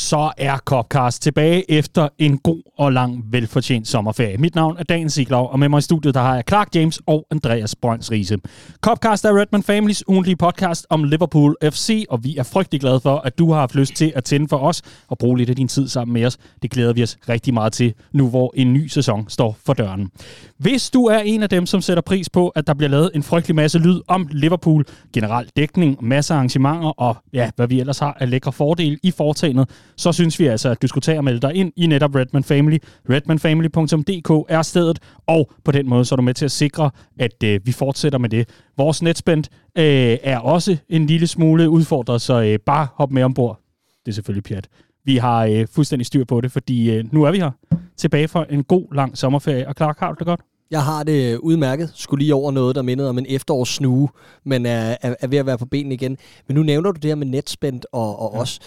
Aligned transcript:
så 0.00 0.32
er 0.36 0.56
Copcast 0.56 1.22
tilbage 1.22 1.70
efter 1.70 2.08
en 2.18 2.38
god 2.38 2.62
og 2.78 2.92
lang, 2.92 3.24
velfortjent 3.30 3.88
sommerferie. 3.88 4.38
Mit 4.38 4.54
navn 4.54 4.76
er 4.78 4.84
Dan 4.84 5.10
Siglov, 5.10 5.48
og 5.52 5.58
med 5.58 5.68
mig 5.68 5.78
i 5.78 5.82
studiet 5.82 6.14
der 6.14 6.20
har 6.20 6.34
jeg 6.34 6.44
Clark 6.48 6.74
James 6.74 7.00
og 7.06 7.26
Andreas 7.30 7.74
Brøns 7.74 8.10
Riese. 8.10 8.38
Copcast 8.80 9.24
er 9.24 9.40
Redman 9.40 9.62
Families 9.62 10.08
ugentlige 10.08 10.36
podcast 10.36 10.86
om 10.90 11.04
Liverpool 11.04 11.56
FC, 11.62 12.04
og 12.10 12.24
vi 12.24 12.36
er 12.36 12.42
frygtelig 12.42 12.80
glade 12.80 13.00
for, 13.00 13.16
at 13.16 13.38
du 13.38 13.52
har 13.52 13.60
haft 13.60 13.74
lyst 13.74 13.94
til 13.94 14.12
at 14.16 14.24
tænde 14.24 14.48
for 14.48 14.56
os 14.56 14.82
og 15.08 15.18
bruge 15.18 15.38
lidt 15.38 15.50
af 15.50 15.56
din 15.56 15.68
tid 15.68 15.88
sammen 15.88 16.12
med 16.12 16.26
os. 16.26 16.38
Det 16.62 16.70
glæder 16.70 16.92
vi 16.92 17.02
os 17.02 17.18
rigtig 17.28 17.54
meget 17.54 17.72
til, 17.72 17.94
nu 18.12 18.28
hvor 18.28 18.52
en 18.56 18.72
ny 18.72 18.86
sæson 18.86 19.28
står 19.28 19.56
for 19.66 19.72
døren. 19.72 20.10
Hvis 20.58 20.90
du 20.90 21.04
er 21.04 21.18
en 21.18 21.42
af 21.42 21.48
dem, 21.48 21.66
som 21.66 21.80
sætter 21.80 22.02
pris 22.02 22.30
på, 22.30 22.48
at 22.48 22.66
der 22.66 22.74
bliver 22.74 22.90
lavet 22.90 23.10
en 23.14 23.22
frygtelig 23.22 23.54
masse 23.54 23.78
lyd 23.78 24.00
om 24.08 24.28
Liverpool, 24.30 24.84
generel 25.12 25.46
dækning, 25.56 26.04
masser 26.04 26.34
af 26.34 26.38
arrangementer 26.38 26.88
og 26.88 27.16
ja, 27.32 27.50
hvad 27.56 27.68
vi 27.68 27.80
ellers 27.80 27.98
har 27.98 28.16
af 28.20 28.30
lækre 28.30 28.52
fordele 28.52 28.98
i 29.02 29.10
foretagendet, 29.10 29.68
så 29.96 30.12
synes 30.12 30.40
vi 30.40 30.46
altså, 30.46 30.68
at 30.68 30.82
du 30.82 30.86
skulle 30.86 31.02
tage 31.02 31.18
og 31.18 31.24
melde 31.24 31.40
dig 31.40 31.54
ind 31.54 31.72
i 31.76 31.86
netop 31.86 32.14
Redman 32.14 32.44
Family. 32.44 32.78
Redmanfamily.dk 33.10 34.46
er 34.48 34.62
stedet, 34.62 34.98
og 35.26 35.50
på 35.64 35.72
den 35.72 35.88
måde 35.88 36.04
så 36.04 36.14
er 36.14 36.16
du 36.16 36.22
med 36.22 36.34
til 36.34 36.44
at 36.44 36.50
sikre, 36.50 36.90
at 37.18 37.42
øh, 37.44 37.60
vi 37.64 37.72
fortsætter 37.72 38.18
med 38.18 38.28
det. 38.28 38.48
Vores 38.76 39.02
netspend 39.02 39.44
øh, 39.78 40.18
er 40.22 40.38
også 40.38 40.76
en 40.88 41.06
lille 41.06 41.26
smule 41.26 41.70
udfordret, 41.70 42.20
så 42.22 42.42
øh, 42.42 42.58
bare 42.66 42.86
hop 42.94 43.10
med 43.10 43.22
ombord. 43.22 43.60
Det 44.06 44.12
er 44.12 44.14
selvfølgelig 44.14 44.44
pjat. 44.44 44.68
Vi 45.04 45.16
har 45.16 45.44
øh, 45.44 45.66
fuldstændig 45.72 46.06
styr 46.06 46.24
på 46.24 46.40
det, 46.40 46.52
fordi 46.52 46.90
øh, 46.90 47.04
nu 47.12 47.22
er 47.22 47.30
vi 47.30 47.38
her 47.38 47.50
tilbage 47.96 48.28
for 48.28 48.46
en 48.50 48.64
god, 48.64 48.94
lang 48.94 49.18
sommerferie. 49.18 49.68
Og 49.68 49.74
Clark, 49.76 49.98
har 49.98 50.08
du 50.12 50.16
det 50.18 50.26
godt? 50.26 50.40
Jeg 50.70 50.84
har 50.84 51.02
det 51.02 51.36
udmærket. 51.36 51.92
Skulle 51.94 52.22
lige 52.22 52.34
over 52.34 52.52
noget, 52.52 52.76
der 52.76 52.82
mindede 52.82 53.08
om 53.08 53.18
en 53.18 53.26
efterårssnue, 53.28 54.08
men 54.44 54.66
er, 54.66 54.96
er, 55.02 55.14
er 55.20 55.26
ved 55.26 55.38
at 55.38 55.46
være 55.46 55.58
på 55.58 55.66
benene 55.66 55.94
igen. 55.94 56.16
Men 56.48 56.54
nu 56.54 56.62
nævner 56.62 56.92
du 56.92 56.98
det 57.02 57.10
her 57.10 57.14
med 57.14 57.26
netspændt 57.26 57.86
og, 57.92 58.22
og 58.22 58.32
ja. 58.34 58.40
os. 58.40 58.58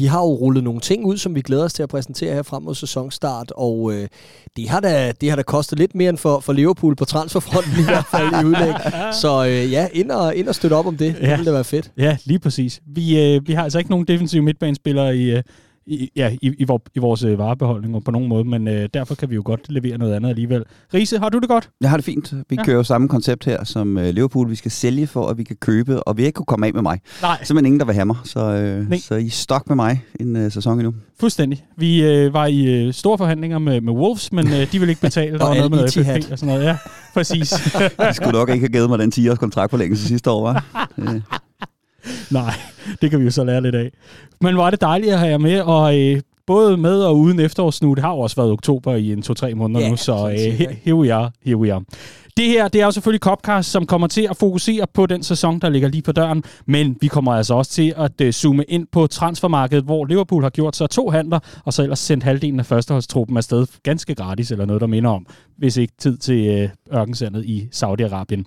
Vi 0.00 0.04
har 0.04 0.18
jo 0.18 0.34
rullet 0.34 0.64
nogle 0.64 0.80
ting 0.80 1.04
ud, 1.04 1.16
som 1.16 1.34
vi 1.34 1.40
glæder 1.40 1.64
os 1.64 1.72
til 1.72 1.82
at 1.82 1.88
præsentere 1.88 2.34
her 2.34 2.42
frem 2.42 2.62
mod 2.62 2.74
sæsonstart, 2.74 3.52
og 3.56 3.92
øh, 3.92 4.08
det, 4.56 4.68
har 4.68 4.80
da, 4.80 5.12
det 5.20 5.28
har 5.28 5.36
da 5.36 5.42
kostet 5.42 5.78
lidt 5.78 5.94
mere 5.94 6.08
end 6.08 6.18
for, 6.18 6.40
for 6.40 6.52
Liverpool 6.52 6.96
på 6.96 7.04
transferfronten 7.04 7.80
i 7.80 7.84
hvert 7.84 8.04
fald 8.10 8.42
i 8.42 8.46
udlæg. 8.46 8.74
Så 9.22 9.46
øh, 9.46 9.72
ja, 9.72 9.88
ind 9.92 10.10
og, 10.10 10.36
ind 10.36 10.48
og 10.48 10.54
støtte 10.54 10.74
op 10.74 10.86
om 10.86 10.96
det. 10.96 11.06
Ja. 11.06 11.12
Det 11.12 11.30
ville 11.30 11.44
da 11.44 11.50
være 11.50 11.64
fedt. 11.64 11.90
Ja, 11.98 12.16
lige 12.24 12.38
præcis. 12.38 12.80
Vi, 12.86 13.20
øh, 13.20 13.48
vi 13.48 13.52
har 13.52 13.64
altså 13.64 13.78
ikke 13.78 13.90
nogen 13.90 14.06
defensive 14.06 14.42
midtbanespillere 14.42 15.16
i, 15.16 15.30
øh, 15.30 15.42
i, 15.90 16.10
ja, 16.16 16.36
i, 16.42 16.48
i, 16.58 16.66
i 16.94 16.98
vores 16.98 17.24
øh, 17.24 17.38
varebeholdning 17.38 18.04
på 18.04 18.10
nogen 18.10 18.28
måde, 18.28 18.44
men 18.44 18.68
øh, 18.68 18.88
derfor 18.94 19.14
kan 19.14 19.30
vi 19.30 19.34
jo 19.34 19.42
godt 19.44 19.60
levere 19.68 19.98
noget 19.98 20.14
andet 20.14 20.28
alligevel. 20.28 20.64
Riese, 20.94 21.18
har 21.18 21.28
du 21.28 21.38
det 21.38 21.48
godt? 21.48 21.70
Jeg 21.80 21.90
har 21.90 21.96
det 21.96 22.04
fint. 22.04 22.34
Vi 22.48 22.56
ja. 22.56 22.64
kører 22.64 22.76
jo 22.76 22.82
samme 22.82 23.08
koncept 23.08 23.44
her 23.44 23.64
som 23.64 23.98
øh, 23.98 24.14
Liverpool. 24.14 24.50
Vi 24.50 24.54
skal 24.54 24.70
sælge 24.70 25.06
for, 25.06 25.26
at 25.26 25.38
vi 25.38 25.44
kan 25.44 25.56
købe, 25.56 26.02
og 26.02 26.16
vi 26.16 26.24
ikke 26.24 26.36
kunne 26.36 26.46
komme 26.46 26.66
af 26.66 26.74
med 26.74 26.82
mig. 26.82 27.00
Nej. 27.22 27.38
Simpelthen 27.44 27.66
ingen, 27.66 27.80
der 27.80 27.86
vil 27.86 27.94
have 27.94 28.06
mig, 28.06 28.16
så, 28.24 28.40
øh, 28.40 28.98
så 28.98 29.14
I 29.14 29.28
stok 29.28 29.68
med 29.68 29.76
mig 29.76 30.04
en 30.20 30.36
øh, 30.36 30.52
sæson 30.52 30.78
endnu. 30.78 30.94
Fuldstændig. 31.20 31.64
Vi 31.76 32.04
øh, 32.04 32.34
var 32.34 32.46
i 32.46 32.64
øh, 32.64 32.94
store 32.94 33.18
forhandlinger 33.18 33.58
med, 33.58 33.80
med 33.80 33.92
Wolves, 33.92 34.32
men 34.32 34.46
øh, 34.46 34.72
de 34.72 34.78
ville 34.78 34.90
ikke 34.90 35.00
betale. 35.00 35.38
der 35.38 35.44
var 35.44 35.54
noget 35.54 35.70
med 35.70 35.88
FFP 35.88 36.32
og 36.32 36.38
sådan 36.38 36.54
noget. 36.54 36.68
Ja, 36.68 36.76
præcis. 37.14 37.50
de 38.08 38.14
skulle 38.14 38.32
nok 38.32 38.48
ikke 38.48 38.60
have 38.60 38.72
givet 38.72 38.88
mig 38.88 38.98
den 38.98 39.10
10 39.10 39.28
års 39.28 39.38
kontrakt 39.38 39.70
forlængelse 39.70 40.08
sidste 40.08 40.30
år, 40.30 40.42
var? 40.42 40.88
Nej, 42.30 42.54
det 43.02 43.10
kan 43.10 43.20
vi 43.20 43.24
jo 43.24 43.30
så 43.30 43.44
lære 43.44 43.60
lidt 43.60 43.74
af. 43.74 43.90
Men 44.40 44.56
var 44.56 44.70
det 44.70 44.80
dejligt 44.80 45.12
at 45.12 45.18
have 45.18 45.30
jer 45.30 45.38
med, 45.38 45.60
og 45.60 45.98
øh, 45.98 46.20
både 46.46 46.76
med 46.76 47.02
og 47.02 47.18
uden 47.18 47.40
efterårsnu, 47.40 47.94
det 47.94 48.04
har 48.04 48.10
jo 48.10 48.18
også 48.18 48.36
været 48.36 48.50
oktober 48.50 48.94
i 48.94 49.12
en 49.12 49.22
to-tre 49.22 49.54
måneder 49.54 49.80
yeah, 49.80 49.90
nu, 49.90 49.96
så 49.96 50.28
øh, 50.28 50.76
here 50.84 50.96
we 50.96 51.14
are, 51.14 51.30
here 51.44 51.56
we 51.56 51.72
are. 51.72 51.84
Det 52.36 52.48
her, 52.48 52.68
det 52.68 52.80
er 52.80 52.84
jo 52.84 52.90
selvfølgelig 52.90 53.20
Copcast, 53.20 53.70
som 53.70 53.86
kommer 53.86 54.06
til 54.06 54.26
at 54.30 54.36
fokusere 54.36 54.86
på 54.94 55.06
den 55.06 55.22
sæson, 55.22 55.58
der 55.58 55.68
ligger 55.68 55.88
lige 55.88 56.02
på 56.02 56.12
døren, 56.12 56.44
men 56.66 56.96
vi 57.00 57.08
kommer 57.08 57.32
altså 57.32 57.54
også 57.54 57.70
til 57.70 57.94
at 57.96 58.20
uh, 58.20 58.30
zoome 58.30 58.64
ind 58.64 58.86
på 58.92 59.06
transfermarkedet, 59.06 59.84
hvor 59.84 60.04
Liverpool 60.04 60.42
har 60.42 60.50
gjort 60.50 60.76
sig 60.76 60.90
to 60.90 61.10
handler, 61.10 61.38
og 61.64 61.72
så 61.72 61.82
ellers 61.82 61.98
sendt 61.98 62.24
halvdelen 62.24 62.60
af 62.60 62.66
førsteholdstruppen 62.66 63.36
afsted 63.36 63.66
ganske 63.82 64.14
gratis, 64.14 64.50
eller 64.50 64.64
noget, 64.64 64.80
der 64.80 64.86
minder 64.86 65.10
om, 65.10 65.26
hvis 65.58 65.76
ikke 65.76 65.94
tid 65.98 66.16
til 66.16 66.64
uh, 66.64 66.98
ørkensandet 66.98 67.44
i 67.44 67.68
Saudi-Arabien. 67.74 68.42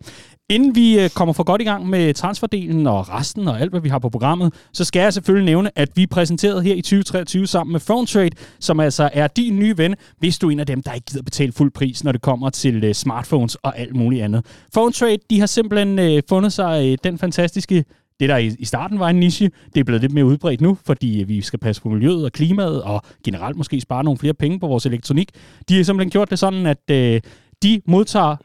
Inden 0.50 0.76
vi 0.76 1.00
øh, 1.00 1.10
kommer 1.10 1.34
for 1.34 1.44
godt 1.44 1.62
i 1.62 1.64
gang 1.64 1.90
med 1.90 2.14
transferdelen 2.14 2.88
og 2.88 3.10
resten 3.10 3.48
og 3.48 3.62
alt, 3.62 3.70
hvad 3.72 3.82
vi 3.82 3.90
har 3.90 4.00
på 4.00 4.10
programmet, 4.10 4.54
så 4.74 4.86
skal 4.86 5.00
jeg 5.00 5.14
selvfølgelig 5.14 5.46
nævne, 5.46 5.80
at 5.80 5.90
vi 5.96 6.04
er 6.04 6.08
præsenteret 6.08 6.64
her 6.64 6.74
i 6.76 6.82
2023 6.82 7.48
sammen 7.48 7.72
med 7.72 7.80
Phone 7.80 8.08
Trade, 8.08 8.30
som 8.60 8.80
altså 8.80 9.10
er 9.14 9.28
din 9.28 9.60
nye 9.60 9.78
ven, 9.78 9.96
hvis 10.20 10.40
du 10.40 10.48
er 10.48 10.52
en 10.52 10.60
af 10.60 10.66
dem, 10.66 10.84
der 10.84 10.94
ikke 10.94 11.06
gider 11.06 11.24
betale 11.24 11.52
fuld 11.52 11.72
pris, 11.72 12.04
når 12.04 12.12
det 12.12 12.22
kommer 12.22 12.50
til 12.50 12.84
øh, 12.84 12.94
smartphones 12.94 13.56
og 13.56 13.80
alt 13.80 13.96
muligt 13.96 14.24
andet. 14.24 14.46
Phone 14.74 14.92
Trade, 14.92 15.18
de 15.30 15.40
har 15.40 15.48
simpelthen 15.48 16.00
øh, 16.00 16.22
fundet 16.30 16.54
sig 16.54 16.98
den 17.04 17.18
fantastiske 17.18 17.86
det, 18.20 18.30
der 18.30 18.38
i 18.38 18.66
starten 18.66 19.00
var 19.00 19.10
en 19.10 19.16
niche, 19.16 19.52
det 19.74 19.80
er 19.80 19.84
blevet 19.84 20.02
lidt 20.02 20.14
mere 20.14 20.26
udbredt 20.26 20.62
nu, 20.62 20.78
fordi 20.86 21.24
vi 21.28 21.42
skal 21.42 21.60
passe 21.60 21.82
på 21.82 21.90
miljøet 21.90 22.26
og 22.26 22.32
klimaet, 22.32 22.84
og 22.84 23.02
generelt 23.26 23.58
måske 23.58 23.82
spare 23.82 24.04
nogle 24.04 24.18
flere 24.18 24.34
penge 24.34 24.60
på 24.60 24.68
vores 24.68 24.86
elektronik. 24.86 25.30
De 25.70 25.76
har 25.76 25.84
simpelthen 25.84 26.12
gjort 26.12 26.30
det 26.30 26.40
sådan, 26.40 26.66
at 26.66 26.92
øh, 26.92 27.22
de 27.64 27.82
modtager 27.88 28.36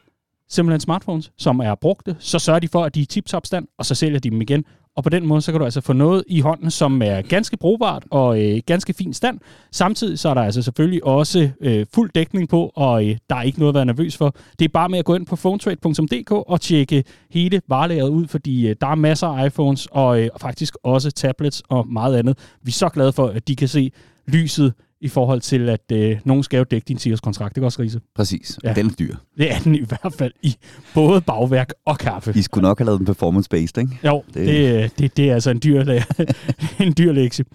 simpelthen 0.49 0.79
smartphones, 0.79 1.31
som 1.37 1.59
er 1.59 1.75
brugte, 1.75 2.15
så 2.19 2.39
sørger 2.39 2.59
de 2.59 2.67
for, 2.67 2.83
at 2.83 2.95
de 2.95 3.01
er 3.01 3.05
tip-top 3.05 3.45
stand, 3.45 3.67
og 3.77 3.85
så 3.85 3.95
sælger 3.95 4.19
de 4.19 4.29
dem 4.29 4.41
igen. 4.41 4.65
Og 4.95 5.03
på 5.03 5.09
den 5.09 5.25
måde, 5.27 5.41
så 5.41 5.51
kan 5.51 5.59
du 5.59 5.65
altså 5.65 5.81
få 5.81 5.93
noget 5.93 6.23
i 6.27 6.39
hånden, 6.39 6.71
som 6.71 7.01
er 7.01 7.21
ganske 7.21 7.57
brugbart 7.57 8.03
og 8.09 8.43
øh, 8.43 8.61
ganske 8.65 8.93
fin 8.93 9.13
stand. 9.13 9.39
Samtidig 9.71 10.19
så 10.19 10.29
er 10.29 10.33
der 10.33 10.41
altså 10.41 10.61
selvfølgelig 10.61 11.05
også 11.05 11.49
øh, 11.61 11.85
fuld 11.93 12.11
dækning 12.15 12.49
på, 12.49 12.71
og 12.75 13.07
øh, 13.07 13.17
der 13.29 13.35
er 13.35 13.41
ikke 13.41 13.59
noget 13.59 13.71
at 13.71 13.75
være 13.75 13.85
nervøs 13.85 14.17
for. 14.17 14.35
Det 14.59 14.65
er 14.65 14.69
bare 14.69 14.89
med 14.89 14.99
at 14.99 15.05
gå 15.05 15.15
ind 15.15 15.25
på 15.25 15.35
phonetrade.dk 15.35 16.31
og 16.31 16.61
tjekke 16.61 17.03
hele 17.31 17.61
varelaget 17.67 18.09
ud, 18.09 18.27
fordi 18.27 18.67
øh, 18.67 18.75
der 18.81 18.87
er 18.87 18.95
masser 18.95 19.27
af 19.27 19.45
iPhones 19.45 19.87
og 19.91 20.21
øh, 20.21 20.29
faktisk 20.41 20.75
også 20.83 21.11
tablets 21.11 21.63
og 21.69 21.87
meget 21.87 22.15
andet. 22.15 22.37
Vi 22.63 22.69
er 22.69 22.73
så 22.73 22.89
glade 22.89 23.13
for, 23.13 23.27
at 23.27 23.47
de 23.47 23.55
kan 23.55 23.67
se 23.67 23.91
lyset 24.27 24.73
i 25.01 25.07
forhold 25.07 25.41
til, 25.41 25.69
at 25.69 25.91
øh, 25.91 26.19
nogen 26.25 26.43
skal 26.43 26.57
jo 26.57 26.63
dække 26.63 26.85
din 26.85 26.97
10 26.97 27.15
kontrakt. 27.23 27.55
Det 27.55 27.61
er 27.61 27.65
også, 27.65 27.81
Riese? 27.81 28.01
Præcis. 28.15 28.59
Ja. 28.63 28.73
Den 28.73 28.85
er 28.85 28.91
dyr. 28.99 29.15
Det 29.37 29.51
er 29.51 29.59
den 29.59 29.75
i 29.75 29.83
hvert 29.83 30.13
fald 30.13 30.33
i 30.43 30.55
både 30.93 31.21
bagværk 31.21 31.73
og 31.85 31.97
kaffe. 31.97 32.33
I 32.35 32.41
skulle 32.41 32.61
nok 32.61 32.79
have 32.79 32.85
lavet 32.85 32.99
den 32.99 33.07
performance-based, 33.07 33.81
ikke? 33.81 33.99
Jo, 34.03 34.23
det, 34.33 34.47
det, 34.47 34.99
det, 34.99 35.17
det 35.17 35.29
er 35.29 35.33
altså 35.33 35.49
en 35.49 35.59
dyr, 35.63 35.83
en 36.79 36.93
dyr 36.97 37.11
lektie. 37.11 37.45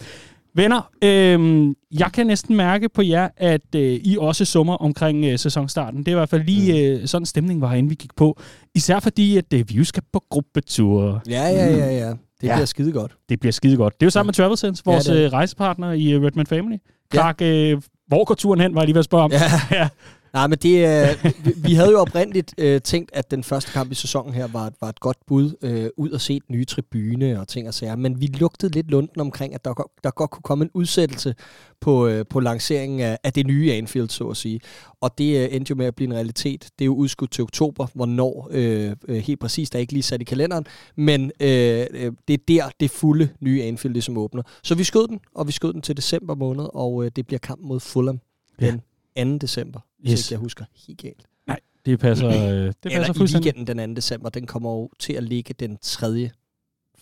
Venner, 0.57 0.91
øh, 1.05 1.67
jeg 1.99 2.11
kan 2.13 2.27
næsten 2.27 2.57
mærke 2.57 2.89
på 2.89 3.03
jer, 3.03 3.29
at 3.37 3.75
øh, 3.77 4.01
I 4.05 4.17
også 4.21 4.45
summer 4.45 4.75
omkring 4.75 5.25
øh, 5.25 5.39
sæsonstarten. 5.39 5.99
Det 5.99 6.09
er 6.09 6.13
i 6.13 6.19
hvert 6.19 6.29
fald 6.29 6.45
lige 6.45 6.73
mm. 6.73 7.03
øh, 7.03 7.07
sådan 7.09 7.27
stemning 7.27 7.61
var, 7.61 7.75
inden 7.75 7.91
vi 7.91 7.95
gik 7.95 8.17
på. 8.17 8.41
Især 8.75 9.01
fordi, 9.01 9.37
at 9.37 9.53
øh, 9.55 9.65
vi 9.69 9.75
jo 9.75 9.85
skal 9.85 10.03
på 10.13 10.25
gruppetur. 10.31 11.23
Ja, 11.29 11.43
ja, 11.43 11.77
ja, 11.77 11.97
ja. 11.97 12.09
Det 12.41 12.49
ja. 12.49 12.55
bliver 12.55 12.67
skide 12.67 12.93
godt. 12.93 13.17
Det 13.29 13.41
bliver 13.41 13.53
skide 13.53 13.77
godt. 13.77 13.95
Det 14.01 14.03
er 14.03 14.07
jo 14.07 14.11
sammen 14.11 14.35
ja. 14.39 14.49
med 14.49 14.57
Travel 14.57 14.79
vores 14.85 15.09
ja, 15.09 15.29
rejsepartner 15.37 15.93
i 15.93 16.11
øh, 16.13 16.23
Redman 16.23 16.47
Family. 16.47 16.77
Clark, 17.13 17.41
ja. 17.41 17.47
øh, 17.47 17.83
hvor 18.07 18.25
går 18.25 18.35
turen 18.35 18.61
hen, 18.61 18.75
var 18.75 18.81
jeg 18.81 18.87
lige 18.87 18.95
ved 18.95 18.99
at 19.01 19.05
spørge 19.05 19.25
om. 19.25 19.31
Ja. 19.33 19.39
ja. 19.79 19.89
Nej, 20.35 20.47
men 20.47 20.59
det, 20.59 20.77
øh, 20.89 21.33
vi, 21.45 21.53
vi 21.57 21.75
havde 21.75 21.91
jo 21.91 22.01
oprindeligt 22.01 22.55
øh, 22.59 22.81
tænkt, 22.81 23.11
at 23.13 23.31
den 23.31 23.45
første 23.45 23.73
kamp 23.73 23.93
i 23.93 23.95
sæsonen 23.95 24.35
her 24.35 24.47
var, 24.47 24.73
var 24.81 24.89
et 24.89 25.01
godt 25.01 25.17
bud 25.27 25.55
øh, 25.63 25.91
ud 25.97 26.11
at 26.11 26.21
se 26.21 26.41
den 26.49 26.57
nye 26.57 26.65
tribune 26.65 27.41
og 27.41 27.49
ting 27.49 27.69
og 27.69 27.75
sager, 27.75 27.97
men 27.97 28.21
vi 28.21 28.27
lugtede 28.27 28.73
lidt 28.73 28.91
lunden 28.91 29.21
omkring, 29.21 29.55
at 29.55 29.65
der, 29.65 29.91
der 30.05 30.11
godt 30.11 30.31
kunne 30.31 30.43
komme 30.43 30.65
en 30.65 30.71
udsættelse 30.75 31.35
på, 31.81 32.07
øh, 32.07 32.25
på 32.31 32.41
lanceringen 32.41 33.01
af, 33.01 33.19
af 33.25 33.33
det 33.33 33.47
nye 33.47 33.73
Anfield, 33.73 34.09
så 34.09 34.25
at 34.25 34.37
sige. 34.37 34.61
Og 35.01 35.19
det 35.19 35.45
øh, 35.45 35.49
endte 35.57 35.71
jo 35.71 35.77
med 35.77 35.87
at 35.87 35.95
blive 35.95 36.07
en 36.07 36.15
realitet. 36.15 36.63
Det 36.79 36.85
er 36.85 36.87
jo 36.87 36.95
udskudt 36.95 37.31
til 37.31 37.43
oktober, 37.43 37.87
hvornår 37.95 38.49
øh, 38.51 38.97
øh, 39.09 39.17
helt 39.17 39.41
præcis, 39.41 39.71
der 39.71 39.79
er 39.79 39.81
ikke 39.81 39.93
lige 39.93 40.03
sat 40.03 40.21
i 40.21 40.25
kalenderen, 40.25 40.67
men 40.97 41.33
øh, 41.41 41.87
øh, 41.91 42.13
det 42.29 42.35
er 42.35 42.45
der, 42.49 42.71
det 42.81 42.91
fulde 42.91 43.29
nye 43.41 43.63
Anfield 43.63 43.93
ligesom 43.93 44.19
åbner. 44.19 44.43
Så 44.63 44.75
vi 44.75 44.85
skød 44.85 45.09
den, 45.09 45.21
og 45.35 45.47
vi 45.47 45.53
skød 45.53 45.73
den 45.73 45.83
til 45.83 45.97
december 45.97 46.35
måned, 46.35 46.67
og 46.75 47.05
øh, 47.05 47.11
det 47.17 47.27
bliver 47.27 47.41
kamp 47.41 47.61
mod 47.63 47.81
Fulham 47.81 48.21
den 48.61 48.83
2. 49.17 49.39
december 49.39 49.81
hvis 50.05 50.13
yes. 50.13 50.27
ikke 50.27 50.33
jeg 50.33 50.41
husker 50.41 50.65
helt 50.87 50.99
galt. 50.99 51.27
Nej, 51.47 51.61
det 51.87 51.99
passer, 51.99 52.29
øh, 52.31 52.67
det 52.67 52.77
passer 52.83 53.01
Eller 53.01 53.21
i 53.21 53.35
weekenden 53.35 53.79
den 53.79 53.95
2. 53.95 53.95
december, 53.95 54.29
den 54.29 54.47
kommer 54.47 54.71
jo 54.71 54.91
til 54.99 55.13
at 55.13 55.23
ligge 55.23 55.55
den 55.55 55.79
3 55.83 56.31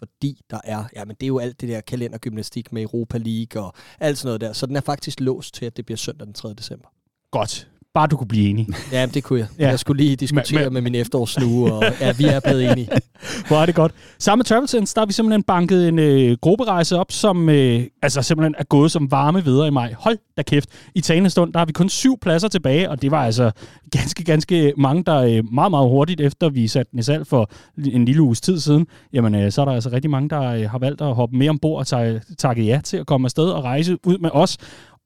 fordi 0.03 0.41
der 0.51 0.61
er, 0.65 0.85
ja, 0.97 1.05
men 1.05 1.17
det 1.21 1.27
er 1.27 1.29
jo 1.29 1.39
alt 1.39 1.61
det 1.61 1.69
der 1.69 1.81
kalendergymnastik 1.81 2.73
med 2.73 2.83
Europa 2.83 3.19
League 3.19 3.63
og 3.63 3.75
alt 4.01 4.19
sådan 4.19 4.29
noget 4.29 4.41
der. 4.41 4.53
Så 4.53 4.67
den 4.67 4.77
er 4.77 4.81
faktisk 4.81 5.21
låst 5.21 5.55
til, 5.55 5.67
at 5.67 5.77
det 5.77 5.87
bliver 5.87 5.97
søndag 5.97 6.27
den 6.27 6.35
3. 6.35 6.55
december. 6.55 6.89
Godt. 7.31 7.69
Bare 7.95 8.07
du 8.07 8.17
kunne 8.17 8.29
blive 8.29 8.49
enig. 8.51 8.67
Ja, 8.93 9.07
det 9.07 9.25
kunne 9.25 9.39
jeg. 9.39 9.49
Ja. 9.59 9.69
Jeg 9.69 9.79
skulle 9.79 10.03
lige 10.03 10.17
diskutere 10.17 10.59
men, 10.59 10.65
men, 10.65 10.73
med 10.73 10.83
min 10.83 10.95
efterårslue, 10.95 11.73
og 11.73 11.85
ja, 12.01 12.13
vi 12.13 12.25
er 12.25 12.41
blevet 12.41 12.71
enige. 12.73 12.89
Hvor 13.49 13.57
er 13.57 13.67
det 13.67 13.75
godt. 13.75 13.93
Sammen 14.19 14.39
med 14.39 14.45
Travel 14.45 14.69
Sense, 14.69 14.95
der 14.95 15.01
har 15.01 15.07
vi 15.07 15.13
simpelthen 15.13 15.43
banket 15.43 15.89
en 15.89 15.99
øh, 15.99 16.37
grupperejse 16.41 16.99
op, 16.99 17.13
som 17.13 17.49
øh, 17.49 17.83
altså 18.03 18.23
simpelthen 18.23 18.55
er 18.59 18.65
gået 18.65 18.91
som 18.91 19.11
varme 19.11 19.45
videre 19.45 19.67
i 19.69 19.71
maj. 19.71 19.95
Hold 19.99 20.19
da 20.37 20.43
kæft. 20.43 20.69
I 20.95 21.01
talende 21.01 21.31
stund, 21.31 21.53
der 21.53 21.59
har 21.59 21.67
vi 21.67 21.73
kun 21.73 21.89
syv 21.89 22.19
pladser 22.19 22.49
tilbage, 22.49 22.91
og 22.91 23.03
det 23.03 23.11
var 23.11 23.25
altså 23.25 23.51
ganske, 23.91 24.25
ganske 24.25 24.73
mange, 24.77 25.05
der 25.05 25.19
øh, 25.19 25.53
meget, 25.53 25.71
meget 25.71 25.89
hurtigt 25.89 26.21
efter 26.21 26.49
vi 26.49 26.69
satte 26.69 26.91
den 26.91 26.99
i 26.99 27.03
salg 27.03 27.27
for 27.27 27.51
en 27.85 28.05
lille 28.05 28.23
uges 28.23 28.41
tid 28.41 28.61
siden, 28.61 28.87
jamen 29.13 29.35
øh, 29.35 29.53
så 29.53 29.61
er 29.61 29.65
der 29.65 29.73
altså 29.73 29.91
rigtig 29.91 30.11
mange, 30.11 30.29
der 30.29 30.43
øh, 30.43 30.71
har 30.71 30.79
valgt 30.79 31.01
at 31.01 31.15
hoppe 31.15 31.37
med 31.37 31.49
ombord 31.49 31.79
og 31.79 31.87
tage, 31.87 32.21
takke 32.39 32.63
ja 32.63 32.81
til 32.85 32.97
at 32.97 33.07
komme 33.07 33.27
afsted 33.27 33.45
og 33.45 33.65
rejse 33.65 33.99
ud 34.07 34.19
med 34.19 34.31
os. 34.33 34.59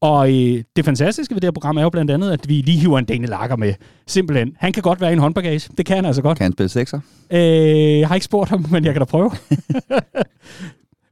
Og 0.07 0.29
øh, 0.29 0.65
det 0.77 0.85
fantastiske 0.85 1.35
ved 1.35 1.41
det 1.41 1.47
her 1.47 1.53
program 1.53 1.77
er 1.77 1.83
jo 1.83 1.91
blandt 1.91 2.11
andet, 2.11 2.33
at 2.33 2.49
vi 2.49 2.55
lige 2.55 2.79
hiver 2.79 2.99
en 2.99 3.05
Daniel 3.05 3.29
Lager 3.29 3.57
med. 3.57 3.75
Simpelthen. 4.07 4.57
Han 4.59 4.73
kan 4.73 4.83
godt 4.83 5.01
være 5.01 5.11
i 5.11 5.13
en 5.13 5.19
håndbagage. 5.19 5.71
Det 5.79 5.87
kan 5.87 5.97
han 5.97 6.05
altså 6.05 6.23
godt. 6.23 6.39
Kan 6.39 6.45
han 6.45 6.53
spille 6.53 6.69
sekser? 6.69 7.01
Øh, 7.31 7.99
jeg 7.99 8.09
har 8.09 8.15
ikke 8.15 8.25
spurgt 8.25 8.51
ham, 8.51 8.67
men 8.71 8.85
jeg 8.85 8.95
kan 8.95 9.01
da 9.01 9.05
prøve. 9.05 9.31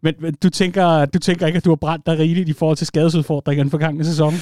Men, 0.05 0.15
men 0.19 0.35
du, 0.43 0.51
tænker, 0.51 1.05
du 1.05 1.19
tænker 1.19 1.47
ikke, 1.47 1.57
at 1.57 1.65
du 1.65 1.71
har 1.71 1.77
brændt 1.77 2.07
dig 2.07 2.19
rigeligt 2.19 2.49
i 2.49 2.53
forhold 2.53 2.77
til 2.77 2.87
skadesudfordringen 2.87 3.71
for 3.71 3.79
gang 3.79 4.01
i 4.01 4.05
sæsonen? 4.05 4.39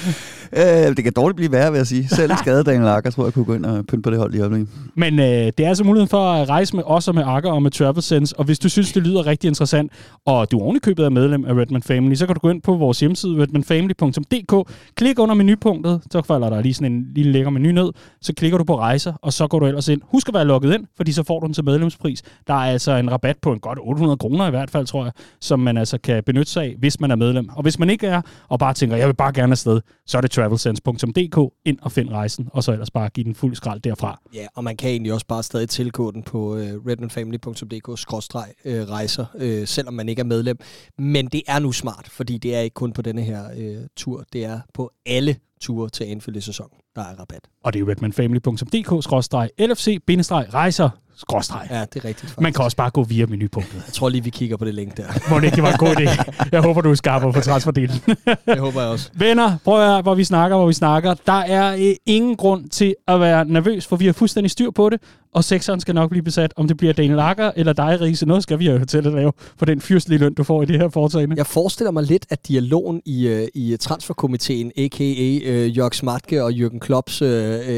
Øh, 0.53 0.95
det 0.95 1.03
kan 1.03 1.13
dårligt 1.13 1.35
blive 1.35 1.51
værre, 1.51 1.71
vil 1.71 1.77
jeg 1.77 1.87
sige. 1.87 2.07
Selv 2.07 2.31
skadet 2.43 2.65
Daniel 2.65 2.87
Akker, 2.87 3.11
tror 3.11 3.23
jeg, 3.23 3.33
kunne 3.33 3.45
gå 3.45 3.53
ind 3.53 3.65
og 3.65 3.85
pynte 3.85 4.01
på 4.01 4.09
det 4.09 4.19
hold 4.19 4.35
i 4.35 4.39
øjeblikket. 4.39 4.69
Men 4.95 5.19
øh, 5.19 5.25
det 5.25 5.59
er 5.59 5.67
altså 5.67 5.83
muligheden 5.83 6.09
for 6.09 6.31
at 6.31 6.49
rejse 6.49 6.75
med 6.75 6.83
os 6.85 7.07
og 7.07 7.15
med 7.15 7.23
Akker 7.25 7.51
og 7.51 7.61
med 7.61 7.71
Travel 7.71 8.03
Sense. 8.03 8.39
Og 8.39 8.45
hvis 8.45 8.59
du 8.59 8.69
synes, 8.69 8.91
det 8.93 9.03
lyder 9.03 9.25
rigtig 9.25 9.47
interessant, 9.47 9.91
og 10.25 10.51
du 10.51 10.59
ovenikøbet 10.59 11.05
er 11.05 11.09
medlem 11.09 11.45
af 11.45 11.53
Redman 11.53 11.83
Family, 11.83 12.15
så 12.15 12.25
kan 12.25 12.35
du 12.35 12.39
gå 12.39 12.49
ind 12.49 12.61
på 12.61 12.75
vores 12.75 12.99
hjemmeside, 12.99 13.41
redmanfamily.dk, 13.41 14.69
klik 14.95 15.19
under 15.19 15.35
menupunktet, 15.35 16.01
så 16.11 16.21
falder 16.21 16.49
der 16.49 16.61
lige 16.61 16.73
sådan 16.73 16.91
en 16.91 17.05
lille 17.15 17.31
lækker 17.31 17.49
menu 17.49 17.71
ned, 17.71 17.91
så 18.21 18.33
klikker 18.33 18.57
du 18.57 18.63
på 18.63 18.79
rejser, 18.79 19.13
og 19.21 19.33
så 19.33 19.47
går 19.47 19.59
du 19.59 19.65
ellers 19.65 19.87
ind. 19.87 20.01
Husk 20.11 20.27
at 20.27 20.33
være 20.33 20.45
logget 20.45 20.73
ind, 20.73 20.85
fordi 20.97 21.11
så 21.11 21.23
får 21.23 21.39
du 21.39 21.45
den 21.45 21.53
til 21.53 21.63
medlemspris. 21.63 22.21
Der 22.47 22.53
er 22.53 22.71
altså 22.71 22.91
en 22.91 23.11
rabat 23.11 23.37
på 23.41 23.51
en 23.51 23.59
godt 23.59 23.79
800 23.81 24.17
kroner 24.17 24.47
i 24.47 24.49
hvert 24.49 24.69
fald, 24.69 24.85
tror 24.85 25.03
jeg, 25.03 25.11
som 25.53 25.59
man 25.59 25.77
altså 25.77 25.97
kan 25.97 26.23
benytte 26.23 26.51
sig 26.51 26.63
af, 26.63 26.75
hvis 26.79 26.99
man 26.99 27.11
er 27.11 27.15
medlem. 27.15 27.49
Og 27.49 27.61
hvis 27.61 27.79
man 27.79 27.89
ikke 27.89 28.07
er, 28.07 28.21
og 28.47 28.59
bare 28.59 28.73
tænker, 28.73 28.97
jeg 28.97 29.07
vil 29.07 29.13
bare 29.13 29.33
gerne 29.33 29.51
afsted, 29.51 29.81
så 30.05 30.17
er 30.17 30.21
det 30.21 30.31
travelsense.dk, 30.31 31.53
ind 31.65 31.77
og 31.81 31.91
find 31.91 32.09
rejsen, 32.09 32.49
og 32.51 32.63
så 32.63 32.71
ellers 32.71 32.91
bare 32.91 33.09
give 33.09 33.23
den 33.23 33.35
fuld 33.35 33.55
skrald 33.55 33.81
derfra. 33.81 34.19
Ja, 34.33 34.47
og 34.55 34.63
man 34.63 34.77
kan 34.77 34.89
egentlig 34.89 35.13
også 35.13 35.25
bare 35.27 35.43
stadig 35.43 35.69
tilgå 35.69 36.11
den 36.11 36.23
på 36.23 36.53
uh, 36.53 36.59
redmanfamily.dk-rejser, 36.59 39.25
uh, 39.35 39.63
selvom 39.65 39.93
man 39.93 40.09
ikke 40.09 40.19
er 40.19 40.23
medlem. 40.23 40.57
Men 40.97 41.27
det 41.27 41.41
er 41.47 41.59
nu 41.59 41.71
smart, 41.71 42.07
fordi 42.11 42.37
det 42.37 42.55
er 42.55 42.59
ikke 42.59 42.73
kun 42.73 42.93
på 42.93 43.01
denne 43.01 43.21
her 43.21 43.43
uh, 43.57 43.63
tur, 43.97 44.23
det 44.33 44.45
er 44.45 44.59
på 44.73 44.91
alle 45.05 45.35
ture 45.61 45.89
til 45.89 46.03
Anfield 46.03 46.37
i 46.37 46.41
sæsonen, 46.41 46.77
der 46.95 47.01
er 47.01 47.15
rabat. 47.19 47.41
Og 47.63 47.73
det 47.73 47.81
er 47.81 47.89
redmanfamily.dk-lfc-rejser 47.89 50.89
skråstreg. 51.17 51.67
Ja, 51.69 51.79
det 51.79 51.95
er 51.95 52.05
rigtigt. 52.05 52.19
Faktisk. 52.19 52.39
Man 52.41 52.53
kan 52.53 52.65
også 52.65 52.77
bare 52.77 52.89
gå 52.89 53.03
via 53.03 53.25
menupunktet. 53.25 53.83
Jeg 53.85 53.93
tror 53.93 54.09
lige, 54.09 54.23
vi 54.23 54.29
kigger 54.29 54.57
på 54.57 54.65
det 54.65 54.73
link 54.73 54.97
der. 54.97 55.03
Må 55.29 55.39
det 55.39 55.45
ikke 55.45 55.61
var 55.61 55.71
en 55.71 55.77
god 55.77 55.95
idé. 55.95 56.45
Jeg 56.51 56.61
håber, 56.61 56.81
du 56.81 56.91
er 56.91 56.95
skarp 56.95 57.21
på 57.21 57.41
transferdelen. 57.49 58.01
det 58.45 58.59
håber 58.59 58.81
jeg 58.81 58.89
også. 58.89 59.09
Venner, 59.13 59.57
prøv 59.63 59.81
at 59.81 59.87
høre, 59.87 60.01
hvor 60.01 60.15
vi 60.15 60.23
snakker, 60.23 60.57
hvor 60.57 60.67
vi 60.67 60.73
snakker. 60.73 61.13
Der 61.25 61.33
er 61.33 61.75
øh, 61.75 61.95
ingen 62.05 62.35
grund 62.35 62.69
til 62.69 62.95
at 63.07 63.19
være 63.19 63.45
nervøs, 63.45 63.87
for 63.87 63.95
vi 63.95 64.05
har 64.05 64.13
fuldstændig 64.13 64.51
styr 64.51 64.71
på 64.71 64.89
det 64.89 64.99
og 65.33 65.43
sekseren 65.43 65.79
skal 65.79 65.95
nok 65.95 66.09
blive 66.09 66.23
besat. 66.23 66.53
Om 66.55 66.67
det 66.67 66.77
bliver 66.77 66.93
Daniel 66.93 67.19
Akker 67.19 67.51
eller 67.55 67.73
dig, 67.73 68.01
Riese, 68.01 68.25
noget 68.25 68.43
skal 68.43 68.59
vi 68.59 68.69
jo 68.69 68.85
til 68.85 68.97
at 68.97 69.03
lave 69.03 69.31
for 69.57 69.65
den 69.65 69.81
fyrstlige 69.81 70.19
løn, 70.19 70.33
du 70.33 70.43
får 70.43 70.63
i 70.63 70.65
det 70.65 70.79
her 70.79 70.89
foretagende. 70.89 71.35
Jeg 71.37 71.47
forestiller 71.47 71.91
mig 71.91 72.03
lidt, 72.03 72.25
at 72.29 72.47
dialogen 72.47 73.01
i, 73.05 73.33
uh, 73.33 73.47
i 73.53 73.77
transferkomiteen, 73.77 74.71
a.k.a. 74.77 75.39
Øh, 75.49 75.77
Jørg 75.77 75.95
Smartke 75.95 76.43
og 76.43 76.51
Jürgen 76.51 76.79
Klopps 76.79 77.21
uh, 77.21 77.29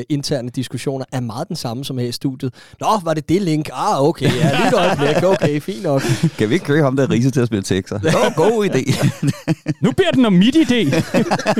interne 0.09 0.49
diskussioner, 0.49 1.05
er 1.11 1.19
meget 1.19 1.47
den 1.47 1.55
samme 1.55 1.85
som 1.85 1.97
her 1.97 2.07
i 2.07 2.11
studiet. 2.11 2.53
Nå, 2.79 2.87
var 3.03 3.13
det 3.13 3.29
det 3.29 3.41
link? 3.41 3.69
Ah, 3.73 4.03
okay, 4.03 4.25
ja, 4.25 4.57
lige 4.57 4.67
et 4.67 4.73
øjeblik, 4.73 5.23
okay, 5.23 5.61
fint 5.61 5.83
nok. 5.83 6.01
Kan 6.37 6.49
vi 6.49 6.53
ikke 6.53 6.65
køre 6.65 6.83
ham 6.83 6.95
der 6.95 7.09
Riese 7.11 7.31
til 7.31 7.39
at 7.41 7.47
spille 7.47 7.63
tekster? 7.63 7.99
Nå, 8.03 8.43
god 8.43 8.65
idé. 8.65 9.05
nu 9.81 9.91
bliver 9.91 10.11
den 10.11 10.25
om 10.25 10.33
mit 10.33 10.55
idé. 10.55 10.95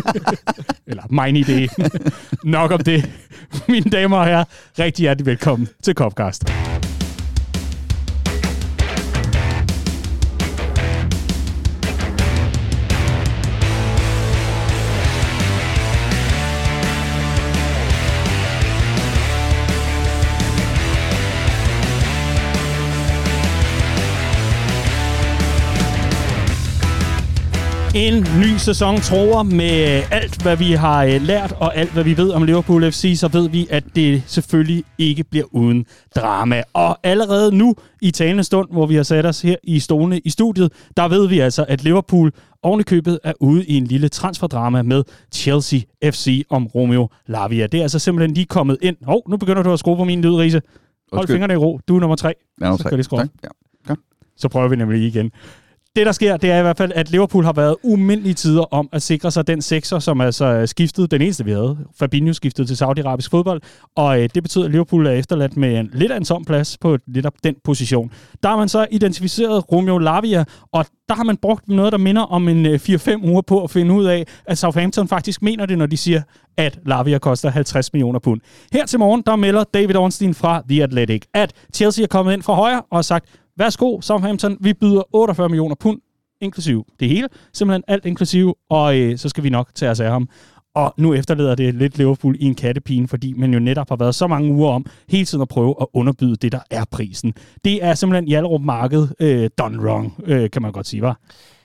eller 0.89 1.03
min 1.09 1.43
idé. 1.43 1.87
Nok 2.43 2.71
om 2.71 2.79
det. 2.79 3.09
Mine 3.67 3.91
damer 3.91 4.17
og 4.17 4.25
herrer, 4.25 4.43
rigtig 4.79 5.03
hjertelig 5.03 5.25
velkommen 5.25 5.69
til 5.83 5.93
Copcast. 5.93 6.64
En 27.95 28.13
ny 28.41 28.57
sæson 28.57 28.97
tror 28.97 29.43
med 29.43 30.03
alt, 30.11 30.41
hvad 30.41 30.57
vi 30.57 30.71
har 30.71 31.03
øh, 31.03 31.21
lært 31.21 31.51
og 31.51 31.75
alt, 31.77 31.93
hvad 31.93 32.03
vi 32.03 32.17
ved 32.17 32.31
om 32.31 32.43
Liverpool 32.43 32.91
FC, 32.91 33.15
så 33.19 33.27
ved 33.27 33.49
vi, 33.49 33.67
at 33.69 33.83
det 33.95 34.23
selvfølgelig 34.27 34.83
ikke 34.97 35.23
bliver 35.23 35.45
uden 35.51 35.85
drama. 36.15 36.63
Og 36.73 36.97
allerede 37.03 37.57
nu 37.57 37.75
i 38.01 38.11
talende 38.11 38.43
stund, 38.43 38.69
hvor 38.71 38.85
vi 38.85 38.95
har 38.95 39.03
sat 39.03 39.25
os 39.25 39.41
her 39.41 39.55
i 39.63 39.79
stolene 39.79 40.19
i 40.19 40.29
studiet, 40.29 40.71
der 40.97 41.07
ved 41.07 41.27
vi 41.27 41.39
altså, 41.39 41.65
at 41.67 41.83
Liverpool 41.83 42.31
ovenikøbet 42.63 43.19
er 43.23 43.33
ude 43.39 43.65
i 43.65 43.77
en 43.77 43.85
lille 43.85 44.09
transferdrama 44.09 44.81
med 44.81 45.03
Chelsea 45.33 45.79
FC 46.03 46.45
om 46.49 46.67
Romeo 46.67 47.09
Lavia. 47.27 47.67
Det 47.67 47.77
er 47.77 47.81
altså 47.81 47.99
simpelthen 47.99 48.33
lige 48.33 48.45
kommet 48.45 48.77
ind. 48.81 48.97
Hov, 49.03 49.29
nu 49.29 49.37
begynder 49.37 49.63
du 49.63 49.73
at 49.73 49.79
skrue 49.79 49.97
på 49.97 50.03
min 50.03 50.21
lyd, 50.21 50.33
Riese. 50.33 50.61
Hold 51.13 51.27
fingrene 51.27 51.53
i 51.53 51.57
ro. 51.57 51.79
Du 51.87 51.95
er 51.95 51.99
nummer 51.99 52.15
tre. 52.15 52.33
Ja, 52.61 52.65
nummer 52.65 52.77
tre. 52.77 53.03
Så, 53.03 53.03
skal 53.03 53.29
ja. 53.89 53.95
så 54.37 54.47
prøver 54.49 54.67
vi 54.67 54.75
nemlig 54.75 55.07
igen 55.07 55.31
det, 55.95 56.05
der 56.05 56.11
sker, 56.11 56.37
det 56.37 56.51
er 56.51 56.59
i 56.59 56.61
hvert 56.61 56.77
fald, 56.77 56.91
at 56.95 57.11
Liverpool 57.11 57.43
har 57.43 57.53
været 57.53 57.75
umindelige 57.83 58.33
tider 58.33 58.73
om 58.73 58.89
at 58.91 59.01
sikre 59.01 59.31
sig 59.31 59.47
den 59.47 59.61
sekser, 59.61 59.99
som 59.99 60.21
altså 60.21 60.45
øh, 60.45 60.67
skiftede, 60.67 61.07
den 61.07 61.21
eneste 61.21 61.45
vi 61.45 61.51
havde. 61.51 61.77
Fabinho 61.99 62.33
skiftede 62.33 62.67
til 62.67 62.75
Saudi-Arabisk 62.75 63.29
fodbold, 63.29 63.61
og 63.95 64.21
øh, 64.21 64.29
det 64.35 64.43
betyder, 64.43 64.65
at 64.65 64.71
Liverpool 64.71 65.07
er 65.07 65.11
efterladt 65.11 65.57
med 65.57 65.79
en 65.79 65.89
lidt 65.93 66.11
af 66.11 66.17
en 66.17 66.25
tom 66.25 66.45
plads 66.45 66.77
på 66.77 66.97
lidt 67.07 67.25
af 67.25 67.31
den 67.43 67.55
position. 67.63 68.11
Der 68.43 68.49
har 68.49 68.57
man 68.57 68.69
så 68.69 68.87
identificeret 68.91 69.71
Romeo 69.71 69.97
Lavia, 69.97 70.43
og 70.71 70.85
der 71.09 71.15
har 71.15 71.23
man 71.23 71.37
brugt 71.37 71.67
noget, 71.67 71.91
der 71.91 71.97
minder 71.97 72.21
om 72.21 72.47
en 72.47 72.65
øh, 72.65 72.79
4-5 72.89 73.27
uger 73.27 73.41
på 73.41 73.63
at 73.63 73.71
finde 73.71 73.93
ud 73.93 74.05
af, 74.05 74.25
at 74.45 74.57
Southampton 74.57 75.07
faktisk 75.07 75.41
mener 75.41 75.65
det, 75.65 75.77
når 75.77 75.85
de 75.85 75.97
siger, 75.97 76.21
at 76.57 76.79
Lavia 76.85 77.17
koster 77.17 77.49
50 77.49 77.93
millioner 77.93 78.19
pund. 78.19 78.41
Her 78.73 78.85
til 78.85 78.99
morgen, 78.99 79.23
der 79.25 79.35
melder 79.35 79.63
David 79.63 79.95
Ornstein 79.95 80.33
fra 80.33 80.63
The 80.69 80.83
Athletic, 80.83 81.21
at 81.33 81.53
Chelsea 81.73 82.03
er 82.03 82.07
kommet 82.07 82.33
ind 82.33 82.43
fra 82.43 82.53
højre 82.53 82.81
og 82.91 82.97
har 82.97 83.01
sagt, 83.01 83.25
Værsgo, 83.57 84.01
Southampton. 84.01 84.57
Vi 84.59 84.73
byder 84.73 85.15
48 85.15 85.49
millioner 85.49 85.75
pund, 85.75 86.01
inklusiv 86.41 86.85
det 86.99 87.09
hele. 87.09 87.27
Simpelthen 87.53 87.83
alt 87.87 88.05
inklusive, 88.05 88.55
og 88.69 88.97
øh, 88.97 89.17
så 89.17 89.29
skal 89.29 89.43
vi 89.43 89.49
nok 89.49 89.75
tage 89.75 89.91
os 89.91 89.99
af 89.99 90.11
ham. 90.11 90.29
Og 90.75 90.93
nu 90.97 91.13
efterlader 91.13 91.55
det 91.55 91.75
lidt 91.75 91.97
Liverpool 91.97 92.35
i 92.39 92.45
en 92.45 92.55
kattepine, 92.55 93.07
fordi 93.07 93.33
man 93.33 93.53
jo 93.53 93.59
netop 93.59 93.89
har 93.89 93.95
været 93.95 94.15
så 94.15 94.27
mange 94.27 94.53
uger 94.53 94.71
om 94.71 94.85
hele 95.09 95.25
tiden 95.25 95.41
at 95.41 95.47
prøve 95.47 95.75
at 95.81 95.87
underbyde 95.93 96.35
det, 96.35 96.51
der 96.51 96.59
er 96.69 96.85
prisen. 96.91 97.33
Det 97.65 97.83
er 97.83 97.93
simpelthen 97.93 98.27
Hjalrup 98.27 98.61
Marked 98.61 99.07
øh, 99.19 99.49
done 99.57 99.79
wrong, 99.79 100.13
øh, 100.25 100.49
kan 100.49 100.61
man 100.61 100.71
godt 100.71 100.87
sige, 100.87 101.01
var. 101.01 101.19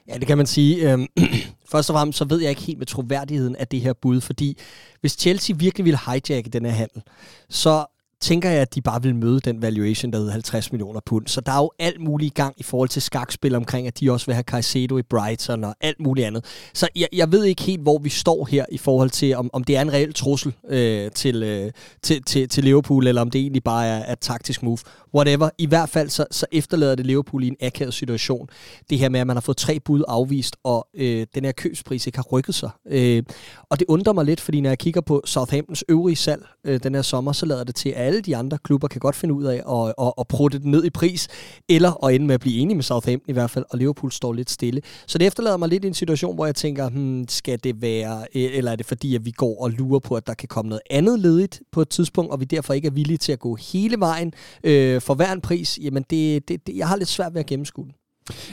Ja, 0.08 0.14
det 0.14 0.26
kan 0.26 0.36
man 0.36 0.46
sige. 0.46 0.92
Øhm, 0.92 1.06
først 1.72 1.90
og 1.90 1.94
fremmest, 1.94 2.18
så 2.18 2.24
ved 2.24 2.40
jeg 2.40 2.50
ikke 2.50 2.62
helt 2.62 2.78
med 2.78 2.86
troværdigheden 2.86 3.56
af 3.56 3.68
det 3.68 3.80
her 3.80 3.92
bud, 3.92 4.20
fordi 4.20 4.58
hvis 5.00 5.12
Chelsea 5.12 5.56
virkelig 5.58 5.84
ville 5.84 5.98
hijacke 6.06 6.50
den 6.50 6.64
her 6.64 6.72
handel, 6.72 7.02
så 7.48 7.99
tænker 8.20 8.50
jeg, 8.50 8.60
at 8.60 8.74
de 8.74 8.80
bare 8.82 9.02
vil 9.02 9.14
møde 9.14 9.40
den 9.40 9.62
valuation, 9.62 10.12
der 10.12 10.18
hedder 10.18 10.32
50 10.32 10.72
millioner 10.72 11.00
pund. 11.06 11.26
Så 11.26 11.40
der 11.40 11.52
er 11.52 11.56
jo 11.56 11.70
alt 11.78 12.00
muligt 12.00 12.32
i 12.32 12.34
gang 12.34 12.54
i 12.56 12.62
forhold 12.62 12.88
til 12.88 13.02
skakspil 13.02 13.54
omkring, 13.54 13.86
at 13.86 14.00
de 14.00 14.12
også 14.12 14.26
vil 14.26 14.34
have 14.34 14.42
Caicedo 14.42 14.98
i 14.98 15.02
Brighton 15.02 15.64
og 15.64 15.74
alt 15.80 16.00
muligt 16.00 16.26
andet. 16.26 16.44
Så 16.74 16.88
jeg, 16.96 17.08
jeg 17.12 17.32
ved 17.32 17.44
ikke 17.44 17.62
helt, 17.62 17.80
hvor 17.80 17.98
vi 17.98 18.08
står 18.08 18.48
her 18.50 18.66
i 18.72 18.78
forhold 18.78 19.10
til, 19.10 19.36
om, 19.36 19.50
om 19.52 19.64
det 19.64 19.76
er 19.76 19.82
en 19.82 19.92
reel 19.92 20.14
trussel 20.14 20.54
øh, 20.68 21.10
til, 21.10 21.42
øh, 21.42 21.72
til, 22.02 22.22
til, 22.22 22.48
til 22.48 22.64
Liverpool, 22.64 23.06
eller 23.06 23.20
om 23.20 23.30
det 23.30 23.40
egentlig 23.40 23.62
bare 23.62 23.86
er, 23.86 23.98
er 23.98 24.12
et 24.12 24.20
taktisk 24.20 24.62
move. 24.62 24.78
Whatever. 25.14 25.50
I 25.58 25.66
hvert 25.66 25.88
fald 25.88 26.08
så, 26.08 26.26
så 26.30 26.46
efterlader 26.52 26.94
det 26.94 27.06
Liverpool 27.06 27.44
i 27.44 27.48
en 27.48 27.56
akavet 27.60 27.94
situation. 27.94 28.48
Det 28.90 28.98
her 28.98 29.08
med, 29.08 29.20
at 29.20 29.26
man 29.26 29.36
har 29.36 29.40
fået 29.40 29.56
tre 29.56 29.80
bud 29.80 30.02
afvist, 30.08 30.56
og 30.64 30.88
øh, 30.94 31.26
den 31.34 31.44
her 31.44 31.52
købspris 31.52 32.06
ikke 32.06 32.18
har 32.18 32.26
rykket 32.32 32.54
sig. 32.54 32.70
Øh, 32.88 33.22
og 33.70 33.78
det 33.78 33.86
undrer 33.88 34.12
mig 34.12 34.24
lidt, 34.24 34.40
fordi 34.40 34.60
når 34.60 34.70
jeg 34.70 34.78
kigger 34.78 35.00
på 35.00 35.22
Southamptons 35.24 35.84
øvrige 35.88 36.16
salg 36.16 36.46
øh, 36.64 36.80
den 36.82 36.94
her 36.94 37.02
sommer, 37.02 37.32
så 37.32 37.46
lader 37.46 37.64
det 37.64 37.74
til, 37.74 37.88
at 37.88 38.09
alle 38.10 38.20
de 38.20 38.36
andre 38.36 38.58
klubber 38.58 38.88
kan 38.88 39.00
godt 39.00 39.16
finde 39.16 39.34
ud 39.34 39.44
af 39.44 39.62
at, 39.68 39.94
at, 40.06 40.12
at 40.18 40.28
prutte 40.28 40.58
den 40.58 40.70
ned 40.70 40.84
i 40.84 40.90
pris, 40.90 41.28
eller 41.68 42.04
at 42.04 42.14
ende 42.14 42.26
med 42.26 42.34
at 42.34 42.40
blive 42.40 42.58
enige 42.58 42.74
med 42.74 42.82
Southampton 42.82 43.30
i 43.30 43.32
hvert 43.32 43.50
fald, 43.50 43.64
og 43.70 43.78
Liverpool 43.78 44.12
står 44.12 44.32
lidt 44.32 44.50
stille. 44.50 44.82
Så 45.06 45.18
det 45.18 45.26
efterlader 45.26 45.56
mig 45.56 45.68
lidt 45.68 45.84
i 45.84 45.86
en 45.86 45.94
situation, 45.94 46.34
hvor 46.34 46.46
jeg 46.46 46.54
tænker, 46.54 46.88
hmm, 46.88 47.28
skal 47.28 47.58
det 47.64 47.82
være, 47.82 48.22
e- 48.22 48.56
eller 48.56 48.72
er 48.72 48.76
det 48.76 48.86
fordi, 48.86 49.14
at 49.14 49.24
vi 49.24 49.30
går 49.30 49.62
og 49.62 49.70
lurer 49.70 49.98
på, 49.98 50.14
at 50.14 50.26
der 50.26 50.34
kan 50.34 50.48
komme 50.48 50.68
noget 50.68 50.82
andet 50.90 51.18
ledigt 51.18 51.62
på 51.72 51.80
et 51.82 51.88
tidspunkt, 51.88 52.32
og 52.32 52.40
vi 52.40 52.44
derfor 52.44 52.74
ikke 52.74 52.86
er 52.86 52.92
villige 52.92 53.18
til 53.18 53.32
at 53.32 53.38
gå 53.38 53.54
hele 53.54 54.00
vejen 54.00 54.32
øh, 54.64 55.00
for 55.00 55.14
hver 55.14 55.32
en 55.32 55.40
pris? 55.40 55.78
Jamen, 55.82 56.04
det, 56.10 56.48
det, 56.48 56.66
det, 56.66 56.76
jeg 56.76 56.88
har 56.88 56.96
lidt 56.96 57.08
svært 57.08 57.34
ved 57.34 57.40
at 57.40 57.46
gennemskue 57.46 57.84
den. 57.84 57.92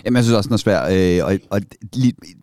Jamen, 0.06 0.16
jeg 0.16 0.24
synes 0.24 0.38
også, 0.38 0.48
den 0.48 0.54
er 0.54 0.58
svær. 0.58 0.82
Øh, 0.92 1.26
og, 1.26 1.40
og 1.50 1.62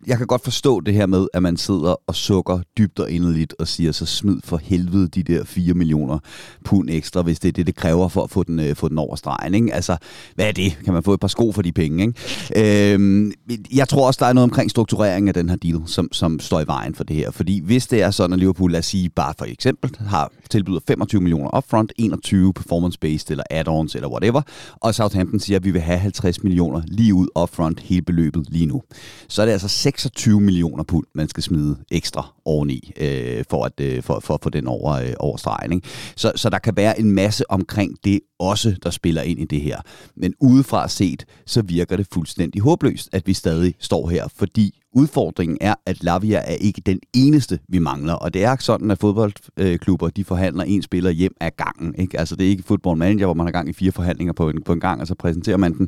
jeg 0.07 0.17
kan 0.17 0.27
godt 0.27 0.43
forstå 0.43 0.79
det 0.79 0.93
her 0.93 1.05
med, 1.05 1.27
at 1.33 1.43
man 1.43 1.57
sidder 1.57 1.95
og 2.07 2.15
sukker 2.15 2.59
dybt 2.77 2.99
og 2.99 3.11
inderligt 3.11 3.55
og 3.59 3.67
siger, 3.67 3.91
så 3.91 4.05
smid 4.05 4.37
for 4.43 4.57
helvede 4.57 5.07
de 5.07 5.23
der 5.23 5.43
4 5.43 5.73
millioner 5.73 6.19
pund 6.65 6.89
ekstra, 6.89 7.21
hvis 7.21 7.39
det 7.39 7.47
er 7.47 7.51
det, 7.51 7.67
det 7.67 7.75
kræver 7.75 8.07
for 8.07 8.23
at 8.23 8.29
få 8.31 8.43
den, 8.43 8.59
øh, 8.59 8.75
få 8.75 8.89
den 8.89 8.97
over 8.97 9.15
stregen. 9.15 9.53
Ikke? 9.53 9.73
Altså, 9.73 9.97
hvad 10.35 10.47
er 10.47 10.51
det? 10.51 10.77
Kan 10.85 10.93
man 10.93 11.03
få 11.03 11.13
et 11.13 11.19
par 11.19 11.27
sko 11.27 11.51
for 11.51 11.61
de 11.61 11.71
penge? 11.71 12.03
Ikke? 12.03 12.93
Øh, 12.93 13.31
jeg 13.73 13.87
tror 13.87 14.07
også, 14.07 14.17
der 14.21 14.25
er 14.25 14.33
noget 14.33 14.43
omkring 14.43 14.71
struktureringen 14.71 15.27
af 15.27 15.33
den 15.33 15.49
her 15.49 15.55
deal, 15.55 15.81
som, 15.85 16.09
som 16.11 16.39
står 16.39 16.61
i 16.61 16.67
vejen 16.67 16.95
for 16.95 17.03
det 17.03 17.15
her. 17.15 17.31
Fordi 17.31 17.61
hvis 17.63 17.87
det 17.87 18.01
er 18.01 18.11
sådan, 18.11 18.33
at 18.33 18.39
Liverpool, 18.39 18.71
lad 18.71 18.79
os 18.79 18.85
sige, 18.85 19.09
bare 19.09 19.33
for 19.37 19.45
eksempel, 19.45 19.95
har 20.07 20.31
tilbyder 20.49 20.79
25 20.87 21.21
millioner 21.21 21.57
upfront, 21.57 21.93
21 21.97 22.53
performance-based 22.59 23.31
eller 23.31 23.43
add-ons 23.49 23.95
eller 23.95 24.09
whatever, 24.09 24.41
og 24.75 24.95
Southampton 24.95 25.39
siger, 25.39 25.57
at 25.57 25.65
vi 25.65 25.71
vil 25.71 25.81
have 25.81 25.99
50 25.99 26.43
millioner 26.43 26.81
lige 26.87 27.13
ud 27.13 27.24
upfront 27.35 27.79
hele 27.79 28.01
beløbet 28.01 28.45
lige 28.49 28.65
nu. 28.65 28.81
Så 29.27 29.41
er 29.41 29.45
det 29.45 29.53
altså 29.53 29.67
26 29.67 30.41
millioner 30.41 30.83
pund, 30.83 31.05
man 31.15 31.29
skal 31.29 31.43
smide 31.43 31.77
ekstra 31.91 32.33
oveni, 32.45 32.91
øh, 32.97 33.43
for, 33.49 33.65
at, 33.65 33.79
øh, 33.79 34.03
for, 34.03 34.19
for 34.19 34.33
at 34.33 34.39
få 34.43 34.49
den 34.49 34.67
over, 34.67 34.93
øh, 34.93 35.13
over 35.19 35.37
stregen. 35.37 35.73
Ikke? 35.73 35.87
Så, 36.15 36.31
så 36.35 36.49
der 36.49 36.59
kan 36.59 36.77
være 36.77 36.99
en 36.99 37.11
masse 37.11 37.51
omkring 37.51 37.97
det 38.03 38.19
også, 38.39 38.75
der 38.83 38.89
spiller 38.89 39.21
ind 39.21 39.39
i 39.39 39.45
det 39.45 39.61
her. 39.61 39.81
Men 40.15 40.33
udefra 40.41 40.87
set, 40.87 41.25
så 41.45 41.61
virker 41.61 41.97
det 41.97 42.07
fuldstændig 42.13 42.61
håbløst, 42.61 43.09
at 43.11 43.27
vi 43.27 43.33
stadig 43.33 43.73
står 43.79 44.09
her, 44.09 44.27
fordi 44.35 44.81
udfordringen 44.95 45.57
er, 45.61 45.75
at 45.85 46.03
Lavia 46.03 46.37
er 46.37 46.53
ikke 46.53 46.81
den 46.85 46.99
eneste, 47.13 47.59
vi 47.69 47.79
mangler. 47.79 48.13
Og 48.13 48.33
det 48.33 48.43
er 48.43 48.55
sådan, 48.59 48.91
at 48.91 48.99
fodboldklubber 48.99 50.09
de 50.09 50.23
forhandler 50.23 50.63
en 50.63 50.81
spiller 50.81 51.11
hjem 51.11 51.35
af 51.41 51.55
gangen. 51.55 51.95
Ikke? 51.97 52.19
Altså 52.19 52.35
det 52.35 52.45
er 52.45 52.49
ikke 52.49 52.63
football 52.63 52.97
manager, 52.97 53.25
hvor 53.25 53.33
man 53.33 53.45
har 53.45 53.51
gang 53.51 53.69
i 53.69 53.73
fire 53.73 53.91
forhandlinger 53.91 54.33
på 54.33 54.49
en, 54.49 54.63
på 54.65 54.73
en 54.73 54.79
gang, 54.79 55.01
og 55.01 55.07
så 55.07 55.15
præsenterer 55.15 55.57
man 55.57 55.77
den. 55.77 55.87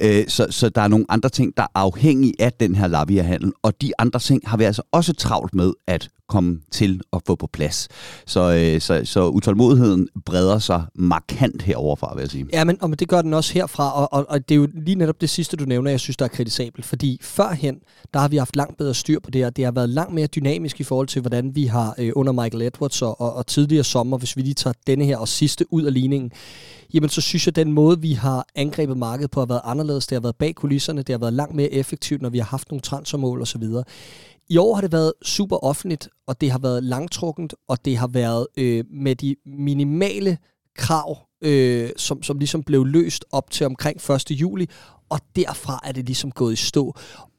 Øh, 0.00 0.24
så, 0.28 0.46
så 0.50 0.68
der 0.68 0.80
er 0.80 0.88
nogle 0.88 1.06
andre 1.08 1.28
ting, 1.28 1.56
der 1.56 1.62
er 1.62 1.66
afhængige 1.74 2.34
af 2.38 2.52
den 2.52 2.74
her 2.74 2.86
Lavia-handel. 2.86 3.52
Og 3.62 3.82
de 3.82 3.92
andre 3.98 4.20
ting 4.20 4.42
har 4.46 4.56
vi 4.56 4.64
altså 4.64 4.82
også 4.92 5.12
travlt 5.12 5.54
med 5.54 5.72
at 5.86 6.08
komme 6.28 6.60
til 6.70 7.00
at 7.12 7.20
få 7.26 7.34
på 7.34 7.46
plads. 7.46 7.88
Så, 8.26 8.40
øh, 8.54 8.80
så, 8.80 9.00
så 9.04 9.28
utålmodigheden 9.28 10.08
breder 10.26 10.58
sig 10.58 10.84
markant 10.94 11.62
heroverfra, 11.62 12.14
vil 12.14 12.20
jeg 12.20 12.30
sige. 12.30 12.46
Ja, 12.52 12.64
men, 12.64 12.82
og 12.82 13.00
det 13.00 13.08
gør 13.08 13.22
den 13.22 13.34
også 13.34 13.54
herfra, 13.54 13.92
og, 13.92 14.12
og, 14.12 14.26
og 14.28 14.48
det 14.48 14.54
er 14.54 14.56
jo 14.56 14.68
lige 14.74 14.94
netop 14.94 15.20
det 15.20 15.30
sidste, 15.30 15.56
du 15.56 15.64
nævner, 15.64 15.90
jeg 15.90 16.00
synes, 16.00 16.16
der 16.16 16.24
er 16.24 16.28
kritisabelt. 16.28 16.86
Fordi 16.86 17.18
førhen, 17.22 17.76
der 18.14 18.20
har 18.20 18.28
vi 18.28 18.36
haft 18.36 18.56
langt 18.56 18.78
bedre 18.78 18.94
styr 18.94 19.20
på 19.20 19.30
det 19.30 19.40
her. 19.40 19.50
Det 19.50 19.64
har 19.64 19.72
været 19.72 19.88
langt 19.88 20.14
mere 20.14 20.26
dynamisk 20.26 20.80
i 20.80 20.84
forhold 20.84 21.06
til, 21.06 21.20
hvordan 21.20 21.54
vi 21.54 21.66
har 21.66 21.94
øh, 21.98 22.12
under 22.16 22.32
Michael 22.32 22.62
Edwards 22.62 23.02
og, 23.02 23.20
og, 23.20 23.34
og 23.34 23.46
tidligere 23.46 23.84
sommer, 23.84 24.18
hvis 24.18 24.36
vi 24.36 24.42
lige 24.42 24.54
tager 24.54 24.74
denne 24.86 25.04
her 25.04 25.16
og 25.16 25.28
sidste 25.28 25.72
ud 25.72 25.82
af 25.82 25.92
ligningen, 25.92 26.30
jamen 26.94 27.08
så 27.08 27.20
synes 27.20 27.46
jeg, 27.46 27.50
at 27.52 27.56
den 27.56 27.72
måde, 27.72 28.00
vi 28.00 28.12
har 28.12 28.46
angrebet 28.54 28.96
markedet 28.96 29.30
på, 29.30 29.40
har 29.40 29.46
været 29.46 29.60
anderledes. 29.64 30.06
Det 30.06 30.16
har 30.16 30.20
været 30.20 30.36
bag 30.36 30.54
kulisserne, 30.54 31.02
det 31.02 31.12
har 31.12 31.18
været 31.18 31.32
langt 31.32 31.54
mere 31.54 31.72
effektivt, 31.72 32.22
når 32.22 32.30
vi 32.30 32.38
har 32.38 32.46
haft 32.46 32.70
nogle 32.70 32.80
transfermål 32.80 33.42
osv. 33.42 33.62
I 34.48 34.56
år 34.56 34.74
har 34.74 34.80
det 34.80 34.92
været 34.92 35.12
super 35.22 35.64
offentligt, 35.64 36.08
og 36.26 36.40
det 36.40 36.50
har 36.50 36.58
været 36.58 36.84
langtrukkent, 36.84 37.54
og 37.68 37.84
det 37.84 37.96
har 37.96 38.06
været 38.06 38.46
øh, 38.56 38.84
med 38.90 39.16
de 39.16 39.36
minimale 39.46 40.38
krav, 40.76 41.18
øh, 41.40 41.90
som, 41.96 42.22
som 42.22 42.38
ligesom 42.38 42.62
blev 42.62 42.84
løst 42.84 43.24
op 43.32 43.50
til 43.50 43.66
omkring 43.66 44.10
1. 44.10 44.30
juli, 44.30 44.68
og 45.08 45.20
derfra 45.36 45.80
er 45.84 45.92
det 45.92 46.06
ligesom 46.06 46.32
gået 46.32 46.52
i 46.52 46.56
stå. 46.56 46.94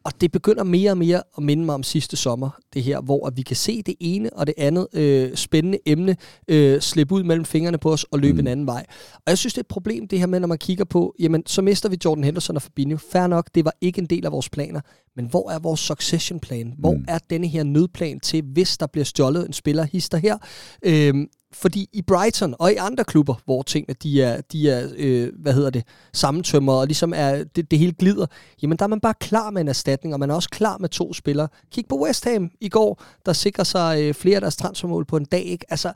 Og 0.06 0.22
det 0.22 0.32
begynder 0.32 0.64
mere 0.64 0.92
og 0.92 0.98
mere 0.98 1.22
at 1.38 1.44
minde 1.44 1.66
mig 1.66 1.76
om 1.76 1.84
sidste 1.84 2.18
sommer, 2.18 2.50
det 2.74 2.84
her, 2.84 3.02
hvor 3.02 3.28
at 3.28 3.38
vi 3.38 3.42
kan 3.42 3.56
se 3.56 3.82
det 3.82 3.96
ene 4.00 4.34
og 4.34 4.48
det 4.48 4.56
andet 4.58 4.88
øh, 4.94 5.36
spændende 5.36 5.78
emne 5.86 6.16
øh, 6.48 6.82
slippe 6.82 7.16
ud 7.16 7.24
mellem 7.24 7.46
fingrene 7.46 7.78
på 7.78 7.92
os 7.92 8.04
og 8.04 8.20
løbe 8.20 8.34
mm. 8.34 8.40
en 8.40 8.48
anden 8.48 8.68
vej. 8.68 8.86
Og 9.16 9.24
jeg 9.28 9.38
synes, 9.38 9.54
det 9.54 9.58
er 9.58 9.64
et 9.64 9.68
problem, 9.68 10.08
det 10.08 10.20
her 10.20 10.26
med, 10.26 10.40
når 10.40 10.48
man 10.48 10.58
kigger 10.58 10.86
på, 10.86 11.16
jamen, 11.20 11.44
så 11.46 11.62
mister 11.62 11.90
vi 11.90 11.98
Jordan 12.06 12.24
Henderson 12.24 12.56
og 12.56 12.62
Fabinho. 12.62 12.98
Fair 12.98 13.28
nok, 13.28 13.50
det 13.56 13.66
var 13.66 13.74
ikke 13.82 14.00
en 14.00 14.06
del 14.08 14.26
af 14.26 14.32
vores 14.32 14.50
planer. 14.50 14.82
Men 15.16 15.26
hvor 15.26 15.52
er 15.52 15.60
vores 15.60 15.80
succession 15.80 16.40
plan? 16.40 16.74
Hvor 16.78 16.94
mm. 16.94 17.06
er 17.08 17.20
denne 17.30 17.48
her 17.48 17.64
nødplan 17.64 18.20
til, 18.20 18.44
hvis 18.54 18.78
der 18.78 18.88
bliver 18.88 19.06
stjålet 19.06 19.48
en 19.48 19.54
spiller 19.54 19.84
hister 19.84 20.18
her? 20.18 20.38
Øhm, 20.84 21.28
fordi 21.54 21.90
i 21.94 22.02
Brighton 22.02 22.56
og 22.60 22.72
i 22.72 22.75
andre 22.75 23.04
klubber, 23.04 23.36
hvor 23.46 23.64
tingene 23.64 23.96
de 24.04 24.22
er, 24.22 24.42
de 24.42 24.70
er 24.70 24.90
øh, 24.98 25.32
hvad 25.40 25.54
hedder 25.54 25.70
det, 25.70 25.84
sammentømmer 26.14 26.74
og 26.74 26.88
ligesom 26.88 27.14
er, 27.16 27.44
det, 27.44 27.72
det 27.72 27.80
hele 27.80 27.94
glider, 27.94 28.25
jamen 28.62 28.78
der 28.78 28.84
er 28.84 28.88
man 28.88 29.00
bare 29.00 29.14
klar 29.20 29.50
med 29.50 29.62
en 29.62 29.68
erstatning, 29.68 30.14
og 30.14 30.20
man 30.20 30.30
er 30.30 30.36
også 30.36 30.50
klar 30.50 30.78
med 30.78 30.90
to 30.90 31.14
spillere. 31.14 31.48
Kig 31.72 31.86
på 31.90 32.02
West 32.02 32.25
Ham 32.25 32.52
i 32.62 32.70
går, 32.70 33.04
der 33.25 33.34
sikrer 33.34 33.64
sig 33.64 34.02
øh, 34.02 34.14
flere 34.14 34.36
af 34.36 34.42
deres 34.42 34.56
transfermål 34.56 35.06
på 35.06 35.18
en 35.18 35.25
dag. 35.25 35.44
Ikke? 35.44 35.66
Altså, 35.70 35.94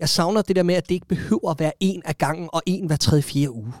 jeg 0.00 0.08
savner 0.08 0.42
det 0.42 0.56
der 0.56 0.62
med, 0.62 0.74
at 0.74 0.88
det 0.88 0.94
ikke 0.94 1.06
behøver 1.06 1.50
at 1.50 1.60
være 1.60 1.72
en 1.80 2.02
af 2.04 2.18
gangen 2.18 2.48
og 2.52 2.62
en 2.66 2.86
hver 2.86 2.96
tredje, 2.96 3.22
fjerde 3.22 3.50
uge. 3.50 3.72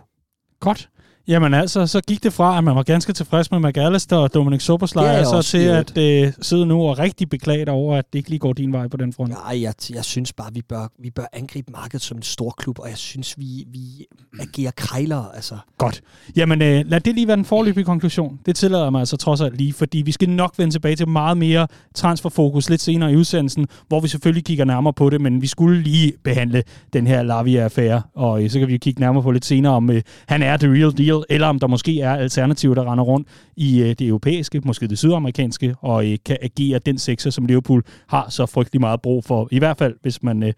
Godt. 0.60 0.90
Jamen 1.28 1.54
altså, 1.54 1.86
så 1.86 2.00
gik 2.00 2.22
det 2.22 2.32
fra, 2.32 2.58
at 2.58 2.64
man 2.64 2.76
var 2.76 2.82
ganske 2.82 3.12
tilfreds 3.12 3.50
med 3.50 3.60
McAllister 3.60 4.16
og 4.16 4.34
Dominic 4.34 4.62
Soboslej, 4.62 5.24
så 5.24 5.42
til 5.42 5.58
at 5.58 5.98
øh, 5.98 6.32
sidde 6.42 6.66
nu 6.66 6.82
og 6.82 6.98
rigtig 6.98 7.28
beklage 7.28 7.70
over, 7.70 7.96
at 7.96 8.04
det 8.12 8.18
ikke 8.18 8.30
lige 8.30 8.38
går 8.38 8.52
din 8.52 8.72
vej 8.72 8.88
på 8.88 8.96
den 8.96 9.12
front. 9.12 9.30
Nej, 9.30 9.62
jeg, 9.62 9.74
jeg 9.94 10.04
synes 10.04 10.32
bare, 10.32 10.54
vi 10.54 10.62
bør, 10.68 10.92
vi 10.98 11.10
bør 11.10 11.24
angribe 11.32 11.72
markedet 11.72 12.02
som 12.02 12.16
en 12.16 12.22
stor 12.22 12.54
klub, 12.58 12.78
og 12.78 12.88
jeg 12.88 12.96
synes, 12.96 13.38
vi, 13.38 13.64
vi 13.72 14.06
agerer 14.40 14.70
krejlere. 14.76 15.26
Altså. 15.34 15.56
Godt. 15.78 16.02
Jamen, 16.36 16.62
øh, 16.62 16.84
lad 16.86 17.00
det 17.00 17.14
lige 17.14 17.26
være 17.26 17.36
den 17.36 17.44
forløbige 17.44 17.84
konklusion. 17.84 18.38
Det 18.46 18.56
tillader 18.56 18.90
mig 18.90 18.98
altså 18.98 19.16
trods 19.16 19.40
alt 19.40 19.56
lige, 19.56 19.72
fordi 19.72 19.98
vi 19.98 20.12
skal 20.12 20.28
nok 20.28 20.54
vende 20.58 20.74
tilbage 20.74 20.96
til 20.96 21.08
meget 21.08 21.36
mere 21.36 21.66
transferfokus 21.94 22.70
lidt 22.70 22.80
senere 22.80 23.12
i 23.12 23.16
udsendelsen, 23.16 23.66
hvor 23.88 24.00
vi 24.00 24.08
selvfølgelig 24.08 24.44
kigger 24.44 24.64
nærmere 24.64 24.92
på 24.92 25.10
det, 25.10 25.20
men 25.20 25.42
vi 25.42 25.46
skulle 25.46 25.82
lige 25.82 26.12
behandle 26.24 26.62
den 26.92 27.06
her 27.06 27.22
Lavia-affære, 27.22 28.02
og 28.14 28.44
øh, 28.44 28.50
så 28.50 28.58
kan 28.58 28.68
vi 28.68 28.72
jo 28.72 28.78
kigge 28.82 29.00
nærmere 29.00 29.22
på 29.22 29.30
lidt 29.30 29.44
senere, 29.44 29.72
om 29.72 29.90
øh, 29.90 30.02
han 30.28 30.42
er 30.42 30.56
the 30.56 30.68
real 30.68 30.98
deal, 30.98 31.13
eller 31.28 31.46
om 31.46 31.58
der 31.58 31.66
måske 31.66 32.00
er 32.00 32.14
alternativer, 32.14 32.74
der 32.74 32.92
render 32.92 33.04
rundt 33.04 33.28
i 33.56 33.80
øh, 33.82 33.88
det 33.88 34.00
europæiske, 34.00 34.60
måske 34.64 34.88
det 34.88 34.98
sydamerikanske, 34.98 35.74
og 35.80 36.10
øh, 36.12 36.18
kan 36.26 36.36
agere 36.42 36.78
den 36.78 36.98
sekser, 36.98 37.30
som 37.30 37.46
Liverpool 37.46 37.82
har 38.08 38.30
så 38.30 38.46
frygtelig 38.46 38.80
meget 38.80 39.02
brug 39.02 39.24
for. 39.24 39.48
I 39.50 39.58
hvert 39.58 39.78
fald, 39.78 39.94
hvis 40.02 40.22
man 40.22 40.42
øh, 40.42 40.52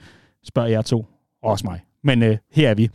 spørger 0.44 0.68
jer 0.68 0.82
to, 0.82 1.06
og 1.42 1.50
også 1.50 1.66
mig. 1.66 1.80
Men 2.04 2.22
øh, 2.22 2.36
her 2.52 2.70
er 2.70 2.74
vi. 2.74 2.90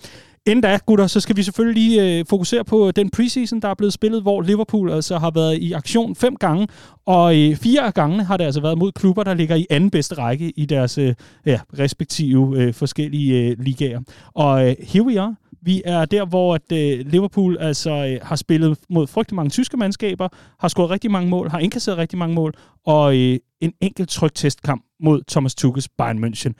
Inden 0.47 0.63
da, 0.63 0.79
gutter, 0.85 1.07
så 1.07 1.19
skal 1.19 1.37
vi 1.37 1.43
selvfølgelig 1.43 1.83
lige 1.83 2.19
øh, 2.19 2.25
fokusere 2.29 2.63
på 2.63 2.87
øh, 2.87 2.93
den 2.95 3.09
preseason, 3.09 3.59
der 3.59 3.67
er 3.67 3.73
blevet 3.73 3.93
spillet, 3.93 4.21
hvor 4.21 4.41
Liverpool 4.41 4.91
altså 4.91 5.17
har 5.17 5.31
været 5.31 5.57
i 5.57 5.71
aktion 5.71 6.15
fem 6.15 6.35
gange, 6.35 6.67
og 7.05 7.39
øh, 7.39 7.55
fire 7.55 7.81
af 7.81 7.93
gangene 7.93 8.23
har 8.23 8.37
det 8.37 8.43
altså 8.43 8.61
været 8.61 8.77
mod 8.77 8.91
klubber, 8.91 9.23
der 9.23 9.33
ligger 9.33 9.55
i 9.55 9.67
anden 9.69 9.89
bedste 9.89 10.15
række 10.15 10.49
i 10.49 10.65
deres 10.65 10.97
øh, 10.97 11.13
ja, 11.45 11.59
respektive 11.79 12.57
øh, 12.57 12.73
forskellige 12.73 13.49
øh, 13.49 13.59
ligaer. 13.59 13.99
Og 14.33 14.69
øh, 14.69 14.75
here 14.79 15.05
we 15.05 15.19
are. 15.19 15.35
Vi 15.61 15.81
er 15.85 16.05
der, 16.05 16.25
hvor 16.25 16.55
at, 16.55 16.71
øh, 16.71 17.05
Liverpool 17.07 17.57
altså 17.59 17.91
øh, 17.91 18.19
har 18.27 18.35
spillet 18.35 18.77
mod 18.89 19.07
frygtelig 19.07 19.35
mange 19.35 19.49
tyske 19.49 19.77
mandskaber, 19.77 20.27
har 20.59 20.67
scoret 20.67 20.89
rigtig 20.89 21.11
mange 21.11 21.29
mål, 21.29 21.49
har 21.49 21.59
indkasseret 21.59 21.97
rigtig 21.97 22.19
mange 22.19 22.35
mål, 22.35 22.53
og 22.85 23.17
øh, 23.17 23.39
en 23.61 23.73
enkelt 23.81 24.09
trygt 24.09 24.35
testkamp 24.35 24.85
mod 24.99 25.21
Thomas 25.27 25.55
Tuchels 25.55 25.89
Bayern 25.89 26.23
München. 26.23 26.53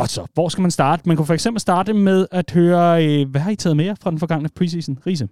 Godt 0.00 0.10
så. 0.10 0.26
Hvor 0.34 0.48
skal 0.48 0.62
man 0.62 0.70
starte? 0.70 1.02
Man 1.06 1.16
kunne 1.16 1.26
for 1.26 1.34
eksempel 1.34 1.60
starte 1.60 1.92
med 1.92 2.26
at 2.30 2.50
høre, 2.50 3.06
øh, 3.06 3.28
hvad 3.28 3.40
har 3.40 3.50
I 3.50 3.56
taget 3.56 3.76
med 3.76 3.94
fra 4.00 4.10
den 4.10 4.18
forgangne 4.18 4.48
preseason? 4.56 4.98
Riese? 5.06 5.28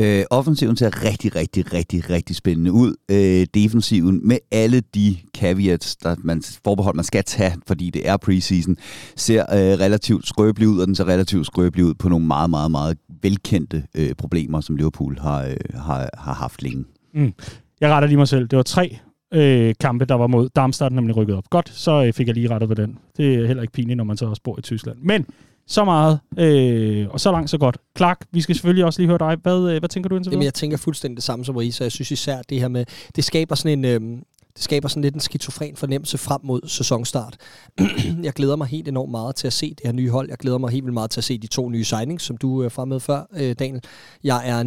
Øh, 0.00 0.24
offensiven 0.30 0.76
ser 0.76 1.04
rigtig, 1.04 1.36
rigtig, 1.36 1.72
rigtig, 1.72 2.10
rigtig 2.10 2.36
spændende 2.36 2.72
ud. 2.72 2.94
Øh, 3.10 3.46
defensiven 3.54 4.28
med 4.28 4.38
alle 4.52 4.80
de 4.80 5.16
caveats, 5.36 5.96
der 5.96 6.16
man 6.18 6.42
forbehold, 6.64 6.96
man 6.96 7.04
skal 7.04 7.24
tage, 7.24 7.56
fordi 7.66 7.90
det 7.90 8.08
er 8.08 8.16
preseason, 8.16 8.76
ser 9.16 9.42
øh, 9.42 9.80
relativt 9.80 10.28
skrøbelig 10.28 10.68
ud, 10.68 10.80
og 10.80 10.86
den 10.86 10.94
ser 10.94 11.08
relativt 11.08 11.46
skrøbelig 11.46 11.84
ud 11.84 11.94
på 11.94 12.08
nogle 12.08 12.26
meget, 12.26 12.50
meget, 12.50 12.70
meget 12.70 12.98
velkendte 13.22 13.82
øh, 13.94 14.14
problemer, 14.14 14.60
som 14.60 14.76
Liverpool 14.76 15.18
har, 15.18 15.44
øh, 15.44 15.56
har, 15.74 16.08
har 16.18 16.34
haft 16.34 16.62
længe. 16.62 16.84
Mm. 17.14 17.32
Jeg 17.80 17.90
retter 17.90 18.06
lige 18.06 18.18
mig 18.18 18.28
selv. 18.28 18.48
Det 18.48 18.56
var 18.56 18.62
tre 18.62 18.98
øh, 19.34 19.74
kampe, 19.80 20.04
der 20.04 20.14
var 20.14 20.26
mod 20.26 20.48
Darmstadt, 20.56 20.92
nemlig 20.92 21.16
rykket 21.16 21.36
op. 21.36 21.50
Godt, 21.50 21.68
så 21.68 22.04
øh, 22.04 22.12
fik 22.12 22.26
jeg 22.26 22.34
lige 22.34 22.50
rettet 22.50 22.68
på 22.68 22.74
den. 22.74 22.98
Det 23.16 23.34
er 23.34 23.46
heller 23.46 23.62
ikke 23.62 23.72
pinligt, 23.72 23.96
når 23.96 24.04
man 24.04 24.16
så 24.16 24.26
også 24.26 24.42
bor 24.42 24.58
i 24.58 24.62
Tyskland. 24.62 24.98
Men 25.02 25.26
så 25.66 25.84
meget, 25.84 26.18
øh, 26.38 27.06
og 27.10 27.20
så 27.20 27.32
langt, 27.32 27.50
så 27.50 27.58
godt. 27.58 27.78
Clark, 27.96 28.20
vi 28.32 28.40
skal 28.40 28.54
selvfølgelig 28.54 28.84
også 28.84 29.00
lige 29.00 29.08
høre 29.08 29.18
dig. 29.18 29.36
Hvad, 29.42 29.70
øh, 29.72 29.78
hvad 29.78 29.88
tænker 29.88 30.08
du 30.08 30.16
indtil 30.16 30.30
Jamen, 30.30 30.44
jeg 30.44 30.54
tænker 30.54 30.76
fuldstændig 30.76 31.16
det 31.16 31.24
samme 31.24 31.44
som 31.44 31.56
Risa. 31.56 31.84
Jeg 31.84 31.92
synes 31.92 32.10
især 32.10 32.42
det 32.48 32.60
her 32.60 32.68
med, 32.68 32.84
det 33.16 33.24
skaber 33.24 33.54
sådan 33.54 33.84
en, 33.84 33.84
øh, 33.84 34.18
det 34.54 34.62
skaber 34.62 34.88
sådan 34.88 35.02
lidt 35.02 35.14
en 35.14 35.20
skizofren 35.20 35.76
fornemmelse 35.76 36.18
frem 36.18 36.40
mod 36.44 36.60
sæsonstart. 36.66 37.36
jeg 38.22 38.32
glæder 38.32 38.56
mig 38.56 38.66
helt 38.66 38.88
enormt 38.88 39.10
meget 39.10 39.36
til 39.36 39.46
at 39.46 39.52
se 39.52 39.70
det 39.70 39.80
her 39.84 39.92
nye 39.92 40.10
hold. 40.10 40.28
Jeg 40.28 40.38
glæder 40.38 40.58
mig 40.58 40.70
helt 40.70 40.84
vildt 40.84 40.94
meget 40.94 41.10
til 41.10 41.20
at 41.20 41.24
se 41.24 41.38
de 41.38 41.46
to 41.46 41.68
nye 41.68 41.84
signings, 41.84 42.24
som 42.24 42.36
du 42.36 42.62
er 42.62 42.68
fremme 42.68 42.94
med 42.94 43.00
før, 43.00 43.26
øh, 43.36 43.56
Daniel. 43.58 43.84
Jeg 44.24 44.48
er 44.48 44.62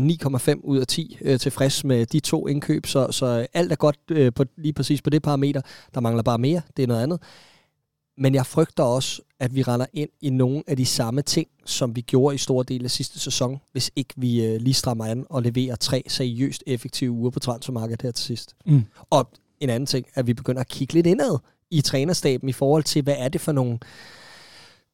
9,5 0.55 0.61
ud 0.63 0.77
af 0.77 0.87
10 0.87 1.17
øh, 1.21 1.39
tilfreds 1.39 1.83
med 1.83 2.05
de 2.05 2.19
to 2.19 2.47
indkøb, 2.47 2.85
så, 2.85 3.11
så 3.11 3.47
alt 3.53 3.71
er 3.71 3.75
godt 3.75 3.99
øh, 4.11 4.33
på, 4.33 4.43
lige 4.57 4.73
præcis 4.73 5.01
på 5.01 5.09
det 5.09 5.21
parameter. 5.21 5.61
Der 5.93 6.01
mangler 6.01 6.23
bare 6.23 6.37
mere, 6.37 6.61
det 6.77 6.83
er 6.83 6.87
noget 6.87 7.03
andet. 7.03 7.19
Men 8.17 8.35
jeg 8.35 8.45
frygter 8.45 8.83
også, 8.83 9.21
at 9.39 9.55
vi 9.55 9.63
render 9.63 9.85
ind 9.93 10.09
i 10.21 10.29
nogle 10.29 10.63
af 10.67 10.77
de 10.77 10.85
samme 10.85 11.21
ting, 11.21 11.47
som 11.65 11.95
vi 11.95 12.01
gjorde 12.01 12.35
i 12.35 12.37
store 12.37 12.65
dele 12.67 12.83
af 12.83 12.91
sidste 12.91 13.19
sæson, 13.19 13.59
hvis 13.71 13.91
ikke 13.95 14.13
vi 14.17 14.45
øh, 14.45 14.61
lige 14.61 14.73
strammer 14.73 15.05
an 15.05 15.25
og 15.29 15.41
leverer 15.41 15.75
tre 15.75 16.03
seriøst 16.07 16.63
effektive 16.67 17.11
uger 17.11 17.29
på 17.29 17.39
transfermarkedet 17.39 18.01
her 18.01 18.11
til 18.11 18.25
sidst. 18.25 18.55
Mm. 18.65 18.83
Og 19.09 19.29
en 19.59 19.69
anden 19.69 19.87
ting, 19.87 20.07
at 20.15 20.27
vi 20.27 20.33
begynder 20.33 20.61
at 20.61 20.67
kigge 20.67 20.93
lidt 20.93 21.07
indad 21.07 21.37
i 21.71 21.81
trænerstaben 21.81 22.49
i 22.49 22.53
forhold 22.53 22.83
til, 22.83 23.01
hvad 23.01 23.15
er 23.17 23.29
det 23.29 23.41
for 23.41 23.51
nogle 23.51 23.79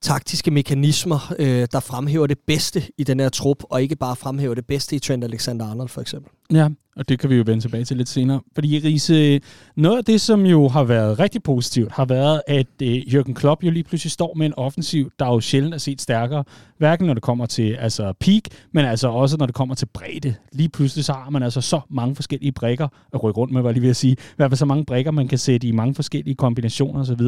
taktiske 0.02 0.52
mekanismer, 0.52 1.34
øh, 1.40 1.68
der 1.72 1.80
fremhæver 1.80 2.28
det 2.28 2.40
bedste 2.48 2.84
i 2.98 3.04
den 3.04 3.20
her 3.20 3.30
trup, 3.30 3.64
og 3.70 3.82
ikke 3.82 3.96
bare 3.96 4.16
fremhæver 4.16 4.54
det 4.54 4.66
bedste 4.66 4.96
i 4.96 5.00
Trent 5.00 5.24
Alexander-Arnold 5.24 5.88
for 5.88 6.02
eksempel. 6.02 6.32
Ja, 6.52 6.70
og 6.96 7.10
det 7.10 7.20
kan 7.20 7.30
vi 7.30 7.36
jo 7.36 7.44
vende 7.46 7.64
tilbage 7.64 7.84
til 7.84 7.98
lidt 7.98 8.10
senere. 8.10 8.42
Fordi 8.56 8.80
Riese, 8.80 9.42
noget 9.76 9.98
af 9.98 10.06
det, 10.06 10.22
som 10.22 10.46
jo 10.46 10.68
har 10.68 10.84
været 10.84 11.20
rigtig 11.20 11.44
positivt, 11.44 11.92
har 11.92 12.06
været, 12.06 12.42
at 12.48 12.68
øh, 12.84 12.96
Jürgen 12.96 13.34
Klopp 13.34 13.64
jo 13.64 13.72
lige 13.72 13.84
pludselig 13.84 14.12
står 14.12 14.34
med 14.36 14.46
en 14.46 14.54
offensiv, 14.58 15.12
der 15.20 15.26
jo 15.26 15.40
sjældent 15.40 15.74
er 15.74 15.78
set 15.78 16.02
stærkere. 16.02 16.44
Hverken 16.78 17.08
når 17.08 17.14
det 17.14 17.24
kommer 17.24 17.46
til 17.46 17.74
altså 17.74 18.14
peak, 18.20 18.42
men 18.72 18.86
altså 18.86 19.08
også 19.08 19.38
når 19.38 19.46
det 19.46 19.56
kommer 19.56 19.76
til 19.76 19.86
bredde. 19.86 20.36
Lige 20.52 20.70
pludselig 20.70 21.06
så 21.06 21.14
har 21.14 21.30
man 21.30 21.44
altså 21.44 21.62
så 21.62 21.80
mange 21.90 22.16
forskellige 22.16 22.52
brækker 22.52 22.88
at 23.14 23.24
rykke 23.24 23.38
rundt 23.38 23.54
med, 23.54 23.62
var 23.62 23.72
lige 23.72 23.82
ved 23.82 23.90
at 23.90 23.96
sige. 23.96 24.14
I 24.14 24.36
hvert 24.36 24.52
fald 24.52 24.58
så 24.58 24.66
mange 24.66 24.86
brækker, 24.86 25.12
man 25.12 25.28
kan 25.28 25.38
sætte 25.38 25.68
i 25.68 25.72
mange 25.72 25.96
forskellige 25.96 26.36
kombinationer 26.36 27.00
osv. 27.00 27.22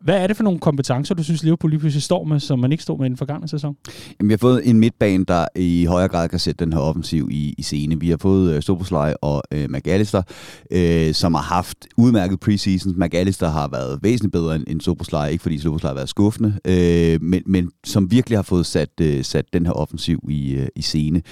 Hvad 0.00 0.22
er 0.22 0.26
det 0.26 0.36
for 0.36 0.44
nogle 0.44 0.58
kompetencer, 0.58 1.14
du 1.14 1.22
synes, 1.22 1.42
Liverpool 1.42 1.70
lige 1.70 1.80
pludselig 1.80 2.02
står 2.02 2.24
med, 2.24 2.40
som 2.40 2.58
man 2.58 2.72
ikke 2.72 2.82
stod 2.82 2.98
med 2.98 3.06
i 3.06 3.08
den 3.08 3.16
forgangne 3.16 3.48
sæson? 3.48 3.76
Jamen, 4.20 4.28
vi 4.28 4.32
har 4.32 4.38
fået 4.38 4.70
en 4.70 4.80
midtbane, 4.80 5.24
der 5.24 5.46
i 5.56 5.84
højere 5.84 6.08
grad 6.08 6.28
kan 6.28 6.38
sætte 6.38 6.64
den 6.64 6.72
her 6.72 6.80
offensiv 6.80 7.28
i, 7.30 7.54
i 7.58 7.62
scene. 7.62 8.00
Vi 8.00 8.10
har 8.10 8.16
fået 8.16 8.55
øh, 8.56 9.14
og 9.22 9.42
øh, 9.52 9.70
McAllister, 9.70 10.22
øh, 10.70 11.14
som 11.14 11.34
har 11.34 11.42
haft 11.42 11.86
udmærket 11.96 12.40
preseason. 12.40 12.94
McAllister 12.96 13.48
har 13.48 13.68
været 13.68 13.98
væsentligt 14.02 14.32
bedre 14.32 14.56
end, 14.56 14.64
end 14.66 14.80
Soboslej, 14.80 15.28
ikke 15.28 15.42
fordi 15.42 15.58
Soboslej 15.58 15.88
har 15.88 15.94
været 15.94 16.08
skuffende, 16.08 16.54
øh, 16.64 17.22
men, 17.22 17.42
men 17.46 17.70
som 17.84 18.10
virkelig 18.10 18.38
har 18.38 18.42
fået 18.42 18.66
sat, 18.66 19.00
øh, 19.00 19.24
sat 19.24 19.44
den 19.52 19.66
her 19.66 19.72
offensiv 19.72 20.18
i, 20.28 20.54
øh, 20.54 20.66
i 20.76 20.82
scene. 20.82 21.22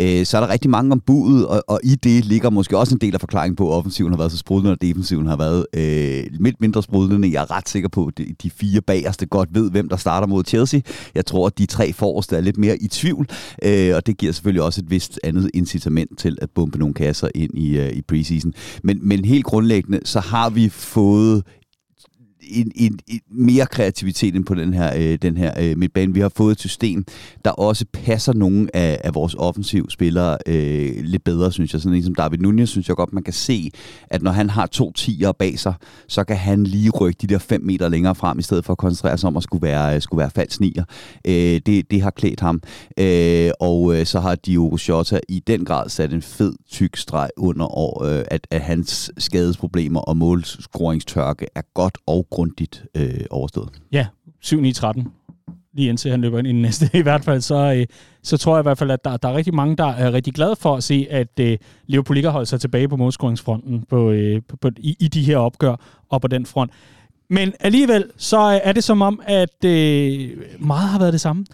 Øh, 0.00 0.26
så 0.26 0.36
er 0.36 0.40
der 0.40 0.48
rigtig 0.48 0.70
mange 0.70 0.92
om 0.92 1.00
budet, 1.00 1.46
og, 1.46 1.64
og 1.68 1.80
i 1.84 1.94
det 1.94 2.24
ligger 2.24 2.50
måske 2.50 2.78
også 2.78 2.94
en 2.94 3.00
del 3.00 3.14
af 3.14 3.20
forklaringen 3.20 3.56
på, 3.56 3.72
at 3.72 3.76
offensiven 3.76 4.12
har 4.12 4.18
været 4.18 4.32
så 4.32 4.38
sprudlende, 4.38 4.72
og 4.72 4.82
defensiven 4.82 5.26
har 5.26 5.36
været 5.36 5.66
øh, 5.76 6.24
lidt 6.30 6.60
mindre 6.60 6.82
sprudlende. 6.82 7.32
Jeg 7.32 7.42
er 7.42 7.56
ret 7.56 7.68
sikker 7.68 7.88
på, 7.88 8.06
at 8.06 8.18
de, 8.18 8.34
de 8.42 8.50
fire 8.50 8.80
bagerste 8.80 9.26
godt 9.26 9.48
ved, 9.52 9.70
hvem 9.70 9.88
der 9.88 9.96
starter 9.96 10.26
mod 10.26 10.44
Chelsea. 10.44 10.80
Jeg 11.14 11.26
tror, 11.26 11.46
at 11.46 11.58
de 11.58 11.66
tre 11.66 11.92
forreste 11.92 12.36
er 12.36 12.40
lidt 12.40 12.58
mere 12.58 12.76
i 12.82 12.88
tvivl, 12.88 13.28
øh, 13.64 13.96
og 13.96 14.06
det 14.06 14.18
giver 14.18 14.32
selvfølgelig 14.32 14.62
også 14.62 14.80
et 14.80 14.90
vist 14.90 15.20
andet 15.24 15.50
incitament 15.54 16.18
til 16.18 16.38
at 16.42 16.50
bombe 16.50 16.71
nogle 16.78 16.94
kasser 16.94 17.28
ind 17.34 17.58
i, 17.58 17.78
øh, 17.78 17.92
i 17.92 18.02
preseason. 18.02 18.52
Men, 18.82 18.98
men 19.02 19.24
helt 19.24 19.44
grundlæggende, 19.44 20.00
så 20.04 20.20
har 20.20 20.50
vi 20.50 20.68
fået 20.68 21.42
en, 22.48 22.72
en, 22.74 22.98
en 23.06 23.20
mere 23.30 23.66
kreativitet 23.66 24.34
end 24.34 24.44
på 24.44 24.54
den 24.54 24.74
her, 24.74 24.92
øh, 24.96 25.18
den 25.22 25.36
her 25.36 25.52
øh, 25.60 25.78
midtbane. 25.78 26.14
Vi 26.14 26.20
har 26.20 26.32
fået 26.36 26.52
et 26.52 26.60
system, 26.60 27.04
der 27.44 27.50
også 27.50 27.84
passer 27.92 28.32
nogle 28.32 28.76
af, 28.76 29.00
af 29.04 29.14
vores 29.14 29.34
offensive 29.38 29.86
spillere 29.90 30.38
øh, 30.46 31.04
lidt 31.04 31.24
bedre, 31.24 31.52
synes 31.52 31.72
jeg. 31.72 31.80
Sådan 31.80 31.96
en 31.96 32.04
som 32.04 32.14
David 32.14 32.38
Nunez, 32.38 32.68
synes 32.68 32.88
jeg 32.88 32.96
godt, 32.96 33.12
man 33.12 33.22
kan 33.22 33.34
se, 33.34 33.70
at 34.10 34.22
når 34.22 34.30
han 34.30 34.50
har 34.50 34.66
to 34.66 34.92
tiger 34.92 35.32
bag 35.32 35.58
sig, 35.58 35.74
så 36.08 36.24
kan 36.24 36.36
han 36.36 36.64
lige 36.64 36.90
rykke 36.90 37.18
de 37.22 37.26
der 37.26 37.38
fem 37.38 37.62
meter 37.62 37.88
længere 37.88 38.14
frem, 38.14 38.38
i 38.38 38.42
stedet 38.42 38.64
for 38.64 38.72
at 38.72 38.78
koncentrere 38.78 39.18
sig 39.18 39.28
om 39.28 39.36
at 39.36 39.42
skulle 39.42 39.62
være, 39.62 40.00
skulle 40.00 40.18
være 40.18 40.30
falsk 40.30 40.60
nier. 40.60 40.84
Øh, 41.26 41.60
det, 41.66 41.90
det 41.90 42.02
har 42.02 42.10
klædt 42.10 42.40
ham. 42.40 42.62
Øh, 42.98 43.50
og 43.60 43.94
øh, 43.94 44.06
så 44.06 44.20
har 44.20 44.34
Diogo 44.34 44.76
Jota 44.88 45.20
i 45.28 45.42
den 45.46 45.64
grad 45.64 45.88
sat 45.88 46.12
en 46.12 46.22
fed, 46.22 46.52
tyk 46.70 46.96
streg 46.96 47.30
under, 47.36 47.66
og, 47.66 48.10
øh, 48.10 48.24
at, 48.30 48.46
at 48.50 48.60
hans 48.60 49.10
skadesproblemer 49.18 50.00
og 50.00 50.16
målscoringstørke 50.16 51.46
er 51.54 51.62
godt 51.74 51.98
og 52.06 52.26
grundigt 52.32 52.84
øh, 52.94 53.24
overstået. 53.30 53.68
Ja, 53.92 54.06
7-9-13 54.44 55.04
lige 55.74 55.88
indtil 55.88 56.10
han 56.10 56.20
løber 56.20 56.38
ind 56.38 56.46
i 56.48 56.52
den 56.52 56.62
næste 56.62 56.90
i 56.98 57.02
hvert 57.02 57.24
fald, 57.24 57.40
så, 57.40 57.74
øh, 57.76 57.86
så 58.22 58.36
tror 58.36 58.56
jeg 58.56 58.62
i 58.62 58.68
hvert 58.68 58.78
fald, 58.78 58.90
at 58.90 59.04
der, 59.04 59.16
der 59.16 59.28
er 59.28 59.34
rigtig 59.34 59.54
mange, 59.54 59.76
der 59.76 59.86
er 59.86 60.12
rigtig 60.12 60.34
glade 60.34 60.56
for 60.56 60.76
at 60.76 60.84
se, 60.84 61.06
at 61.10 61.40
øh, 61.40 61.58
Liverpool 61.86 62.16
ikke 62.16 62.28
har 62.28 62.32
holdt 62.32 62.48
sig 62.48 62.60
tilbage 62.60 62.88
på 62.88 62.96
modskoringsfronten 62.96 63.82
på, 63.88 64.10
øh, 64.10 64.42
på, 64.48 64.56
på, 64.56 64.70
i, 64.76 64.96
i 65.00 65.08
de 65.08 65.22
her 65.22 65.36
opgør 65.36 65.76
og 66.08 66.20
på 66.20 66.28
den 66.28 66.46
front. 66.46 66.70
Men 67.30 67.52
alligevel, 67.60 68.04
så 68.16 68.52
øh, 68.52 68.60
er 68.62 68.72
det 68.72 68.84
som 68.84 69.02
om, 69.02 69.20
at 69.24 69.64
øh, 69.64 70.30
meget 70.58 70.88
har 70.88 70.98
været 70.98 71.12
det 71.12 71.20
samme. 71.20 71.44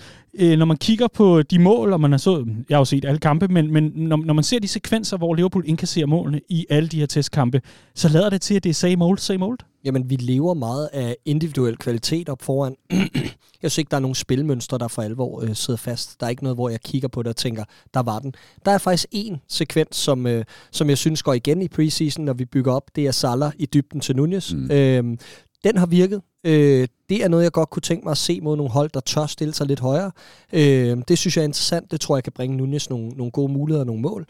Øh, 0.40 0.58
når 0.58 0.64
man 0.64 0.76
kigger 0.76 1.08
på 1.14 1.42
de 1.42 1.58
mål, 1.58 1.92
og 1.92 2.00
man 2.00 2.10
har 2.10 2.18
så, 2.18 2.44
jeg 2.68 2.76
har 2.76 2.80
jo 2.80 2.84
set 2.84 3.04
alle 3.04 3.18
kampe, 3.18 3.48
men, 3.48 3.72
men 3.72 3.92
når, 3.94 4.16
når 4.16 4.34
man 4.34 4.44
ser 4.44 4.58
de 4.58 4.68
sekvenser, 4.68 5.16
hvor 5.16 5.34
Liverpool 5.34 5.64
indkasserer 5.66 6.06
målene 6.06 6.40
i 6.48 6.66
alle 6.70 6.88
de 6.88 6.98
her 6.98 7.06
testkampe, 7.06 7.60
så 7.94 8.08
lader 8.08 8.30
det 8.30 8.40
til, 8.40 8.54
at 8.54 8.64
det 8.64 8.70
er 8.70 8.74
same 8.74 9.04
old, 9.04 9.18
same 9.18 9.44
old. 9.44 9.58
Jamen, 9.84 10.10
vi 10.10 10.16
lever 10.16 10.54
meget 10.54 10.88
af 10.92 11.16
individuel 11.24 11.76
kvalitet 11.76 12.28
op 12.28 12.42
foran. 12.42 12.76
jeg 13.62 13.70
synes 13.70 13.78
ikke, 13.78 13.90
der 13.90 13.96
er 13.96 14.00
nogen 14.00 14.14
spilmønstre, 14.14 14.78
der 14.78 14.88
for 14.88 15.02
alvor 15.02 15.42
øh, 15.42 15.54
sidder 15.54 15.78
fast. 15.78 16.20
Der 16.20 16.26
er 16.26 16.30
ikke 16.30 16.42
noget, 16.42 16.56
hvor 16.56 16.68
jeg 16.68 16.80
kigger 16.80 17.08
på 17.08 17.22
det 17.22 17.28
og 17.28 17.36
tænker, 17.36 17.64
der 17.94 18.02
var 18.02 18.18
den. 18.18 18.34
Der 18.64 18.70
er 18.70 18.78
faktisk 18.78 19.06
en 19.10 19.40
sekvens, 19.48 19.96
som, 19.96 20.26
øh, 20.26 20.44
som 20.70 20.88
jeg 20.88 20.98
synes 20.98 21.22
går 21.22 21.32
igen 21.34 21.62
i 21.62 21.68
preseason, 21.68 22.24
når 22.24 22.32
vi 22.32 22.44
bygger 22.44 22.72
op. 22.72 22.90
Det 22.96 23.06
er 23.06 23.10
Salah 23.10 23.52
i 23.58 23.66
dybden 23.66 24.00
til 24.00 24.16
Nunez. 24.16 24.52
Mm. 24.52 24.70
Øhm, 24.70 25.18
den 25.64 25.76
har 25.76 25.86
virket. 25.86 26.22
Øh, 26.44 26.88
det 27.08 27.24
er 27.24 27.28
noget, 27.28 27.44
jeg 27.44 27.52
godt 27.52 27.70
kunne 27.70 27.82
tænke 27.82 28.04
mig 28.04 28.10
at 28.10 28.18
se 28.18 28.40
mod 28.40 28.56
nogle 28.56 28.72
hold, 28.72 28.90
der 28.94 29.00
tør 29.00 29.26
stille 29.26 29.54
sig 29.54 29.66
lidt 29.66 29.80
højere. 29.80 30.10
Øh, 30.52 30.98
det 31.08 31.18
synes 31.18 31.36
jeg 31.36 31.42
er 31.42 31.46
interessant. 31.46 31.90
Det 31.90 32.00
tror 32.00 32.16
jeg 32.16 32.24
kan 32.24 32.32
bringe 32.32 32.56
Nunez 32.56 32.90
nogle, 32.90 33.08
nogle 33.08 33.30
gode 33.30 33.52
muligheder 33.52 33.80
og 33.80 33.86
nogle 33.86 34.02
mål. 34.02 34.26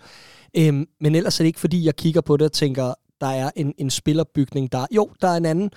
Øh, 0.57 0.87
men 1.01 1.15
ellers 1.15 1.41
er 1.41 1.45
det 1.45 1.47
ikke, 1.47 1.61
fordi 1.61 1.85
jeg 1.85 1.97
kigger 1.97 2.21
på 2.21 2.37
det 2.37 2.45
og 2.45 2.53
tænker, 2.53 2.95
der 3.21 3.27
er 3.27 3.51
en, 3.57 3.75
en 3.79 3.91
spillerbygning, 3.91 4.73
der 4.73 4.87
jo, 4.91 5.11
der 5.23 5.29
er 5.29 5.37
en 5.37 5.47
anden, 5.47 5.71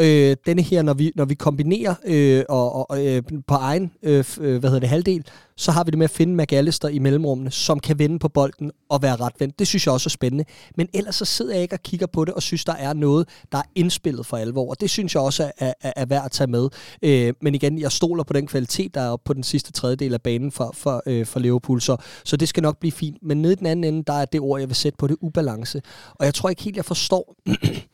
øh, 0.00 0.36
denne 0.46 0.62
her, 0.62 0.82
når 0.82 0.94
vi, 0.94 1.12
når 1.14 1.24
vi 1.24 1.34
kombinerer 1.34 1.94
øh, 2.06 2.44
og, 2.48 2.90
og, 2.90 3.06
øh, 3.06 3.22
på 3.46 3.54
egen 3.54 3.92
øh, 4.02 4.24
øh, 4.40 4.58
hvad 4.58 4.70
hedder 4.70 4.80
det, 4.80 4.88
halvdel, 4.88 5.24
så 5.56 5.72
har 5.72 5.84
vi 5.84 5.90
det 5.90 5.98
med 5.98 6.04
at 6.04 6.10
finde 6.10 6.42
McAllister 6.42 6.88
i 6.88 6.98
mellemrummene, 6.98 7.50
som 7.50 7.80
kan 7.80 7.98
vende 7.98 8.18
på 8.18 8.28
bolden 8.28 8.70
og 8.88 9.02
være 9.02 9.16
retvendt. 9.16 9.58
Det 9.58 9.66
synes 9.66 9.86
jeg 9.86 9.92
også 9.92 10.06
er 10.06 10.10
spændende. 10.10 10.44
Men 10.76 10.88
ellers 10.94 11.14
så 11.14 11.24
sidder 11.24 11.52
jeg 11.52 11.62
ikke 11.62 11.74
og 11.74 11.82
kigger 11.82 12.06
på 12.06 12.24
det 12.24 12.34
og 12.34 12.42
synes, 12.42 12.64
der 12.64 12.72
er 12.72 12.92
noget, 12.92 13.28
der 13.52 13.58
er 13.58 13.62
indspillet 13.74 14.26
for 14.26 14.36
alvor. 14.36 14.70
Og 14.70 14.80
det 14.80 14.90
synes 14.90 15.14
jeg 15.14 15.22
også 15.22 15.52
er, 15.58 15.72
er, 15.80 15.92
er 15.96 16.06
værd 16.06 16.24
at 16.24 16.30
tage 16.30 16.46
med. 16.46 16.68
Øh, 17.02 17.34
men 17.42 17.54
igen, 17.54 17.78
jeg 17.78 17.92
stoler 17.92 18.24
på 18.24 18.32
den 18.32 18.46
kvalitet, 18.46 18.94
der 18.94 19.00
er 19.00 19.16
på 19.16 19.32
den 19.32 19.42
sidste 19.42 19.72
tredjedel 19.72 20.14
af 20.14 20.22
banen 20.22 20.52
for, 20.52 20.70
for, 20.74 21.02
øh, 21.06 21.26
for 21.26 21.40
Liverpool. 21.40 21.80
Så, 21.80 21.96
så 22.24 22.36
det 22.36 22.48
skal 22.48 22.62
nok 22.62 22.78
blive 22.78 22.92
fint. 22.92 23.18
Men 23.22 23.42
nede 23.42 23.52
i 23.52 23.56
den 23.56 23.66
anden 23.66 23.94
ende, 23.94 24.04
der 24.06 24.12
er 24.12 24.24
det 24.24 24.40
ord, 24.40 24.60
jeg 24.60 24.68
vil 24.68 24.76
sætte 24.76 24.96
på 24.96 25.06
det, 25.06 25.16
ubalance. 25.20 25.82
Og 26.14 26.26
jeg 26.26 26.34
tror 26.34 26.48
ikke 26.48 26.62
helt, 26.62 26.76
jeg 26.76 26.84
forstår 26.84 27.36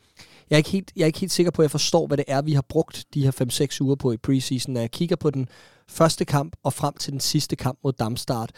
jeg 0.51 0.55
er, 0.55 0.57
ikke 0.57 0.69
helt, 0.69 0.91
jeg 0.95 1.01
er 1.01 1.07
ikke 1.07 1.19
helt 1.19 1.31
sikker 1.31 1.51
på, 1.51 1.61
at 1.61 1.63
jeg 1.63 1.71
forstår, 1.71 2.07
hvad 2.07 2.17
det 2.17 2.25
er, 2.27 2.41
vi 2.41 2.53
har 2.53 2.65
brugt 2.69 3.05
de 3.13 3.23
her 3.23 3.67
5-6 3.75 3.81
uger 3.81 3.95
på 3.95 4.11
i 4.11 4.17
preseason. 4.17 4.73
Når 4.73 4.81
jeg 4.81 4.91
kigger 4.91 5.15
på 5.15 5.29
den 5.29 5.49
første 5.87 6.25
kamp 6.25 6.55
og 6.63 6.73
frem 6.73 6.93
til 6.93 7.11
den 7.11 7.19
sidste 7.19 7.55
kamp 7.55 7.79
mod 7.83 7.93
Damstart. 7.93 8.51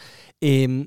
Øhm, 0.44 0.86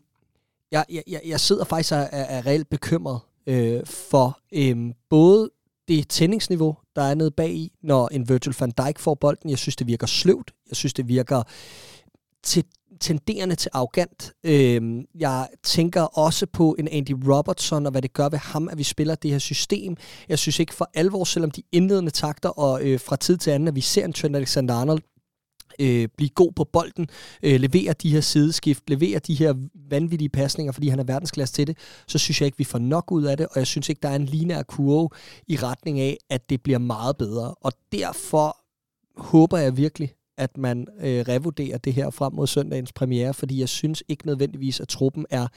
jeg, 0.72 0.86
jeg, 0.90 1.22
jeg 1.26 1.40
sidder 1.40 1.64
faktisk 1.64 1.92
og 1.92 1.98
er, 1.98 2.08
er 2.12 2.46
reelt 2.46 2.70
bekymret 2.70 3.20
øh, 3.48 3.86
for 3.86 4.40
øhm, 4.54 4.94
både 5.10 5.50
det 5.88 6.10
tændingsniveau, 6.10 6.78
der 6.96 7.02
er 7.02 7.16
nede 7.16 7.32
bag 7.32 7.52
i, 7.52 7.72
når 7.84 8.08
en 8.08 8.30
Virgil 8.30 8.56
van 8.60 8.72
Dijk 8.72 9.00
får 9.00 9.16
bolden. 9.16 9.50
Jeg 9.50 9.58
synes, 9.58 9.76
det 9.76 9.88
virker 9.88 10.08
sløvt. 10.08 10.52
Jeg 10.70 10.76
synes, 10.78 10.94
det 10.94 11.08
virker 11.08 11.44
til 12.44 12.64
tenderende 13.00 13.56
til 13.56 13.72
arrogant. 13.74 14.34
Øh, 14.44 14.82
jeg 15.20 15.48
tænker 15.64 16.02
også 16.02 16.46
på 16.46 16.76
en 16.80 16.88
Andy 16.88 17.16
Robertson, 17.28 17.86
og 17.86 17.92
hvad 17.92 18.02
det 18.02 18.14
gør 18.14 18.30
ved 18.30 18.40
ham, 18.40 18.70
at 18.70 18.78
vi 18.78 18.84
spiller 18.84 19.16
det 19.16 19.32
her 19.32 19.40
system. 19.40 19.98
Jeg 20.30 20.40
synes 20.40 20.60
ikke 20.60 20.74
for 20.74 20.90
alvor, 20.94 21.24
selvom 21.24 21.52
de 21.52 21.64
indledende 21.72 22.12
takter, 22.12 22.50
og 22.50 22.84
øh, 22.84 23.00
fra 23.00 23.16
tid 23.16 23.38
til 23.38 23.52
anden, 23.52 23.68
at 23.68 23.76
vi 23.76 23.82
ser 23.82 24.06
en 24.06 24.14
Trent 24.14 24.36
Alexander-Arnold 24.36 25.02
øh, 25.80 26.08
blive 26.18 26.30
god 26.30 26.52
på 26.52 26.64
bolden, 26.64 27.08
øh, 27.44 27.60
levere 27.60 27.94
de 27.94 28.12
her 28.12 28.22
sideskift, 28.22 28.90
levere 28.90 29.20
de 29.20 29.36
her 29.36 29.54
vanvittige 29.90 30.30
pasninger, 30.30 30.72
fordi 30.72 30.88
han 30.88 31.00
er 31.00 31.04
verdensklasse 31.04 31.54
til 31.56 31.68
det, 31.68 31.78
så 32.08 32.18
synes 32.18 32.42
jeg 32.42 32.46
ikke, 32.46 32.58
vi 32.58 32.64
får 32.64 32.80
nok 32.80 33.12
ud 33.12 33.24
af 33.24 33.38
det, 33.38 33.48
og 33.48 33.58
jeg 33.58 33.68
synes 33.68 33.90
ikke, 33.90 34.00
der 34.04 34.10
er 34.10 34.16
en 34.16 34.26
lineær 34.26 34.64
kurve 34.64 35.10
i 35.48 35.56
retning 35.56 36.00
af, 36.00 36.18
at 36.30 36.50
det 36.50 36.62
bliver 36.62 36.80
meget 36.80 37.18
bedre. 37.18 37.56
Og 37.62 37.72
derfor 37.92 38.58
håber 39.18 39.58
jeg 39.58 39.78
virkelig, 39.78 40.14
at 40.38 40.58
man 40.58 40.88
øh, 41.00 41.20
revurderer 41.28 41.78
det 41.78 41.94
her 41.94 42.10
frem 42.10 42.34
mod 42.34 42.48
søndagens 42.48 42.94
premiere, 42.94 43.34
fordi 43.34 43.60
jeg 43.60 43.70
synes 43.70 44.04
ikke 44.08 44.26
nødvendigvis, 44.26 44.80
at 44.80 44.88
truppen 44.88 45.26
er 45.30 45.48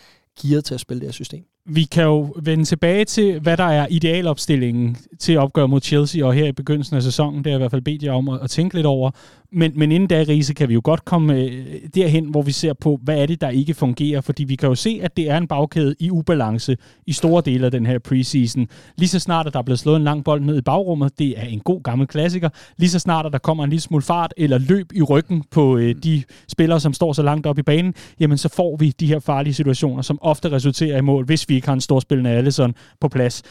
gearet 0.43 0.65
til 0.65 0.75
at 0.75 0.81
spille 0.81 1.01
det 1.01 1.07
her 1.07 1.13
system 1.13 1.45
vi 1.73 1.85
kan 1.85 2.05
jo 2.05 2.35
vende 2.43 2.65
tilbage 2.65 3.05
til, 3.05 3.41
hvad 3.41 3.57
der 3.57 3.65
er 3.65 3.87
idealopstillingen 3.91 4.97
til 5.19 5.39
opgør 5.39 5.67
mod 5.67 5.81
Chelsea, 5.81 6.27
og 6.27 6.35
her 6.35 6.47
i 6.47 6.53
begyndelsen 6.53 6.97
af 6.97 7.03
sæsonen, 7.03 7.39
det 7.39 7.47
har 7.47 7.51
jeg 7.51 7.59
i 7.59 7.63
hvert 7.63 7.71
fald 7.71 7.83
bedt 7.83 8.03
jer 8.03 8.13
om 8.13 8.29
at, 8.29 8.39
at 8.43 8.51
tænke 8.51 8.75
lidt 8.75 8.87
over. 8.87 9.11
Men, 9.53 9.73
men 9.75 9.93
inden 9.93 10.09
da, 10.09 10.25
Riese, 10.29 10.55
kan 10.55 10.69
vi 10.69 10.75
jo 10.75 10.81
godt 10.85 11.05
komme 11.05 11.35
øh, 11.35 11.67
derhen, 11.95 12.25
hvor 12.25 12.43
vi 12.43 12.53
ser 12.53 12.73
på, 12.73 12.99
hvad 13.03 13.19
er 13.19 13.27
det, 13.27 13.41
der 13.41 13.49
ikke 13.49 13.75
fungerer, 13.75 14.21
fordi 14.21 14.45
vi 14.45 14.55
kan 14.55 14.69
jo 14.69 14.75
se, 14.75 15.01
at 15.03 15.17
det 15.17 15.31
er 15.31 15.37
en 15.37 15.47
bagkæde 15.47 15.95
i 15.99 16.11
ubalance 16.11 16.77
i 17.07 17.13
store 17.13 17.43
dele 17.45 17.67
af 17.67 17.71
den 17.71 17.87
her 17.87 17.99
preseason. 17.99 18.69
Lige 18.99 19.09
så 19.09 19.19
snart, 19.19 19.47
at 19.47 19.53
der 19.53 19.59
er 19.59 19.63
blevet 19.63 19.79
slået 19.79 19.97
en 19.97 20.05
lang 20.05 20.25
bold 20.25 20.41
ned 20.41 20.59
i 20.59 20.61
bagrummet, 20.61 21.19
det 21.19 21.39
er 21.39 21.45
en 21.45 21.61
god 21.61 21.83
gammel 21.83 22.07
klassiker. 22.07 22.49
Lige 22.79 22.91
så 22.91 22.99
snart, 22.99 23.27
at 23.27 23.33
der 23.33 23.39
kommer 23.39 23.65
en 23.65 23.71
lille 23.71 23.83
smule 23.83 24.03
fart 24.03 24.35
eller 24.37 24.59
løb 24.59 24.93
i 24.95 25.03
ryggen 25.03 25.45
på 25.51 25.77
øh, 25.77 25.95
de 26.05 26.23
spillere, 26.49 26.81
som 26.81 26.93
står 26.93 27.13
så 27.13 27.23
langt 27.23 27.47
op 27.47 27.59
i 27.59 27.63
banen, 27.63 27.95
jamen 28.21 28.39
så 28.39 28.49
får 28.49 28.77
vi 28.77 28.91
de 29.01 29.07
her 29.07 29.19
farlige 29.19 29.55
situationer, 29.55 30.03
som 30.03 30.19
ofte 30.23 30.53
resulterer 30.53 30.99
i 30.99 31.01
mål, 31.01 31.25
hvis 31.25 31.49
vi 31.49 31.60
ikke 31.61 31.69
har 31.69 31.75
en 31.75 31.81
storspillende 31.81 32.31
Allison 32.31 32.75
på 33.01 33.09
plads. 33.09 33.43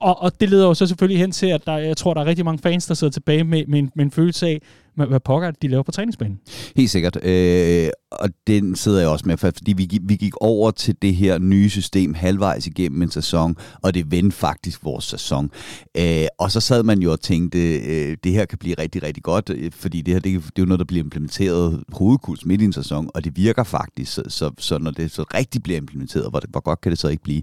Og, 0.00 0.22
og 0.22 0.40
det 0.40 0.50
leder 0.50 0.66
jo 0.66 0.74
så 0.74 0.86
selvfølgelig 0.86 1.20
hen 1.20 1.32
til, 1.32 1.46
at 1.46 1.66
der, 1.66 1.76
jeg 1.76 1.96
tror, 1.96 2.14
der 2.14 2.20
er 2.20 2.26
rigtig 2.26 2.44
mange 2.44 2.62
fans, 2.62 2.86
der 2.86 2.94
sidder 2.94 3.10
tilbage 3.10 3.44
med, 3.44 3.66
med, 3.66 3.78
en, 3.78 3.90
med 3.94 4.04
en 4.04 4.10
følelse 4.10 4.46
af, 4.46 4.60
hvad 5.06 5.20
pokker 5.20 5.50
de 5.50 5.68
laver 5.68 5.82
på 5.82 5.92
træningsbanen. 5.92 6.40
Helt 6.76 6.90
sikkert. 6.90 7.24
Øh, 7.24 7.88
og 8.10 8.28
den 8.46 8.76
sidder 8.76 9.00
jeg 9.00 9.08
også 9.08 9.24
med, 9.28 9.36
fordi 9.36 9.72
vi, 9.72 9.98
vi 10.02 10.16
gik 10.16 10.32
over 10.40 10.70
til 10.70 10.96
det 11.02 11.14
her 11.14 11.38
nye 11.38 11.70
system 11.70 12.14
halvvejs 12.14 12.66
igennem 12.66 13.02
en 13.02 13.10
sæson, 13.10 13.56
og 13.82 13.94
det 13.94 14.10
vendte 14.10 14.36
faktisk 14.36 14.84
vores 14.84 15.04
sæson. 15.04 15.50
Øh, 15.96 16.26
og 16.38 16.50
så 16.50 16.60
sad 16.60 16.82
man 16.82 16.98
jo 16.98 17.12
og 17.12 17.20
tænkte, 17.20 17.58
øh, 17.78 18.16
det 18.24 18.32
her 18.32 18.44
kan 18.44 18.58
blive 18.58 18.74
rigtig, 18.78 19.02
rigtig 19.02 19.22
godt, 19.22 19.50
øh, 19.50 19.72
fordi 19.72 20.02
det 20.02 20.14
her 20.14 20.20
det, 20.20 20.32
det 20.32 20.46
er 20.46 20.50
jo 20.58 20.64
noget, 20.64 20.78
der 20.78 20.84
bliver 20.84 21.04
implementeret 21.04 21.82
hovedkurs 21.92 22.44
midt 22.44 22.62
i 22.62 22.64
en 22.64 22.72
sæson, 22.72 23.10
og 23.14 23.24
det 23.24 23.36
virker 23.36 23.62
faktisk, 23.62 24.12
så, 24.12 24.22
så, 24.28 24.50
så 24.58 24.78
når 24.78 24.90
det 24.90 25.10
så 25.10 25.24
rigtig 25.34 25.62
bliver 25.62 25.76
implementeret, 25.76 26.30
hvor, 26.30 26.42
hvor 26.48 26.60
godt 26.60 26.80
kan 26.80 26.90
det 26.90 26.98
så 26.98 27.08
ikke 27.08 27.22
blive. 27.22 27.42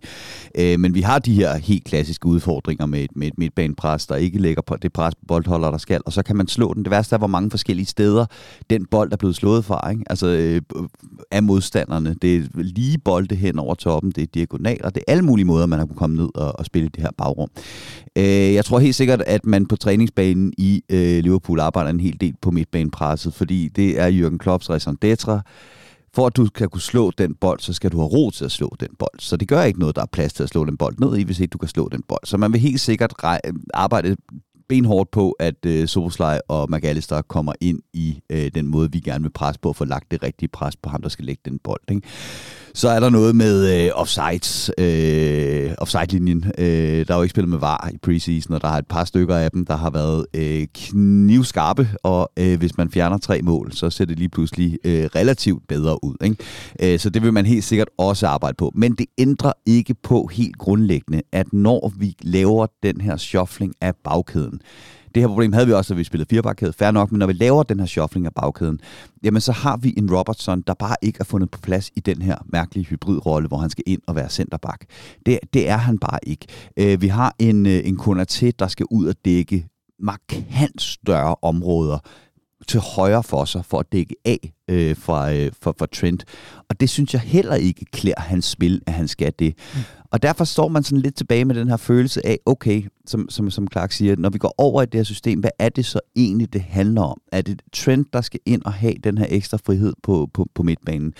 Øh, 0.56 0.80
men 0.80 0.94
vi 0.94 1.02
har 1.02 1.20
de 1.20 1.34
her 1.34 1.58
helt 1.58 1.84
klassiske 1.84 2.26
udfordringer 2.26 2.86
med, 2.86 3.08
med 3.16 3.28
et 3.28 3.38
midtbanepres, 3.38 4.08
der 4.08 4.16
ikke 4.16 4.42
lægger 4.42 4.62
på 4.62 4.76
det 4.76 4.94
pres 4.94 5.14
boldholder, 5.28 5.72
der 5.72 5.78
skal, 5.78 6.02
og 6.06 6.14
så 6.14 6.24
kan 6.24 6.36
man 6.36 6.48
slå 6.48 6.74
den. 6.74 6.84
Det 6.84 6.92
værste 6.92 7.14
er, 7.16 7.18
hvor 7.18 7.28
mange 7.28 7.45
forskellige 7.52 7.86
steder 7.86 8.26
den 8.70 8.86
bold 8.86 9.12
er 9.12 9.18
blevet 9.18 9.36
slået 9.36 9.66
fra, 9.66 9.90
ikke? 9.90 10.04
altså 10.10 10.28
øh, 10.28 10.62
af 11.32 11.44
modstanderne. 11.44 12.16
Det 12.22 12.36
er 12.36 12.42
lige 12.56 12.98
bolde 12.98 13.36
hen 13.36 13.60
over 13.60 13.76
toppen, 13.76 14.12
det 14.12 14.22
er 14.22 14.28
diagonaler, 14.34 14.90
det 14.90 15.04
er 15.08 15.12
alle 15.12 15.26
mulige 15.26 15.46
måder, 15.46 15.66
man 15.66 15.80
har 15.80 15.86
kunnet 15.86 16.00
komme 16.00 16.16
ned 16.16 16.30
og, 16.36 16.60
og 16.60 16.66
spille 16.66 16.90
det 16.90 17.04
her 17.04 17.12
bagrum. 17.18 17.50
Øh, 18.16 18.54
jeg 18.54 18.66
tror 18.66 18.80
helt 18.80 18.96
sikkert, 18.96 19.22
at 19.22 19.46
man 19.46 19.66
på 19.66 19.76
træningsbanen 19.76 20.54
i 20.58 20.84
øh, 20.90 21.24
Liverpool 21.24 21.60
arbejder 21.60 21.90
en 21.90 22.00
hel 22.00 22.18
del 22.22 22.34
på 22.42 22.52
midtbanepresset, 22.52 23.34
fordi 23.34 23.68
det 23.68 24.00
er 24.00 24.12
Jürgen 24.12 24.38
Klopps 24.38 24.70
raison 24.70 24.98
d'etre, 25.06 25.42
for 26.16 26.28
at 26.28 26.36
du 26.36 26.48
kan 26.56 26.70
kunne 26.70 26.82
slå 26.82 27.12
den 27.12 27.36
bold, 27.36 27.60
så 27.60 27.74
skal 27.74 27.92
du 27.92 27.98
have 27.98 28.08
ro 28.08 28.30
til 28.30 28.46
at 28.46 28.52
slå 28.52 28.76
den 28.80 28.90
bold. 29.00 29.20
Så 29.20 29.38
det 29.38 29.48
gør 29.48 29.64
ikke 29.64 29.80
noget, 29.80 29.96
der 29.96 30.02
er 30.02 30.06
plads 30.12 30.34
til 30.34 30.44
at 30.44 30.50
slå 30.50 30.66
den 30.66 30.78
bold 30.78 30.96
ned 31.00 31.18
i, 31.18 31.24
hvis 31.24 31.40
ikke 31.40 31.52
du 31.52 31.58
kan 31.58 31.70
slå 31.70 31.90
den 31.90 32.04
bold. 32.08 32.26
Så 32.26 32.38
man 32.38 32.54
vil 32.54 32.62
helt 32.62 32.82
sikkert 32.82 33.14
arbejde 33.74 34.16
benhårdt 34.70 35.12
på, 35.12 35.32
at 35.32 35.66
øh, 35.66 35.88
Soboslej 35.88 36.42
og 36.48 36.72
McAllister 36.72 37.22
kommer 37.22 37.54
ind 37.62 37.80
i 37.94 38.20
øh, 38.30 38.52
den 38.56 38.68
måde, 38.68 38.92
vi 38.92 39.00
gerne 39.00 39.24
vil 39.24 39.32
presse 39.32 39.60
på, 39.62 39.70
at 39.70 39.76
få 39.76 39.86
lagt 39.86 40.12
det 40.12 40.24
rigtige 40.24 40.50
pres 40.50 40.76
på 40.76 40.90
ham, 40.90 41.02
der 41.02 41.10
skal 41.10 41.26
lægge 41.26 41.42
den 41.46 41.60
bold. 41.64 41.82
Ikke? 41.92 42.08
Så 42.74 42.90
er 42.90 43.00
der 43.00 43.10
noget 43.10 43.36
med 43.36 43.86
øh, 43.86 43.92
offsides, 43.94 44.72
øh, 44.78 45.72
offside-linjen. 45.78 46.52
Øh, 46.58 47.08
der 47.08 47.14
er 47.14 47.18
jo 47.18 47.22
ikke 47.22 47.32
spillet 47.32 47.50
med 47.50 47.60
VAR 47.60 47.90
i 47.94 47.98
preseason, 47.98 48.54
og 48.54 48.62
der 48.62 48.68
har 48.68 48.78
et 48.78 48.88
par 48.88 49.06
stykker 49.06 49.36
af 49.36 49.52
dem, 49.52 49.66
der 49.66 49.76
har 49.76 49.90
været 49.90 50.26
øh, 50.34 50.68
knivskarpe, 50.74 51.90
og 52.04 52.32
øh, 52.40 52.60
hvis 52.60 52.78
man 52.78 52.92
fjerner 52.92 53.18
tre 53.18 53.42
mål, 53.42 53.72
så 53.72 53.90
ser 53.90 54.06
det 54.06 54.18
lige 54.20 54.30
pludselig 54.30 54.78
øh, 54.84 55.10
relativt 55.16 55.68
bedre 55.68 56.04
ud. 56.04 56.16
Ikke? 56.24 56.36
Øh, 56.82 57.00
så 57.00 57.10
det 57.10 57.22
vil 57.22 57.34
man 57.34 57.46
helt 57.46 57.64
sikkert 57.64 57.90
også 57.98 58.28
arbejde 58.28 58.56
på. 58.56 58.72
Men 58.76 58.96
det 58.96 59.06
ændrer 59.18 59.54
ikke 59.66 59.94
på 59.94 60.30
helt 60.34 60.58
grundlæggende, 60.58 61.22
at 61.32 61.54
når 61.54 61.94
vi 61.98 62.16
laver 62.22 62.68
den 62.84 63.02
her 63.02 63.18
shuffling 63.18 63.74
af 63.82 63.94
bagkæden, 64.04 64.55
det 65.16 65.24
her 65.24 65.28
problem 65.28 65.54
havde 65.54 65.68
vi 65.68 65.74
også, 65.74 65.94
da 65.94 65.98
vi 65.98 66.04
spillede 66.04 66.30
firebakkæde, 66.30 66.74
fair 66.74 66.92
nok, 66.92 67.12
men 67.12 67.20
når 67.20 67.28
vi 67.28 67.34
laver 67.34 67.64
den 67.64 67.80
her 67.80 67.88
shuffling 67.88 68.26
af 68.26 68.34
bagkæden, 68.34 68.80
jamen 69.24 69.42
så 69.42 69.52
har 69.52 69.78
vi 69.78 69.94
en 69.98 70.16
Robertson, 70.16 70.62
der 70.68 70.74
bare 70.74 70.96
ikke 71.02 71.18
er 71.20 71.24
fundet 71.24 71.52
på 71.52 71.60
plads 71.62 71.92
i 71.96 72.00
den 72.00 72.22
her 72.22 72.36
mærkelige 72.46 72.86
hybridrolle, 72.86 73.48
hvor 73.48 73.58
han 73.58 73.70
skal 73.70 73.84
ind 73.88 74.02
og 74.08 74.16
være 74.16 74.30
centerback. 74.30 74.86
Det, 75.26 75.40
det 75.54 75.70
er 75.70 75.78
han 75.78 75.98
bare 75.98 76.20
ikke. 76.24 76.48
Øh, 76.78 77.02
vi 77.02 77.08
har 77.08 77.36
en, 77.40 77.66
øh, 77.66 77.82
en 77.86 78.00
Konaté, 78.00 78.52
der 78.60 78.68
skal 78.68 78.86
ud 78.92 79.08
og 79.08 79.16
dække 79.26 79.68
markant 80.00 80.82
større 80.82 81.36
områder 81.42 82.00
til 82.68 82.80
højre 82.80 83.24
for 83.24 83.46
sig, 83.46 83.66
for 83.66 83.80
at 83.80 83.92
dække 83.92 84.16
af 84.26 84.54
øh, 84.70 84.98
fra, 84.98 85.34
øh, 85.34 85.52
for, 85.62 85.76
for 85.80 85.86
Trent. 85.86 86.26
Og 86.70 86.80
det 86.80 86.90
synes 86.90 87.14
jeg 87.14 87.22
heller 87.22 87.56
ikke 87.56 87.86
klæder 87.86 88.22
hans 88.22 88.46
spil, 88.46 88.82
at 88.88 88.94
han 88.94 89.08
skal 89.08 89.34
det. 89.40 89.54
Mm. 89.74 89.80
Og 90.12 90.24
derfor 90.24 90.44
står 90.44 90.68
man 90.68 90.84
sådan 90.84 91.02
lidt 91.02 91.16
tilbage 91.16 91.46
med 91.46 91.56
den 91.56 91.70
her 91.70 91.78
følelse 91.78 92.26
af, 92.26 92.40
okay, 92.46 92.84
som, 93.06 93.30
som, 93.30 93.50
som 93.50 93.68
Clark 93.72 93.92
siger, 93.92 94.16
når 94.16 94.30
vi 94.30 94.38
går 94.38 94.56
over 94.58 94.82
i 94.82 94.86
det 94.86 94.96
her 94.96 95.04
system, 95.04 95.40
hvad 95.40 95.50
er 95.60 95.70
det 95.70 95.86
så 95.86 96.00
egentlig, 96.16 96.54
det 96.54 96.62
handler 96.62 97.02
om? 97.02 97.22
Er 97.32 97.42
det 97.42 97.62
Trent, 97.74 98.14
der 98.14 98.22
skal 98.22 98.40
ind 98.46 98.62
og 98.66 98.74
have 98.74 98.94
den 99.04 99.18
her 99.18 99.26
ekstra 99.30 99.58
frihed 99.66 99.94
på, 100.04 100.30
på, 100.34 100.48
på 100.56 100.64
midtbanen? 100.64 101.14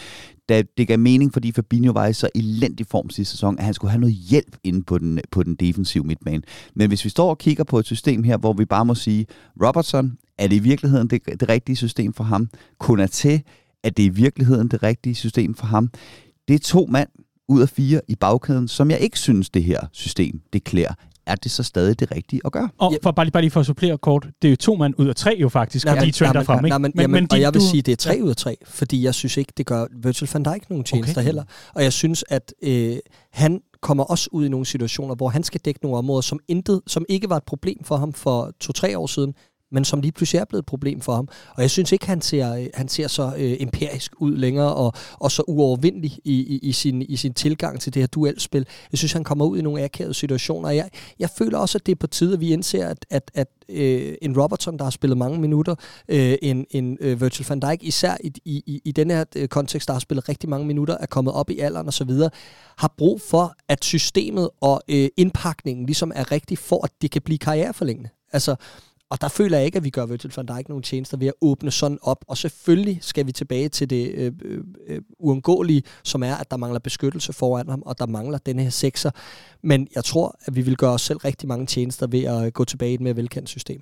Da 0.50 0.64
det 0.78 0.88
gav 0.88 1.00
mening, 1.00 1.34
fordi 1.34 1.52
Fabinho 1.52 1.92
var 1.92 2.08
i 2.08 2.14
så 2.14 2.30
elendig 2.36 2.88
form 2.88 3.10
sidste 3.10 3.32
sæson, 3.32 3.60
at 3.60 3.66
han 3.66 3.74
skulle 3.74 3.92
have 3.92 4.02
noget 4.02 4.16
hjælp 4.16 4.58
inde 4.64 4.84
på 4.84 4.98
den, 4.98 5.20
på 5.32 5.44
den 5.44 5.56
defensive 5.56 6.04
midtbane. 6.04 6.42
Men 6.74 6.88
hvis 6.88 7.06
vi 7.06 7.10
står 7.10 7.30
og 7.30 7.38
kigger 7.38 7.64
på 7.64 7.80
et 7.80 7.86
system 7.86 8.24
her, 8.24 8.38
hvor 8.38 8.54
vi 8.54 8.66
bare 8.66 8.86
må 8.86 8.96
sige, 8.96 9.26
Robertson, 9.64 10.18
er 10.38 10.48
det 10.48 10.56
i 10.56 10.60
virkeligheden 10.60 11.08
det, 11.08 11.26
det 11.40 11.50
rigtige 11.50 11.76
system 11.76 12.14
for 12.14 12.24
ham? 12.24 12.50
Konaté, 12.84 13.40
er 13.84 13.90
det 13.90 14.04
i 14.04 14.10
virkeligheden 14.10 14.68
det 14.68 14.84
rigtige 14.84 15.16
system 15.16 15.54
for 15.54 15.66
ham? 15.66 15.90
Det 16.48 16.54
er 16.54 16.60
to 16.60 16.86
mand, 16.86 17.10
ud 17.48 17.62
af 17.62 17.70
fire 17.70 18.02
i 18.08 18.16
bagkæden, 18.16 18.68
som 18.68 18.92
jeg 18.92 19.00
ikke 19.00 19.20
synes, 19.20 19.50
det 19.50 19.64
her 19.64 19.80
system 19.92 20.42
det 20.54 20.64
klæder 20.64 20.94
er 21.28 21.36
det 21.36 21.52
så 21.52 21.64
stadig 21.64 22.00
det 22.00 22.12
rigtige 22.12 22.42
at 22.46 22.52
gøre? 22.52 22.70
Og 22.78 22.94
for, 23.04 23.12
bare, 23.12 23.26
lige, 23.26 23.32
bare 23.32 23.44
lige 23.44 23.52
for 23.52 23.60
at 23.60 23.66
supplere 23.66 23.98
kort, 23.98 24.28
det 24.42 24.48
er 24.48 24.50
jo 24.50 24.56
to 24.56 24.76
mand 24.76 24.94
ud 24.98 25.08
af 25.08 25.16
tre 25.16 25.38
jo 25.40 25.50
faktisk, 25.50 25.86
nej, 25.86 25.98
og 26.00 26.06
de 26.06 26.12
trender 26.12 26.44
frem, 26.44 26.66
ikke? 26.66 26.70
Nej, 26.70 26.78
men, 26.78 26.92
men, 26.96 27.02
jamen, 27.02 27.14
men 27.14 27.24
de, 27.24 27.34
og 27.34 27.42
jeg 27.42 27.54
vil 27.54 27.62
du... 27.62 27.68
sige, 27.68 27.82
det 27.82 27.92
er 27.92 27.96
tre 27.96 28.20
ud 28.22 28.30
af 28.30 28.36
tre, 28.36 28.58
fordi 28.66 29.04
jeg 29.04 29.14
synes 29.14 29.38
ikke, 29.38 29.54
det 29.58 29.66
gør 29.66 29.86
Virgil 30.04 30.30
van 30.34 30.44
Dijk 30.44 30.70
nogen 30.70 30.84
tjenester 30.84 31.22
okay. 31.22 31.26
heller. 31.26 31.44
Og 31.76 31.84
jeg 31.84 31.94
synes, 31.94 32.24
at 32.30 32.54
øh, 32.64 32.98
han 33.32 33.62
kommer 33.82 34.04
også 34.04 34.30
ud 34.32 34.46
i 34.46 34.50
nogle 34.50 34.66
situationer, 34.66 35.16
hvor 35.16 35.30
han 35.30 35.44
skal 35.44 35.62
dække 35.66 35.80
nogle 35.84 35.98
områder, 35.98 36.22
som 36.22 36.40
intet, 36.48 36.82
som 36.88 37.06
ikke 37.10 37.30
var 37.30 37.38
et 37.38 37.44
problem 37.44 37.84
for 37.84 37.98
ham 37.98 38.14
for 38.14 38.52
to-tre 38.60 38.98
år 38.98 39.08
siden, 39.08 39.34
men 39.76 39.86
som 39.86 40.02
lige 40.02 40.12
pludselig 40.12 40.40
er 40.40 40.46
blevet 40.46 40.62
et 40.62 40.66
problem 40.66 41.02
for 41.02 41.16
ham. 41.16 41.28
Og 41.56 41.62
jeg 41.62 41.72
synes 41.72 41.92
ikke, 41.92 42.08
han 42.08 42.22
ser, 42.22 42.56
øh, 42.56 42.68
han 42.74 42.88
ser 42.88 43.08
så 43.08 43.34
øh, 43.38 43.58
empirisk 43.60 44.12
ud 44.18 44.38
længere, 44.38 44.74
og, 44.74 44.94
og 45.14 45.32
så 45.32 45.44
uovervindelig 45.48 46.20
i, 46.24 46.34
i, 46.34 46.60
i, 46.62 46.72
sin, 46.72 47.02
i 47.02 47.16
sin 47.16 47.34
tilgang 47.34 47.82
til 47.82 47.94
det 47.94 48.02
her 48.02 48.08
duelspil. 48.08 48.68
Jeg 48.92 48.98
synes, 48.98 49.14
han 49.14 49.24
kommer 49.24 49.46
ud 49.46 49.58
i 49.58 49.62
nogle 49.62 49.84
akavede 49.84 50.14
situationer, 50.14 50.70
jeg, 50.70 50.90
jeg 51.20 51.30
føler 51.38 51.58
også, 51.58 51.78
at 51.78 51.86
det 51.86 51.92
er 51.92 51.96
på 51.96 52.08
tide, 52.08 52.34
at 52.34 52.40
vi 52.40 52.54
indser, 52.54 52.88
at, 52.88 53.06
at, 53.10 53.32
at 53.34 53.48
øh, 53.70 54.16
en 54.22 54.42
Robertson, 54.42 54.78
der 54.78 54.84
har 54.84 54.92
spillet 54.92 55.18
mange 55.18 55.40
minutter, 55.42 55.76
øh, 56.08 56.38
en, 56.42 56.66
en 56.72 56.98
øh, 57.02 57.22
Virgil 57.22 57.46
van 57.50 57.60
Dijk, 57.60 57.84
især 57.84 58.18
i, 58.24 58.32
i, 58.46 58.82
i 58.86 58.92
den 58.92 59.12
her 59.12 59.26
øh, 59.36 59.48
kontekst, 59.48 59.88
der 59.88 59.94
har 59.94 60.00
spillet 60.00 60.30
rigtig 60.30 60.50
mange 60.50 60.68
minutter, 60.68 60.98
er 60.98 61.06
kommet 61.06 61.34
op 61.34 61.50
i 61.50 61.60
alderen 61.60 61.88
osv., 61.88 62.12
har 62.78 62.94
brug 62.98 63.22
for, 63.22 63.56
at 63.70 63.86
systemet 63.86 64.50
og 64.62 64.82
øh, 64.90 65.08
indpakningen 65.18 65.86
ligesom 65.86 66.12
er 66.16 66.32
rigtig 66.32 66.58
for, 66.58 66.84
at 66.84 66.92
det 67.02 67.12
kan 67.12 67.22
blive 67.22 67.38
karriereforlængende. 67.38 68.10
Altså, 68.34 68.56
og 69.10 69.22
der 69.22 69.28
føler 69.28 69.58
jeg 69.58 69.66
ikke, 69.66 69.78
at 69.78 69.84
vi 69.84 69.90
gør 69.90 70.06
Virgil 70.06 70.34
van 70.36 70.46
Dijk 70.46 70.70
nogle 70.70 70.84
tjenester 70.84 71.18
ved 71.18 71.28
at 71.28 71.34
åbne 71.42 71.72
sådan 71.72 71.98
op. 72.02 72.26
Og 72.28 72.38
selvfølgelig 72.38 72.98
skal 73.02 73.28
vi 73.28 73.32
tilbage 73.32 73.70
til 73.70 73.90
det 73.90 74.12
øh, 74.12 74.32
øh, 74.46 74.64
øh, 74.88 75.02
uundgåelige, 75.20 75.84
som 76.04 76.24
er, 76.24 76.36
at 76.36 76.52
der 76.52 76.58
mangler 76.58 76.80
beskyttelse 76.80 77.34
foran 77.34 77.70
ham, 77.70 77.84
og 77.86 78.00
der 78.00 78.06
mangler 78.06 78.38
den 78.38 78.60
her 78.60 78.70
sekser. 78.70 79.12
Men 79.64 79.88
jeg 79.96 80.04
tror, 80.04 80.36
at 80.46 80.56
vi 80.56 80.62
vil 80.62 80.78
gøre 80.78 80.92
os 80.92 81.02
selv 81.02 81.18
rigtig 81.18 81.48
mange 81.48 81.66
tjenester 81.66 82.08
ved 82.08 82.24
at 82.24 82.54
gå 82.54 82.66
tilbage 82.66 82.92
i 82.92 82.94
et 82.94 83.02
mere 83.02 83.16
velkendt 83.16 83.50
system. 83.50 83.82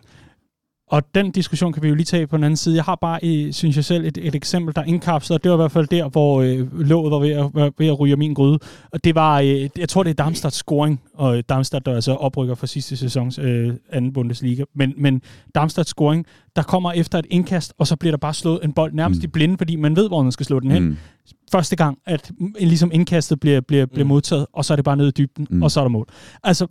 Og 0.88 1.15
den 1.15 1.32
diskussion 1.32 1.74
kan 1.74 1.84
vi 1.84 1.88
jo 1.88 1.96
lige 1.96 2.06
tage 2.06 2.28
på 2.28 2.38
den 2.38 2.43
anden 2.43 2.58
side. 2.58 2.76
Jeg 2.76 2.84
har 2.84 2.96
bare, 2.96 3.19
synes 3.54 3.76
jeg 3.76 3.86
selv, 3.86 4.06
et, 4.06 4.17
et 4.22 4.36
eksempel, 4.36 4.76
der 4.76 4.84
indkapsler. 4.84 5.38
Det 5.38 5.52
var 5.52 5.58
i 5.58 5.62
hvert 5.62 5.72
fald 5.72 5.88
der, 5.88 6.10
hvor 6.10 6.41
øh, 6.41 6.80
låget 6.80 7.12
var 7.12 7.19
ved 7.19 7.32
at, 7.32 7.74
ved 7.78 7.88
at 7.88 8.00
ryge 8.00 8.15
min 8.15 8.34
gryde. 8.34 8.60
Og 8.91 9.04
det 9.04 9.15
var, 9.15 9.39
øh, 9.39 9.69
jeg 9.78 9.89
tror, 9.89 10.04
det 10.04 10.10
er 10.10 10.13
Darmstadt 10.13 10.54
scoring, 10.54 11.02
og 11.13 11.50
Darmstadt, 11.50 11.86
der 11.86 11.96
altså 11.96 12.13
oprykker 12.13 12.56
for 12.56 12.65
sidste 12.65 12.98
sæsons 12.98 13.39
øh, 13.39 13.74
anden 13.91 14.13
Bundesliga. 14.13 14.63
Men, 14.76 14.93
men 14.98 15.22
Darmstadt 15.56 15.88
scoring, 15.88 16.26
der 16.56 16.63
kommer 16.63 16.91
efter 16.91 17.19
et 17.19 17.26
indkast, 17.30 17.74
og 17.78 17.88
så 17.88 17.96
bliver 17.96 18.12
der 18.12 18.17
bare 18.17 18.34
slået 18.34 18.60
en 18.63 18.74
bold 18.74 18.93
nærmest 18.93 19.22
mm. 19.22 19.26
i 19.26 19.28
blinde, 19.28 19.58
fordi 19.58 19.76
man 19.76 19.96
ved, 19.96 20.08
hvor 20.08 20.24
man 20.24 20.32
skal 20.32 20.46
slå 20.46 20.60
den 20.60 20.72
hen. 20.72 20.84
Mm. 20.84 20.98
Første 21.52 21.76
gang, 21.76 21.98
at 22.06 22.32
ligesom 22.60 22.91
indkastet 22.93 23.39
bliver, 23.39 23.62
bliver, 23.62 23.86
bliver 23.86 24.04
mm. 24.04 24.08
modtaget, 24.10 24.46
og 24.54 24.65
så 24.65 24.74
er 24.74 24.76
det 24.76 24.86
bare 24.86 24.98
nede 24.98 25.08
i 25.08 25.12
dybden, 25.12 25.48
mm. 25.50 25.63
og 25.63 25.72
så 25.72 25.80
er 25.80 25.84
der 25.84 25.89
mål. 25.89 26.08
Altså, 26.43 26.67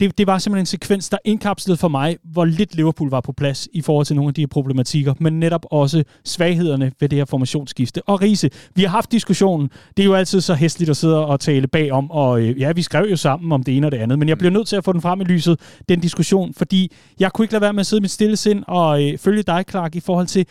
det, 0.00 0.18
det 0.18 0.26
var 0.26 0.38
simpelthen 0.38 0.62
en 0.62 0.66
sekvens, 0.66 1.08
der 1.08 1.18
indkapslede 1.24 1.76
for 1.76 1.88
mig, 1.88 2.16
hvor 2.24 2.44
lidt 2.44 2.74
Liverpool 2.74 3.10
var 3.10 3.20
på 3.20 3.32
plads 3.32 3.68
i 3.72 3.80
forhold 3.80 4.06
til 4.06 4.16
nogle 4.16 4.28
af 4.28 4.34
de 4.34 4.40
her 4.40 4.46
problematikker, 4.46 5.14
men 5.20 5.40
netop 5.40 5.66
også 5.70 6.04
svaghederne 6.24 6.92
ved 7.00 7.08
det 7.08 7.18
her 7.18 7.24
formationsskifte. 7.24 8.02
Og 8.08 8.22
Riese, 8.22 8.50
vi 8.74 8.82
har 8.82 8.88
haft 8.88 9.12
diskussionen. 9.12 9.70
Det 9.96 10.02
er 10.02 10.06
jo 10.06 10.14
altid 10.14 10.40
så 10.40 10.54
hæsligt 10.54 10.90
at 10.90 10.96
sidde 10.96 11.26
og 11.26 11.40
tale 11.40 11.66
bagom, 11.66 12.10
og 12.10 12.40
øh, 12.40 12.60
ja, 12.60 12.72
vi 12.72 12.82
skrev 12.82 13.06
jo 13.10 13.16
sammen 13.16 13.52
om 13.52 13.62
det 13.62 13.76
ene 13.76 13.86
og 13.86 13.92
det 13.92 13.98
andet, 13.98 14.18
men 14.18 14.28
jeg 14.28 14.38
bliver 14.38 14.50
nødt 14.50 14.68
til 14.68 14.76
at 14.76 14.84
få 14.84 14.92
den 14.92 15.00
frem 15.00 15.20
i 15.20 15.24
lyset, 15.24 15.60
den 15.88 16.00
diskussion, 16.00 16.54
fordi 16.54 16.92
jeg 17.20 17.32
kunne 17.32 17.44
ikke 17.44 17.52
lade 17.52 17.62
være 17.62 17.72
med 17.72 17.80
at 17.80 17.86
sidde 17.86 18.00
mit 18.00 18.10
stille 18.10 18.36
sind 18.36 18.64
og 18.68 19.04
øh, 19.04 19.18
følge 19.18 19.42
dig, 19.42 19.64
Clark, 19.70 19.96
i 19.96 20.00
forhold 20.00 20.26
til, 20.26 20.46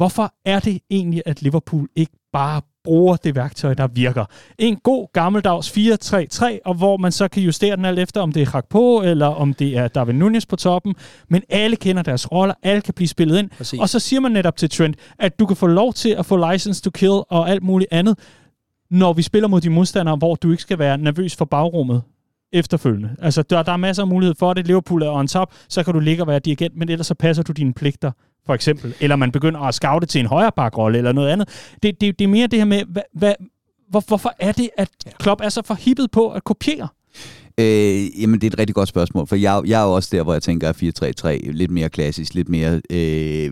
hvorfor 0.00 0.34
er 0.44 0.60
det 0.60 0.80
egentlig, 0.90 1.22
at 1.26 1.42
Liverpool 1.42 1.88
ikke 1.96 2.12
bare 2.32 2.62
bruger 2.84 3.16
det 3.16 3.34
værktøj, 3.34 3.74
der 3.74 3.86
virker. 3.86 4.24
En 4.58 4.76
god 4.76 5.12
gammeldags 5.12 5.70
4-3-3, 5.70 6.58
og 6.64 6.74
hvor 6.74 6.96
man 6.96 7.12
så 7.12 7.28
kan 7.28 7.42
justere 7.42 7.76
den 7.76 7.84
alt 7.84 7.98
efter, 7.98 8.20
om 8.20 8.32
det 8.32 8.42
er 8.42 8.60
på, 8.70 9.02
eller 9.04 9.26
om 9.26 9.54
det 9.54 9.76
er 9.76 9.88
David 9.88 10.14
Nunes 10.14 10.46
på 10.46 10.56
toppen. 10.56 10.94
Men 11.28 11.42
alle 11.48 11.76
kender 11.76 12.02
deres 12.02 12.32
roller, 12.32 12.54
alle 12.62 12.82
kan 12.82 12.94
blive 12.94 13.08
spillet 13.08 13.38
ind. 13.38 13.50
Præcis. 13.50 13.80
Og 13.80 13.88
så 13.88 13.98
siger 13.98 14.20
man 14.20 14.32
netop 14.32 14.56
til 14.56 14.70
Trent, 14.70 14.96
at 15.18 15.38
du 15.38 15.46
kan 15.46 15.56
få 15.56 15.66
lov 15.66 15.92
til 15.92 16.10
at 16.10 16.26
få 16.26 16.52
license 16.52 16.82
to 16.82 16.90
kill 16.90 17.20
og 17.28 17.50
alt 17.50 17.62
muligt 17.62 17.92
andet, 17.92 18.18
når 18.90 19.12
vi 19.12 19.22
spiller 19.22 19.48
mod 19.48 19.60
de 19.60 19.70
modstandere, 19.70 20.16
hvor 20.16 20.34
du 20.34 20.50
ikke 20.50 20.62
skal 20.62 20.78
være 20.78 20.98
nervøs 20.98 21.36
for 21.36 21.44
bagrummet 21.44 22.02
efterfølgende. 22.52 23.16
Altså, 23.18 23.42
der, 23.42 23.62
der 23.62 23.72
er 23.72 23.76
masser 23.76 24.02
af 24.02 24.08
mulighed 24.08 24.34
for 24.38 24.54
det. 24.54 24.66
Liverpool 24.66 25.02
er 25.02 25.10
on 25.10 25.26
top, 25.26 25.52
så 25.68 25.82
kan 25.82 25.94
du 25.94 26.00
ligge 26.00 26.22
og 26.22 26.26
være 26.26 26.38
dirigent, 26.38 26.76
men 26.76 26.88
ellers 26.88 27.06
så 27.06 27.14
passer 27.14 27.42
du 27.42 27.52
dine 27.52 27.74
pligter 27.74 28.12
for 28.46 28.54
eksempel. 28.54 28.94
Eller 29.00 29.16
man 29.16 29.32
begynder 29.32 29.60
at 29.60 29.74
scoute 29.74 30.06
til 30.06 30.20
en 30.20 30.26
højre 30.26 30.52
bakrolle 30.56 30.98
eller 30.98 31.12
noget 31.12 31.28
andet. 31.28 31.48
Det, 31.82 32.00
det, 32.00 32.18
det 32.18 32.24
er 32.24 32.28
mere 32.28 32.46
det 32.46 32.58
her 32.58 32.66
med, 32.66 32.84
hvad, 32.84 33.02
hvad, 33.14 33.34
hvor, 33.90 34.04
hvorfor 34.06 34.34
er 34.38 34.52
det, 34.52 34.70
at 34.78 34.88
Klopp 35.18 35.40
er 35.40 35.48
så 35.48 35.62
forhippet 35.66 36.10
på 36.10 36.30
at 36.30 36.44
kopiere? 36.44 36.88
Øh, 37.58 38.22
jamen, 38.22 38.40
det 38.40 38.46
er 38.46 38.50
et 38.50 38.58
rigtig 38.58 38.74
godt 38.74 38.88
spørgsmål, 38.88 39.26
for 39.26 39.36
jeg, 39.36 39.62
jeg 39.66 39.80
er 39.80 39.84
jo 39.84 39.92
også 39.92 40.08
der, 40.12 40.22
hvor 40.22 40.32
jeg 40.32 40.42
tænker 40.42 40.72
4-3-3, 41.46 41.50
lidt 41.50 41.70
mere 41.70 41.88
klassisk, 41.88 42.34
lidt 42.34 42.48
mere 42.48 42.82
øh, 42.90 43.50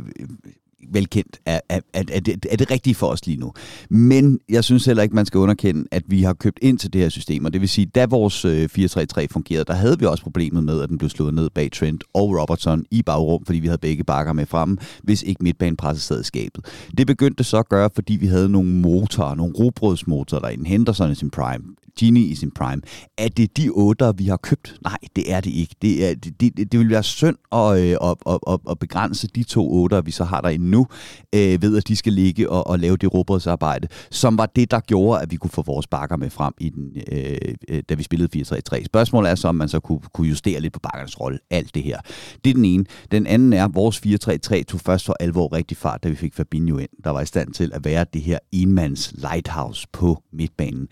velkendt, 0.93 1.41
er, 1.47 1.61
er, 1.69 1.81
er, 1.93 2.03
er, 2.13 2.21
det, 2.21 2.47
er 2.51 2.57
det 2.57 2.71
rigtige 2.71 2.95
for 2.95 3.07
os 3.07 3.27
lige 3.27 3.41
nu. 3.41 3.53
Men 3.91 4.39
jeg 4.49 4.65
synes 4.65 4.85
heller 4.85 5.03
ikke, 5.03 5.15
man 5.15 5.27
skal 5.27 5.39
underkende, 5.39 5.85
at 5.91 6.03
vi 6.07 6.23
har 6.23 6.33
købt 6.33 6.59
ind 6.63 6.79
til 6.79 6.93
det 6.93 7.01
her 7.01 7.09
system, 7.09 7.45
og 7.45 7.53
det 7.53 7.61
vil 7.61 7.69
sige, 7.69 7.87
da 7.87 8.07
vores 8.07 8.45
øh, 8.45 8.69
4-3-3 8.79 9.27
fungerede, 9.31 9.65
der 9.65 9.75
havde 9.75 9.99
vi 9.99 10.07
også 10.07 10.23
problemet 10.23 10.65
med, 10.65 10.83
at 10.83 10.89
den 10.89 10.99
blev 10.99 11.11
slået 11.11 11.35
ned 11.35 11.51
bag 11.51 11.73
Trent 11.73 12.05
og 12.15 12.41
Robertson 12.41 12.85
i 12.91 13.03
bagrum, 13.03 13.45
fordi 13.45 13.59
vi 13.59 13.67
havde 13.67 13.79
begge 13.79 14.05
bakker 14.05 14.33
med 14.33 14.47
fremme, 14.47 14.77
hvis 15.03 15.23
ikke 15.23 15.45
midtbanepresset 15.45 16.03
sad 16.03 16.21
i 16.21 16.25
skabet. 16.25 16.65
Det 16.99 17.07
begyndte 17.07 17.45
så 17.45 17.57
at 17.57 17.69
gøre, 17.69 17.91
fordi 17.95 18.17
vi 18.17 18.27
havde 18.27 18.49
nogle 18.49 18.71
motorer, 18.71 19.35
nogle 19.35 19.55
robrødsmotorer 19.59 20.41
derinde, 20.41 20.69
Henderson 20.69 21.11
i 21.11 21.15
sin 21.15 21.31
prime, 21.31 21.65
Genie 21.99 22.27
i 22.27 22.35
sin 22.35 22.51
prime. 22.51 22.83
Er 23.19 23.29
det 23.29 23.57
de 23.57 23.71
otter, 23.71 24.13
vi 24.13 24.27
har 24.27 24.37
købt? 24.37 24.75
Nej, 24.85 24.99
det 25.17 25.33
er 25.33 25.41
det 25.41 25.51
ikke. 25.51 25.75
Det, 25.83 26.11
er, 26.11 26.15
det, 26.15 26.41
det, 26.41 26.73
det 26.73 26.81
vil 26.81 26.91
være 26.91 27.03
synd 27.03 27.37
at, 27.53 27.79
øh, 27.79 27.97
at, 28.11 28.17
at, 28.27 28.39
at, 28.49 28.59
at 28.71 28.79
begrænse 28.79 29.29
de 29.29 29.43
to 29.43 29.73
otter, 29.73 30.01
vi 30.01 30.11
så 30.11 30.25
har 30.25 30.41
der 30.41 30.49
endnu, 30.49 30.87
øh, 31.35 31.63
ved 31.63 31.77
at 31.77 31.89
de 31.89 31.97
skal 31.97 32.13
ligge 32.13 32.51
og, 32.51 32.67
og 32.67 32.79
lave 32.79 32.97
det 32.97 33.15
robotsarbejde, 33.15 33.89
som 34.11 34.39
var 34.39 34.47
det, 34.47 34.71
der 34.71 34.81
gjorde, 34.81 35.23
at 35.23 35.31
vi 35.31 35.37
kunne 35.37 35.51
få 35.51 35.63
vores 35.63 35.87
bakker 35.87 36.17
med 36.17 36.31
frem, 36.31 36.55
i 36.61 36.69
den, 36.69 36.97
øh, 37.13 37.37
øh 37.69 37.83
da 37.89 37.95
vi 37.95 38.03
spillede 38.03 38.43
4-3-3. 38.73 38.85
Spørgsmålet 38.85 39.31
er 39.31 39.35
så, 39.35 39.49
om 39.49 39.55
man 39.55 39.69
så 39.69 39.81
kunne, 39.81 40.01
kunne 40.15 40.29
justere 40.29 40.61
lidt 40.61 40.73
på 40.73 40.81
bakkernes 40.81 41.21
rolle, 41.21 41.39
alt 41.51 41.75
det 41.75 41.83
her. 41.83 42.01
Det 42.45 42.51
er 42.51 42.55
den 42.55 42.65
ene. 42.65 42.85
Den 43.11 43.27
anden 43.27 43.53
er, 43.53 43.65
at 43.65 43.75
vores 43.75 44.01
4-3-3 44.07 44.63
tog 44.63 44.81
først 44.81 45.07
for 45.07 45.17
alvor 45.21 45.53
rigtig 45.53 45.77
fart, 45.77 46.03
da 46.03 46.09
vi 46.09 46.17
fik 46.17 46.35
Fabinho 46.35 46.79
ind, 46.79 46.89
der 47.05 47.11
var 47.11 47.21
i 47.21 47.27
stand 47.27 47.53
til 47.53 47.71
at 47.75 47.85
være 47.85 48.07
det 48.13 48.23
her 48.23 48.39
enmands 48.53 49.13
lighthouse 49.13 49.87
på 49.93 50.23
midtbanen. 50.33 50.89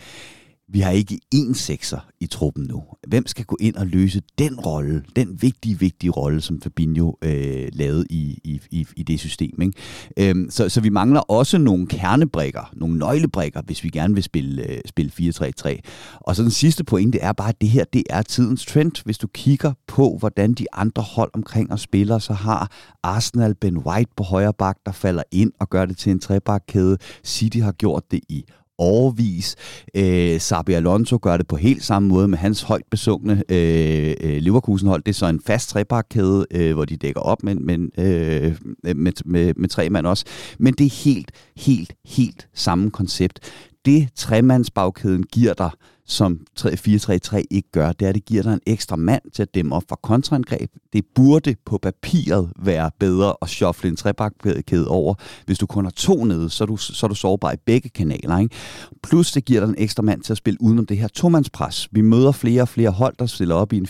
Vi 0.69 0.81
har 0.81 0.91
ikke 0.91 1.21
én 1.35 1.55
sekser 1.55 1.99
i 2.21 2.27
truppen 2.27 2.65
nu. 2.65 2.83
Hvem 3.09 3.27
skal 3.27 3.45
gå 3.45 3.57
ind 3.61 3.77
og 3.77 3.87
løse 3.87 4.23
den 4.39 4.61
rolle, 4.61 5.05
den 5.17 5.43
vigtige, 5.43 5.79
vigtige 5.79 6.11
rolle, 6.11 6.41
som 6.41 6.61
Fabinho 6.63 7.15
øh, 7.23 7.69
lavede 7.73 8.07
i, 8.11 8.41
i, 8.45 8.61
i, 8.71 8.87
i 8.97 9.03
det 9.03 9.21
system. 9.21 9.63
Ikke? 9.63 10.31
Øhm, 10.31 10.51
så, 10.51 10.69
så 10.69 10.81
vi 10.81 10.89
mangler 10.89 11.21
også 11.21 11.59
nogle 11.59 11.87
kernebrikker, 11.87 12.73
nogle 12.73 12.99
nøglebrikker, 12.99 13.63
hvis 13.63 13.85
vi 13.85 13.89
gerne 13.89 14.15
vil 14.15 14.23
spille, 14.23 14.71
øh, 14.71 14.81
spille 14.87 15.13
4-3-3. 15.21 15.81
Og 16.21 16.37
så 16.37 16.43
den 16.43 16.51
sidste 16.51 16.85
pointe 16.85 17.19
er 17.19 17.33
bare, 17.33 17.49
at 17.49 17.61
det 17.61 17.69
her 17.69 17.85
det 17.85 18.03
er 18.11 18.23
tidens 18.23 18.67
trend. 18.67 19.05
Hvis 19.05 19.19
du 19.19 19.27
kigger 19.27 19.73
på, 19.87 20.17
hvordan 20.19 20.55
de 20.55 20.67
andre 20.73 21.03
hold 21.03 21.31
omkring 21.35 21.73
os 21.73 21.81
spiller, 21.81 22.19
så 22.19 22.33
har 22.33 22.71
Arsenal 23.03 23.55
Ben 23.55 23.79
White 23.79 24.11
på 24.17 24.23
højre 24.23 24.53
bak, 24.53 24.77
der 24.87 24.93
falder 24.93 25.23
ind 25.33 25.53
og 25.61 25.71
gør 25.71 25.87
det 25.87 25.97
til 25.97 26.13
en 26.13 26.19
trebakkæde. 26.19 26.99
City 27.25 27.59
har 27.59 27.73
gjort 27.73 28.03
det 28.11 28.21
i 28.29 28.45
overvis. 28.79 29.57
Øh, 29.95 30.41
Sabi 30.41 30.73
Alonso 30.73 31.19
gør 31.23 31.37
det 31.37 31.47
på 31.49 31.57
helt 31.57 31.85
samme 31.85 32.09
måde 32.09 32.29
med 32.29 32.39
hans 32.39 32.63
højt 32.63 32.87
besungne 32.91 33.43
øh, 33.49 34.15
øh, 34.21 34.43
Leverkusen-hold. 34.43 35.03
Det 35.03 35.13
er 35.13 35.15
så 35.15 35.27
en 35.27 35.41
fast 35.47 35.69
trebakkæde, 35.69 36.47
øh, 36.51 36.75
hvor 36.75 36.85
de 36.85 36.97
dækker 36.97 37.21
op 37.21 37.43
men, 37.43 37.67
men, 37.67 37.91
øh, 37.99 38.57
med, 38.83 39.13
med, 39.25 39.55
med 39.57 39.69
tre 39.69 39.91
mand 39.91 40.07
også. 40.07 40.25
Men 40.59 40.75
det 40.75 40.87
er 40.87 41.05
helt, 41.05 41.33
helt, 41.57 41.95
helt 42.05 42.49
samme 42.55 42.91
koncept. 42.91 43.41
Det 43.85 44.09
tremandsbagkæden 44.15 45.23
giver 45.23 45.55
dig, 45.55 45.71
som 46.07 46.41
4-3-3 46.61 47.43
ikke 47.51 47.71
gør, 47.73 47.93
det 47.93 48.05
er, 48.05 48.09
at 48.09 48.15
det 48.15 48.25
giver 48.25 48.43
dig 48.43 48.53
en 48.53 48.61
ekstra 48.67 48.97
mand 48.97 49.23
til 49.35 49.43
at 49.43 49.55
dæmme 49.55 49.75
op 49.75 49.83
for 49.89 49.97
kontraangreb. 50.03 50.71
Det 50.93 51.05
burde 51.15 51.55
på 51.67 51.79
papiret 51.79 52.53
være 52.59 52.91
bedre 52.99 53.35
at 53.43 53.49
shuffle 53.49 53.91
en 53.91 53.97
trebakkæde 53.97 54.89
over. 54.89 55.15
Hvis 55.47 55.59
du 55.59 55.67
kun 55.67 55.85
har 55.85 55.91
to 55.91 56.25
nede, 56.25 56.51
så 56.51 56.65
er 56.65 56.67
du, 56.67 56.77
så 56.77 57.07
er 57.07 57.09
du 57.09 57.15
sårbar 57.15 57.53
i 57.53 57.57
begge 57.67 57.89
kanaler. 57.89 58.39
Ikke? 58.39 58.55
Plus 59.03 59.33
det 59.33 59.45
giver 59.45 59.61
dig 59.61 59.69
en 59.69 59.75
ekstra 59.79 60.03
mand 60.03 60.23
til 60.23 60.33
at 60.33 60.37
spille 60.37 60.63
udenom 60.63 60.87
det 60.87 60.99
her 60.99 61.09
tomandspres. 61.09 61.89
Vi 61.93 62.01
møder 62.01 62.33
flere 62.33 62.63
og 62.63 62.69
flere 62.69 62.91
hold, 62.91 63.15
der 63.19 63.27
stiller 63.27 63.55
op 63.55 63.73
i 63.73 63.77
en 63.77 63.87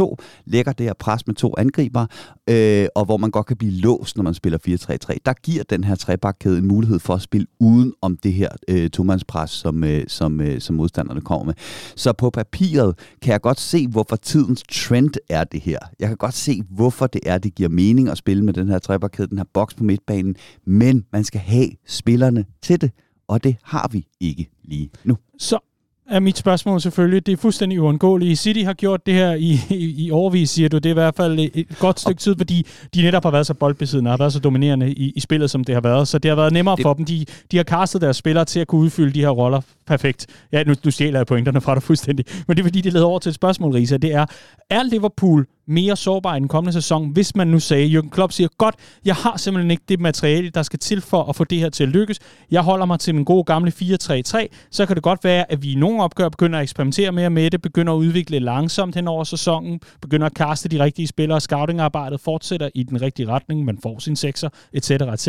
4-4-2, 0.00 0.16
lægger 0.44 0.72
det 0.72 0.86
her 0.86 0.94
pres 0.98 1.26
med 1.26 1.34
to 1.34 1.54
angriber, 1.58 2.06
øh, 2.48 2.88
og 2.94 3.04
hvor 3.04 3.16
man 3.16 3.30
godt 3.30 3.46
kan 3.46 3.56
blive 3.56 3.72
låst, 3.72 4.16
når 4.16 4.24
man 4.24 4.34
spiller 4.34 4.58
4-3-3. 5.12 5.16
Der 5.26 5.32
giver 5.32 5.62
den 5.62 5.84
her 5.84 5.94
trebakkæde 5.94 6.58
en 6.58 6.66
mulighed 6.66 6.98
for 6.98 7.14
at 7.14 7.22
spille 7.22 7.46
uden 7.60 7.92
om 8.02 8.16
det 8.16 8.32
her 8.32 8.48
øh, 8.68 8.90
tomandspres, 8.90 9.50
som, 9.50 9.84
øh, 9.84 10.04
som, 10.08 10.40
øh, 10.40 10.60
som 10.60 10.76
modstanderne 10.76 11.20
kommer 11.20 11.44
med. 11.44 11.54
Så 11.96 12.12
på 12.12 12.30
papiret 12.30 12.98
kan 13.22 13.32
jeg 13.32 13.40
godt 13.40 13.60
se, 13.60 13.88
hvorfor 13.88 14.16
tidens 14.16 14.62
trend 14.72 15.14
er 15.28 15.44
det 15.44 15.60
her. 15.60 15.78
Jeg 16.00 16.08
kan 16.08 16.16
godt 16.16 16.34
se, 16.34 16.62
hvorfor 16.70 17.06
det 17.06 17.20
er, 17.26 17.38
det 17.38 17.54
giver 17.54 17.68
mening 17.68 18.08
at 18.08 18.18
spille 18.18 18.44
med 18.44 18.52
den 18.52 18.68
her 18.68 18.78
trebakkæde, 18.78 19.28
den 19.28 19.38
her 19.38 19.44
boks 19.54 19.74
på 19.74 19.84
midtbanen, 19.84 20.36
men 20.64 21.04
man 21.12 21.24
skal 21.24 21.40
have 21.40 21.68
spillerne 21.86 22.44
til 22.62 22.80
det, 22.80 22.90
og 23.28 23.44
det 23.44 23.56
har 23.62 23.88
vi 23.92 24.06
ikke 24.20 24.50
lige 24.64 24.90
nu. 25.04 25.16
Så 25.38 25.58
er 26.10 26.20
mit 26.20 26.38
spørgsmål 26.38 26.80
selvfølgelig. 26.80 27.26
Det 27.26 27.32
er 27.32 27.36
fuldstændig 27.36 27.80
uundgåeligt. 27.80 28.38
City 28.38 28.60
har 28.60 28.72
gjort 28.72 29.06
det 29.06 29.14
her 29.14 29.34
i, 29.34 29.60
i, 29.70 30.06
i 30.06 30.10
overvis, 30.10 30.50
siger 30.50 30.68
du. 30.68 30.76
Det 30.76 30.86
er 30.86 30.90
i 30.90 30.94
hvert 30.94 31.14
fald 31.16 31.38
et 31.38 31.66
godt 31.78 32.00
stykke 32.00 32.20
tid, 32.20 32.34
fordi 32.38 32.66
de 32.94 33.02
netop 33.02 33.22
har 33.22 33.30
været 33.30 33.46
så 33.46 33.54
boldbesiddende, 33.54 34.10
har 34.10 34.18
været 34.18 34.32
så 34.32 34.38
dominerende 34.38 34.92
i, 34.92 35.12
i 35.16 35.20
spillet, 35.20 35.50
som 35.50 35.64
det 35.64 35.74
har 35.74 35.82
været. 35.82 36.08
Så 36.08 36.18
det 36.18 36.28
har 36.28 36.36
været 36.36 36.52
nemmere 36.52 36.76
det... 36.76 36.82
for 36.82 36.94
dem. 36.94 37.04
De, 37.04 37.24
de 37.50 37.56
har 37.56 37.64
kastet 37.64 38.00
deres 38.00 38.16
spillere 38.16 38.44
til 38.44 38.60
at 38.60 38.66
kunne 38.66 38.80
udfylde 38.80 39.14
de 39.14 39.20
her 39.20 39.28
roller 39.30 39.60
perfekt. 39.86 40.26
Ja, 40.52 40.64
nu, 40.64 40.74
nu 40.84 40.90
stjæler 40.90 41.18
jeg 41.18 41.26
pointerne 41.26 41.60
fra 41.60 41.74
dig 41.74 41.82
fuldstændig. 41.82 42.26
Men 42.48 42.56
det 42.56 42.62
er 42.62 42.66
fordi, 42.66 42.80
det 42.80 42.92
leder 42.92 43.06
over 43.06 43.18
til 43.18 43.28
et 43.28 43.34
spørgsmål, 43.34 43.72
Risa. 43.72 43.96
Det 43.96 44.14
er, 44.14 44.26
er 44.70 44.82
Liverpool 44.82 45.46
mere 45.66 45.96
sårbar 45.96 46.36
i 46.36 46.40
den 46.40 46.48
kommende 46.48 46.72
sæson, 46.72 47.08
hvis 47.08 47.36
man 47.36 47.46
nu 47.46 47.60
sagde, 47.60 47.98
Jürgen 47.98 48.10
Klopp 48.10 48.32
siger, 48.32 48.48
godt, 48.58 48.74
jeg 49.04 49.14
har 49.14 49.36
simpelthen 49.36 49.70
ikke 49.70 49.82
det 49.88 50.00
materiale, 50.00 50.50
der 50.50 50.62
skal 50.62 50.78
til 50.78 51.00
for 51.00 51.22
at 51.22 51.36
få 51.36 51.44
det 51.44 51.58
her 51.58 51.68
til 51.68 51.84
at 51.84 51.88
lykkes. 51.88 52.18
Jeg 52.50 52.62
holder 52.62 52.86
mig 52.86 53.00
til 53.00 53.14
min 53.14 53.24
gode 53.24 53.44
gamle 53.44 53.72
4-3-3. 53.82 54.46
Så 54.70 54.86
kan 54.86 54.96
det 54.96 55.02
godt 55.02 55.24
være, 55.24 55.52
at 55.52 55.62
vi 55.62 55.72
i 55.72 55.74
nogle 55.74 56.02
opgør 56.02 56.28
begynder 56.28 56.58
at 56.58 56.62
eksperimentere 56.62 57.12
mere 57.12 57.30
med 57.30 57.50
det, 57.50 57.62
begynder 57.62 57.92
at 57.92 57.96
udvikle 57.96 58.38
langsomt 58.38 58.94
hen 58.94 59.08
over 59.08 59.24
sæsonen, 59.24 59.80
begynder 60.02 60.26
at 60.26 60.34
kaste 60.34 60.68
de 60.68 60.84
rigtige 60.84 61.08
spillere, 61.08 61.40
scoutingarbejdet 61.40 62.20
fortsætter 62.20 62.68
i 62.74 62.82
den 62.82 63.02
rigtige 63.02 63.28
retning, 63.28 63.64
man 63.64 63.78
får 63.82 63.98
sin 63.98 64.16
sekser, 64.16 64.48
etc. 64.72 64.90
etc. 64.90 65.28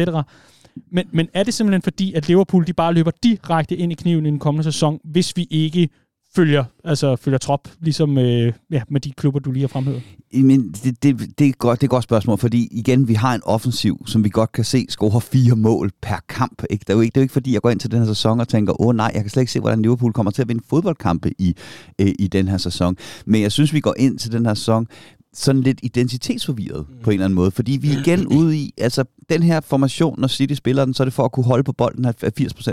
Men, 0.91 1.07
men 1.11 1.27
er 1.33 1.43
det 1.43 1.53
simpelthen 1.53 1.81
fordi, 1.81 2.13
at 2.13 2.27
Liverpool 2.27 2.67
de 2.67 2.73
bare 2.73 2.93
løber 2.93 3.11
direkte 3.23 3.75
ind 3.75 3.91
i 3.91 3.95
kniven 3.95 4.25
i 4.25 4.29
den 4.29 4.39
kommende 4.39 4.63
sæson, 4.63 4.99
hvis 5.03 5.37
vi 5.37 5.47
ikke 5.49 5.89
følger, 6.35 6.63
altså 6.83 7.15
følger 7.15 7.37
trop, 7.37 7.67
ligesom 7.79 8.17
øh, 8.17 8.53
ja, 8.71 8.81
med 8.89 9.01
de 9.01 9.11
klubber, 9.11 9.39
du 9.39 9.51
lige 9.51 9.61
har 9.63 9.67
fremhævet? 9.67 10.01
Men 10.33 10.71
det, 10.83 11.03
det, 11.03 11.39
det, 11.39 11.47
er 11.47 11.51
godt, 11.51 11.81
det 11.81 11.83
er 11.83 11.87
et 11.87 11.89
godt 11.89 12.03
spørgsmål, 12.03 12.37
fordi 12.37 12.67
igen, 12.71 13.07
vi 13.07 13.13
har 13.13 13.35
en 13.35 13.41
offensiv, 13.43 14.03
som 14.05 14.23
vi 14.23 14.29
godt 14.29 14.51
kan 14.51 14.63
se 14.63 14.85
score 14.89 15.21
fire 15.21 15.55
mål 15.55 15.91
per 16.01 16.19
kamp. 16.29 16.63
Ikke? 16.69 16.83
Det, 16.87 16.89
er 16.89 16.93
jo 16.93 17.01
ikke, 17.01 17.13
det 17.13 17.17
er 17.17 17.21
jo 17.21 17.23
ikke, 17.23 17.33
fordi 17.33 17.53
jeg 17.53 17.61
går 17.61 17.69
ind 17.69 17.79
til 17.79 17.91
den 17.91 17.99
her 17.99 18.05
sæson 18.05 18.39
og 18.39 18.47
tænker, 18.47 18.81
åh 18.81 18.95
nej, 18.95 19.11
jeg 19.13 19.21
kan 19.21 19.29
slet 19.29 19.41
ikke 19.41 19.51
se, 19.51 19.59
hvordan 19.59 19.81
Liverpool 19.81 20.13
kommer 20.13 20.31
til 20.31 20.41
at 20.41 20.47
vinde 20.47 20.63
fodboldkampe 20.69 21.31
i, 21.39 21.55
øh, 22.01 22.13
i 22.19 22.27
den 22.27 22.47
her 22.47 22.57
sæson. 22.57 22.97
Men 23.25 23.41
jeg 23.41 23.51
synes, 23.51 23.73
vi 23.73 23.79
går 23.79 23.95
ind 23.97 24.19
til 24.19 24.31
den 24.31 24.45
her 24.45 24.53
sæson 24.53 24.87
sådan 25.37 25.61
lidt 25.61 25.79
identitetsforvirret 25.83 26.85
mm. 26.89 26.95
på 27.03 27.09
en 27.09 27.13
eller 27.13 27.25
anden 27.25 27.35
måde, 27.35 27.51
fordi 27.51 27.77
vi 27.81 27.93
er 27.93 27.99
igen 27.99 28.27
ude 28.39 28.57
i, 28.57 28.73
altså 28.77 29.03
den 29.29 29.43
her 29.43 29.59
formation, 29.59 30.15
når 30.19 30.27
City 30.27 30.53
spiller 30.53 30.85
den, 30.85 30.93
så 30.93 31.03
er 31.03 31.05
det 31.05 31.13
for 31.13 31.25
at 31.25 31.31
kunne 31.31 31.45
holde 31.45 31.63
på 31.63 31.73
bolden 31.73 32.05
80% 32.05 32.13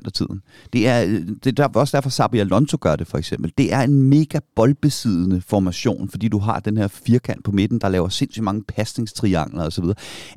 af 0.05 0.13
tiden. 0.15 0.41
Det 0.73 0.89
er, 0.89 1.21
det 1.45 1.59
er 1.59 1.69
også 1.75 1.97
derfor, 1.97 2.11
Sabi 2.11 2.39
Alonso 2.39 2.77
gør 2.81 2.97
det 2.97 3.07
for 3.07 3.19
eksempel. 3.19 3.53
Det 3.59 3.73
er 3.73 3.81
en 3.81 4.03
mega 4.03 4.39
boldbesiddende 4.57 5.41
formation, 5.41 6.09
fordi 6.09 6.29
du 6.29 6.39
har 6.39 6.61
den 6.61 6.77
her 6.77 6.89
firkant 6.89 7.45
på 7.45 7.53
midten, 7.53 7.79
der 7.79 7.89
laver 7.89 8.09
sindssygt 8.09 8.45
mange 8.45 8.63
pasningstriangler 8.69 9.67
osv. 9.67 9.85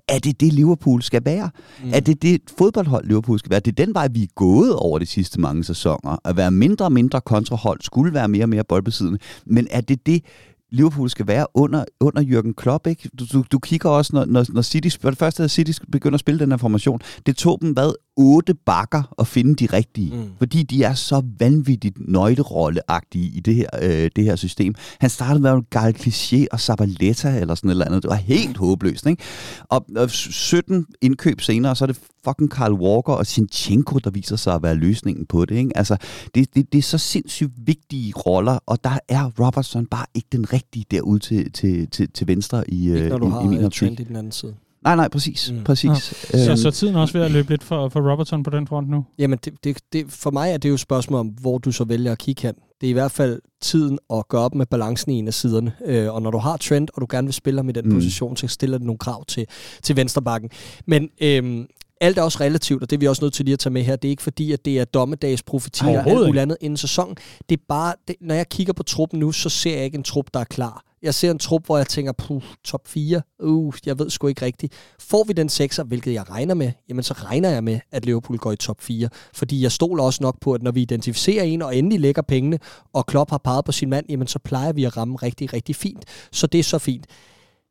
Er 0.07 0.19
det 0.19 0.41
det, 0.41 0.53
Liverpool 0.53 1.01
skal 1.01 1.25
være? 1.25 1.49
Mm. 1.83 1.89
Er 1.93 1.99
det 1.99 2.21
det 2.21 2.41
fodboldhold, 2.57 3.07
Liverpool 3.07 3.39
skal 3.39 3.49
være? 3.49 3.59
Det 3.59 3.79
er 3.79 3.85
den 3.85 3.93
vej, 3.93 4.07
vi 4.11 4.23
er 4.23 4.27
gået 4.35 4.75
over 4.75 4.99
de 4.99 5.05
sidste 5.05 5.39
mange 5.39 5.63
sæsoner. 5.63 6.17
At 6.25 6.37
være 6.37 6.51
mindre 6.51 6.85
og 6.85 6.91
mindre 6.91 7.21
kontrahold 7.21 7.81
skulle 7.81 8.13
være 8.13 8.27
mere 8.27 8.43
og 8.43 8.49
mere 8.49 8.63
boldbesiddende. 8.63 9.19
Men 9.45 9.67
er 9.71 9.81
det 9.81 10.05
det, 10.05 10.23
Liverpool 10.71 11.09
skal 11.09 11.27
være 11.27 11.45
under, 11.53 11.85
under 11.99 12.21
Jürgen 12.21 12.53
Klopp. 12.53 12.87
Ikke? 12.87 13.09
Du, 13.19 13.25
du, 13.33 13.43
du 13.51 13.59
kigger 13.59 13.89
også, 13.89 14.15
når, 14.15 14.25
når, 14.25 14.45
når 14.49 14.61
City, 14.61 14.89
for 15.01 15.09
det 15.09 15.19
første, 15.19 15.43
at 15.43 15.51
City 15.51 15.71
begynder 15.91 16.15
at 16.15 16.19
spille 16.19 16.39
den 16.39 16.51
her 16.51 16.57
formation, 16.57 16.99
det 17.25 17.35
tog 17.35 17.57
dem, 17.61 17.71
hvad, 17.71 17.93
otte 18.17 18.53
bakker 18.53 19.13
at 19.19 19.27
finde 19.27 19.55
de 19.55 19.65
rigtige. 19.65 20.15
Mm. 20.15 20.29
Fordi 20.37 20.63
de 20.63 20.83
er 20.83 20.93
så 20.93 21.23
vanvittigt 21.39 21.97
nøjterolleagtige 22.09 23.37
i 23.37 23.39
det 23.39 23.55
her, 23.55 23.69
øh, 23.81 24.09
det 24.15 24.23
her 24.23 24.35
system. 24.35 24.75
Han 24.99 25.09
startede 25.09 25.39
med 25.39 25.69
Gal 25.69 25.95
Cliché 25.99 26.45
og 26.51 26.59
Zabaleta 26.59 27.39
eller 27.39 27.55
sådan 27.55 27.69
et 27.69 27.71
eller 27.71 27.85
andet. 27.85 28.03
Det 28.03 28.09
var 28.09 28.15
helt 28.15 28.57
håbløst. 28.57 29.05
Ikke? 29.05 29.23
Og, 29.63 29.85
og 29.95 30.09
17 30.09 30.85
indkøb 31.01 31.41
senere, 31.41 31.75
så 31.75 31.85
er 31.85 31.87
det 31.87 31.99
fucking 32.23 32.49
Carl 32.51 32.73
Walker 32.73 33.13
og 33.13 33.25
Sinchenko, 33.25 33.99
der 33.99 34.09
viser 34.09 34.35
sig 34.35 34.53
at 34.53 34.63
være 34.63 34.75
løsningen 34.75 35.25
på 35.25 35.45
det. 35.45 35.55
Ikke? 35.55 35.77
Altså, 35.77 35.97
det, 36.35 36.55
det, 36.55 36.71
det 36.73 36.77
er 36.77 36.83
så 36.83 36.97
sindssygt 36.97 37.51
vigtige 37.57 38.13
roller, 38.13 38.59
og 38.65 38.83
der 38.83 38.99
er 39.09 39.31
Robertson 39.39 39.85
bare 39.85 40.05
ikke 40.13 40.27
den 40.31 40.53
rigtige 40.53 40.85
derude 40.91 41.19
til, 41.19 41.51
til, 41.51 41.89
til, 41.89 42.09
til 42.11 42.27
venstre 42.27 42.69
i, 42.69 42.93
ikke 42.93 43.09
når 43.09 43.17
du 43.17 43.27
i, 43.27 43.29
har 43.29 43.41
i 43.43 43.47
min 43.47 43.63
optik. 43.63 44.07
den 44.07 44.15
anden 44.15 44.31
side. 44.31 44.55
Nej, 44.87 44.95
nej, 44.95 45.07
præcis. 45.07 45.51
Mm. 45.51 45.63
præcis. 45.63 45.89
Ja. 46.33 46.45
Så, 46.45 46.51
øhm. 46.51 46.57
så 46.57 46.71
tiden 46.71 46.95
er 46.95 46.99
også 46.99 47.17
ved 47.17 47.25
at 47.25 47.31
løbe 47.31 47.49
lidt 47.49 47.63
for, 47.63 47.89
for 47.89 48.11
Robertson 48.11 48.43
på 48.43 48.49
den 48.49 48.67
front 48.67 48.89
nu? 48.89 49.05
Jamen, 49.19 49.39
det, 49.45 49.53
det, 49.63 49.77
det, 49.93 50.05
for 50.09 50.31
mig 50.31 50.51
er 50.51 50.57
det 50.57 50.69
jo 50.69 50.73
et 50.73 50.79
spørgsmål 50.79 51.19
om, 51.19 51.27
hvor 51.27 51.57
du 51.57 51.71
så 51.71 51.83
vælger 51.83 52.11
at 52.11 52.17
kigge 52.17 52.41
hen. 52.41 52.55
Det 52.81 52.87
er 52.87 52.89
i 52.89 52.93
hvert 52.93 53.11
fald 53.11 53.41
tiden 53.61 53.99
at 54.13 54.27
gøre 54.27 54.41
op 54.41 54.55
med 54.55 54.65
balancen 54.65 55.11
i 55.11 55.15
en 55.15 55.27
af 55.27 55.33
siderne. 55.33 55.71
Øh, 55.85 56.13
og 56.13 56.21
når 56.21 56.31
du 56.31 56.37
har 56.37 56.57
Trent, 56.57 56.91
og 56.93 57.01
du 57.01 57.07
gerne 57.09 57.27
vil 57.27 57.33
spille 57.33 57.59
ham 57.59 57.69
i 57.69 57.71
den 57.71 57.85
mm. 57.85 57.93
position, 57.93 58.37
så 58.37 58.47
stiller 58.47 58.77
det 58.77 58.85
nogle 58.85 58.99
krav 58.99 59.25
til, 59.25 59.45
til 59.83 59.95
vensterbakken. 59.95 60.49
Men 60.85 61.09
øhm, 61.21 61.67
alt 62.01 62.17
er 62.17 62.21
også 62.21 62.39
relativt, 62.41 62.83
og 62.83 62.89
det 62.89 62.95
er 62.95 62.99
vi 62.99 63.07
også 63.07 63.25
nødt 63.25 63.33
til 63.33 63.45
lige 63.45 63.53
at 63.53 63.59
tage 63.59 63.73
med 63.73 63.83
her. 63.83 63.95
Det 63.95 64.07
er 64.07 64.09
ikke 64.09 64.23
fordi, 64.23 64.51
at 64.51 64.65
det 64.65 64.79
er 64.79 64.85
dommedagsprofetier 64.85 66.03
og 66.03 66.09
alt 66.09 66.37
andet 66.37 66.57
inden 66.61 66.77
sæsonen. 66.77 67.15
Det 67.49 67.59
er 67.59 67.63
bare, 67.69 67.93
det, 68.07 68.15
når 68.21 68.35
jeg 68.35 68.49
kigger 68.49 68.73
på 68.73 68.83
truppen 68.83 69.19
nu, 69.19 69.31
så 69.31 69.49
ser 69.49 69.75
jeg 69.75 69.85
ikke 69.85 69.97
en 69.97 70.03
trup, 70.03 70.25
der 70.33 70.39
er 70.39 70.43
klar. 70.43 70.83
Jeg 71.01 71.13
ser 71.13 71.31
en 71.31 71.39
trup, 71.39 71.65
hvor 71.65 71.77
jeg 71.77 71.87
tænker, 71.87 72.11
puh, 72.11 72.41
top 72.63 72.87
4, 72.87 73.21
uh, 73.39 73.73
jeg 73.85 73.99
ved 73.99 74.09
sgu 74.09 74.27
ikke 74.27 74.45
rigtigt. 74.45 74.73
Får 74.99 75.23
vi 75.23 75.33
den 75.33 75.47
6'er, 75.49 75.83
hvilket 75.83 76.13
jeg 76.13 76.29
regner 76.29 76.53
med, 76.53 76.71
jamen 76.89 77.03
så 77.03 77.13
regner 77.13 77.49
jeg 77.49 77.63
med, 77.63 77.79
at 77.91 78.05
Liverpool 78.05 78.37
går 78.37 78.51
i 78.51 78.55
top 78.55 78.81
4. 78.81 79.09
Fordi 79.33 79.61
jeg 79.61 79.71
stoler 79.71 80.03
også 80.03 80.23
nok 80.23 80.39
på, 80.41 80.53
at 80.53 80.63
når 80.63 80.71
vi 80.71 80.81
identificerer 80.81 81.43
en 81.43 81.61
og 81.61 81.77
endelig 81.77 81.99
lægger 81.99 82.21
pengene, 82.21 82.59
og 82.93 83.05
Klopp 83.05 83.31
har 83.31 83.37
peget 83.37 83.65
på 83.65 83.71
sin 83.71 83.89
mand, 83.89 84.05
jamen 84.09 84.27
så 84.27 84.39
plejer 84.39 84.73
vi 84.73 84.83
at 84.83 84.97
ramme 84.97 85.15
rigtig, 85.15 85.53
rigtig 85.53 85.75
fint. 85.75 86.05
Så 86.31 86.47
det 86.47 86.59
er 86.59 86.63
så 86.63 86.79
fint. 86.79 87.05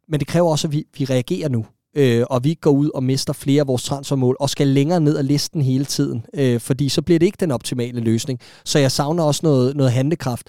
Men 0.09 0.21
det 0.21 0.29
kræver 0.29 0.51
også, 0.51 0.69
at 0.69 0.73
vi, 0.73 0.85
vi 0.99 1.05
reagerer 1.05 1.49
nu. 1.49 1.67
øh, 1.97 2.25
og 2.31 2.45
vi 2.45 2.55
går 2.55 2.71
ud 2.71 2.91
og 2.95 3.05
mister 3.05 3.33
flere 3.33 3.61
af 3.61 3.67
vores 3.67 3.83
transfermål, 3.83 4.37
og 4.41 4.51
skal 4.51 4.67
længere 4.67 5.01
ned 5.01 5.17
ad 5.17 5.23
listen 5.23 5.63
hele 5.63 5.85
tiden, 5.85 6.25
øh, 6.35 6.61
fordi 6.61 6.89
så 6.89 7.03
bliver 7.03 7.19
det 7.19 7.27
ikke 7.27 7.37
den 7.41 7.51
optimale 7.51 8.01
løsning. 8.01 8.41
Så 8.65 8.79
jeg 8.79 8.93
savner 8.93 9.25
også 9.25 9.41
noget, 9.43 9.77
noget 9.77 9.93
handlekraft. 9.93 10.47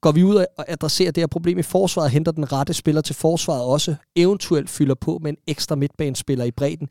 Går 0.00 0.12
vi 0.12 0.24
ud 0.24 0.34
og 0.34 0.64
adresserer 0.68 1.10
det 1.10 1.20
her 1.20 1.26
problem 1.26 1.58
i 1.58 1.62
forsvaret, 1.62 2.10
henter 2.10 2.32
den 2.32 2.52
rette 2.52 2.74
spiller 2.74 3.00
til 3.00 3.14
forsvaret 3.14 3.64
også, 3.64 3.94
eventuelt 4.16 4.70
fylder 4.70 4.94
på 4.94 5.18
med 5.22 5.30
en 5.30 5.36
ekstra 5.46 5.74
midtbanespiller 5.76 6.44
i 6.44 6.50
bredden, 6.50 6.88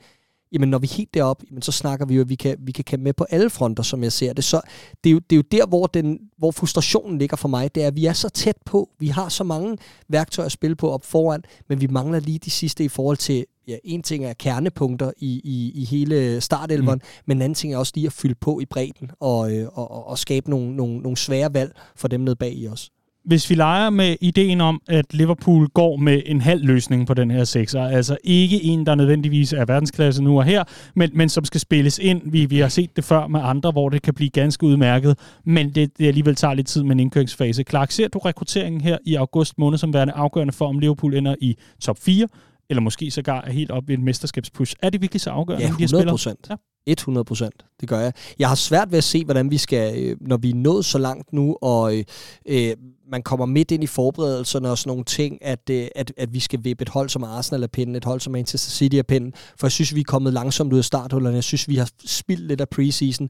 jamen 0.51 0.69
når 0.69 0.77
vi 0.77 0.87
er 0.87 0.95
helt 0.95 1.13
derop, 1.13 1.43
jamen 1.49 1.61
så 1.61 1.71
snakker 1.71 2.05
vi 2.05 2.15
jo, 2.15 2.21
at 2.21 2.29
vi 2.29 2.35
kan, 2.35 2.57
vi 2.59 2.71
kan 2.71 2.83
kæmpe 2.83 3.03
med 3.03 3.13
på 3.13 3.25
alle 3.29 3.49
fronter, 3.49 3.83
som 3.83 4.03
jeg 4.03 4.11
ser 4.11 4.33
det. 4.33 4.43
Så 4.43 4.61
det 5.03 5.09
er 5.09 5.13
jo, 5.13 5.19
det 5.19 5.35
er 5.35 5.37
jo 5.37 5.43
der, 5.51 5.65
hvor, 5.67 5.87
den, 5.87 6.19
hvor 6.37 6.51
frustrationen 6.51 7.17
ligger 7.17 7.37
for 7.37 7.47
mig, 7.47 7.75
det 7.75 7.83
er, 7.83 7.87
at 7.87 7.95
vi 7.95 8.05
er 8.05 8.13
så 8.13 8.29
tæt 8.29 8.57
på, 8.65 8.89
vi 8.99 9.07
har 9.07 9.29
så 9.29 9.43
mange 9.43 9.77
værktøjer 10.07 10.45
at 10.45 10.51
spille 10.51 10.75
på 10.75 10.91
op 10.91 11.05
foran, 11.05 11.43
men 11.69 11.81
vi 11.81 11.87
mangler 11.87 12.19
lige 12.19 12.39
de 12.39 12.49
sidste 12.49 12.83
i 12.83 12.87
forhold 12.87 13.17
til, 13.17 13.45
ja, 13.67 13.77
en 13.83 14.03
ting 14.03 14.25
er 14.25 14.33
kernepunkter 14.33 15.11
i, 15.17 15.41
i, 15.43 15.71
i 15.81 15.85
hele 15.85 16.41
startelveren, 16.41 17.01
mm. 17.03 17.23
men 17.25 17.37
en 17.37 17.41
anden 17.41 17.55
ting 17.55 17.73
er 17.73 17.77
også 17.77 17.91
lige 17.95 18.07
at 18.07 18.13
fylde 18.13 18.35
på 18.35 18.59
i 18.59 18.65
bredden 18.65 19.11
og, 19.19 19.55
øh, 19.55 19.67
og, 19.73 19.91
og, 19.91 20.07
og 20.07 20.17
skabe 20.17 20.49
nogle, 20.49 20.75
nogle, 20.75 20.97
nogle 20.97 21.17
svære 21.17 21.53
valg 21.53 21.71
for 21.95 22.07
dem 22.07 22.21
nede 22.21 22.35
bag 22.35 22.53
i 22.53 22.67
os 22.67 22.91
hvis 23.29 23.49
vi 23.49 23.55
leger 23.55 23.89
med 23.89 24.15
ideen 24.21 24.61
om, 24.61 24.81
at 24.87 25.13
Liverpool 25.13 25.67
går 25.67 25.97
med 25.97 26.21
en 26.25 26.41
halv 26.41 26.65
løsning 26.65 27.07
på 27.07 27.13
den 27.13 27.31
her 27.31 27.43
sekser, 27.43 27.81
altså 27.81 28.17
ikke 28.23 28.63
en, 28.63 28.85
der 28.85 28.95
nødvendigvis 28.95 29.53
er 29.53 29.65
verdensklasse 29.65 30.23
nu 30.23 30.37
og 30.37 30.43
her, 30.43 30.63
men, 30.95 31.09
men 31.13 31.29
som 31.29 31.45
skal 31.45 31.61
spilles 31.61 31.99
ind. 31.99 32.21
Vi, 32.25 32.45
vi 32.45 32.59
har 32.59 32.67
set 32.67 32.95
det 32.95 33.03
før 33.03 33.27
med 33.27 33.39
andre, 33.43 33.71
hvor 33.71 33.89
det 33.89 34.01
kan 34.01 34.13
blive 34.13 34.29
ganske 34.29 34.65
udmærket, 34.65 35.17
men 35.45 35.69
det, 35.69 35.97
det 35.97 36.07
alligevel 36.07 36.35
tager 36.35 36.53
lidt 36.53 36.67
tid 36.67 36.83
med 36.83 36.91
en 36.91 36.99
indkøringsfase. 36.99 37.63
Clark, 37.69 37.91
ser 37.91 38.07
du 38.07 38.19
rekrutteringen 38.19 38.81
her 38.81 38.97
i 39.05 39.15
august 39.15 39.57
måned 39.57 39.77
som 39.77 39.93
værende 39.93 40.13
afgørende 40.13 40.53
for, 40.53 40.67
om 40.67 40.79
Liverpool 40.79 41.15
ender 41.15 41.35
i 41.41 41.55
top 41.81 41.97
4, 41.99 42.27
eller 42.69 42.81
måske 42.81 43.11
sågar 43.11 43.41
er 43.41 43.51
helt 43.51 43.71
op 43.71 43.89
i 43.89 43.93
en 43.93 44.03
mesterskabspush. 44.03 44.75
Er 44.81 44.89
det 44.89 45.01
virkelig 45.01 45.21
så 45.21 45.29
afgørende, 45.29 45.65
ja, 45.65 45.83
100 45.83 46.09
procent. 46.09 46.47
Ja. 46.49 46.55
100 46.87 47.25
procent. 47.25 47.65
Det 47.81 47.89
gør 47.89 47.99
jeg. 47.99 48.13
Jeg 48.39 48.47
har 48.47 48.55
svært 48.55 48.91
ved 48.91 48.97
at 48.97 49.03
se, 49.03 49.25
hvordan 49.25 49.51
vi 49.51 49.57
skal, 49.57 50.03
øh, 50.03 50.17
når 50.21 50.37
vi 50.37 50.49
er 50.49 50.55
nået 50.55 50.85
så 50.85 50.97
langt 50.97 51.33
nu, 51.33 51.57
og 51.61 51.97
øh, 51.97 52.03
øh, 52.45 52.75
man 53.11 53.23
kommer 53.23 53.45
midt 53.45 53.71
ind 53.71 53.83
i 53.83 53.87
forberedelserne 53.87 54.71
og 54.71 54.77
sådan 54.77 54.89
nogle 54.89 55.03
ting, 55.03 55.45
at, 55.45 55.69
øh, 55.71 55.87
at, 55.95 56.13
at 56.17 56.33
vi 56.33 56.39
skal 56.39 56.59
vippe 56.63 56.81
et 56.81 56.89
hold 56.89 57.09
som 57.09 57.23
Arsenal 57.23 57.63
af 57.63 57.71
pinden, 57.71 57.95
et 57.95 58.05
hold 58.05 58.19
som 58.19 58.33
Manchester 58.33 58.71
City 58.71 58.95
af 58.95 59.07
pinden, 59.07 59.33
for 59.59 59.67
jeg 59.67 59.71
synes, 59.71 59.95
vi 59.95 59.99
er 59.99 60.03
kommet 60.07 60.33
langsomt 60.33 60.73
ud 60.73 60.77
af 60.77 60.85
starthullerne. 60.85 61.35
Jeg 61.35 61.43
synes, 61.43 61.67
vi 61.67 61.75
har 61.75 61.89
spildt 62.05 62.47
lidt 62.47 62.61
af 62.61 62.69
preseason. 62.69 63.29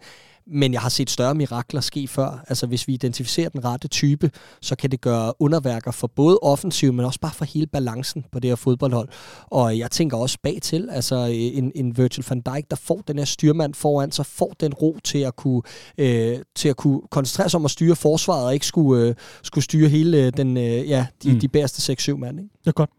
Men 0.52 0.74
jeg 0.74 0.82
har 0.82 0.90
set 0.90 1.10
større 1.10 1.36
mirakler 1.36 1.82
ske 1.82 2.08
før. 2.08 2.46
Altså 2.48 2.68
hvis 2.68 2.88
vi 2.88 2.94
identificerer 2.94 3.50
den 3.50 3.66
rette 3.66 3.88
type, 3.88 4.32
så 4.62 4.76
kan 4.76 4.92
det 4.92 5.02
gøre 5.02 5.34
underværker 5.40 5.92
for 5.92 6.08
både 6.08 6.40
offensiv, 6.42 6.94
men 6.94 7.06
også 7.06 7.20
bare 7.20 7.32
for 7.34 7.46
hele 7.46 7.68
balancen 7.68 8.26
på 8.32 8.40
det 8.40 8.50
her 8.50 8.56
fodboldhold. 8.56 9.10
Og 9.46 9.78
jeg 9.78 9.92
tænker 9.92 10.18
også 10.18 10.38
bag 10.44 10.60
til, 10.62 10.90
altså 10.92 11.16
en, 11.32 11.72
en 11.76 11.98
Virgil 11.98 12.26
van 12.30 12.42
Dijk, 12.42 12.70
der 12.70 12.76
får 12.76 13.02
den 13.08 13.18
her 13.18 13.26
styrmand 13.26 13.74
foran 13.74 14.12
sig, 14.12 14.26
får 14.26 14.54
den 14.60 14.74
ro 14.74 14.98
til 15.04 15.20
at 15.20 15.36
kunne, 15.36 15.62
øh, 15.98 16.38
til 16.56 16.70
at 16.70 16.78
kunne 16.78 17.02
koncentrere 17.12 17.50
sig 17.50 17.58
om 17.58 17.66
at 17.66 17.72
styre 17.72 17.96
forsvaret, 17.96 18.46
og 18.46 18.54
ikke 18.54 18.66
skulle, 18.66 19.04
øh, 19.04 19.16
skulle 19.44 19.64
styre 19.64 19.90
hele 19.90 20.32
den, 20.32 20.58
øh, 20.58 20.90
ja, 20.90 21.06
de, 21.24 21.34
mm. 21.34 21.40
de 21.40 21.48
bedste 21.48 21.94
6-7 21.94 22.18
mand. 22.18 22.40
Ikke? 22.40 22.52
Det 22.60 22.68
er 22.68 22.72
godt. 22.72 22.90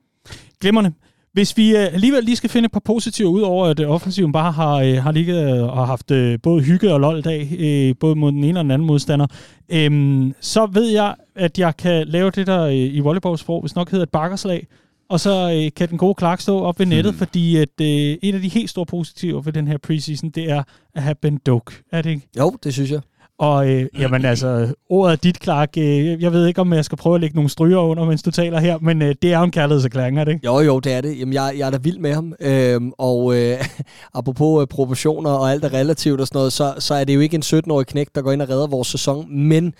Glimrende. 0.60 0.92
Hvis 1.32 1.56
vi 1.56 1.76
øh, 1.76 1.94
alligevel 1.94 2.24
lige 2.24 2.36
skal 2.36 2.50
finde 2.50 2.66
et 2.66 2.72
par 2.72 2.82
positiver 2.84 3.30
ud 3.30 3.40
over, 3.40 3.66
at 3.66 3.80
øh, 3.80 3.90
offensiven 3.90 4.32
bare 4.32 4.52
har, 4.52 4.74
øh, 4.74 4.94
har 4.94 5.12
ligget 5.12 5.62
og 5.62 5.86
haft 5.86 6.12
både 6.42 6.62
hygge 6.62 6.92
og 6.92 7.00
lol 7.00 7.22
dag, 7.22 7.94
både 8.00 8.16
mod 8.16 8.32
den 8.32 8.44
ene 8.44 8.60
og 8.60 8.64
den 8.64 8.70
anden 8.70 8.86
modstander, 8.86 9.26
øhm, 9.68 10.34
så 10.40 10.66
ved 10.72 10.86
jeg, 10.86 11.14
at 11.36 11.58
jeg 11.58 11.76
kan 11.76 12.06
lave 12.06 12.30
det, 12.30 12.46
der 12.46 12.66
i 12.66 13.00
volleyballsprog, 13.00 13.60
hvis 13.60 13.74
nok 13.76 13.90
hedder 13.90 14.02
et 14.02 14.10
bakkerslag, 14.10 14.66
og 15.10 15.20
så 15.20 15.70
kan 15.76 15.88
den 15.88 15.98
gode 15.98 16.14
Clark 16.18 16.40
stå 16.40 16.60
op 16.60 16.78
ved 16.78 16.86
nettet, 16.86 17.12
hmm. 17.12 17.18
fordi 17.18 17.56
at 17.56 17.80
øh, 17.80 17.86
et 18.22 18.34
af 18.34 18.40
de 18.40 18.48
helt 18.48 18.70
store 18.70 18.86
positiver 18.86 19.40
ved 19.40 19.52
den 19.52 19.68
her 19.68 19.78
preseason, 19.78 20.30
det 20.30 20.50
er 20.50 20.62
at 20.94 21.02
have 21.02 21.14
Ben 21.14 21.38
Doak. 21.46 21.72
Er 21.92 22.02
det 22.02 22.10
ikke? 22.10 22.28
Jo, 22.38 22.56
det 22.64 22.74
synes 22.74 22.90
jeg. 22.90 23.00
Og 23.40 23.70
øh, 23.70 23.86
jamen 23.98 24.24
altså, 24.24 24.74
ordet 24.88 25.12
er 25.12 25.16
dit, 25.16 25.42
Clark. 25.42 25.68
Øh, 25.78 26.22
jeg 26.22 26.32
ved 26.32 26.46
ikke, 26.46 26.60
om 26.60 26.72
jeg 26.72 26.84
skal 26.84 26.98
prøve 26.98 27.14
at 27.14 27.20
lægge 27.20 27.34
nogle 27.34 27.50
stryger 27.50 27.78
under, 27.78 28.04
mens 28.04 28.22
du 28.22 28.30
taler 28.30 28.60
her, 28.60 28.78
men 28.78 29.02
øh, 29.02 29.14
det 29.22 29.32
er 29.32 29.38
jo 29.38 29.44
en 29.44 29.50
kærlighedserklæring, 29.50 30.18
er 30.18 30.24
det 30.24 30.32
ikke? 30.32 30.46
Jo, 30.46 30.60
jo, 30.60 30.80
det 30.80 30.92
er 30.92 31.00
det. 31.00 31.18
Jamen, 31.18 31.34
jeg, 31.34 31.54
jeg 31.58 31.66
er 31.66 31.70
da 31.70 31.78
vild 31.82 31.98
med 31.98 32.14
ham. 32.14 32.34
Øhm, 32.40 32.92
og 32.98 33.36
øh, 33.36 33.64
apropos 34.14 34.62
øh, 34.62 34.66
proportioner 34.66 35.30
og 35.30 35.50
alt 35.50 35.64
er 35.64 35.72
relativt 35.72 36.20
og 36.20 36.26
sådan 36.26 36.38
noget, 36.38 36.52
så, 36.52 36.74
så 36.78 36.94
er 36.94 37.04
det 37.04 37.14
jo 37.14 37.20
ikke 37.20 37.34
en 37.34 37.42
17-årig 37.42 37.86
knæk, 37.86 38.08
der 38.14 38.22
går 38.22 38.32
ind 38.32 38.42
og 38.42 38.48
redder 38.48 38.66
vores 38.66 38.88
sæson, 38.88 39.38
men 39.38 39.74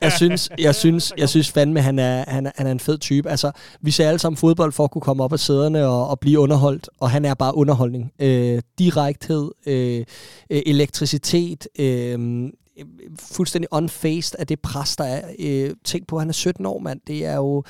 jeg 0.00 0.12
synes, 0.12 0.50
jeg 0.58 0.74
synes, 0.74 1.12
jeg 1.18 1.28
synes 1.28 1.50
fandme, 1.50 1.80
han 1.80 1.98
er, 1.98 2.24
han, 2.28 2.46
er, 2.46 2.50
han 2.56 2.66
er 2.66 2.72
en 2.72 2.80
fed 2.80 2.98
type. 2.98 3.30
Altså, 3.30 3.50
vi 3.80 3.90
ser 3.90 4.08
alle 4.08 4.18
sammen 4.18 4.36
fodbold 4.36 4.72
for 4.72 4.84
at 4.84 4.90
kunne 4.90 5.02
komme 5.02 5.24
op 5.24 5.32
af 5.32 5.38
sæderne 5.38 5.86
og, 5.86 6.08
og 6.08 6.20
blive 6.20 6.38
underholdt, 6.38 6.88
og 7.00 7.10
han 7.10 7.24
er 7.24 7.34
bare 7.34 7.56
underholdning. 7.56 8.12
Øh, 8.18 8.62
direkthed, 8.78 9.50
øh, 9.66 10.04
øh 10.50 10.62
elektricitet, 10.66 11.68
øh, 11.78 12.48
Øhm, 12.78 12.90
øhm, 13.02 13.16
fuldstændig 13.16 13.68
unfaced 13.70 14.38
af 14.38 14.46
det 14.46 14.60
pres, 14.60 14.96
der 14.96 15.04
er. 15.04 15.22
Øh, 15.38 15.70
tænk 15.84 16.06
på, 16.06 16.16
at 16.16 16.20
han 16.20 16.28
er 16.28 16.32
17 16.32 16.66
år, 16.66 16.78
mand. 16.78 17.00
Det 17.06 17.24
er 17.24 17.36
jo 17.36 17.64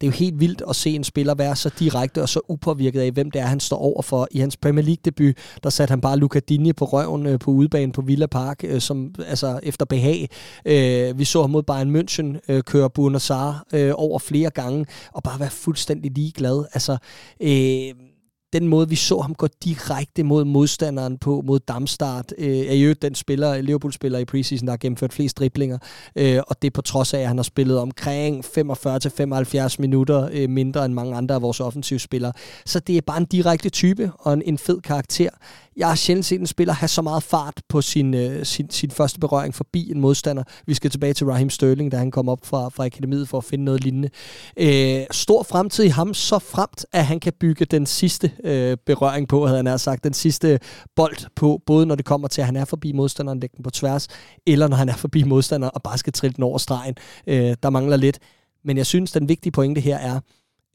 det 0.00 0.06
er 0.06 0.10
jo 0.10 0.16
helt 0.16 0.40
vildt 0.40 0.62
at 0.68 0.76
se 0.76 0.90
en 0.90 1.04
spiller 1.04 1.34
være 1.34 1.56
så 1.56 1.70
direkte 1.78 2.22
og 2.22 2.28
så 2.28 2.40
upåvirket 2.48 3.00
af, 3.00 3.10
hvem 3.10 3.30
det 3.30 3.40
er, 3.40 3.46
han 3.46 3.60
står 3.60 3.76
over 3.76 4.02
for. 4.02 4.28
I 4.30 4.38
hans 4.38 4.56
Premier 4.56 4.84
League-debut, 4.84 5.34
der 5.62 5.70
satte 5.70 5.92
han 5.92 6.00
bare 6.00 6.16
Luca 6.16 6.38
Digne 6.38 6.72
på 6.72 6.84
røven 6.84 7.26
øh, 7.26 7.38
på 7.38 7.50
udebanen 7.50 7.92
på 7.92 8.02
Villa 8.02 8.26
Park, 8.26 8.60
øh, 8.64 8.80
som, 8.80 9.14
altså 9.26 9.60
efter 9.62 9.84
behag. 9.84 10.28
Øh, 10.64 11.18
vi 11.18 11.24
så 11.24 11.40
ham 11.40 11.50
mod 11.50 11.62
Bayern 11.62 11.96
München 11.96 12.40
øh, 12.48 12.62
køre 12.62 12.90
Buenos 12.90 13.30
Aires 13.30 13.56
øh, 13.72 13.92
over 13.94 14.18
flere 14.18 14.50
gange, 14.50 14.86
og 15.12 15.22
bare 15.22 15.40
være 15.40 15.50
fuldstændig 15.50 16.10
ligeglad. 16.10 16.64
Altså, 16.72 16.96
øh, 17.40 18.09
den 18.52 18.68
måde, 18.68 18.88
vi 18.88 18.96
så 18.96 19.20
ham 19.20 19.34
gå 19.34 19.48
direkte 19.64 20.22
mod 20.22 20.44
modstanderen 20.44 21.18
på, 21.18 21.42
mod 21.46 21.58
Damstart, 21.58 22.34
øh, 22.38 22.58
er 22.58 22.74
jo 22.74 22.92
den 22.92 23.14
spiller, 23.14 23.60
Liverpool-spiller 23.60 24.18
i 24.18 24.24
preseason, 24.24 24.66
der 24.66 24.72
har 24.72 24.78
gennemført 24.78 25.12
flest 25.12 25.38
driblinger, 25.38 25.78
øh, 26.16 26.40
og 26.46 26.62
det 26.62 26.72
på 26.72 26.82
trods 26.82 27.14
af, 27.14 27.20
at 27.20 27.28
han 27.28 27.38
har 27.38 27.42
spillet 27.42 27.78
omkring 27.78 28.44
45-75 28.44 29.76
minutter 29.78 30.28
øh, 30.32 30.50
mindre 30.50 30.84
end 30.84 30.94
mange 30.94 31.16
andre 31.16 31.34
af 31.34 31.42
vores 31.42 31.60
offensivspillere. 31.60 32.32
Så 32.66 32.80
det 32.80 32.96
er 32.96 33.00
bare 33.00 33.18
en 33.18 33.24
direkte 33.24 33.68
type 33.68 34.12
og 34.18 34.32
en, 34.32 34.42
en 34.42 34.58
fed 34.58 34.80
karakter. 34.80 35.30
Jeg 35.76 35.88
har 35.88 35.94
sjældent 35.94 36.26
set 36.26 36.40
en 36.40 36.46
spiller 36.46 36.74
have 36.74 36.88
så 36.88 37.02
meget 37.02 37.22
fart 37.22 37.62
på 37.68 37.82
sin, 37.82 38.14
øh, 38.14 38.44
sin, 38.44 38.70
sin 38.70 38.90
første 38.90 39.20
berøring 39.20 39.54
forbi 39.54 39.90
en 39.90 40.00
modstander. 40.00 40.42
Vi 40.66 40.74
skal 40.74 40.90
tilbage 40.90 41.14
til 41.14 41.26
Raheem 41.26 41.50
Sterling, 41.50 41.92
da 41.92 41.96
han 41.96 42.10
kom 42.10 42.28
op 42.28 42.46
fra, 42.46 42.68
fra 42.68 42.84
akademiet 42.84 43.28
for 43.28 43.38
at 43.38 43.44
finde 43.44 43.64
noget 43.64 43.84
lignende. 43.84 44.10
Øh, 44.56 45.06
stor 45.10 45.42
fremtid 45.42 45.84
i 45.84 45.88
ham, 45.88 46.14
så 46.14 46.38
fremt, 46.38 46.86
at 46.92 47.06
han 47.06 47.20
kan 47.20 47.32
bygge 47.40 47.64
den 47.64 47.86
sidste 47.86 48.32
øh, 48.44 48.76
berøring 48.86 49.28
på, 49.28 49.46
havde 49.46 49.68
han 49.68 49.78
sagt, 49.78 50.04
den 50.04 50.14
sidste 50.14 50.58
bold 50.96 51.16
på, 51.36 51.62
både 51.66 51.86
når 51.86 51.94
det 51.94 52.04
kommer 52.04 52.28
til, 52.28 52.40
at 52.40 52.46
han 52.46 52.56
er 52.56 52.64
forbi 52.64 52.92
modstanderen, 52.92 53.40
lægge 53.40 53.56
den 53.56 53.62
på 53.62 53.70
tværs, 53.70 54.08
eller 54.46 54.68
når 54.68 54.76
han 54.76 54.88
er 54.88 54.96
forbi 54.96 55.22
modstanderen 55.22 55.70
og 55.74 55.82
bare 55.82 55.98
skal 55.98 56.12
trille 56.12 56.34
den 56.34 56.44
over 56.44 56.58
stregen. 56.58 56.94
Øh, 57.26 57.54
der 57.62 57.70
mangler 57.70 57.96
lidt. 57.96 58.18
Men 58.64 58.76
jeg 58.76 58.86
synes, 58.86 59.12
den 59.12 59.28
vigtige 59.28 59.52
pointe 59.52 59.80
her 59.80 59.96
er, 59.96 60.20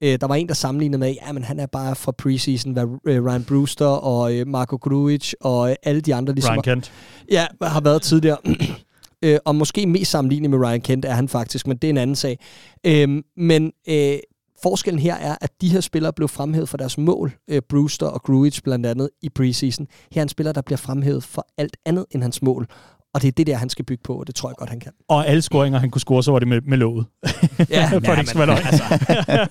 Øh, 0.04 0.18
der 0.22 0.28
var 0.28 0.36
en, 0.36 0.48
der 0.48 0.54
sammenlignede 0.54 1.00
med, 1.00 1.16
at 1.22 1.44
han 1.44 1.60
er 1.60 1.66
bare 1.66 1.96
fra 1.96 2.12
preseason, 2.12 2.74
hvad 2.74 2.84
øh, 3.08 3.26
Ryan 3.26 3.44
Brewster 3.44 3.86
og 3.86 4.36
øh, 4.36 4.48
Marco 4.48 4.76
Grujic 4.76 5.34
og 5.42 5.70
øh, 5.70 5.76
alle 5.84 6.02
de 6.02 6.16
andre 6.16 6.34
ligesom, 6.34 6.54
Ryan 6.54 6.64
Kent. 6.64 6.92
Ja, 7.32 7.48
har 7.62 7.82
været 7.82 8.02
tidligere. 8.02 8.38
øh, 9.26 9.40
og 9.46 9.56
måske 9.56 9.88
mest 9.88 10.12
sammenlignet 10.12 10.50
med 10.50 10.60
Ryan 10.60 10.82
Kent 10.82 11.06
er 11.06 11.14
han 11.14 11.30
faktisk, 11.30 11.68
men 11.68 11.78
det 11.78 11.88
er 11.88 11.90
en 11.90 11.98
anden 11.98 12.16
sag. 12.16 12.40
Øh, 12.86 13.24
men 13.38 13.72
øh, 13.90 14.18
forskellen 14.64 15.00
her 15.00 15.16
er, 15.16 15.36
at 15.42 15.52
de 15.62 15.70
her 15.70 15.82
spillere 15.82 16.14
blev 16.14 16.28
fremhævet 16.28 16.70
for 16.70 16.78
deres 16.78 16.98
mål, 16.98 17.32
øh, 17.50 17.62
Brewster 17.70 18.08
og 18.08 18.22
Grujic 18.22 18.62
blandt 18.64 18.86
andet 18.86 19.10
i 19.22 19.30
preseason. 19.30 19.88
Her 20.12 20.22
er 20.22 20.24
en 20.24 20.30
spiller, 20.30 20.52
der 20.52 20.62
bliver 20.62 20.78
fremhævet 20.78 21.24
for 21.24 21.48
alt 21.58 21.78
andet 21.86 22.06
end 22.12 22.22
hans 22.22 22.42
mål. 22.42 22.68
Og 23.16 23.22
det 23.22 23.28
er 23.28 23.32
det 23.32 23.48
der, 23.48 23.56
han 23.56 23.70
skal 23.70 23.86
bygge 23.86 24.02
på, 24.04 24.14
og 24.14 24.28
det 24.28 24.36
tror 24.36 24.50
jeg 24.50 24.56
godt, 24.58 24.70
han 24.70 24.80
kan. 24.80 24.92
Og 25.10 25.28
alle 25.28 25.42
scoringer, 25.42 25.80
han 25.80 25.90
kunne 25.90 26.02
score, 26.02 26.24
så 26.24 26.32
var 26.32 26.40
det 26.40 26.48
med, 26.48 26.62
med 26.68 26.78
låget. 26.78 27.06
Ja, 27.70 27.88
for 27.90 28.02
ja, 28.04 28.12
det 28.12 28.20
ikke 28.20 28.38
men, 28.38 28.50
altså, 28.70 28.84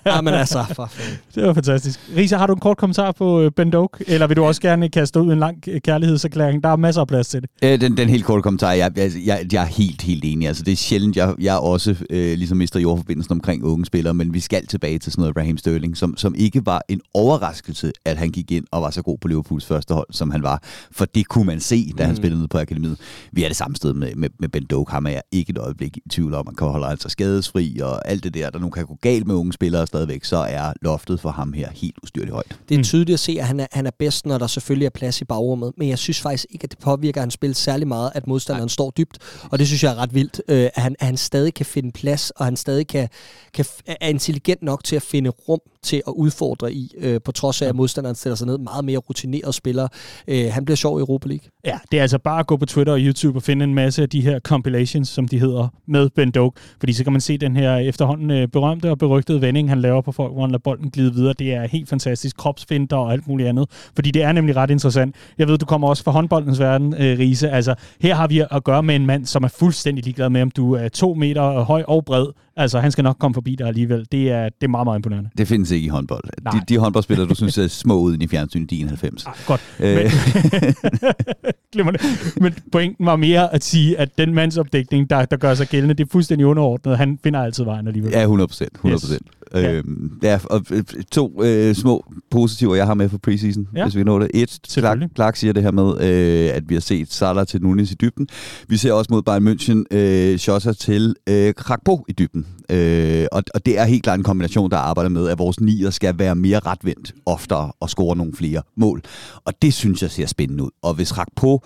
ja, 0.07 0.21
men 0.21 0.35
altså, 0.35 0.65
for 0.75 0.91
Det 1.35 1.47
var 1.47 1.55
fantastisk. 1.55 2.01
Risa, 2.17 2.37
har 2.37 2.47
du 2.47 2.53
en 2.53 2.61
kort 2.61 2.77
kommentar 2.77 3.13
på 3.13 3.41
øh, 3.41 3.51
Ben 3.51 3.71
Doak? 3.71 3.91
Eller 4.07 4.27
vil 4.27 4.37
du 4.37 4.45
også 4.45 4.61
gerne 4.61 4.89
kaste 4.89 5.21
ud 5.21 5.33
en 5.33 5.39
lang 5.39 5.63
kærlighedserklæring? 5.85 6.63
Der 6.63 6.69
er 6.69 6.77
masser 6.77 7.01
af 7.01 7.09
plads 7.09 7.29
til 7.29 7.43
det. 7.43 7.51
Øh, 7.63 7.81
den, 7.81 7.97
den 7.97 8.09
helt 8.09 8.25
korte 8.25 8.43
kommentar, 8.43 8.73
jeg, 8.73 8.93
jeg, 8.97 9.13
jeg, 9.27 9.47
jeg 9.53 9.63
er 9.63 9.67
helt, 9.67 10.03
helt 10.03 10.25
enig. 10.25 10.49
Altså, 10.49 10.63
det 10.63 10.73
er 10.73 10.77
sjældent, 10.77 11.17
jeg, 11.17 11.35
jeg 11.41 11.59
også 11.59 11.97
øh, 12.11 12.39
ligesom 12.39 12.59
mister 12.59 12.81
jordforbindelsen 12.81 13.33
omkring 13.33 13.65
unge 13.65 13.85
spillere, 13.85 14.15
men 14.15 14.35
vi 14.35 14.41
skal 14.41 14.67
tilbage 14.67 14.99
til 14.99 15.13
sådan 15.13 15.23
noget 15.23 15.37
Raheem 15.37 15.57
Sterling, 15.57 15.97
som, 15.97 16.17
som 16.17 16.35
ikke 16.35 16.67
var 16.67 16.83
en 16.89 17.01
overraskelse, 17.15 17.93
at 18.05 18.17
han 18.17 18.31
gik 18.31 18.51
ind 18.51 18.65
og 18.71 18.83
var 18.83 18.91
så 18.91 19.03
god 19.03 19.19
på 19.19 19.29
Liverpools 19.29 19.67
første 19.67 19.95
hold, 19.95 20.07
som 20.11 20.31
han 20.31 20.43
var. 20.43 20.63
For 20.93 21.05
det 21.05 21.29
kunne 21.29 21.45
man 21.45 21.61
se, 21.61 21.93
da 21.99 22.03
han 22.03 22.13
mm. 22.13 22.17
spillede 22.17 22.41
ned 22.41 22.49
på 22.49 22.59
akademiet. 22.59 22.97
Vi 23.33 23.45
er 23.45 23.54
det 23.55 23.59
samme 23.59 23.77
sted 23.77 23.93
med, 23.93 24.15
med, 24.15 24.29
med 24.41 24.49
Ben 24.49 24.65
Doak. 24.65 24.91
Ham 24.91 25.07
er 25.07 25.11
jeg 25.11 25.23
ikke 25.33 25.51
et 25.51 25.59
øjeblik 25.59 25.97
i 25.97 26.09
tvivl 26.11 26.35
om. 26.35 26.47
Man 26.47 26.55
kan 26.55 26.67
holde 26.67 26.87
altså 26.87 27.09
skadesfri 27.09 27.79
og 27.83 28.09
alt 28.09 28.25
det 28.25 28.35
der, 28.35 28.51
der 28.51 28.59
nu 28.59 28.71
kan 28.71 28.87
gå 28.87 28.99
galt 29.01 29.27
med 29.27 29.35
unge 29.35 29.53
spillere 29.53 29.87
stadigvæk, 29.87 30.25
så 30.25 30.37
er 30.37 30.73
loftet 30.83 31.21
for 31.21 31.31
ham 31.31 31.53
her 31.53 31.69
helt 31.75 31.97
ustyrligt 32.03 32.33
højt. 32.33 32.59
Det 32.69 32.75
er 32.75 32.79
mm. 32.79 32.85
tydeligt 32.85 33.15
at 33.15 33.21
se, 33.21 33.37
at 33.41 33.47
han 33.47 33.61
er, 33.61 33.67
han 33.73 33.87
er 33.87 33.91
bedst, 33.99 34.27
når 34.27 34.39
der 34.39 34.47
selvfølgelig 34.47 34.87
er 34.87 34.91
plads 34.91 35.21
i 35.21 35.25
bagrummet, 35.25 35.73
men 35.77 35.89
jeg 35.89 35.99
synes 35.99 36.21
faktisk 36.21 36.47
ikke, 36.51 36.65
at 36.65 36.71
det 36.71 36.79
påvirker 36.79 37.21
hans 37.21 37.35
spil 37.35 37.55
særlig 37.55 37.89
meget, 37.89 38.11
at 38.15 38.27
modstanderen 38.27 38.63
Nej. 38.63 38.69
står 38.69 38.91
dybt, 38.91 39.19
og 39.51 39.59
det 39.59 39.67
synes 39.67 39.85
jeg 39.85 39.93
er 39.93 39.97
ret 39.97 40.15
vildt, 40.15 40.41
øh, 40.49 40.71
at, 40.75 40.83
han, 40.83 40.97
at 40.99 41.07
han 41.07 41.17
stadig 41.17 41.55
kan 41.55 41.67
finde 41.67 41.93
plads, 41.93 42.31
og 42.31 42.45
han 42.45 42.57
stadig 42.57 42.87
kan, 42.87 43.09
kan, 43.55 43.65
er 43.87 44.09
intelligent 44.09 44.63
nok 44.63 44.85
til 44.85 44.97
at 44.97 45.03
finde 45.03 45.31
rum 45.31 45.61
til 45.83 46.03
at 46.07 46.13
udfordre 46.17 46.73
i, 46.73 46.95
øh, 46.99 47.21
på 47.25 47.33
trods 47.33 47.63
af, 47.63 47.69
at 47.69 47.75
modstanderen 47.75 48.17
stiller 48.17 48.37
sig 48.37 48.47
ned. 48.47 48.59
Meget 48.59 48.85
mere 48.85 48.99
rutineret 48.99 49.55
spiller. 49.55 49.89
Øh, 50.29 50.53
han 50.53 50.65
bliver 50.65 50.77
sjov 50.77 50.99
i 50.99 51.01
Europa 51.01 51.29
League. 51.29 51.49
Ja, 51.67 51.79
det 51.93 51.99
er 51.99 52.03
altså 52.03 52.19
bare 52.19 52.41
at 52.41 52.47
gå 52.47 52.57
på 52.57 52.67
Twitter 52.67 52.93
og 52.93 52.99
YouTube 53.01 53.39
og 53.39 53.43
finde 53.43 53.65
en 53.65 53.75
masse 53.75 54.03
af 54.03 54.09
de 54.09 54.21
her 54.21 54.41
compilations, 54.41 55.09
som 55.09 55.29
de 55.29 55.39
hedder, 55.39 55.69
med 55.87 56.11
Ben 56.11 56.31
Doak. 56.31 56.53
Fordi 56.79 56.93
så 56.93 57.05
kan 57.05 57.13
man 57.13 57.21
se 57.21 57.39
den 57.39 57.57
her 57.57 57.77
efterhånden 57.77 58.31
øh, 58.31 58.49
berømte 58.49 58.91
og 58.91 58.99
berygtede 58.99 59.41
vending, 59.41 59.69
han 59.69 59.81
laver 59.81 60.01
på 60.01 60.13
folk, 60.13 60.33
hvor 60.33 60.41
han 60.43 60.51
lader 60.51 60.59
bolden 60.59 60.91
glide 60.91 61.15
videre. 61.15 61.35
Det 61.39 61.55
er 61.55 61.67
helt 61.67 61.89
fantastisk. 61.89 62.37
Kropsfinder 62.37 62.97
og 62.97 63.13
alt 63.13 63.29
muligt 63.29 63.49
andet. 63.49 63.91
Fordi 63.95 64.11
det 64.11 64.23
er 64.23 64.33
nemlig 64.33 64.57
ret 64.57 64.71
interessant. 64.71 65.15
Jeg 65.39 65.49
ved, 65.49 65.59
du 65.59 65.67
kommer 65.67 65.89
også 65.89 66.05
fra 66.05 66.11
håndboldens 66.11 66.61
verden, 66.61 66.95
øh, 66.95 67.19
Riese. 67.19 67.51
Altså, 67.51 67.75
her 68.01 68.15
har 68.15 68.27
vi 68.27 68.43
at 68.51 68.65
gøre 68.65 68.83
med 68.83 68.97
en 68.97 69.07
mand, 69.07 69.27
som 69.27 69.45
er 69.45 69.49
fuldstændig 69.49 70.05
ligeglad 70.05 70.31
med, 70.31 70.43
om 70.43 70.51
du 70.51 70.73
er 70.73 70.89
to 70.89 71.15
meter 71.15 71.61
høj 71.61 71.83
og 71.89 72.05
bred. 72.05 72.27
Altså, 72.57 72.81
han 72.81 72.93
skal 72.93 73.05
nok 73.05 73.17
komme 73.19 73.35
forbi 73.35 73.55
dig 73.55 73.67
alligevel. 73.67 74.07
Det 74.13 74.31
er, 74.31 74.43
det 74.45 74.65
er 74.65 74.69
meget, 74.69 74.87
meget 74.87 74.99
imponerende. 74.99 75.31
Det 75.39 75.49
findes 75.49 75.71
ikke 75.71 75.85
i 75.87 75.89
håndbold. 75.89 76.25
De, 76.53 76.61
de 76.69 76.79
håndboldspillere, 76.79 77.29
du 77.29 77.35
synes 77.35 77.59
er 77.59 77.69
små 77.69 77.99
ud 77.99 78.17
i 78.21 78.29
fjernsynet, 78.29 78.71
de 78.71 78.81
91. 78.81 79.27
Ah, 79.27 79.33
godt. 79.47 79.61
Øh. 79.81 80.11
Men, 81.77 81.97
Men 82.43 82.55
pointen 82.73 83.07
var 83.07 83.17
mere 83.17 83.55
at 83.55 83.65
sige, 83.65 83.99
at 83.99 84.19
den 84.19 84.35
mandsopdækning, 84.35 85.11
der, 85.11 85.25
der 85.25 85.37
gør 85.37 85.55
sig 85.55 85.69
gældende, 85.69 85.95
det 85.95 86.05
er 86.05 86.09
fuldstændig 86.13 86.47
underordnet. 86.47 86.99
Han 86.99 87.19
finder 87.23 87.43
altid 87.43 87.65
vejen 87.65 87.87
alligevel. 87.87 88.13
Ja, 88.13 88.21
100 88.21 88.49
procent. 88.49 88.73
100 88.75 89.01
procent. 89.01 89.23
Yes. 89.27 89.44
Ja. 89.55 89.73
Øhm, 89.73 90.13
ja, 90.23 90.39
og 90.45 90.65
øh, 90.71 90.85
to 91.13 91.43
øh, 91.45 91.75
små 91.75 92.05
positiver, 92.31 92.75
jeg 92.75 92.87
har 92.87 92.95
med 92.95 93.09
for 93.09 93.19
preseason, 93.19 93.69
ja. 93.77 93.85
hvis 93.85 93.97
vi 93.97 94.03
når 94.03 94.19
det. 94.19 94.31
Et, 94.35 94.59
Clark, 94.69 94.99
Clark 95.15 95.37
siger 95.37 95.53
det 95.53 95.63
her 95.63 95.71
med, 95.71 96.01
øh, 96.01 96.57
at 96.57 96.69
vi 96.69 96.75
har 96.75 96.81
set 96.81 97.13
Salah 97.13 97.47
til 97.47 97.63
Nunes 97.63 97.93
i 97.93 97.95
dybden. 97.95 98.29
Vi 98.69 98.77
ser 98.77 98.93
også 98.93 99.09
mod 99.11 99.23
Bayern 99.23 99.49
München 99.49 99.97
øh, 99.97 100.39
Schotter 100.39 100.73
til 100.73 101.15
øh, 101.29 101.55
Krakpo 101.55 102.05
i 102.09 102.13
dybden. 102.13 102.47
Øh, 102.71 103.27
og, 103.33 103.43
og 103.55 103.67
det 103.67 103.79
er 103.79 103.85
helt 103.85 104.03
klart 104.03 104.19
en 104.19 104.25
kombination, 104.25 104.71
der 104.71 104.77
arbejder 104.77 105.11
med, 105.11 105.29
at 105.29 105.39
vores 105.39 105.61
nier 105.61 105.91
skal 105.91 106.19
være 106.19 106.35
mere 106.35 106.59
retvendt 106.59 107.15
oftere 107.27 107.73
og 107.81 107.91
score 107.91 108.17
nogle 108.17 108.33
flere 108.35 108.63
mål. 108.77 109.03
Og 109.45 109.53
det 109.63 109.75
synes 109.75 110.03
jeg 110.03 110.11
ser 110.11 110.27
spændende 110.27 110.65
ud. 110.65 110.71
Og 110.83 110.95
hvis 110.95 111.13
Krakpo 111.13 111.61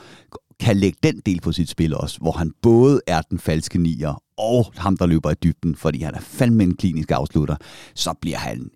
kan 0.61 0.77
lægge 0.77 0.99
den 1.03 1.23
del 1.27 1.41
på 1.41 1.53
sit 1.53 1.71
spil 1.71 1.95
også, 1.95 2.19
hvor 2.21 2.33
han 2.33 2.53
både 2.63 3.01
er 3.07 3.23
den 3.23 3.39
falske 3.39 3.79
nier 3.79 4.23
og 4.39 4.73
ham, 4.77 4.97
der 4.97 5.07
løber 5.07 5.31
i 5.31 5.35
dybden, 5.43 5.77
fordi 5.77 6.03
han 6.03 6.15
er 6.15 6.21
fandme 6.21 6.63
en 6.63 6.77
klinisk 6.77 7.11
afslutter, 7.11 7.57
så 7.95 8.15
bliver 8.21 8.39
han 8.39 8.71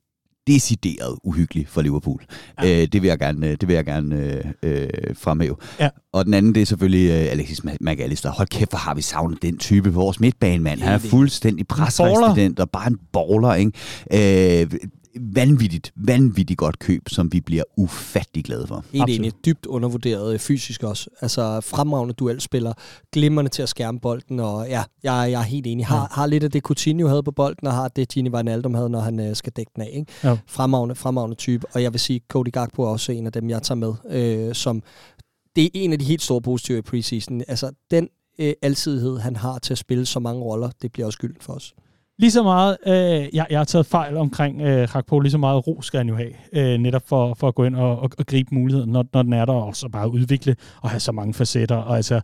decideret 0.47 1.19
uhyggelig 1.25 1.69
for 1.69 1.83
Liverpool. 1.83 2.25
Ja. 2.63 2.83
Øh, 2.83 2.89
det 2.93 3.03
vil 3.03 3.09
jeg 3.09 3.19
gerne, 3.19 3.51
det 3.51 3.69
vil 3.69 3.75
jeg 3.75 3.85
gerne 3.85 4.17
øh, 4.17 4.45
øh, 4.63 4.89
fremhæve. 5.15 5.57
Ja. 5.81 5.89
Og 6.13 6.25
den 6.25 6.35
anden, 6.35 6.55
det 6.55 6.63
er 6.63 6.67
selvfølgelig 6.67 7.11
øh, 7.11 7.33
Alexis 7.33 7.65
McAllister. 7.81 8.31
Hold 8.31 8.49
kæft, 8.49 8.71
hvor 8.71 8.79
har 8.79 8.95
vi 8.95 9.03
savnet 9.03 9.43
den 9.43 9.59
type 9.59 9.93
på 9.93 10.01
vores 10.01 10.21
midtbanemand. 10.21 10.81
Han 10.81 10.93
er 10.93 10.99
fuldstændig 10.99 11.67
presresistent 11.67 12.61
og 12.61 12.71
bare 12.71 12.87
en 12.87 12.99
baller. 13.13 13.55
Ikke? 13.55 14.63
Øh, 14.63 14.81
vanvittigt, 15.21 15.93
vanvittigt 15.97 16.59
godt 16.59 16.79
køb, 16.79 17.09
som 17.09 17.33
vi 17.33 17.41
bliver 17.41 17.65
ufattelig 17.77 18.45
glade 18.45 18.67
for. 18.67 18.85
Helt 18.93 19.11
enig. 19.11 19.33
Dybt 19.45 19.67
undervurderet 19.67 20.35
øh, 20.35 20.39
fysisk 20.39 20.83
også. 20.83 21.11
Altså 21.21 21.61
fremragende 21.61 22.15
duelspiller, 22.15 22.73
glimrende 23.13 23.51
til 23.51 23.63
at 23.63 23.69
skærme 23.69 24.01
bolden, 24.01 24.41
og 24.41 24.69
ja, 24.69 24.83
jeg, 25.03 25.31
jeg 25.31 25.41
er 25.41 25.43
helt 25.43 25.67
enig. 25.67 25.87
Har, 25.87 26.01
ja. 26.01 26.07
har 26.11 26.27
lidt 26.27 26.45
af 26.45 26.51
det 26.51 26.63
Coutinho 26.63 27.09
havde 27.09 27.23
på 27.23 27.31
bolden, 27.31 27.67
og 27.67 27.75
har 27.75 27.89
det 27.89 28.09
Gini 28.09 28.31
Wijnaldum 28.31 28.75
havde, 28.75 28.91
når 28.91 29.01
han 29.01 29.21
øh, 29.21 29.37
skal 29.37 29.53
dække 29.53 29.73
den 29.75 29.83
af. 29.83 29.91
Ikke? 29.93 30.13
Ja. 30.25 30.39
Fremragende, 30.47 30.95
fremragende 30.95 31.37
type. 31.37 31.67
Og 31.75 31.83
jeg 31.83 31.93
vil 31.93 32.01
sige, 32.01 32.21
Cody 32.29 32.53
Gakpo 32.53 32.83
er 32.83 32.89
også 32.89 33.13
en 33.13 33.27
af 33.27 33.33
dem, 33.33 33.51
jeg 33.51 33.63
tager 33.63 33.77
med, 33.77 33.95
øh, 34.11 34.55
som 34.55 34.83
det 35.57 35.65
er 35.65 35.69
en 35.75 35.93
af 35.93 35.99
de 35.99 36.05
helt 36.05 36.23
store 36.23 36.43
positive 36.43 36.79
i 36.79 36.83
preseason. 36.83 37.43
Altså, 37.49 37.71
den 37.91 38.09
øh, 38.39 38.53
alsidighed, 38.63 39.19
han 39.19 39.37
har 39.37 39.59
til 39.59 39.75
at 39.75 39.79
spille 39.79 40.07
så 40.07 40.21
mange 40.21 40.43
roller, 40.43 40.71
det 40.83 40.93
bliver 40.93 41.07
også 41.07 41.17
skylden 41.17 41.41
for 41.41 41.53
os. 41.53 41.75
Lige 42.23 42.31
så 42.31 42.43
meget, 42.43 42.77
øh, 42.87 43.37
jeg, 43.37 43.47
jeg 43.51 43.59
har 43.59 43.65
taget 43.65 43.87
fejl 43.87 44.17
omkring 44.17 44.61
øh, 44.61 44.95
Rakpo, 44.95 45.21
lige 45.21 45.33
så 45.33 45.39
meget 45.39 45.67
ro 45.67 45.83
skal 45.83 45.99
han 45.99 46.09
jo 46.09 46.17
have, 46.17 46.33
øh, 46.53 46.79
netop 46.79 47.03
for, 47.07 47.35
for 47.35 47.49
at 47.49 47.55
gå 47.55 47.65
ind 47.65 47.77
og, 47.77 47.99
og, 47.99 48.11
og 48.19 48.27
gribe 48.27 48.55
muligheden, 48.55 48.91
når, 48.91 49.05
når 49.13 49.23
den 49.23 49.33
er 49.33 49.45
der, 49.45 49.53
og 49.53 49.77
så 49.77 49.89
bare 49.89 50.11
udvikle 50.11 50.57
og 50.83 50.91
have 50.91 51.01
så 51.01 51.13
mange 51.13 51.35
facetter. 51.35 51.77
Og 51.77 51.97
altså, 51.97 52.21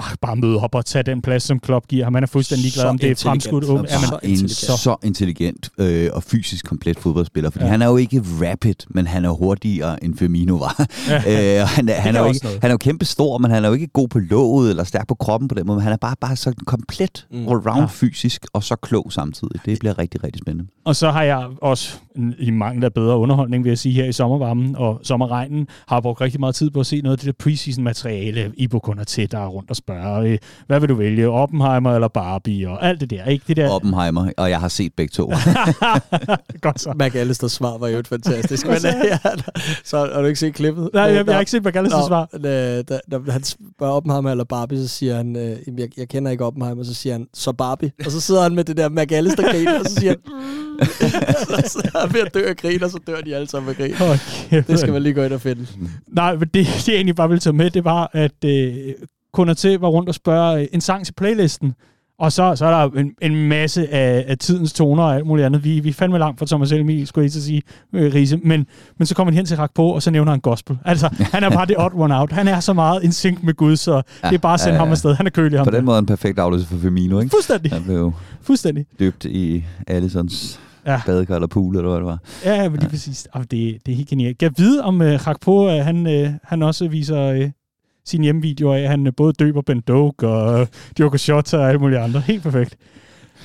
bare, 0.00 0.16
bare 0.20 0.36
møde 0.36 0.58
op 0.58 0.74
og 0.74 0.84
tage 0.84 1.02
den 1.02 1.22
plads, 1.22 1.42
som 1.42 1.60
Klopp 1.60 1.86
giver 1.88 2.04
ham. 2.04 2.14
Han 2.14 2.22
er 2.22 2.26
fuldstændig 2.26 2.72
glad, 2.72 2.84
om 2.84 2.98
det 2.98 3.10
er 3.10 3.14
fremskudt. 3.14 3.64
Så, 3.66 3.72
er 3.72 3.76
man 3.76 3.88
så, 3.88 4.18
intelligent. 4.22 4.80
så 4.80 4.96
intelligent 5.02 5.70
øh, 5.78 6.10
og 6.12 6.22
fysisk 6.22 6.66
komplet 6.66 6.98
fodboldspiller, 6.98 7.50
fordi 7.50 7.64
ja. 7.64 7.70
han 7.70 7.82
er 7.82 7.86
jo 7.86 7.96
ikke 7.96 8.22
rapid, 8.42 8.74
men 8.88 9.06
han 9.06 9.24
er 9.24 9.30
hurtigere 9.30 10.04
end 10.04 10.16
Firmino 10.16 10.56
var. 10.56 10.86
Ja. 11.08 11.16
øh, 11.60 11.68
han, 11.68 11.88
er, 11.88 11.94
han, 11.94 12.16
er 12.16 12.20
jo 12.20 12.26
ikke, 12.26 12.46
han 12.46 12.70
er 12.70 12.70
jo 12.70 12.78
kæmpe 12.78 13.04
stor, 13.04 13.38
men 13.38 13.50
han 13.50 13.64
er 13.64 13.68
jo 13.68 13.74
ikke 13.74 13.86
god 13.86 14.08
på 14.08 14.18
låget 14.18 14.70
eller 14.70 14.84
stærk 14.84 15.08
på 15.08 15.14
kroppen 15.14 15.48
på 15.48 15.54
den 15.54 15.66
måde, 15.66 15.76
men 15.76 15.82
han 15.82 15.92
er 15.92 15.96
bare, 15.96 16.16
bare 16.20 16.36
så 16.36 16.52
komplet 16.66 17.26
mm. 17.30 17.48
all-round 17.48 17.80
ja. 17.80 17.86
fysisk 17.86 18.46
og 18.52 18.64
så 18.64 18.76
klog 18.76 19.12
samtidig. 19.12 19.60
Det 19.66 19.78
bliver 19.78 19.98
rigtig, 19.98 20.24
rigtig 20.24 20.40
spændende. 20.40 20.70
Og 20.84 20.96
så 20.96 21.10
har 21.10 21.22
jeg 21.22 21.46
også 21.62 21.98
i 22.38 22.50
mangel 22.50 22.84
af 22.84 22.92
bedre 22.92 23.18
underholdning, 23.18 23.64
vil 23.64 23.70
jeg 23.70 23.78
sige, 23.78 23.94
her 23.94 24.04
i 24.04 24.12
sommervarmen 24.12 24.76
og 24.76 25.00
sommerregnen, 25.02 25.68
har 25.88 26.00
brugt 26.00 26.20
rigtig 26.20 26.40
meget 26.40 26.54
tid 26.54 26.70
på 26.70 26.80
at 26.80 26.86
se 26.86 27.00
noget 27.00 27.16
af 27.16 27.18
det 27.18 27.26
der 27.26 27.44
preseason 27.44 27.84
materiale, 27.84 28.52
Ibo 28.56 28.78
kun 28.78 28.98
er 28.98 29.04
til, 29.04 29.30
der 29.30 29.38
er 29.38 29.46
rundt 29.46 29.70
og 29.70 29.76
spørger, 29.88 30.20
øh, 30.20 30.38
hvad 30.66 30.80
vil 30.80 30.88
du 30.88 30.94
vælge, 30.94 31.28
Oppenheimer 31.28 31.94
eller 31.94 32.08
Barbie, 32.08 32.68
og 32.68 32.86
alt 32.86 33.00
det 33.00 33.10
der, 33.10 33.24
ikke? 33.24 33.44
Det 33.48 33.56
der... 33.56 33.70
Oppenheimer, 33.70 34.30
og 34.36 34.50
jeg 34.50 34.60
har 34.60 34.68
set 34.68 34.92
begge 34.96 35.10
to. 35.10 35.26
Godt 36.60 36.80
så. 36.80 36.92
McAllisters 37.00 37.52
svar 37.52 37.78
var 37.78 37.88
jo 37.88 37.98
et 37.98 38.08
fantastisk, 38.08 38.66
men 38.66 38.76
ja, 38.84 39.18
så 39.84 39.98
har 39.98 40.20
du 40.20 40.26
ikke 40.26 40.40
set 40.40 40.54
klippet? 40.54 40.90
Nej, 40.94 41.02
jeg, 41.02 41.26
jeg 41.26 41.34
har 41.34 41.40
ikke 41.40 41.50
set 41.50 41.64
McAllisters 41.64 42.06
svar. 42.06 42.28
Da, 42.42 42.82
da, 42.82 42.98
da, 43.10 43.18
han 43.28 43.42
spørger 43.44 43.92
Oppenheimer 43.92 44.30
eller 44.30 44.44
Barbie, 44.44 44.78
så 44.78 44.88
siger 44.88 45.16
han, 45.16 45.36
øh, 45.36 45.56
jeg, 45.78 45.88
jeg 45.96 46.08
kender 46.08 46.30
ikke 46.30 46.44
Oppenheimer, 46.44 46.82
så 46.84 46.94
siger 46.94 47.12
han, 47.12 47.26
så 47.34 47.52
Barbie. 47.52 47.92
Og 48.04 48.10
så 48.10 48.20
sidder 48.20 48.42
han 48.42 48.54
med 48.54 48.64
det 48.64 48.76
der 48.76 48.88
McAllister 48.88 49.48
og 49.80 49.86
så 49.86 49.94
siger 49.94 50.10
han, 50.10 50.18
så 51.68 51.90
er 51.94 52.12
ved 52.12 52.20
at 52.20 52.34
dø 52.34 52.48
af 52.48 52.56
grin, 52.56 52.82
og 52.82 52.90
så 52.90 52.98
dør 53.06 53.20
de 53.20 53.34
alle 53.34 53.48
sammen 53.48 53.70
af 53.70 53.76
grin. 53.76 53.94
Okay, 53.94 54.62
det 54.68 54.78
skal 54.78 54.92
man 54.92 55.02
lige 55.02 55.14
gå 55.14 55.22
ind 55.22 55.32
og 55.32 55.40
finde. 55.40 55.66
Nej, 56.08 56.32
men 56.36 56.40
det, 56.40 56.54
det 56.54 56.88
jeg 56.88 56.94
egentlig 56.94 57.16
bare 57.16 57.28
ville 57.28 57.40
tage 57.40 57.52
med, 57.52 57.70
det 57.70 57.84
var, 57.84 58.10
at 58.12 58.44
øh, 58.44 58.94
kunder 59.32 59.54
til 59.54 59.78
var 59.78 59.88
rundt 59.88 60.08
og 60.08 60.14
spørge 60.14 60.60
øh, 60.60 60.66
en 60.72 60.80
sang 60.80 61.04
til 61.04 61.12
playlisten. 61.12 61.74
Og 62.18 62.32
så, 62.32 62.56
så 62.56 62.66
er 62.66 62.70
der 62.70 63.00
en, 63.00 63.12
en 63.22 63.48
masse 63.48 63.88
af, 63.94 64.24
af 64.28 64.38
tidens 64.38 64.72
toner 64.72 65.02
og 65.02 65.14
alt 65.14 65.26
muligt 65.26 65.46
andet. 65.46 65.64
Vi, 65.64 65.80
vi 65.80 65.88
er 65.88 65.92
fandme 65.92 66.18
langt 66.18 66.38
fra 66.38 66.46
Thomas 66.46 66.72
Elmi, 66.72 67.06
skulle 67.06 67.24
jeg 67.24 67.32
sige, 67.32 67.62
øh, 67.92 68.14
Riese. 68.14 68.36
Men, 68.36 68.66
men 68.98 69.06
så 69.06 69.14
kommer 69.14 69.32
han 69.32 69.36
hen 69.36 69.46
til 69.46 69.56
Rak 69.56 69.70
på, 69.74 69.86
og 69.86 70.02
så 70.02 70.10
nævner 70.10 70.32
han 70.32 70.40
gospel. 70.40 70.78
Altså, 70.84 71.08
han 71.32 71.44
er 71.44 71.50
bare 71.50 71.66
det 71.66 71.78
odd 71.78 71.92
one 71.94 72.18
out. 72.18 72.32
Han 72.32 72.48
er 72.48 72.60
så 72.60 72.72
meget 72.72 73.02
in 73.02 73.12
sync 73.12 73.38
med 73.42 73.54
Gud, 73.54 73.76
så 73.76 73.92
ja, 73.92 74.28
det 74.28 74.34
er 74.34 74.38
bare 74.38 74.54
at 74.54 74.60
sende 74.60 74.72
ja, 74.72 74.74
ja. 74.74 74.84
ham 74.84 74.90
afsted. 74.92 75.14
Han 75.14 75.26
er 75.26 75.30
kølig 75.30 75.58
ham. 75.58 75.66
På 75.66 75.70
den 75.70 75.84
måde 75.84 75.98
en 75.98 76.06
perfekt 76.06 76.38
afløse 76.38 76.66
for 76.66 76.78
Firmino, 76.78 77.20
ikke? 77.20 77.30
Fuldstændig. 77.30 77.72
Han 77.72 77.84
blev 77.84 78.12
Fuldstændig. 78.42 78.86
døbt 78.98 79.24
i 79.24 79.64
Allisons 79.86 80.60
ja. 80.86 81.00
badekar 81.06 81.34
eller 81.34 81.46
pool, 81.46 81.76
eller 81.76 81.88
hvad 81.88 81.98
det 81.98 82.06
var. 82.06 82.18
Ja, 82.44 82.62
men 82.62 82.72
lige 82.72 82.84
ja. 82.84 82.88
præcis. 82.88 83.28
Oh, 83.34 83.42
det, 83.42 83.50
det 83.86 83.92
er 83.92 83.96
helt 83.96 84.08
genialt. 84.08 84.42
Jeg 84.42 84.50
ved, 84.58 84.80
om 84.80 85.00
uh, 85.00 85.06
Rakpo, 85.06 85.66
uh, 85.66 85.84
han, 85.84 86.06
uh, 86.06 86.32
han 86.42 86.62
også 86.62 86.88
viser 86.88 87.32
uh, 87.32 87.50
sin 88.08 88.22
hjemmevideo 88.22 88.72
af, 88.72 88.88
han 88.88 89.06
uh, 89.06 89.12
både 89.16 89.32
døber 89.32 89.62
Ben 89.62 89.80
Doak 89.80 90.22
og 90.22 90.60
uh, 90.60 90.66
Diogo 90.98 91.16
Shota 91.16 91.56
og 91.58 91.68
alle 91.68 91.78
mulige 91.78 91.98
andre. 91.98 92.20
Helt 92.20 92.42
perfekt. 92.42 92.76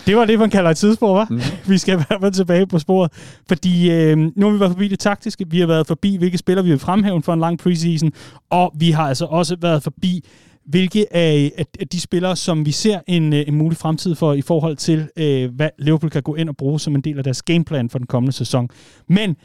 Det 0.05 0.17
var 0.17 0.25
det, 0.25 0.39
man 0.39 0.49
kalder 0.49 0.69
et 0.69 0.77
tidsspor, 0.77 1.23
hva'? 1.23 1.27
Mm. 1.29 1.41
Vi 1.71 1.77
skal 1.77 1.93
i 1.93 2.03
hvert 2.07 2.21
fald 2.21 2.33
tilbage 2.33 2.67
på 2.67 2.79
sporet. 2.79 3.11
Fordi 3.47 3.91
øh, 3.91 4.17
nu 4.17 4.45
har 4.45 4.53
vi 4.53 4.59
været 4.59 4.71
forbi 4.71 4.87
det 4.87 4.99
taktiske, 4.99 5.45
vi 5.49 5.59
har 5.59 5.67
været 5.67 5.87
forbi, 5.87 6.17
hvilke 6.17 6.37
spillere 6.37 6.65
vi 6.65 6.69
vil 6.69 6.79
fremhæve 6.79 7.23
for 7.23 7.33
en 7.33 7.39
lang 7.39 7.59
preseason, 7.59 8.11
og 8.49 8.73
vi 8.75 8.91
har 8.91 9.07
altså 9.07 9.25
også 9.25 9.55
været 9.61 9.83
forbi 9.83 10.23
hvilke 10.65 11.15
af, 11.15 11.51
af 11.79 11.87
de 11.87 11.99
spillere, 11.99 12.35
som 12.35 12.65
vi 12.65 12.71
ser 12.71 12.99
en, 13.07 13.33
øh, 13.33 13.43
en 13.47 13.55
mulig 13.55 13.77
fremtid 13.77 14.15
for 14.15 14.33
i 14.33 14.41
forhold 14.41 14.75
til, 14.75 15.07
øh, 15.17 15.55
hvad 15.55 15.69
Liverpool 15.79 16.09
kan 16.09 16.23
gå 16.23 16.35
ind 16.35 16.49
og 16.49 16.57
bruge 16.57 16.79
som 16.79 16.95
en 16.95 17.01
del 17.01 17.17
af 17.17 17.23
deres 17.23 17.41
gameplan 17.41 17.89
for 17.89 17.97
den 17.97 18.07
kommende 18.07 18.31
sæson. 18.31 18.69
Men 19.09 19.35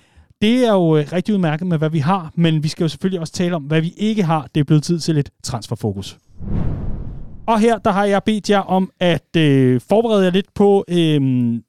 det 0.43 0.67
er 0.67 0.73
jo 0.73 0.97
øh, 0.97 1.07
rigtig 1.13 1.35
udmærket 1.35 1.67
med, 1.67 1.79
hvad 1.79 1.91
vi 1.91 1.99
har, 1.99 2.33
men 2.35 2.63
vi 2.63 2.69
skal 2.69 2.85
jo 2.85 2.89
selvfølgelig 2.89 3.21
også 3.21 3.33
tale 3.33 3.57
om, 3.57 3.63
hvad 3.63 3.81
vi 3.81 3.95
ikke 3.97 4.23
har. 4.23 4.49
Det 4.55 4.61
er 4.61 4.65
blevet 4.65 4.83
tid 4.83 5.01
til 5.01 5.19
et 5.19 5.31
transferfokus. 5.43 6.19
Og 7.49 7.61
her, 7.61 7.79
der 7.79 7.91
har 7.91 8.05
jeg 8.05 8.23
bedt 8.23 8.51
jer 8.51 8.59
om 8.59 8.91
at 9.01 9.37
øh, 9.37 9.81
forberede 9.89 10.25
jer 10.25 10.31
lidt 10.31 10.47
på 10.55 10.85
øh, 10.89 11.21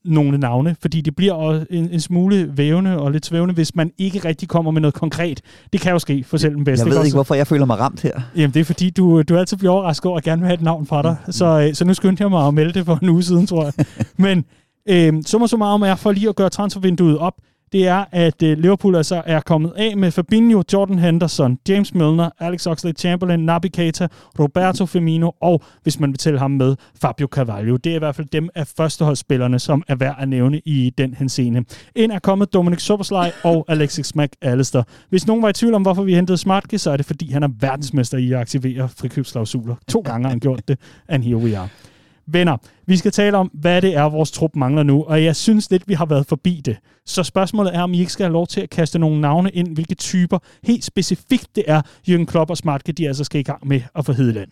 nogle 0.06 0.38
navne, 0.38 0.76
fordi 0.82 1.02
det 1.02 1.16
bliver 1.16 1.34
også 1.34 1.66
en, 1.70 1.90
en 1.90 2.00
smule 2.00 2.58
vævende 2.58 3.00
og 3.00 3.12
lidt 3.12 3.26
svævende, 3.26 3.54
hvis 3.54 3.76
man 3.76 3.92
ikke 3.98 4.20
rigtig 4.20 4.48
kommer 4.48 4.72
med 4.72 4.82
noget 4.82 4.94
konkret. 4.94 5.42
Det 5.74 5.82
kan 5.82 5.92
jo 5.92 6.00
ske 6.00 6.24
for 6.24 6.38
selv 6.38 6.56
den 6.56 6.64
bedste. 6.64 6.88
Jeg 6.88 6.96
ved 6.96 7.06
ikke, 7.06 7.16
hvorfor 7.16 7.36
jeg 7.36 7.48
føler 7.48 7.66
mig 7.66 7.80
ramt 7.80 8.02
her. 8.02 8.22
Jamen, 8.36 8.54
det 8.54 8.60
er 8.60 8.64
fordi, 8.64 8.90
du, 8.90 9.22
du 9.22 9.38
altid 9.38 9.58
bliver 9.58 9.72
overrasket 9.72 10.06
over 10.06 10.18
at 10.18 10.24
gerne 10.24 10.42
vil 10.42 10.48
have 10.48 10.54
et 10.54 10.62
navn 10.62 10.86
fra 10.86 11.02
dig. 11.02 11.16
Mm. 11.26 11.32
Så, 11.32 11.46
øh, 11.46 11.74
så 11.74 11.86
nu 11.86 11.94
skyndte 11.94 12.24
jeg 12.24 12.30
mig 12.30 12.48
at 12.48 12.54
melde 12.54 12.74
det 12.74 12.86
for 12.86 13.00
en 13.02 13.10
uge 13.10 13.24
siden, 13.24 13.48
tror 13.48 13.64
jeg. 13.64 13.74
Men 14.18 14.46
øh, 14.90 15.24
summa 15.26 15.48
summarum 15.48 15.82
er 15.82 15.96
for 15.96 16.12
lige 16.12 16.30
at 16.30 16.36
gøre 16.36 16.50
transfervinduet 16.50 17.18
op, 17.18 17.34
det 17.72 17.88
er, 17.88 18.06
at 18.12 18.44
øh, 18.44 18.58
Liverpool 18.58 18.96
altså 18.96 19.22
er 19.26 19.40
kommet 19.40 19.74
af 19.78 19.98
med 19.98 20.12
Fabinho, 20.12 20.64
Jordan 20.74 21.00
Henderson, 21.00 21.58
James 21.70 21.94
Milner, 21.94 22.30
Alex 22.40 22.68
Oxlade-Chamberlain, 22.68 23.36
Naby 23.36 23.66
Keita, 23.74 24.08
Roberto 24.40 24.86
Firmino 24.86 25.32
og, 25.42 25.62
hvis 25.84 26.00
man 26.00 26.10
vil 26.10 26.18
tælle 26.18 26.40
ham 26.40 26.52
med, 26.52 26.76
Fabio 27.02 27.28
Carvalho. 27.28 27.76
Det 27.76 27.92
er 27.92 27.96
i 27.96 28.00
hvert 28.00 28.16
fald 28.16 28.28
dem 28.28 28.50
af 28.56 28.68
førsteholdsspillerne, 28.68 29.60
som 29.60 29.84
er 29.88 29.96
værd 29.96 30.16
at 30.20 30.30
nævne 30.30 30.62
i 30.66 30.94
den 30.98 31.14
henseende. 31.14 31.64
Ind 31.96 32.12
er 32.12 32.20
kommet 32.20 32.54
Dominic 32.54 32.82
Soboslaj 32.82 33.32
og 33.44 33.66
Alexis 33.74 34.16
McAllister. 34.16 34.84
Hvis 35.10 35.28
nogen 35.28 35.44
var 35.44 35.50
i 35.50 35.54
tvivl 35.54 35.74
om, 35.74 35.82
hvorfor 35.82 36.04
vi 36.04 36.16
hentede 36.16 36.38
Smartke, 36.38 36.78
så 36.78 36.92
er 36.92 36.98
det 36.98 37.06
fordi, 37.06 37.32
han 37.32 37.44
er 37.44 37.50
verdensmester 37.60 38.18
i 38.18 38.32
at 38.32 38.40
aktivere 38.40 38.90
frikøbsklausuler. 38.90 39.76
To 39.88 40.00
gange 40.00 40.26
har 40.26 40.30
han 40.30 40.40
gjort 40.40 40.68
det, 40.68 40.80
and 41.08 41.24
here 41.24 41.38
we 41.38 41.58
are. 41.58 41.70
Venner, 42.34 42.58
vi 42.86 42.98
skal 42.98 43.12
tale 43.12 43.38
om, 43.38 43.52
hvad 43.54 43.82
det 43.82 43.96
er, 43.96 44.04
vores 44.04 44.32
trup 44.32 44.56
mangler 44.56 44.84
nu, 44.84 45.04
og 45.04 45.24
jeg 45.24 45.36
synes 45.36 45.72
lidt, 45.72 45.88
vi 45.88 45.94
har 45.94 46.06
været 46.06 46.26
forbi 46.26 46.62
det. 46.66 46.78
Så 47.06 47.24
spørgsmålet 47.24 47.76
er, 47.76 47.82
om 47.82 47.94
I 47.94 48.00
ikke 48.00 48.12
skal 48.12 48.24
have 48.24 48.34
lov 48.34 48.48
til 48.48 48.62
at 48.62 48.70
kaste 48.70 49.00
nogle 49.00 49.22
navne 49.22 49.50
ind, 49.50 49.74
hvilke 49.74 49.96
typer 49.96 50.40
helt 50.64 50.84
specifikt 50.84 51.56
det 51.56 51.64
er, 51.68 51.82
Jürgen 52.10 52.26
Klopp 52.26 52.50
og 52.50 52.58
Smartke, 52.58 52.92
de 52.92 53.08
altså 53.08 53.24
skal 53.24 53.40
i 53.40 53.44
gang 53.44 53.68
med 53.68 53.82
at 53.96 54.06
få 54.06 54.14
Hedeland. 54.14 54.50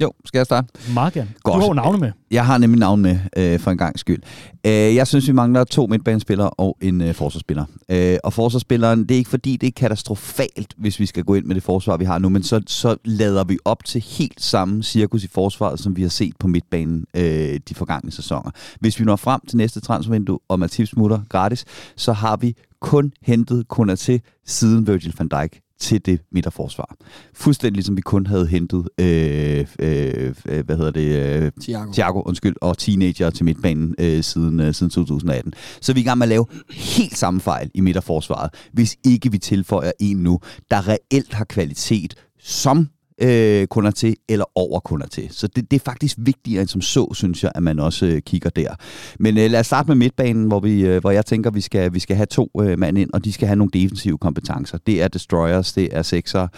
Jo, 0.00 0.12
skal 0.24 0.38
jeg 0.38 0.46
starte? 0.46 0.92
Meget 0.94 1.12
gerne. 1.12 1.30
Godt. 1.42 1.54
Du 1.54 1.60
har 1.60 1.66
jo 1.66 1.72
navne 1.72 1.98
med. 1.98 2.12
Jeg 2.30 2.46
har 2.46 2.58
nemlig 2.58 2.80
navn 2.80 3.02
med, 3.02 3.18
øh, 3.36 3.60
for 3.60 3.70
en 3.70 3.78
gang 3.78 3.98
skyld. 3.98 4.22
Øh, 4.66 4.72
jeg 4.72 5.06
synes, 5.06 5.28
vi 5.28 5.32
mangler 5.32 5.64
to 5.64 5.86
midtbanespillere 5.86 6.50
og 6.50 6.76
en 6.80 7.00
øh, 7.00 7.14
forsvarsspiller. 7.14 7.64
Øh, 7.88 8.16
og 8.24 8.32
forsvarsspilleren, 8.32 9.02
det 9.02 9.10
er 9.10 9.18
ikke 9.18 9.30
fordi, 9.30 9.56
det 9.56 9.66
er 9.66 9.70
katastrofalt, 9.76 10.74
hvis 10.76 11.00
vi 11.00 11.06
skal 11.06 11.24
gå 11.24 11.34
ind 11.34 11.44
med 11.44 11.54
det 11.54 11.62
forsvar, 11.62 11.96
vi 11.96 12.04
har 12.04 12.18
nu, 12.18 12.28
men 12.28 12.42
så, 12.42 12.60
så 12.66 12.96
lader 13.04 13.44
vi 13.44 13.58
op 13.64 13.84
til 13.84 14.00
helt 14.00 14.40
samme 14.40 14.82
cirkus 14.82 15.24
i 15.24 15.28
forsvaret, 15.28 15.80
som 15.80 15.96
vi 15.96 16.02
har 16.02 16.08
set 16.08 16.36
på 16.38 16.46
midtbanen 16.46 17.04
øh, 17.16 17.60
de 17.68 17.74
forgangne 17.74 18.12
sæsoner. 18.12 18.50
Hvis 18.80 19.00
vi 19.00 19.04
når 19.04 19.16
frem 19.16 19.40
til 19.48 19.56
næste 19.56 19.80
transfervindue, 19.80 20.38
og 20.48 20.58
Matip 20.58 20.88
smutter 20.88 21.20
gratis, 21.28 21.64
så 21.96 22.12
har 22.12 22.36
vi 22.36 22.54
kun 22.80 23.12
hentet 23.22 23.66
til 23.98 24.20
siden 24.46 24.86
Virgil 24.86 25.14
van 25.18 25.28
Dijk 25.28 25.63
til 25.80 26.06
det 26.06 26.20
midterforsvar. 26.32 26.96
Fuldstændig 27.34 27.76
ligesom 27.76 27.96
vi 27.96 28.00
kun 28.00 28.26
havde 28.26 28.46
hentet 28.46 28.88
øh, 29.00 29.66
øh, 29.78 30.34
hvad 30.64 30.76
hedder 30.76 30.90
det, 30.90 31.42
øh, 31.44 31.52
Thiago. 31.60 31.92
Thiago 31.92 32.22
undskyld, 32.22 32.56
og 32.60 32.78
teenager 32.78 33.30
til 33.30 33.44
midtbanen 33.44 33.94
øh, 33.98 34.22
siden, 34.22 34.60
øh, 34.60 34.74
siden 34.74 34.90
2018. 34.90 35.52
Så 35.80 35.92
vi 35.92 36.00
er 36.00 36.04
i 36.04 36.06
gang 36.06 36.18
med 36.18 36.24
at 36.24 36.28
lave 36.28 36.46
helt 36.70 37.16
samme 37.16 37.40
fejl 37.40 37.70
i 37.74 37.80
midterforsvaret, 37.80 38.50
hvis 38.72 38.96
ikke 39.04 39.30
vi 39.32 39.38
tilføjer 39.38 39.92
en 40.00 40.16
nu, 40.16 40.40
der 40.70 40.88
reelt 40.88 41.34
har 41.34 41.44
kvalitet, 41.44 42.14
som 42.38 42.88
øh, 43.22 43.66
kunder 43.66 43.90
til, 43.90 44.16
eller 44.28 44.44
over 44.54 44.80
kunder 44.80 45.06
til. 45.06 45.28
Så 45.30 45.46
det, 45.46 45.70
det 45.70 45.76
er 45.76 45.84
faktisk 45.84 46.16
vigtigere 46.20 46.60
end 46.60 46.68
som 46.68 46.80
så, 46.80 47.14
synes 47.14 47.42
jeg, 47.42 47.52
at 47.54 47.62
man 47.62 47.78
også 47.78 48.06
øh, 48.06 48.20
kigger 48.20 48.50
der. 48.50 48.74
Men 49.18 49.38
øh, 49.38 49.50
lad 49.50 49.60
os 49.60 49.66
starte 49.66 49.88
med 49.88 49.96
midtbanen, 49.96 50.46
hvor, 50.46 50.60
vi, 50.60 50.86
øh, 50.86 51.00
hvor 51.00 51.10
jeg 51.10 51.26
tænker, 51.26 51.50
vi 51.50 51.60
skal, 51.60 51.94
vi 51.94 51.98
skal 51.98 52.16
have 52.16 52.26
to 52.26 52.50
øh, 52.60 52.78
mand 52.78 52.98
ind, 52.98 53.10
og 53.12 53.24
de 53.24 53.32
skal 53.32 53.48
have 53.48 53.56
nogle 53.56 53.70
defensive 53.72 54.18
kompetencer. 54.18 54.78
Det 54.86 55.02
er 55.02 55.08
destroyers, 55.08 55.72
det 55.72 55.88
er 55.92 56.02
sexer, 56.02 56.48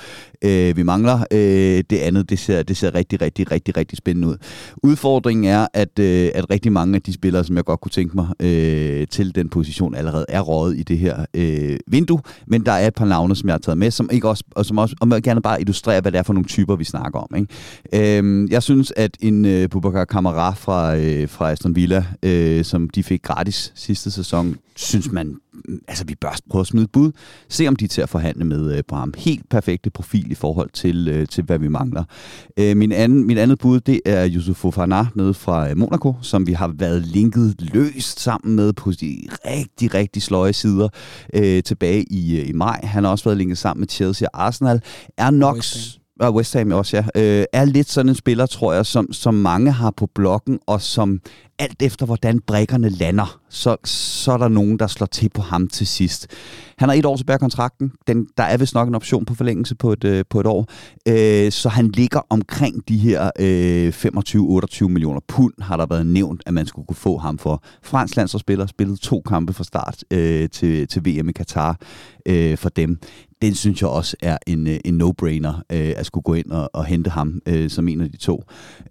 øh, 0.42 0.76
vi 0.76 0.82
mangler. 0.82 1.24
Øh, 1.30 1.84
det 1.90 1.98
andet, 1.98 2.30
det 2.30 2.38
ser, 2.38 2.62
det 2.62 2.76
ser 2.76 2.94
rigtig, 2.94 3.20
rigtig, 3.20 3.50
rigtig, 3.50 3.76
rigtig 3.76 3.98
spændende 3.98 4.28
ud. 4.28 4.36
Udfordringen 4.82 5.44
er, 5.44 5.66
at, 5.74 5.98
øh, 5.98 6.30
at 6.34 6.50
rigtig 6.50 6.72
mange 6.72 6.94
af 6.94 7.02
de 7.02 7.12
spillere, 7.12 7.44
som 7.44 7.56
jeg 7.56 7.64
godt 7.64 7.80
kunne 7.80 7.90
tænke 7.90 8.16
mig 8.16 8.28
øh, 8.40 9.06
til 9.06 9.34
den 9.34 9.48
position, 9.48 9.94
allerede 9.94 10.24
er 10.28 10.40
rådet 10.40 10.78
i 10.78 10.82
det 10.82 10.98
her 10.98 11.24
øh, 11.34 11.78
vindue, 11.86 12.20
men 12.46 12.66
der 12.66 12.72
er 12.72 12.86
et 12.86 12.94
par 12.94 13.04
navne, 13.04 13.36
som 13.36 13.48
jeg 13.48 13.54
har 13.54 13.58
taget 13.58 13.78
med, 13.78 13.90
som 13.90 14.08
ikke 14.12 14.28
også, 14.28 14.44
og 14.50 14.66
som 14.66 14.78
også 14.78 14.96
og 15.00 15.08
jeg 15.10 15.22
gerne 15.22 15.42
bare 15.42 15.60
illustrere, 15.60 16.00
hvad 16.00 16.12
det 16.12 16.18
er 16.18 16.22
for 16.22 16.32
nogle 16.32 16.48
typer, 16.56 16.76
vi 16.76 16.84
snakker 16.84 17.18
om. 17.18 17.28
Ikke? 17.36 18.18
Øhm, 18.18 18.48
jeg 18.48 18.62
synes, 18.62 18.92
at 18.96 19.16
en 19.20 19.44
øh, 19.44 19.68
Bubakar 19.68 20.04
Kamara 20.04 20.50
fra, 20.54 20.96
øh, 20.96 21.28
fra 21.28 21.50
Aston 21.50 21.76
Villa, 21.76 22.04
øh, 22.22 22.64
som 22.64 22.88
de 22.90 23.02
fik 23.02 23.22
gratis 23.22 23.72
sidste 23.74 24.10
sæson, 24.10 24.56
synes 24.76 25.12
man, 25.12 25.26
mm, 25.26 25.80
altså 25.88 26.04
vi 26.04 26.14
bør 26.14 26.36
prøve 26.50 26.60
at 26.60 26.66
smide 26.66 26.88
bud. 26.88 27.12
Se 27.48 27.68
om 27.68 27.76
de 27.76 27.84
er 27.84 27.88
til 27.88 28.02
at 28.02 28.08
forhandle 28.08 28.44
med 28.44 28.76
øh, 28.76 28.82
Bram. 28.88 29.14
Helt 29.16 29.48
perfekte 29.48 29.90
profil 29.90 30.30
i 30.30 30.34
forhold 30.34 30.70
til, 30.72 31.08
øh, 31.08 31.26
til 31.26 31.44
hvad 31.44 31.58
vi 31.58 31.68
mangler. 31.68 32.04
Øh, 32.56 32.76
min, 32.76 32.92
anden, 32.92 33.26
min 33.26 33.38
andet 33.38 33.58
bud, 33.58 33.80
det 33.80 34.00
er 34.04 34.28
Yusuf 34.34 34.56
Fofana 34.56 35.06
nede 35.14 35.34
fra 35.34 35.70
øh, 35.70 35.76
Monaco, 35.76 36.14
som 36.22 36.46
vi 36.46 36.52
har 36.52 36.72
været 36.78 37.02
linket 37.02 37.54
løst 37.58 38.20
sammen 38.20 38.56
med 38.56 38.72
på 38.72 38.90
de 38.90 39.28
rigtig, 39.46 39.94
rigtig 39.94 40.22
sløje 40.22 40.52
sider 40.52 40.88
øh, 41.34 41.62
tilbage 41.62 42.04
i, 42.12 42.40
øh, 42.40 42.48
i 42.48 42.52
maj. 42.52 42.80
Han 42.82 43.04
har 43.04 43.10
også 43.10 43.24
været 43.24 43.38
linket 43.38 43.58
sammen 43.58 43.80
med 43.80 43.88
Chelsea 43.88 44.28
og 44.32 44.46
Arsenal. 44.46 44.80
Er 45.16 45.30
nok 45.30 45.56
og 46.20 46.34
West 46.34 46.54
Ham 46.54 46.72
også, 46.72 46.96
ja, 46.96 47.22
øh, 47.22 47.44
er 47.52 47.64
lidt 47.64 47.90
sådan 47.90 48.08
en 48.08 48.14
spiller, 48.14 48.46
tror 48.46 48.72
jeg, 48.72 48.86
som, 48.86 49.12
som 49.12 49.34
mange 49.34 49.72
har 49.72 49.90
på 49.90 50.06
blokken, 50.14 50.58
og 50.66 50.82
som 50.82 51.20
alt 51.58 51.82
efter, 51.82 52.06
hvordan 52.06 52.40
brækkerne 52.40 52.88
lander, 52.88 53.40
så, 53.48 53.76
så 53.84 54.32
er 54.32 54.36
der 54.36 54.48
nogen, 54.48 54.78
der 54.78 54.86
slår 54.86 55.06
til 55.06 55.28
på 55.28 55.42
ham 55.42 55.68
til 55.68 55.86
sidst. 55.86 56.26
Han 56.78 56.88
har 56.88 56.96
et 56.96 57.06
år 57.06 57.16
tilbage 57.16 57.34
af 57.34 57.40
kontrakten. 57.40 57.92
Den, 58.06 58.28
der 58.36 58.42
er 58.42 58.56
vist 58.56 58.74
nok 58.74 58.88
en 58.88 58.94
option 58.94 59.24
på 59.24 59.34
forlængelse 59.34 59.74
på 59.74 59.92
et, 59.92 60.04
øh, 60.04 60.24
på 60.30 60.40
et 60.40 60.46
år. 60.46 60.66
Øh, 61.08 61.52
så 61.52 61.68
han 61.68 61.88
ligger 61.88 62.20
omkring 62.30 62.88
de 62.88 62.98
her 62.98 63.30
øh, 63.40 63.88
25-28 63.88 64.88
millioner 64.88 65.20
pund, 65.28 65.52
har 65.60 65.76
der 65.76 65.86
været 65.86 66.06
nævnt, 66.06 66.42
at 66.46 66.54
man 66.54 66.66
skulle 66.66 66.86
kunne 66.86 66.96
få 66.96 67.16
ham 67.16 67.38
for. 67.38 67.62
Fransk 67.82 68.16
landsholdsspiller 68.16 68.66
spillede 68.66 69.00
to 69.00 69.22
kampe 69.28 69.52
fra 69.52 69.64
start 69.64 70.04
øh, 70.10 70.48
til, 70.48 70.88
til 70.88 71.06
VM 71.06 71.28
i 71.28 71.32
Katar 71.32 71.78
øh, 72.26 72.58
for 72.58 72.68
dem 72.68 72.98
den 73.42 73.54
synes 73.54 73.80
jeg 73.80 73.88
også 73.88 74.16
er 74.22 74.38
en, 74.46 74.66
øh, 74.66 74.78
en 74.84 75.02
no-brainer 75.02 75.54
øh, 75.72 75.92
at 75.96 76.06
skulle 76.06 76.22
gå 76.22 76.34
ind 76.34 76.50
og, 76.50 76.70
og 76.72 76.84
hente 76.84 77.10
ham 77.10 77.40
øh, 77.46 77.70
som 77.70 77.88
en 77.88 78.00
af 78.00 78.10
de 78.10 78.16
to. 78.16 78.44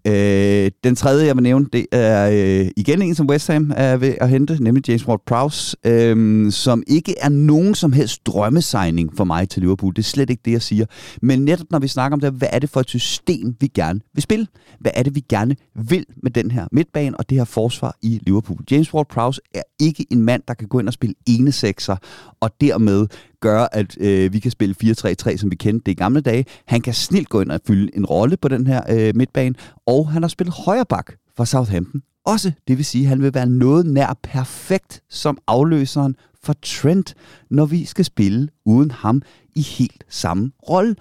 Øh, 0.07 0.71
den 0.83 0.95
tredje, 0.95 1.25
jeg 1.25 1.35
vil 1.35 1.43
nævne, 1.43 1.65
det 1.73 1.85
er 1.91 2.29
øh, 2.63 2.71
igen 2.77 3.01
en, 3.01 3.15
som 3.15 3.29
West 3.29 3.47
Ham 3.47 3.71
er 3.75 3.97
ved 3.97 4.15
at 4.21 4.29
hente, 4.29 4.63
nemlig 4.63 4.89
James 4.89 5.03
Ward-Prowse, 5.03 5.73
øh, 5.85 6.51
som 6.51 6.83
ikke 6.87 7.15
er 7.21 7.29
nogen 7.29 7.75
som 7.75 7.93
helst 7.93 8.25
drømmesigning 8.25 9.17
for 9.17 9.23
mig 9.23 9.49
til 9.49 9.61
Liverpool. 9.61 9.93
Det 9.93 9.99
er 9.99 10.03
slet 10.03 10.29
ikke 10.29 10.41
det, 10.45 10.51
jeg 10.51 10.61
siger. 10.61 10.85
Men 11.21 11.45
netop 11.45 11.67
når 11.69 11.79
vi 11.79 11.87
snakker 11.87 12.15
om 12.15 12.19
det, 12.19 12.31
hvad 12.33 12.47
er 12.51 12.59
det 12.59 12.69
for 12.69 12.79
et 12.79 12.89
system, 12.89 13.55
vi 13.59 13.67
gerne 13.67 13.99
vil 14.13 14.23
spille? 14.23 14.47
Hvad 14.79 14.91
er 14.95 15.03
det, 15.03 15.15
vi 15.15 15.23
gerne 15.29 15.55
vil 15.75 16.05
med 16.23 16.31
den 16.31 16.51
her 16.51 16.67
midtbane 16.71 17.17
og 17.17 17.29
det 17.29 17.37
her 17.37 17.45
forsvar 17.45 17.97
i 18.01 18.19
Liverpool? 18.25 18.59
James 18.71 18.89
Ward-Prowse 18.89 19.37
er 19.53 19.61
ikke 19.79 20.05
en 20.11 20.21
mand, 20.21 20.43
der 20.47 20.53
kan 20.53 20.67
gå 20.67 20.79
ind 20.79 20.87
og 20.87 20.93
spille 20.93 21.15
ene 21.27 21.51
sekser, 21.51 21.95
og 22.39 22.51
dermed 22.61 23.07
gøre, 23.49 23.75
at 23.75 23.97
øh, 23.99 24.33
vi 24.33 24.39
kan 24.39 24.51
spille 24.51 24.75
4-3-3, 24.83 25.37
som 25.37 25.51
vi 25.51 25.55
kendte 25.55 25.83
det 25.85 25.91
i 25.91 25.95
gamle 25.95 26.21
dage. 26.21 26.45
Han 26.65 26.81
kan 26.81 26.93
snilt 26.93 27.29
gå 27.29 27.41
ind 27.41 27.51
og 27.51 27.59
fylde 27.67 27.97
en 27.97 28.05
rolle 28.05 28.37
på 28.37 28.47
den 28.47 28.67
her 28.67 28.81
øh, 28.89 29.15
midtbane, 29.15 29.55
og 29.87 30.09
han 30.09 30.23
har 30.23 30.27
spillet 30.27 30.55
højre 30.65 30.85
bak 30.85 31.11
for 31.37 31.43
Southampton. 31.43 32.01
Også, 32.25 32.51
det 32.67 32.77
vil 32.77 32.85
sige, 32.85 33.03
at 33.03 33.09
han 33.09 33.21
vil 33.21 33.33
være 33.33 33.49
noget 33.49 33.85
nær 33.85 34.19
perfekt 34.23 35.01
som 35.09 35.37
afløseren 35.47 36.15
for 36.43 36.53
Trent, 36.61 37.15
når 37.49 37.65
vi 37.65 37.85
skal 37.85 38.05
spille 38.05 38.47
uden 38.65 38.91
ham 38.91 39.21
i 39.55 39.61
helt 39.61 40.03
samme 40.09 40.51
rolle. 40.69 40.95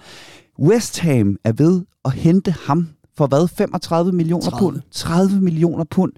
West 0.58 1.00
Ham 1.00 1.36
er 1.44 1.52
ved 1.52 1.82
at 2.04 2.12
hente 2.12 2.54
ham 2.66 2.88
for 3.16 3.26
hvad? 3.26 3.48
35 3.48 4.12
millioner 4.12 4.50
30. 4.50 4.58
pund? 4.58 4.80
30 4.90 5.40
millioner 5.40 5.84
pund. 5.84 6.12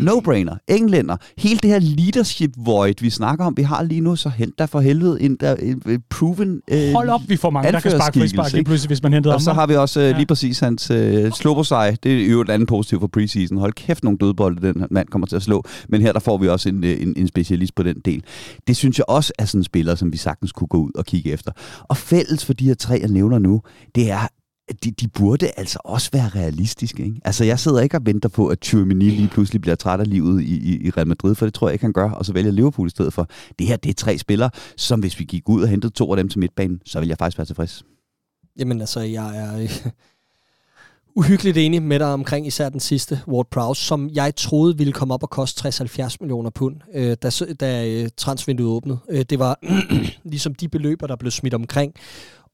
No-brainer. 0.00 0.56
Englænder. 0.68 1.16
Hele 1.38 1.58
det 1.62 1.70
her 1.70 1.78
leadership 1.78 2.50
void, 2.56 2.94
vi 3.00 3.10
snakker 3.10 3.44
om, 3.44 3.56
vi 3.56 3.62
har 3.62 3.82
lige 3.82 4.00
nu, 4.00 4.16
så 4.16 4.28
hent 4.28 4.58
der 4.58 4.66
for 4.66 4.80
helvede 4.80 5.20
en, 5.20 5.36
der, 5.40 5.56
en, 5.56 5.82
en 5.86 6.02
proven 6.10 6.60
uh, 6.72 6.92
Hold 6.92 7.08
op, 7.08 7.20
vi 7.28 7.36
får 7.36 7.50
mange, 7.50 7.72
der 7.72 7.80
kan 7.80 7.90
sparke 7.90 8.18
frispark 8.18 8.52
lige 8.52 8.64
pludselig, 8.64 8.88
hvis 8.88 9.02
man 9.02 9.12
henter 9.12 9.32
Og 9.32 9.40
så 9.40 9.52
har 9.52 9.66
vi 9.66 9.74
også 9.74 10.00
ja. 10.00 10.16
lige 10.16 10.26
præcis 10.26 10.60
hans 10.60 10.82
slå 11.34 11.62
sig. 11.64 11.98
Det 12.02 12.22
er 12.22 12.30
jo 12.30 12.40
et 12.40 12.50
andet 12.50 12.68
positivt 12.68 13.00
for 13.00 13.06
preseason. 13.06 13.58
Hold 13.58 13.72
kæft, 13.72 14.04
nogle 14.04 14.18
dødbolde, 14.18 14.72
den 14.72 14.86
mand 14.90 15.08
kommer 15.08 15.26
til 15.26 15.36
at 15.36 15.42
slå. 15.42 15.64
Men 15.88 16.00
her 16.00 16.12
der 16.12 16.20
får 16.20 16.38
vi 16.38 16.48
også 16.48 16.68
en, 16.68 16.84
en, 16.84 17.14
en 17.16 17.28
specialist 17.28 17.74
på 17.74 17.82
den 17.82 17.96
del. 18.04 18.22
Det 18.66 18.76
synes 18.76 18.98
jeg 18.98 19.04
også 19.08 19.32
er 19.38 19.44
sådan 19.44 19.60
en 19.60 19.64
spiller, 19.64 19.94
som 19.94 20.12
vi 20.12 20.16
sagtens 20.16 20.52
kunne 20.52 20.68
gå 20.68 20.78
ud 20.78 20.90
og 20.94 21.06
kigge 21.06 21.32
efter. 21.32 21.52
Og 21.82 21.96
fælles 21.96 22.44
for 22.44 22.52
de 22.52 22.64
her 22.64 22.74
tre, 22.74 22.98
jeg 23.00 23.08
nævner 23.08 23.38
nu, 23.38 23.62
det 23.94 24.10
er, 24.10 24.28
de, 24.84 24.90
de 24.90 25.08
burde 25.08 25.50
altså 25.56 25.78
også 25.84 26.10
være 26.12 26.28
realistiske. 26.28 27.04
Ikke? 27.04 27.20
Altså, 27.24 27.44
jeg 27.44 27.58
sidder 27.58 27.80
ikke 27.80 27.96
og 27.96 28.06
venter 28.06 28.28
på, 28.28 28.48
at 28.48 28.60
Tyrmini 28.60 29.10
lige 29.10 29.28
pludselig 29.28 29.60
bliver 29.60 29.74
træt 29.74 30.00
af 30.00 30.10
livet 30.10 30.42
i, 30.42 30.56
i, 30.56 30.86
i 30.86 30.90
Real 30.90 31.08
Madrid, 31.08 31.34
for 31.34 31.46
det 31.46 31.54
tror 31.54 31.68
jeg 31.68 31.72
ikke, 31.72 31.84
han 31.84 31.92
gør, 31.92 32.10
og 32.10 32.26
så 32.26 32.32
vælger 32.32 32.50
Liverpool 32.50 32.86
i 32.86 32.90
stedet 32.90 33.12
for. 33.12 33.28
Det 33.58 33.66
her, 33.66 33.76
det 33.76 33.90
er 33.90 33.94
tre 33.94 34.18
spillere, 34.18 34.50
som 34.76 35.00
hvis 35.00 35.18
vi 35.18 35.24
gik 35.24 35.48
ud 35.48 35.62
og 35.62 35.68
hentede 35.68 35.92
to 35.92 36.10
af 36.10 36.16
dem 36.16 36.28
til 36.28 36.38
midtbanen, 36.38 36.80
så 36.86 37.00
vil 37.00 37.08
jeg 37.08 37.18
faktisk 37.18 37.38
være 37.38 37.46
tilfreds. 37.46 37.84
Jamen 38.58 38.80
altså, 38.80 39.00
jeg 39.00 39.36
er 39.36 39.58
øh, 39.58 39.86
uhyggeligt 41.18 41.56
enig 41.56 41.82
med 41.82 41.98
dig 41.98 42.06
omkring 42.06 42.46
især 42.46 42.68
den 42.68 42.80
sidste, 42.80 43.20
Ward 43.28 43.46
Prowse, 43.50 43.84
som 43.84 44.10
jeg 44.12 44.36
troede 44.36 44.78
ville 44.78 44.92
komme 44.92 45.14
op 45.14 45.22
og 45.22 45.30
koste 45.30 45.68
60-70 45.68 46.16
millioner 46.20 46.50
pund, 46.50 46.76
øh, 46.94 47.16
da, 47.22 47.30
da 47.60 47.88
øh, 47.88 48.08
transvinduet 48.16 48.70
åbnede. 48.70 48.98
Øh, 49.10 49.24
det 49.30 49.38
var 49.38 49.58
ligesom 50.32 50.54
de 50.54 50.68
beløber, 50.68 51.06
der 51.06 51.16
blev 51.16 51.30
smidt 51.30 51.54
omkring. 51.54 51.94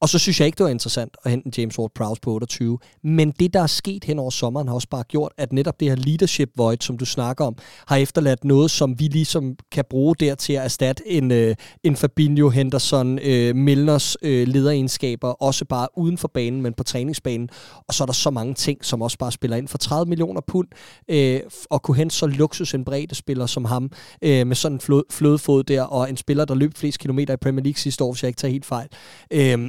Og 0.04 0.08
så 0.08 0.18
synes 0.18 0.40
jeg 0.40 0.46
ikke, 0.46 0.56
det 0.56 0.64
var 0.64 0.70
interessant 0.70 1.16
at 1.24 1.30
hente 1.30 1.60
James 1.60 1.78
Ward-Prowse 1.78 2.18
på 2.22 2.30
28. 2.30 2.78
Men 3.04 3.30
det, 3.30 3.54
der 3.54 3.62
er 3.62 3.66
sket 3.66 4.04
hen 4.04 4.18
over 4.18 4.30
sommeren, 4.30 4.68
har 4.68 4.74
også 4.74 4.88
bare 4.88 5.02
gjort, 5.02 5.32
at 5.38 5.52
netop 5.52 5.80
det 5.80 5.88
her 5.88 5.96
leadership 5.96 6.50
void, 6.56 6.76
som 6.80 6.98
du 6.98 7.04
snakker 7.04 7.44
om, 7.44 7.56
har 7.86 7.96
efterladt 7.96 8.44
noget, 8.44 8.70
som 8.70 9.00
vi 9.00 9.04
ligesom 9.04 9.56
kan 9.72 9.84
bruge 9.90 10.14
der 10.20 10.34
til 10.34 10.52
at 10.52 10.64
erstatte 10.64 11.08
en, 11.08 11.30
øh, 11.30 11.54
en 11.84 11.96
Fabinho, 11.96 12.48
Henderson, 12.48 13.18
øh, 13.18 13.56
Milners 13.56 14.16
øh, 14.22 14.48
lederegenskaber, 14.48 15.28
også 15.28 15.64
bare 15.64 15.88
uden 15.96 16.18
for 16.18 16.28
banen, 16.28 16.62
men 16.62 16.72
på 16.74 16.82
træningsbanen. 16.82 17.48
Og 17.88 17.94
så 17.94 18.04
er 18.04 18.06
der 18.06 18.12
så 18.12 18.30
mange 18.30 18.54
ting, 18.54 18.84
som 18.84 19.02
også 19.02 19.18
bare 19.18 19.32
spiller 19.32 19.56
ind 19.56 19.68
for 19.68 19.78
30 19.78 20.08
millioner 20.08 20.40
pund, 20.46 20.68
øh, 21.08 21.40
og 21.70 21.82
kunne 21.82 21.96
hente 21.96 22.14
så 22.14 22.26
luksus 22.26 22.74
en 22.74 22.84
bredde 22.84 23.14
spiller 23.14 23.46
som 23.46 23.64
ham, 23.64 23.90
øh, 24.22 24.46
med 24.46 24.56
sådan 24.56 24.76
en 24.76 24.80
flod, 24.80 25.02
flødefod 25.10 25.64
der, 25.64 25.82
og 25.82 26.10
en 26.10 26.16
spiller, 26.16 26.44
der 26.44 26.54
løb 26.54 26.76
flest 26.76 26.98
kilometer 26.98 27.34
i 27.34 27.36
Premier 27.36 27.62
League 27.62 27.78
sidste 27.78 28.04
år, 28.04 28.12
hvis 28.12 28.22
jeg 28.22 28.28
ikke 28.28 28.38
tager 28.38 28.52
helt 28.52 28.66
fejl. 28.66 28.88
Øh, 29.30 29.68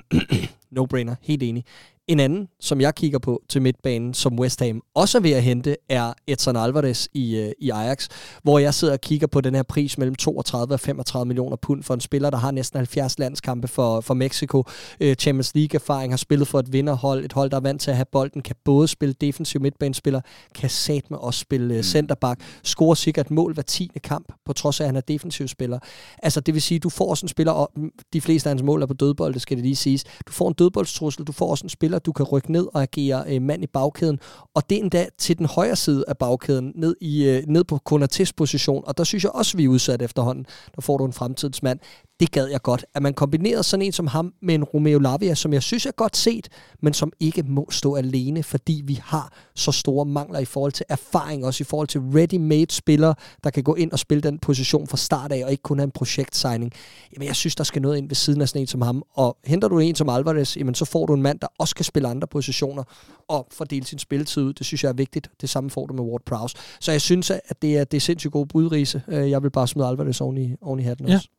no-brainer, 0.69 1.15
helt 1.21 1.43
enig. 1.43 1.65
En 2.07 2.19
anden, 2.19 2.47
som 2.59 2.81
jeg 2.81 2.95
kigger 2.95 3.19
på 3.19 3.41
til 3.49 3.61
midtbanen, 3.61 4.13
som 4.13 4.39
West 4.39 4.59
Ham 4.59 4.81
også 4.93 5.17
er 5.17 5.21
ved 5.21 5.31
at 5.31 5.43
hente, 5.43 5.75
er 5.89 6.13
Edson 6.27 6.55
Alvarez 6.55 7.07
i, 7.13 7.35
øh, 7.35 7.51
i 7.59 7.69
Ajax, 7.69 8.07
hvor 8.43 8.59
jeg 8.59 8.73
sidder 8.73 8.93
og 8.93 9.01
kigger 9.01 9.27
på 9.27 9.41
den 9.41 9.55
her 9.55 9.63
pris 9.63 9.97
mellem 9.97 10.15
32 10.15 10.73
og 10.73 10.79
35 10.79 11.25
millioner 11.25 11.55
pund 11.55 11.83
for 11.83 11.93
en 11.93 11.99
spiller, 11.99 12.29
der 12.29 12.37
har 12.37 12.51
næsten 12.51 12.77
70 12.77 13.19
landskampe 13.19 13.67
for, 13.67 14.01
for 14.01 14.13
Mexico, 14.13 14.63
øh, 14.99 15.15
Champions 15.15 15.55
League-erfaring, 15.55 16.09
har 16.11 16.17
spillet 16.17 16.47
for 16.47 16.59
et 16.59 16.73
vinderhold, 16.73 17.25
et 17.25 17.33
hold, 17.33 17.49
der 17.49 17.57
er 17.57 17.61
vant 17.61 17.81
til 17.81 17.91
at 17.91 17.97
have 17.97 18.05
bolden, 18.11 18.41
kan 18.41 18.55
både 18.65 18.87
spille 18.87 19.13
defensiv 19.21 19.61
midtbanespiller, 19.61 20.21
kan 20.55 20.69
med 21.09 21.17
også 21.17 21.39
spille 21.39 21.73
øh, 21.73 21.77
mm. 21.77 21.83
centerback, 21.83 22.41
score 22.63 22.95
sikkert 22.95 23.31
mål 23.31 23.53
hver 23.53 23.63
tiende 23.63 23.99
kamp, 23.99 24.33
på 24.45 24.53
trods 24.53 24.79
af, 24.79 24.83
at 24.83 24.87
han 24.87 24.95
er 24.95 25.01
defensiv 25.01 25.47
spiller. 25.47 25.79
Altså, 26.23 26.39
det 26.39 26.53
vil 26.53 26.61
sige, 26.61 26.79
du 26.79 26.89
får 26.89 27.09
også 27.09 27.25
en 27.25 27.29
spiller, 27.29 27.51
og 27.51 27.71
de 28.13 28.21
fleste 28.21 28.49
af 28.49 28.51
hans 28.51 28.63
mål 28.63 28.81
er 28.81 28.85
på 28.85 28.93
dødbold, 28.93 29.33
det 29.33 29.41
skal 29.41 29.57
det 29.57 29.63
lige 29.63 29.75
siges. 29.75 30.03
Du 30.03 30.31
får 30.31 30.47
en 30.47 30.53
dødboldstrussel, 30.53 31.25
du 31.25 31.31
får 31.31 31.51
også 31.51 31.65
en 31.65 31.69
spiller, 31.69 31.94
spiller, 31.95 32.05
du 32.05 32.11
kan 32.11 32.25
rykke 32.25 32.51
ned 32.51 32.67
og 32.73 32.81
agere 32.81 33.23
øh, 33.27 33.41
mand 33.41 33.63
i 33.63 33.67
bagkæden, 33.67 34.19
og 34.53 34.69
det 34.69 34.77
er 34.77 34.81
endda 34.81 35.07
til 35.17 35.37
den 35.37 35.45
højre 35.45 35.75
side 35.75 36.03
af 36.07 36.17
bagkæden, 36.17 36.71
ned, 36.75 36.95
i, 37.01 37.25
øh, 37.25 37.43
ned 37.47 37.63
på 37.63 37.77
Konates 37.77 38.33
position, 38.33 38.83
og 38.87 38.97
der 38.97 39.03
synes 39.03 39.23
jeg 39.23 39.31
også, 39.31 39.57
vi 39.57 39.63
er 39.63 39.69
udsat 39.69 40.01
efterhånden. 40.01 40.45
Der 40.75 40.81
får 40.81 40.97
du 40.97 41.05
en 41.05 41.13
fremtidsmand 41.13 41.79
det 42.19 42.31
gad 42.31 42.47
jeg 42.47 42.61
godt. 42.61 42.85
At 42.93 43.01
man 43.01 43.13
kombinerede 43.13 43.63
sådan 43.63 43.85
en 43.85 43.91
som 43.91 44.07
ham 44.07 44.33
med 44.41 44.55
en 44.55 44.63
Romeo 44.63 44.99
Lavia, 44.99 45.35
som 45.35 45.53
jeg 45.53 45.63
synes 45.63 45.85
er 45.85 45.91
godt 45.91 46.17
set, 46.17 46.49
men 46.81 46.93
som 46.93 47.11
ikke 47.19 47.43
må 47.43 47.67
stå 47.71 47.95
alene, 47.95 48.43
fordi 48.43 48.81
vi 48.85 48.99
har 49.03 49.33
så 49.55 49.71
store 49.71 50.05
mangler 50.05 50.39
i 50.39 50.45
forhold 50.45 50.71
til 50.71 50.85
erfaring, 50.89 51.45
også 51.45 51.63
i 51.63 51.65
forhold 51.65 51.87
til 51.87 51.99
ready-made 51.99 52.75
spillere, 52.75 53.15
der 53.43 53.49
kan 53.49 53.63
gå 53.63 53.75
ind 53.75 53.91
og 53.91 53.99
spille 53.99 54.21
den 54.21 54.39
position 54.39 54.87
fra 54.87 54.97
start 54.97 55.31
af, 55.31 55.45
og 55.45 55.51
ikke 55.51 55.63
kun 55.63 55.79
have 55.79 55.83
en 55.83 55.91
projektsigning. 55.91 56.73
Jamen, 57.13 57.27
jeg 57.27 57.35
synes, 57.35 57.55
der 57.55 57.63
skal 57.63 57.81
noget 57.81 57.97
ind 57.97 58.09
ved 58.09 58.15
siden 58.15 58.41
af 58.41 58.49
sådan 58.49 58.61
en 58.61 58.67
som 58.67 58.81
ham. 58.81 59.03
Og 59.13 59.37
henter 59.45 59.67
du 59.67 59.79
en 59.79 59.95
som 59.95 60.09
Alvarez, 60.09 60.57
jamen, 60.57 60.75
så 60.75 60.85
får 60.85 61.05
du 61.05 61.13
en 61.13 61.21
mand, 61.21 61.39
der 61.39 61.47
også 61.59 61.75
kan 61.75 61.85
spille 61.85 62.07
andre 62.07 62.27
positioner 62.27 62.83
og 63.29 63.47
fordele 63.51 63.85
sin 63.85 63.99
spilletid 63.99 64.43
ud. 64.43 64.53
Det 64.53 64.65
synes 64.65 64.83
jeg 64.83 64.89
er 64.89 64.93
vigtigt. 64.93 65.29
Det 65.41 65.49
samme 65.49 65.69
får 65.69 65.85
du 65.85 65.93
med 65.93 66.03
Ward 66.03 66.21
Prowse. 66.25 66.55
Så 66.79 66.91
jeg 66.91 67.01
synes, 67.01 67.31
at 67.31 67.61
det 67.61 67.77
er, 67.77 67.83
det 67.83 67.97
er 67.97 68.01
sindssygt 68.01 68.33
god 68.33 68.45
budrise. 68.45 69.01
Øh, 69.07 69.29
jeg 69.29 69.43
vil 69.43 69.51
bare 69.51 69.67
smide 69.67 69.87
Alvarez 69.87 70.21
oven 70.21 70.37
i, 70.37 70.55
oven 70.61 70.79
i 70.79 70.83
hatten 70.83 71.07
ja. 71.07 71.15
også. 71.15 71.29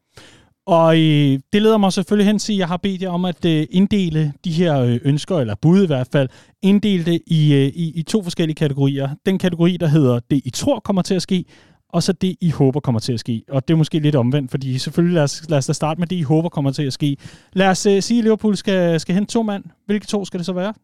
Og 0.66 0.96
øh, 0.96 1.38
det 1.52 1.62
leder 1.62 1.78
mig 1.78 1.92
selvfølgelig 1.92 2.26
hen 2.26 2.38
til, 2.38 2.52
at 2.52 2.58
jeg 2.58 2.68
har 2.68 2.76
bedt 2.76 3.02
jer 3.02 3.10
om 3.10 3.24
at 3.24 3.44
øh, 3.44 3.66
inddele 3.70 4.32
de 4.44 4.50
her 4.50 4.80
øh, 4.80 4.98
ønsker, 5.04 5.38
eller 5.38 5.54
bud 5.54 5.82
i 5.82 5.86
hvert 5.86 6.08
fald, 6.12 6.28
inddele 6.62 7.04
det 7.04 7.22
i, 7.26 7.54
øh, 7.54 7.66
i, 7.66 7.92
i 7.94 8.02
to 8.02 8.22
forskellige 8.22 8.54
kategorier. 8.54 9.08
Den 9.26 9.38
kategori, 9.38 9.76
der 9.76 9.86
hedder 9.86 10.20
det, 10.30 10.40
I 10.44 10.50
tror 10.50 10.80
kommer 10.80 11.02
til 11.02 11.14
at 11.14 11.22
ske, 11.22 11.44
og 11.88 12.02
så 12.02 12.12
det, 12.12 12.36
I 12.40 12.50
håber 12.50 12.80
kommer 12.80 13.00
til 13.00 13.12
at 13.12 13.20
ske. 13.20 13.42
Og 13.48 13.68
det 13.68 13.74
er 13.74 13.78
måske 13.78 13.98
lidt 13.98 14.14
omvendt, 14.14 14.50
fordi 14.50 14.78
selvfølgelig 14.78 15.14
lad 15.14 15.22
os, 15.22 15.42
lad 15.48 15.58
os 15.58 15.66
da 15.66 15.72
starte 15.72 16.00
med 16.00 16.06
det, 16.06 16.16
I 16.16 16.22
håber 16.22 16.48
kommer 16.48 16.70
til 16.70 16.82
at 16.82 16.92
ske. 16.92 17.16
Lad 17.52 17.68
os 17.68 17.86
øh, 17.86 18.02
sige, 18.02 18.18
at 18.18 18.24
Liverpool 18.24 18.56
skal, 18.56 19.00
skal 19.00 19.14
hente 19.14 19.32
to 19.32 19.42
mand. 19.42 19.64
Hvilke 19.86 20.06
to 20.06 20.24
skal 20.24 20.38
det 20.38 20.46
så 20.46 20.52
være? 20.52 20.74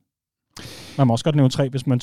Man 0.99 1.07
må 1.07 1.13
også 1.13 1.25
godt 1.25 1.37
nævne 1.37 1.51
tre, 1.51 1.69
hvis 1.69 1.87
man 1.87 2.01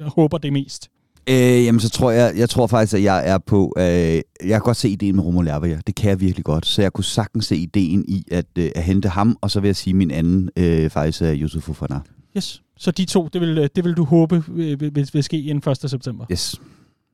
håber 0.00 0.38
det 0.38 0.52
mest. 0.52 0.90
Øh, 1.28 1.64
jamen, 1.64 1.80
så 1.80 1.90
tror 1.90 2.10
jeg, 2.10 2.32
jeg 2.36 2.50
tror 2.50 2.66
faktisk, 2.66 2.94
at 2.94 3.02
jeg 3.02 3.28
er 3.28 3.38
på, 3.38 3.74
øh, 3.78 3.84
jeg 3.84 4.22
kan 4.40 4.60
godt 4.60 4.76
se 4.76 4.88
ideen 4.88 5.16
med 5.16 5.24
Romo 5.24 5.40
Lervager. 5.40 5.80
Det 5.80 5.94
kan 5.94 6.10
jeg 6.10 6.20
virkelig 6.20 6.44
godt. 6.44 6.66
Så 6.66 6.82
jeg 6.82 6.92
kunne 6.92 7.04
sagtens 7.04 7.46
se 7.46 7.56
ideen 7.56 8.04
i 8.08 8.24
at, 8.30 8.46
øh, 8.58 8.70
at 8.74 8.82
hente 8.82 9.08
ham, 9.08 9.38
og 9.40 9.50
så 9.50 9.60
vil 9.60 9.68
jeg 9.68 9.76
sige 9.76 9.94
min 9.94 10.10
anden 10.10 10.50
øh, 10.56 10.90
faktisk 10.90 11.22
er 11.22 11.34
Yusuf 11.36 11.62
Fofana. 11.62 12.00
Yes. 12.36 12.62
Så 12.78 12.90
de 12.90 13.04
to, 13.04 13.28
det 13.32 13.40
vil, 13.40 13.70
det 13.76 13.84
vil 13.84 13.94
du 13.94 14.04
håbe 14.04 14.44
vil, 14.48 14.80
vil, 14.80 15.08
vil 15.12 15.22
ske 15.22 15.42
inden 15.42 15.70
1. 15.70 15.90
september? 15.90 16.26
Yes. 16.32 16.60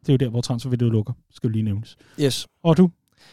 Det 0.00 0.08
er 0.08 0.12
jo 0.12 0.16
der, 0.16 0.28
hvor 0.28 0.40
transfervinduet 0.40 0.92
lukker, 0.92 1.12
skal 1.30 1.50
lige 1.50 1.62
nævnes. 1.62 1.96
Yes. 2.20 2.46
Og 2.64 2.76
du? 2.76 2.90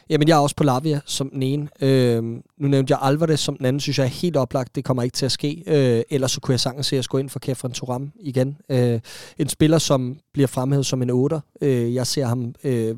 Jamen, 0.09 0.27
jeg 0.27 0.35
er 0.35 0.39
også 0.39 0.55
på 0.55 0.63
Lavia 0.63 0.99
som 1.05 1.29
den 1.29 1.43
ene. 1.43 1.67
Øh, 1.81 2.23
nu 2.57 2.67
nævnte 2.67 2.91
jeg 2.91 2.99
Alvarez 3.01 3.39
som 3.39 3.57
den 3.57 3.65
anden, 3.65 3.79
synes 3.79 3.97
jeg 3.97 4.05
er 4.05 4.09
helt 4.09 4.37
oplagt. 4.37 4.75
Det 4.75 4.85
kommer 4.85 5.03
ikke 5.03 5.15
til 5.15 5.25
at 5.25 5.31
ske. 5.31 5.63
Øh, 5.67 6.03
ellers 6.09 6.31
så 6.31 6.41
kunne 6.41 6.53
jeg 6.53 6.59
sagtens 6.59 6.87
se 6.87 6.97
at 6.97 7.09
gå 7.09 7.17
ind 7.17 7.29
for 7.29 7.39
Kefren 7.39 7.71
Turam 7.71 8.11
igen. 8.19 8.57
Øh, 8.69 8.99
en 9.37 9.49
spiller, 9.49 9.77
som 9.77 10.17
bliver 10.33 10.47
fremhævet 10.47 10.85
som 10.85 11.01
en 11.01 11.09
8. 11.09 11.41
Øh, 11.61 11.95
jeg 11.95 12.07
ser 12.07 12.25
ham 12.25 12.55
øh, 12.63 12.95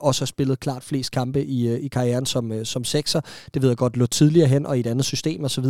også 0.00 0.20
have 0.20 0.26
spillet 0.26 0.60
klart 0.60 0.84
flest 0.84 1.10
kampe 1.10 1.44
i, 1.44 1.68
øh, 1.68 1.80
i 1.80 1.88
karrieren 1.88 2.26
som, 2.26 2.52
øh, 2.52 2.66
som 2.66 2.82
6'er. 2.86 3.20
Det 3.54 3.62
ved 3.62 3.68
jeg 3.68 3.76
godt 3.76 3.96
lå 3.96 4.06
tidligere 4.06 4.48
hen 4.48 4.66
og 4.66 4.76
i 4.76 4.80
et 4.80 4.86
andet 4.86 5.04
system 5.04 5.44
osv. 5.44 5.64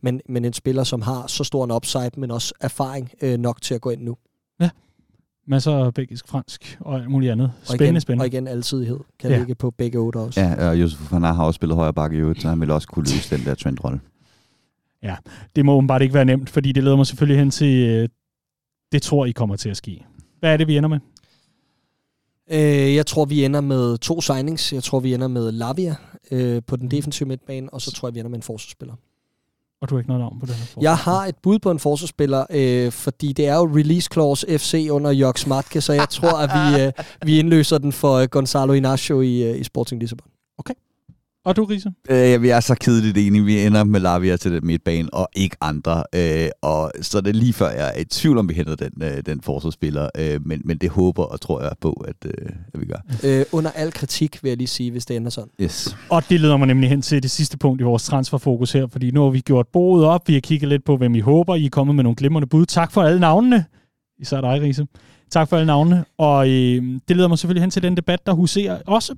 Men, 0.00 0.20
men 0.28 0.44
en 0.44 0.52
spiller, 0.52 0.84
som 0.84 1.02
har 1.02 1.26
så 1.26 1.44
stor 1.44 1.64
en 1.64 1.70
upside, 1.70 2.10
men 2.16 2.30
også 2.30 2.54
erfaring 2.60 3.10
øh, 3.22 3.38
nok 3.38 3.62
til 3.62 3.74
at 3.74 3.80
gå 3.80 3.90
ind 3.90 4.02
nu. 4.02 4.16
Masser 5.46 5.72
af 5.72 5.94
belgisk, 5.94 6.28
fransk 6.28 6.78
og 6.80 6.94
alt 6.94 7.10
muligt 7.10 7.32
andet. 7.32 7.52
Spændende, 7.62 7.82
og 7.82 7.90
igen, 7.90 8.00
spændende. 8.00 8.22
Og 8.22 8.26
igen 8.26 8.48
alsidighed 8.48 8.98
kan 9.18 9.30
ja. 9.30 9.38
ligge 9.38 9.54
på 9.54 9.70
begge 9.70 9.98
otte 9.98 10.16
også. 10.16 10.40
Ja, 10.40 10.68
og 10.68 10.80
Josef 10.80 11.12
van 11.12 11.22
har 11.22 11.44
også 11.44 11.56
spillet 11.56 11.76
højre 11.76 11.94
bakke 11.94 12.16
i 12.16 12.20
øvrigt, 12.20 12.42
så 12.42 12.48
han 12.48 12.60
vil 12.60 12.70
også 12.70 12.88
kunne 12.88 13.04
løse 13.04 13.36
den 13.36 13.44
der 13.44 13.54
trendrolle. 13.54 14.00
Ja, 15.02 15.16
det 15.56 15.64
må 15.64 15.80
bare 15.80 16.02
ikke 16.02 16.14
være 16.14 16.24
nemt, 16.24 16.50
fordi 16.50 16.72
det 16.72 16.84
leder 16.84 16.96
mig 16.96 17.06
selvfølgelig 17.06 17.38
hen 17.38 17.50
til, 17.50 17.88
øh, 17.88 18.08
det 18.92 19.02
tror 19.02 19.26
I 19.26 19.30
kommer 19.30 19.56
til 19.56 19.68
at 19.68 19.76
ske. 19.76 20.04
Hvad 20.40 20.52
er 20.52 20.56
det, 20.56 20.66
vi 20.66 20.76
ender 20.76 20.88
med? 20.88 20.98
Øh, 22.50 22.94
jeg 22.94 23.06
tror, 23.06 23.24
vi 23.24 23.44
ender 23.44 23.60
med 23.60 23.98
to 23.98 24.20
signings. 24.20 24.72
Jeg 24.72 24.82
tror, 24.82 25.00
vi 25.00 25.14
ender 25.14 25.28
med 25.28 25.52
Lavia 25.52 25.94
øh, 26.30 26.62
på 26.66 26.76
den 26.76 26.90
defensive 26.90 27.28
midtbane, 27.28 27.74
og 27.74 27.80
så 27.80 27.92
tror 27.92 28.08
jeg, 28.08 28.14
vi 28.14 28.20
ender 28.20 28.30
med 28.30 28.38
en 28.38 28.42
forsvarsspiller. 28.42 28.94
Og 29.84 29.90
du 29.90 29.94
har 29.94 30.00
ikke 30.00 30.08
noget 30.08 30.20
navn 30.20 30.40
på 30.40 30.46
den 30.46 30.54
her 30.54 30.82
Jeg 30.82 30.96
har 30.96 31.26
et 31.26 31.34
bud 31.42 31.58
på 31.58 31.70
en 31.70 31.78
forsvarsspiller, 31.78 32.46
øh, 32.50 32.92
fordi 32.92 33.32
det 33.32 33.46
er 33.46 33.54
jo 33.54 33.64
release 33.76 34.08
clause 34.12 34.58
FC 34.58 34.88
under 34.90 35.10
Jok 35.10 35.38
Smartke, 35.38 35.80
så 35.80 35.92
jeg 35.92 36.08
tror, 36.08 36.38
at 36.38 36.50
vi, 36.54 36.82
øh, 36.82 36.92
vi 37.24 37.38
indløser 37.38 37.78
den 37.78 37.92
for 37.92 38.14
øh, 38.14 38.28
Gonzalo 38.28 38.72
Inacio 38.72 39.20
i, 39.20 39.42
øh, 39.42 39.60
i 39.60 39.64
Sporting 39.64 40.00
Lissabon. 40.00 40.33
Og 41.44 41.56
du, 41.56 41.64
Riese? 41.64 41.92
Øh, 42.10 42.42
vi 42.42 42.48
er 42.48 42.60
så 42.60 42.74
kedeligt 42.74 43.18
enige. 43.18 43.44
Vi 43.44 43.66
ender 43.66 43.84
med 43.84 44.00
Lavia 44.00 44.36
til 44.36 44.52
den 44.52 44.66
midtbane, 44.66 45.14
og 45.14 45.28
ikke 45.36 45.56
andre. 45.60 46.04
Øh, 46.14 46.48
og 46.62 46.92
så 47.00 47.20
det 47.20 47.28
er 47.28 47.32
lige 47.32 47.52
før, 47.52 47.70
jeg 47.70 47.92
er 47.94 48.00
i 48.00 48.04
tvivl 48.04 48.38
om, 48.38 48.48
vi 48.48 48.54
henter 48.54 48.74
den, 48.76 49.02
øh, 49.02 49.22
den 49.26 49.40
forsvarsspiller. 49.40 50.08
Øh, 50.18 50.46
men, 50.46 50.62
men 50.64 50.78
det 50.78 50.90
håber 50.90 51.22
og 51.24 51.40
tror 51.40 51.62
jeg 51.62 51.72
på, 51.80 51.92
at, 51.92 52.16
øh, 52.26 52.48
at 52.74 52.80
vi 52.80 52.86
gør. 52.86 53.00
Øh, 53.24 53.44
under 53.52 53.70
al 53.70 53.92
kritik, 53.92 54.42
vil 54.42 54.48
jeg 54.48 54.58
lige 54.58 54.68
sige, 54.68 54.90
hvis 54.90 55.06
det 55.06 55.16
ender 55.16 55.30
sådan. 55.30 55.50
Yes. 55.60 55.96
Og 56.10 56.22
det 56.28 56.40
leder 56.40 56.56
mig 56.56 56.66
nemlig 56.66 56.90
hen 56.90 57.02
til 57.02 57.22
det 57.22 57.30
sidste 57.30 57.58
punkt 57.58 57.80
i 57.80 57.84
vores 57.84 58.04
transferfokus 58.04 58.72
her, 58.72 58.86
fordi 58.86 59.10
nu 59.10 59.22
har 59.22 59.30
vi 59.30 59.40
gjort 59.40 59.66
bordet 59.72 60.06
op. 60.06 60.28
Vi 60.28 60.34
har 60.34 60.40
kigget 60.40 60.68
lidt 60.68 60.84
på, 60.84 60.96
hvem 60.96 61.14
I 61.14 61.20
håber. 61.20 61.54
I 61.54 61.66
er 61.66 61.70
kommet 61.70 61.96
med 61.96 62.04
nogle 62.04 62.16
glimrende 62.16 62.48
bud. 62.48 62.66
Tak 62.66 62.92
for 62.92 63.02
alle 63.02 63.20
navnene. 63.20 63.64
Især 64.18 64.40
dig, 64.40 64.62
Riese. 64.62 64.86
Tak 65.30 65.48
for 65.48 65.56
alle 65.56 65.66
navnene. 65.66 66.04
Og 66.18 66.48
øh, 66.48 66.82
det 67.08 67.16
leder 67.16 67.28
mig 67.28 67.38
selvfølgelig 67.38 67.62
hen 67.62 67.70
til 67.70 67.82
den 67.82 67.96
debat, 67.96 68.26
der 68.26 68.32
huserer 68.32 68.78
også 68.86 69.14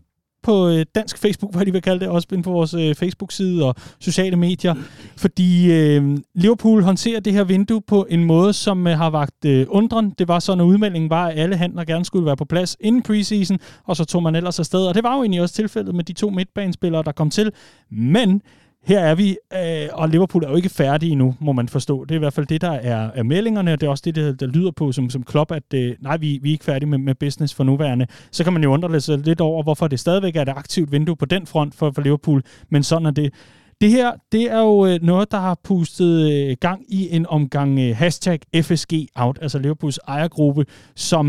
på 0.46 0.68
øh, 0.68 0.86
dansk 0.94 1.18
Facebook, 1.18 1.52
hvad 1.56 1.66
de 1.66 1.72
vil 1.72 1.82
kalde 1.82 2.00
det, 2.00 2.08
også 2.08 2.28
inde 2.32 2.42
på 2.42 2.50
vores 2.50 2.74
øh, 2.74 2.94
Facebook-side 2.94 3.64
og 3.64 3.74
sociale 4.00 4.36
medier, 4.36 4.74
fordi 5.16 5.72
øh, 5.72 6.18
Liverpool 6.34 6.82
håndterer 6.82 7.20
det 7.20 7.32
her 7.32 7.44
vindue 7.44 7.82
på 7.86 8.06
en 8.10 8.24
måde, 8.24 8.52
som 8.52 8.86
øh, 8.86 8.98
har 8.98 9.10
vagt 9.10 9.44
øh, 9.46 9.66
undren. 9.68 10.10
Det 10.18 10.28
var 10.28 10.38
sådan, 10.38 10.60
at 10.60 10.64
udmeldingen 10.64 11.10
var, 11.10 11.26
at 11.26 11.38
alle 11.38 11.56
handler 11.56 11.84
gerne 11.84 12.04
skulle 12.04 12.26
være 12.26 12.36
på 12.36 12.44
plads 12.44 12.76
inden 12.80 13.02
preseason, 13.02 13.58
og 13.84 13.96
så 13.96 14.04
tog 14.04 14.22
man 14.22 14.34
ellers 14.34 14.58
afsted, 14.58 14.86
og 14.86 14.94
det 14.94 15.02
var 15.02 15.16
jo 15.16 15.22
egentlig 15.22 15.42
også 15.42 15.54
tilfældet 15.54 15.94
med 15.94 16.04
de 16.04 16.12
to 16.12 16.30
midtbanespillere, 16.30 17.02
der 17.02 17.12
kom 17.12 17.30
til. 17.30 17.52
Men 17.90 18.42
her 18.86 19.00
er 19.00 19.14
vi, 19.14 19.38
øh, 19.52 19.88
og 19.92 20.08
Liverpool 20.08 20.44
er 20.44 20.48
jo 20.48 20.56
ikke 20.56 20.68
færdige 20.68 21.12
endnu, 21.12 21.34
må 21.40 21.52
man 21.52 21.68
forstå. 21.68 22.04
Det 22.04 22.10
er 22.10 22.14
i 22.14 22.18
hvert 22.18 22.32
fald 22.32 22.46
det, 22.46 22.60
der 22.60 22.70
er, 22.70 23.10
er 23.14 23.22
meldingerne, 23.22 23.72
og 23.72 23.80
det 23.80 23.86
er 23.86 23.90
også 23.90 24.02
det, 24.04 24.14
der, 24.14 24.32
der 24.32 24.46
lyder 24.46 24.70
på 24.70 24.92
som, 24.92 25.10
som 25.10 25.22
klop, 25.22 25.52
at 25.52 25.74
øh, 25.74 25.94
nej, 26.00 26.16
vi, 26.16 26.38
vi 26.42 26.48
er 26.48 26.52
ikke 26.52 26.64
færdige 26.64 26.88
med, 26.88 26.98
med 26.98 27.14
business 27.14 27.54
for 27.54 27.64
nuværende. 27.64 28.06
Så 28.30 28.44
kan 28.44 28.52
man 28.52 28.62
jo 28.62 28.72
undre 28.72 29.00
sig 29.00 29.18
lidt 29.18 29.40
over, 29.40 29.62
hvorfor 29.62 29.88
det 29.88 30.00
stadigvæk 30.00 30.36
er 30.36 30.42
et 30.42 30.48
aktivt 30.48 30.92
vindue 30.92 31.16
på 31.16 31.24
den 31.24 31.46
front 31.46 31.74
for, 31.74 31.90
for 31.90 32.02
Liverpool, 32.02 32.42
men 32.68 32.82
sådan 32.82 33.06
er 33.06 33.10
det. 33.10 33.34
Det 33.80 33.90
her, 33.90 34.12
det 34.32 34.42
er 34.42 34.60
jo 34.60 34.86
øh, 34.86 34.98
noget, 35.02 35.30
der 35.30 35.38
har 35.38 35.58
pustet 35.64 36.32
øh, 36.32 36.56
gang 36.60 36.82
i 36.88 37.16
en 37.16 37.26
omgang 37.26 37.78
øh, 37.78 37.96
hashtag 37.96 38.40
FSG 38.62 38.92
Out, 39.16 39.38
altså 39.42 39.58
Liverpools 39.58 39.98
ejergruppe, 40.08 40.66
som 40.94 41.26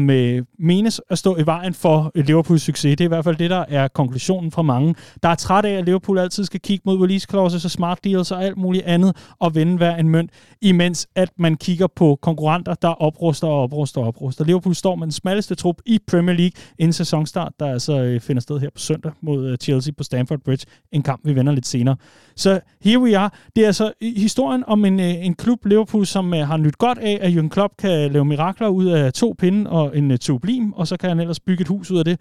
menes 0.60 1.02
at 1.10 1.18
stå 1.18 1.38
i 1.38 1.45
vejen 1.45 1.74
for 1.74 2.12
Liverpools 2.16 2.62
succes. 2.62 2.98
Det 2.98 3.02
er 3.02 3.06
i 3.06 3.08
hvert 3.08 3.24
fald 3.24 3.36
det, 3.36 3.50
der 3.50 3.66
er 3.68 3.88
konklusionen 3.88 4.52
fra 4.52 4.62
mange. 4.62 4.95
Der 5.24 5.30
er 5.30 5.36
træt 5.36 5.66
af, 5.66 5.72
at 5.72 5.86
Liverpool 5.86 6.20
altid 6.20 6.43
skal 6.43 6.60
kigge 6.60 6.82
mod 6.86 7.02
release 7.02 7.28
clauses 7.30 7.66
og 7.66 7.72
smart 7.72 8.04
deals 8.04 8.32
og 8.32 8.43
alt 8.43 8.58
muligt 8.58 8.86
andet 8.86 9.16
og 9.39 9.56
vende 9.56 9.78
hver 9.78 9.95
en 9.95 10.10
mønt, 10.10 10.32
imens 10.62 11.08
at 11.16 11.30
man 11.39 11.56
kigger 11.56 11.88
på 11.95 12.20
konkurrenter, 12.22 12.74
der 12.74 12.89
opruster 12.89 13.48
og 13.48 13.64
opruster 13.64 14.02
og 14.02 14.08
opruster. 14.08 14.45
Liverpool 14.45 14.76
står 14.76 14.95
med 14.95 15.08
den 15.08 15.12
smalleste 15.12 15.56
trup 15.56 15.76
i 15.86 16.00
Premier 16.08 16.36
League 16.36 16.62
inden 16.80 16.93
sæsonstart, 16.93 17.54
der 17.60 17.66
altså 17.66 18.20
finder 18.22 18.41
sted 18.41 18.60
her 18.60 18.70
på 18.70 18.80
søndag 18.80 19.12
mod 19.22 19.58
Chelsea 19.62 19.93
på 19.98 20.04
Stamford 20.04 20.39
Bridge. 20.39 20.66
En 20.91 21.04
kamp, 21.04 21.22
vi 21.26 21.36
vender 21.36 21.54
lidt 21.54 21.68
senere. 21.68 21.95
Så 22.38 22.60
here 22.82 23.00
we 23.00 23.18
are. 23.18 23.30
Det 23.56 23.64
er 23.64 23.68
altså 23.68 23.94
historien 24.02 24.64
om 24.68 24.86
en, 24.86 25.00
øh, 25.00 25.26
en 25.26 25.34
klub, 25.34 25.66
Liverpool, 25.66 26.06
som 26.06 26.34
øh, 26.34 26.48
har 26.48 26.58
nyt 26.58 26.78
godt 26.78 26.98
af, 26.98 27.20
at 27.22 27.34
Jürgen 27.34 27.50
Klopp 27.50 27.74
kan 27.78 28.12
lave 28.12 28.26
mirakler 28.26 28.68
ud 28.68 28.86
af 28.86 29.14
to 29.14 29.36
pinde 29.40 29.70
og 29.70 29.98
en 29.98 30.12
øh, 30.12 30.18
tublim, 30.18 30.74
og 30.74 30.88
så 30.88 30.98
kan 30.98 31.10
han 31.10 31.20
ellers 31.20 31.40
bygge 31.40 31.62
et 31.62 31.68
hus 31.68 31.92
ud 31.92 32.00
af 32.00 32.06
det. 32.06 32.20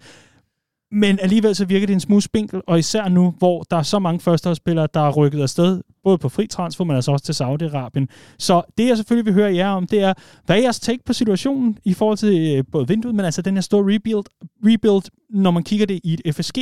Men 0.91 1.19
alligevel 1.21 1.55
så 1.55 1.65
virker 1.65 1.87
det 1.87 1.93
en 1.93 1.99
smule 1.99 2.21
spinkel, 2.21 2.61
og 2.67 2.79
især 2.79 3.07
nu, 3.07 3.33
hvor 3.37 3.63
der 3.71 3.77
er 3.77 3.81
så 3.83 3.99
mange 3.99 4.19
førsteholdsspillere, 4.19 4.87
der 4.93 4.99
er 4.99 5.11
rykket 5.11 5.41
afsted, 5.41 5.81
både 6.03 6.17
på 6.17 6.29
fri 6.29 6.47
transfer, 6.47 6.85
men 6.85 6.95
altså 6.95 7.11
også 7.11 7.25
til 7.25 7.43
Saudi-Arabien. 7.43 8.05
Så 8.39 8.61
det, 8.77 8.87
jeg 8.87 8.97
selvfølgelig 8.97 9.25
vil 9.25 9.33
høre 9.33 9.55
jer 9.55 9.69
om, 9.69 9.87
det 9.87 10.01
er, 10.01 10.13
hvad 10.45 10.57
er 10.57 10.61
jeres 10.61 10.79
take 10.79 11.03
på 11.05 11.13
situationen 11.13 11.77
i 11.83 11.93
forhold 11.93 12.17
til 12.17 12.57
øh, 12.57 12.63
både 12.71 12.87
vinduet, 12.87 13.15
men 13.15 13.25
altså 13.25 13.41
den 13.41 13.53
her 13.53 13.61
store 13.61 13.95
rebuild, 13.95 14.25
rebuild 14.65 15.03
når 15.29 15.51
man 15.51 15.63
kigger 15.63 15.85
det 15.85 15.99
i 16.03 16.13
et 16.13 16.35
FSG 16.35 16.57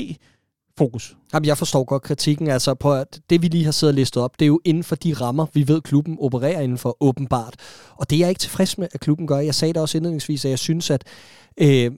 fokus. 0.78 1.18
Jamen, 1.34 1.48
jeg 1.48 1.58
forstår 1.58 1.84
godt 1.84 2.04
kritikken. 2.04 2.48
Altså, 2.48 2.74
på 2.74 2.94
at 2.94 3.20
det, 3.30 3.42
vi 3.42 3.48
lige 3.48 3.66
har 3.66 3.72
siddet 3.72 3.94
og 3.94 3.96
listet 3.96 4.24
op, 4.24 4.40
det 4.40 4.46
er 4.46 4.48
jo 4.48 4.60
inden 4.66 4.84
for 4.84 4.96
de 4.96 5.14
rammer, 5.14 5.46
vi 5.54 5.68
ved, 5.68 5.82
klubben 5.82 6.18
opererer 6.20 6.62
inden 6.62 6.78
for, 6.78 6.98
åbenbart. 7.00 7.56
Og 7.96 8.10
det 8.10 8.16
er 8.16 8.20
jeg 8.20 8.30
ikke 8.30 8.40
tilfreds 8.40 8.78
med, 8.78 8.88
at 8.94 9.00
klubben 9.00 9.28
gør. 9.28 9.40
Jeg 9.40 9.56
sagde 9.56 9.74
det 9.74 9.82
også 9.82 9.98
indledningsvis, 9.98 10.46
at 10.46 10.52
jeg 10.52 10.60
synes, 10.60 10.90
at 10.90 11.04
øh, 11.58 11.92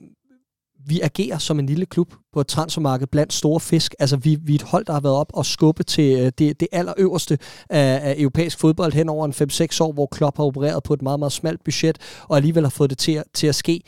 vi 0.86 1.00
agerer 1.00 1.38
som 1.38 1.58
en 1.58 1.66
lille 1.66 1.86
klub 1.86 2.14
på 2.32 2.40
et 2.40 2.46
transfermarked 2.46 3.06
blandt 3.06 3.32
store 3.32 3.60
fisk. 3.60 3.94
Altså, 3.98 4.16
vi, 4.16 4.38
vi 4.42 4.52
er 4.52 4.54
et 4.54 4.62
hold, 4.62 4.84
der 4.84 4.92
har 4.92 5.00
været 5.00 5.14
op 5.14 5.30
og 5.34 5.46
skubbe 5.46 5.82
til 5.82 6.18
øh, 6.18 6.32
det, 6.38 6.60
det 6.60 6.68
allerøverste 6.72 7.38
af, 7.70 8.00
af 8.02 8.14
europæisk 8.18 8.58
fodbold 8.58 8.92
hen 8.92 9.08
over 9.08 9.26
en 9.26 9.32
5-6 9.32 9.78
år, 9.80 9.92
hvor 9.92 10.06
Klopp 10.06 10.36
har 10.36 10.44
opereret 10.44 10.82
på 10.82 10.94
et 10.94 11.02
meget, 11.02 11.18
meget 11.18 11.32
smalt 11.32 11.64
budget, 11.64 11.98
og 12.28 12.36
alligevel 12.36 12.64
har 12.64 12.70
fået 12.70 12.90
det 12.90 12.98
til, 12.98 13.22
til 13.34 13.46
at 13.46 13.54
ske. 13.54 13.80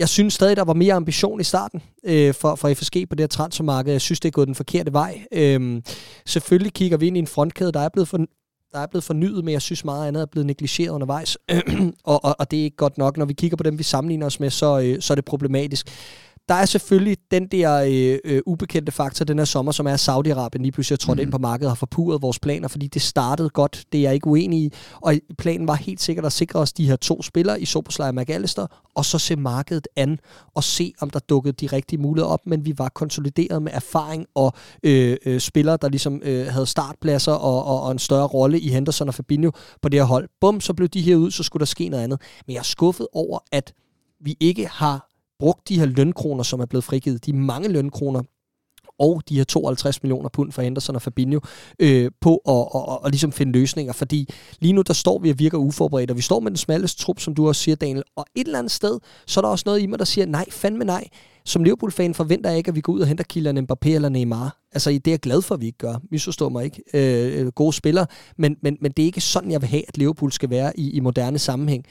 Jeg 0.00 0.08
synes 0.08 0.34
stadig, 0.34 0.56
der 0.56 0.64
var 0.64 0.72
mere 0.72 0.94
ambition 0.94 1.40
i 1.40 1.44
starten 1.44 1.82
øh, 2.04 2.34
for, 2.34 2.54
for 2.54 2.74
FSG 2.74 2.96
på 3.08 3.14
det 3.14 3.20
her 3.20 3.26
transfermarked. 3.26 3.92
Jeg 3.92 4.00
synes, 4.00 4.20
det 4.20 4.28
er 4.28 4.32
gået 4.32 4.46
den 4.46 4.54
forkerte 4.54 4.92
vej. 4.92 5.24
Øh, 5.32 5.82
selvfølgelig 6.26 6.72
kigger 6.72 6.96
vi 6.96 7.06
ind 7.06 7.16
i 7.16 7.20
en 7.20 7.26
frontkæde, 7.26 7.72
der 7.72 7.80
er 7.80 7.88
blevet 7.88 8.08
for, 8.08 8.16
der 8.72 8.78
er 8.78 8.86
blevet 8.86 9.04
fornyet, 9.04 9.44
men 9.44 9.52
jeg 9.52 9.62
synes 9.62 9.84
meget 9.84 10.08
andet 10.08 10.22
er 10.22 10.26
blevet 10.26 10.46
negligeret 10.46 10.90
undervejs. 10.90 11.38
og, 12.04 12.24
og, 12.24 12.36
og 12.38 12.50
det 12.50 12.58
er 12.60 12.64
ikke 12.64 12.76
godt 12.76 12.98
nok. 12.98 13.16
Når 13.16 13.24
vi 13.24 13.32
kigger 13.32 13.56
på 13.56 13.62
dem, 13.62 13.78
vi 13.78 13.82
sammenligner 13.82 14.26
os 14.26 14.40
med, 14.40 14.50
så, 14.50 14.80
øh, 14.80 15.00
så 15.00 15.12
er 15.12 15.14
det 15.14 15.24
problematisk. 15.24 15.88
Der 16.50 16.56
er 16.56 16.64
selvfølgelig 16.64 17.16
den 17.30 17.46
der 17.46 17.82
øh, 17.86 18.18
øh, 18.24 18.42
ubekendte 18.46 18.92
faktor 18.92 19.24
den 19.24 19.38
her 19.38 19.44
sommer, 19.44 19.72
som 19.72 19.86
er 19.86 19.96
Saudi-Arabien 19.96 20.62
lige 20.62 20.72
pludselig 20.72 20.98
trådt 20.98 21.18
mm. 21.18 21.22
ind 21.22 21.32
på 21.32 21.38
markedet 21.38 21.66
og 21.66 21.70
har 21.70 21.76
forpurret 21.76 22.22
vores 22.22 22.38
planer, 22.38 22.68
fordi 22.68 22.86
det 22.86 23.02
startede 23.02 23.50
godt, 23.50 23.84
det 23.92 23.98
er 23.98 24.02
jeg 24.02 24.14
ikke 24.14 24.26
uenig 24.26 24.58
i. 24.62 24.72
Og 25.00 25.14
planen 25.38 25.68
var 25.68 25.74
helt 25.74 26.00
sikkert 26.02 26.26
at 26.26 26.32
sikre 26.32 26.58
os 26.58 26.72
de 26.72 26.86
her 26.86 26.96
to 26.96 27.22
spillere 27.22 27.60
i 27.60 27.64
Soboslej 27.64 28.08
og 28.08 28.14
McAllister, 28.14 28.66
og 28.94 29.04
så 29.04 29.18
se 29.18 29.36
markedet 29.36 29.88
an 29.96 30.18
og 30.54 30.64
se, 30.64 30.92
om 31.00 31.10
der 31.10 31.18
dukkede 31.18 31.52
de 31.52 31.66
rigtige 31.66 32.00
muligheder 32.00 32.32
op, 32.32 32.46
men 32.46 32.64
vi 32.64 32.74
var 32.78 32.88
konsolideret 32.88 33.62
med 33.62 33.72
erfaring 33.74 34.26
og 34.34 34.52
øh, 34.82 35.16
øh, 35.26 35.40
spillere, 35.40 35.78
der 35.82 35.88
ligesom 35.88 36.20
øh, 36.24 36.46
havde 36.46 36.66
startpladser 36.66 37.32
og, 37.32 37.64
og, 37.64 37.82
og 37.82 37.92
en 37.92 37.98
større 37.98 38.26
rolle 38.26 38.60
i 38.60 38.68
Henderson 38.68 39.08
og 39.08 39.14
Fabinho 39.14 39.50
på 39.82 39.88
det 39.88 40.00
her 40.00 40.04
hold. 40.04 40.28
Bum, 40.40 40.60
så 40.60 40.74
blev 40.74 40.88
de 40.88 41.00
her 41.00 41.16
ud, 41.16 41.30
så 41.30 41.42
skulle 41.42 41.60
der 41.60 41.66
ske 41.66 41.88
noget 41.88 42.04
andet. 42.04 42.20
Men 42.46 42.54
jeg 42.54 42.60
er 42.60 42.64
skuffet 42.64 43.06
over, 43.12 43.38
at 43.52 43.72
vi 44.20 44.36
ikke 44.40 44.68
har 44.68 45.09
brugt 45.40 45.68
de 45.68 45.78
her 45.78 45.86
lønkroner, 45.86 46.42
som 46.42 46.60
er 46.60 46.66
blevet 46.66 46.84
frigivet, 46.84 47.26
de 47.26 47.32
mange 47.32 47.68
lønkroner, 47.68 48.22
og 49.00 49.22
de 49.28 49.36
her 49.36 49.44
52 49.44 50.02
millioner 50.02 50.28
pund 50.28 50.52
for 50.52 50.62
Henderson 50.62 50.94
og 50.94 51.02
Fabinho, 51.02 51.40
øh, 51.78 52.10
på 52.20 52.36
at, 52.36 52.52
at, 52.54 52.88
og, 52.88 53.02
og 53.02 53.10
ligesom 53.10 53.32
finde 53.32 53.52
løsninger. 53.52 53.92
Fordi 53.92 54.28
lige 54.60 54.72
nu, 54.72 54.82
der 54.82 54.92
står 54.92 55.18
vi 55.18 55.30
og 55.30 55.38
virker 55.38 55.58
uforberedt, 55.58 56.10
og 56.10 56.16
vi 56.16 56.22
står 56.22 56.40
med 56.40 56.50
den 56.50 56.56
smalleste 56.56 57.02
trup, 57.02 57.20
som 57.20 57.34
du 57.34 57.48
også 57.48 57.62
siger, 57.62 57.76
Daniel. 57.76 58.02
Og 58.16 58.26
et 58.34 58.46
eller 58.46 58.58
andet 58.58 58.72
sted, 58.72 58.98
så 59.26 59.40
er 59.40 59.42
der 59.42 59.48
også 59.48 59.62
noget 59.66 59.80
i 59.80 59.86
mig, 59.86 59.98
der 59.98 60.04
siger, 60.04 60.26
nej, 60.26 60.50
fandme 60.50 60.84
nej. 60.84 61.08
Som 61.44 61.64
Liverpool-fan 61.64 62.14
forventer 62.14 62.50
jeg 62.50 62.58
ikke, 62.58 62.68
at 62.68 62.74
vi 62.74 62.80
går 62.80 62.92
ud 62.92 63.00
og 63.00 63.06
henter 63.06 63.24
Kylian 63.28 63.58
Mbappé 63.58 63.88
eller 63.88 64.08
Neymar. 64.08 64.58
Altså, 64.72 64.90
det 64.90 65.06
er 65.06 65.12
jeg 65.12 65.20
glad 65.20 65.42
for, 65.42 65.54
at 65.54 65.60
vi 65.60 65.66
ikke 65.66 65.78
gør. 65.78 65.94
Misforstår 66.10 66.48
mig 66.48 66.64
ikke. 66.64 66.82
Øh, 66.94 67.46
gode 67.46 67.72
spillere. 67.72 68.06
Men, 68.38 68.56
men, 68.62 68.76
men 68.80 68.92
det 68.92 69.02
er 69.02 69.06
ikke 69.06 69.20
sådan, 69.20 69.50
jeg 69.50 69.60
vil 69.60 69.68
have, 69.68 69.82
at 69.88 69.98
Liverpool 69.98 70.32
skal 70.32 70.50
være 70.50 70.80
i, 70.80 70.90
i 70.90 71.00
moderne 71.00 71.38
sammenhæng. 71.38 71.84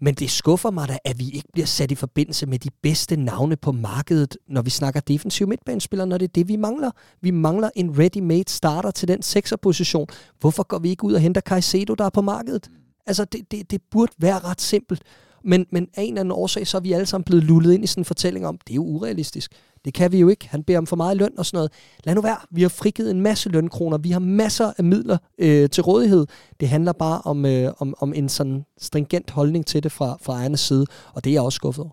Men 0.00 0.14
det 0.14 0.30
skuffer 0.30 0.70
mig 0.70 0.88
da, 0.88 0.98
at 1.04 1.18
vi 1.18 1.30
ikke 1.30 1.48
bliver 1.52 1.66
sat 1.66 1.90
i 1.90 1.94
forbindelse 1.94 2.46
med 2.46 2.58
de 2.58 2.70
bedste 2.82 3.16
navne 3.16 3.56
på 3.56 3.72
markedet, 3.72 4.38
når 4.48 4.62
vi 4.62 4.70
snakker 4.70 5.00
defensiv 5.00 5.48
midtbanespillere, 5.48 6.06
når 6.06 6.18
det 6.18 6.24
er 6.24 6.32
det, 6.32 6.48
vi 6.48 6.56
mangler. 6.56 6.90
Vi 7.20 7.30
mangler 7.30 7.70
en 7.76 7.90
ready-made 7.98 8.44
starter 8.48 8.90
til 8.90 9.08
den 9.08 9.22
sekserposition. 9.22 10.06
Hvorfor 10.40 10.62
går 10.62 10.78
vi 10.78 10.90
ikke 10.90 11.04
ud 11.04 11.12
og 11.12 11.20
henter 11.20 11.40
Caicedo, 11.40 11.94
der 11.94 12.04
er 12.04 12.10
på 12.10 12.22
markedet? 12.22 12.70
Altså, 13.06 13.24
det, 13.24 13.50
det, 13.50 13.70
det 13.70 13.80
burde 13.90 14.12
være 14.18 14.38
ret 14.38 14.60
simpelt. 14.60 15.02
Men, 15.44 15.66
men 15.70 15.88
af 15.94 16.02
en 16.02 16.08
eller 16.08 16.20
anden 16.20 16.32
årsag, 16.32 16.66
så 16.66 16.76
er 16.76 16.80
vi 16.80 16.92
alle 16.92 17.06
sammen 17.06 17.24
blevet 17.24 17.44
lullet 17.44 17.72
ind 17.72 17.84
i 17.84 17.86
sådan 17.86 18.00
en 18.00 18.04
fortælling 18.04 18.46
om, 18.46 18.58
det 18.66 18.72
er 18.72 18.74
jo 18.74 18.84
urealistisk. 18.84 19.52
Det 19.86 19.94
kan 19.94 20.12
vi 20.12 20.18
jo 20.18 20.28
ikke. 20.28 20.48
Han 20.48 20.62
beder 20.62 20.78
om 20.78 20.86
for 20.86 20.96
meget 20.96 21.16
løn 21.16 21.38
og 21.38 21.46
sådan 21.46 21.56
noget. 21.56 21.72
Lad 22.04 22.14
nu 22.14 22.20
være. 22.20 22.36
Vi 22.50 22.62
har 22.62 22.68
frigivet 22.68 23.10
en 23.10 23.20
masse 23.20 23.48
lønkroner. 23.48 23.98
Vi 23.98 24.10
har 24.10 24.18
masser 24.18 24.72
af 24.78 24.84
midler 24.84 25.18
øh, 25.38 25.70
til 25.70 25.82
rådighed. 25.82 26.26
Det 26.60 26.68
handler 26.68 26.92
bare 26.92 27.20
om, 27.24 27.46
øh, 27.46 27.72
om, 27.78 27.94
om 27.98 28.14
en 28.14 28.28
sådan 28.28 28.64
stringent 28.78 29.30
holdning 29.30 29.66
til 29.66 29.82
det 29.82 29.92
fra, 29.92 30.18
fra 30.22 30.32
ejernes 30.32 30.60
side, 30.60 30.86
og 31.14 31.24
det 31.24 31.30
er 31.30 31.34
jeg 31.34 31.42
også 31.42 31.56
skuffet 31.56 31.82
over. 31.82 31.92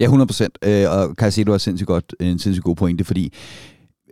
Ja, 0.00 0.04
100 0.04 0.26
procent. 0.26 0.58
Øh, 0.64 0.90
og 0.90 1.16
kan 1.16 1.24
jeg 1.24 1.32
se, 1.32 1.40
at 1.40 1.46
du 1.46 1.52
har 1.52 1.58
sindssygt 1.58 1.86
godt, 1.86 2.14
en 2.20 2.38
sindssygt 2.38 2.64
god 2.64 2.76
pointe, 2.76 3.04
fordi 3.04 3.32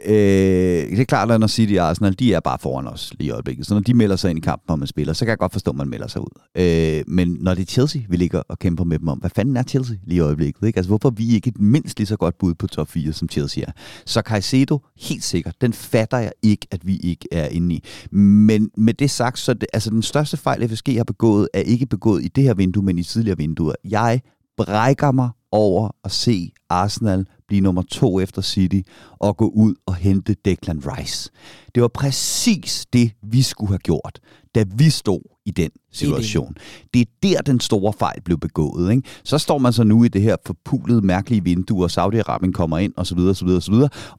Øh, 0.06 0.90
det 0.90 1.00
er 1.00 1.04
klart, 1.04 1.30
at 1.30 1.40
når 1.40 1.46
City 1.46 1.74
og 1.74 1.88
Arsenal, 1.88 2.18
de 2.18 2.34
er 2.34 2.40
bare 2.40 2.58
foran 2.58 2.86
os 2.86 3.12
lige 3.18 3.28
i 3.28 3.30
øjeblikket. 3.30 3.66
Så 3.66 3.74
når 3.74 3.80
de 3.80 3.94
melder 3.94 4.16
sig 4.16 4.30
ind 4.30 4.38
i 4.38 4.40
kampen 4.40 4.72
om 4.72 4.78
man 4.78 4.88
spiller, 4.88 5.12
så 5.12 5.24
kan 5.24 5.30
jeg 5.30 5.38
godt 5.38 5.52
forstå, 5.52 5.70
at 5.70 5.76
man 5.76 5.88
melder 5.88 6.06
sig 6.06 6.20
ud. 6.20 6.40
Øh, 6.54 7.04
men 7.06 7.36
når 7.40 7.54
det 7.54 7.62
er 7.62 7.66
Chelsea, 7.66 8.02
vi 8.08 8.16
ligger 8.16 8.42
og 8.48 8.58
kæmper 8.58 8.84
med 8.84 8.98
dem 8.98 9.08
om, 9.08 9.18
hvad 9.18 9.30
fanden 9.30 9.56
er 9.56 9.62
Chelsea 9.62 9.96
lige 10.06 10.16
i 10.16 10.20
øjeblikket? 10.20 10.66
Ikke? 10.66 10.76
Altså, 10.76 10.88
hvorfor 10.88 11.08
er 11.08 11.14
vi 11.14 11.34
ikke 11.34 11.48
et 11.48 11.60
mindst 11.60 11.98
lige 11.98 12.06
så 12.06 12.16
godt 12.16 12.38
bud 12.38 12.54
på 12.54 12.66
top 12.66 12.88
4, 12.88 13.12
som 13.12 13.28
Chelsea 13.28 13.64
er? 13.66 13.72
Så 14.06 14.20
Caicedo, 14.20 14.78
helt 15.00 15.24
sikkert, 15.24 15.54
den 15.60 15.72
fatter 15.72 16.18
jeg 16.18 16.32
ikke, 16.42 16.66
at 16.70 16.86
vi 16.86 16.96
ikke 16.96 17.28
er 17.32 17.48
inde 17.48 17.74
i. 17.74 17.84
Men 18.16 18.70
med 18.76 18.94
det 18.94 19.10
sagt, 19.10 19.38
så 19.38 19.54
det, 19.54 19.68
altså 19.72 19.90
den 19.90 20.02
største 20.02 20.36
fejl, 20.36 20.68
FSG 20.68 20.96
har 20.96 21.04
begået, 21.04 21.48
er 21.54 21.60
ikke 21.60 21.86
begået 21.86 22.24
i 22.24 22.28
det 22.28 22.44
her 22.44 22.54
vindue, 22.54 22.82
men 22.84 22.98
i 22.98 23.02
tidligere 23.02 23.38
vinduer. 23.38 23.74
Jeg 23.84 24.20
brækker 24.56 25.12
mig 25.12 25.28
over 25.52 25.90
at 26.04 26.12
se 26.12 26.52
Arsenal 26.68 27.26
blive 27.48 27.60
nummer 27.60 27.82
to 27.82 28.20
efter 28.20 28.42
City 28.42 28.80
og 29.18 29.36
gå 29.36 29.48
ud 29.48 29.74
og 29.86 29.94
hente 29.94 30.36
Declan 30.44 30.82
Rice. 30.86 31.30
Det 31.74 31.82
var 31.82 31.88
præcis 31.88 32.86
det, 32.92 33.12
vi 33.22 33.42
skulle 33.42 33.68
have 33.68 33.78
gjort, 33.78 34.20
da 34.54 34.64
vi 34.76 34.90
stod 34.90 35.20
i 35.46 35.50
den 35.50 35.70
situation. 35.92 36.54
Det 36.94 37.00
er 37.00 37.04
der, 37.22 37.42
den 37.42 37.60
store 37.60 37.92
fejl 37.92 38.20
blev 38.24 38.38
begået. 38.38 38.90
Ikke? 38.90 39.02
Så 39.24 39.38
står 39.38 39.58
man 39.58 39.72
så 39.72 39.84
nu 39.84 40.04
i 40.04 40.08
det 40.08 40.22
her 40.22 40.36
forpulede, 40.46 41.02
mærkelige 41.02 41.44
vindue, 41.44 41.84
og 41.84 41.90
Saudi-Arabien 41.90 42.52
kommer 42.52 42.78
ind, 42.78 42.92
osv., 42.96 43.18
osv., 43.18 43.48
osv., 43.48 43.74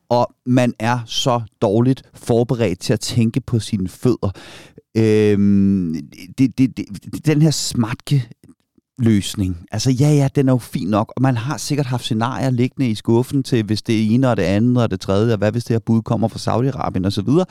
og 0.10 0.34
man 0.46 0.74
er 0.80 1.00
så 1.06 1.42
dårligt 1.62 2.04
forberedt 2.14 2.80
til 2.80 2.94
at 2.94 3.00
tænke 3.00 3.42
på 3.42 3.60
sine 3.60 3.88
fødder. 3.88 4.32
Øhm, 4.98 5.96
det, 6.38 6.58
det, 6.58 6.78
det, 6.78 7.26
den 7.26 7.42
her 7.42 7.52
smatke 7.52 8.30
løsning. 9.00 9.58
Altså 9.72 9.92
ja, 9.92 10.10
ja, 10.10 10.28
den 10.36 10.50
er 10.50 10.54
jo 10.54 10.58
fin 10.58 10.88
nok, 10.88 11.14
og 11.16 11.22
man 11.22 11.38
har 11.38 11.58
sikkert 11.58 11.86
haft 11.86 12.04
scenarier 12.04 12.50
liggende 12.50 12.90
i 12.90 12.96
skuffen 12.96 13.44
til, 13.44 13.64
hvis 13.64 13.82
det 13.82 14.14
ene 14.14 14.30
og 14.30 14.38
det 14.38 14.44
andet 14.44 14.84
og 14.84 14.92
det 14.92 15.00
tredje, 15.00 15.34
og 15.34 15.38
hvad 15.38 15.52
hvis 15.52 15.64
det 15.64 15.74
her 15.74 15.80
bud 15.80 16.02
kommer 16.02 16.28
fra 16.28 16.40
Saudi-Arabien 16.40 17.06
og 17.06 17.14
så 17.14 17.22
videre. 17.22 17.46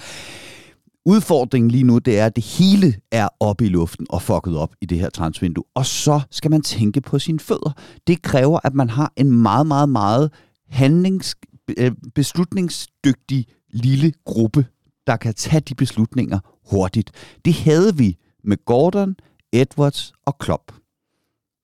Udfordringen 1.06 1.70
lige 1.70 1.84
nu, 1.84 1.98
det 1.98 2.18
er, 2.18 2.26
at 2.26 2.36
det 2.36 2.44
hele 2.44 2.94
er 3.12 3.28
oppe 3.40 3.64
i 3.66 3.68
luften 3.68 4.06
og 4.10 4.22
fucket 4.22 4.56
op 4.56 4.74
i 4.80 4.86
det 4.86 4.98
her 4.98 5.10
transvindue. 5.10 5.64
Og 5.74 5.86
så 5.86 6.20
skal 6.30 6.50
man 6.50 6.62
tænke 6.62 7.00
på 7.00 7.18
sine 7.18 7.40
fødder. 7.40 7.72
Det 8.06 8.22
kræver, 8.22 8.58
at 8.64 8.74
man 8.74 8.90
har 8.90 9.12
en 9.16 9.32
meget, 9.32 9.66
meget, 9.66 9.88
meget 9.88 10.30
handlings, 10.70 11.34
øh, 11.78 11.92
beslutningsdygtig 12.14 13.46
lille 13.70 14.12
gruppe, 14.24 14.66
der 15.06 15.16
kan 15.16 15.34
tage 15.34 15.60
de 15.60 15.74
beslutninger 15.74 16.38
hurtigt. 16.70 17.10
Det 17.44 17.54
havde 17.54 17.96
vi 17.96 18.16
med 18.44 18.56
Gordon, 18.64 19.16
Edwards 19.52 20.12
og 20.26 20.38
Klopp 20.38 20.72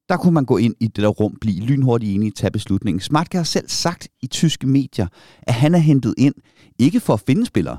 der 0.08 0.16
kunne 0.16 0.34
man 0.34 0.44
gå 0.44 0.56
ind 0.56 0.74
i 0.80 0.86
det 0.86 0.96
der 0.96 1.08
rum, 1.08 1.36
blive 1.40 1.60
lynhurtigt 1.60 2.14
enige, 2.14 2.30
tage 2.30 2.50
beslutningen. 2.50 3.00
Smartke 3.00 3.36
har 3.36 3.44
selv 3.44 3.68
sagt 3.68 4.08
i 4.22 4.26
tyske 4.26 4.66
medier, 4.66 5.06
at 5.42 5.54
han 5.54 5.74
er 5.74 5.78
hentet 5.78 6.14
ind, 6.18 6.34
ikke 6.78 7.00
for 7.00 7.14
at 7.14 7.20
finde 7.20 7.46
spillere, 7.46 7.78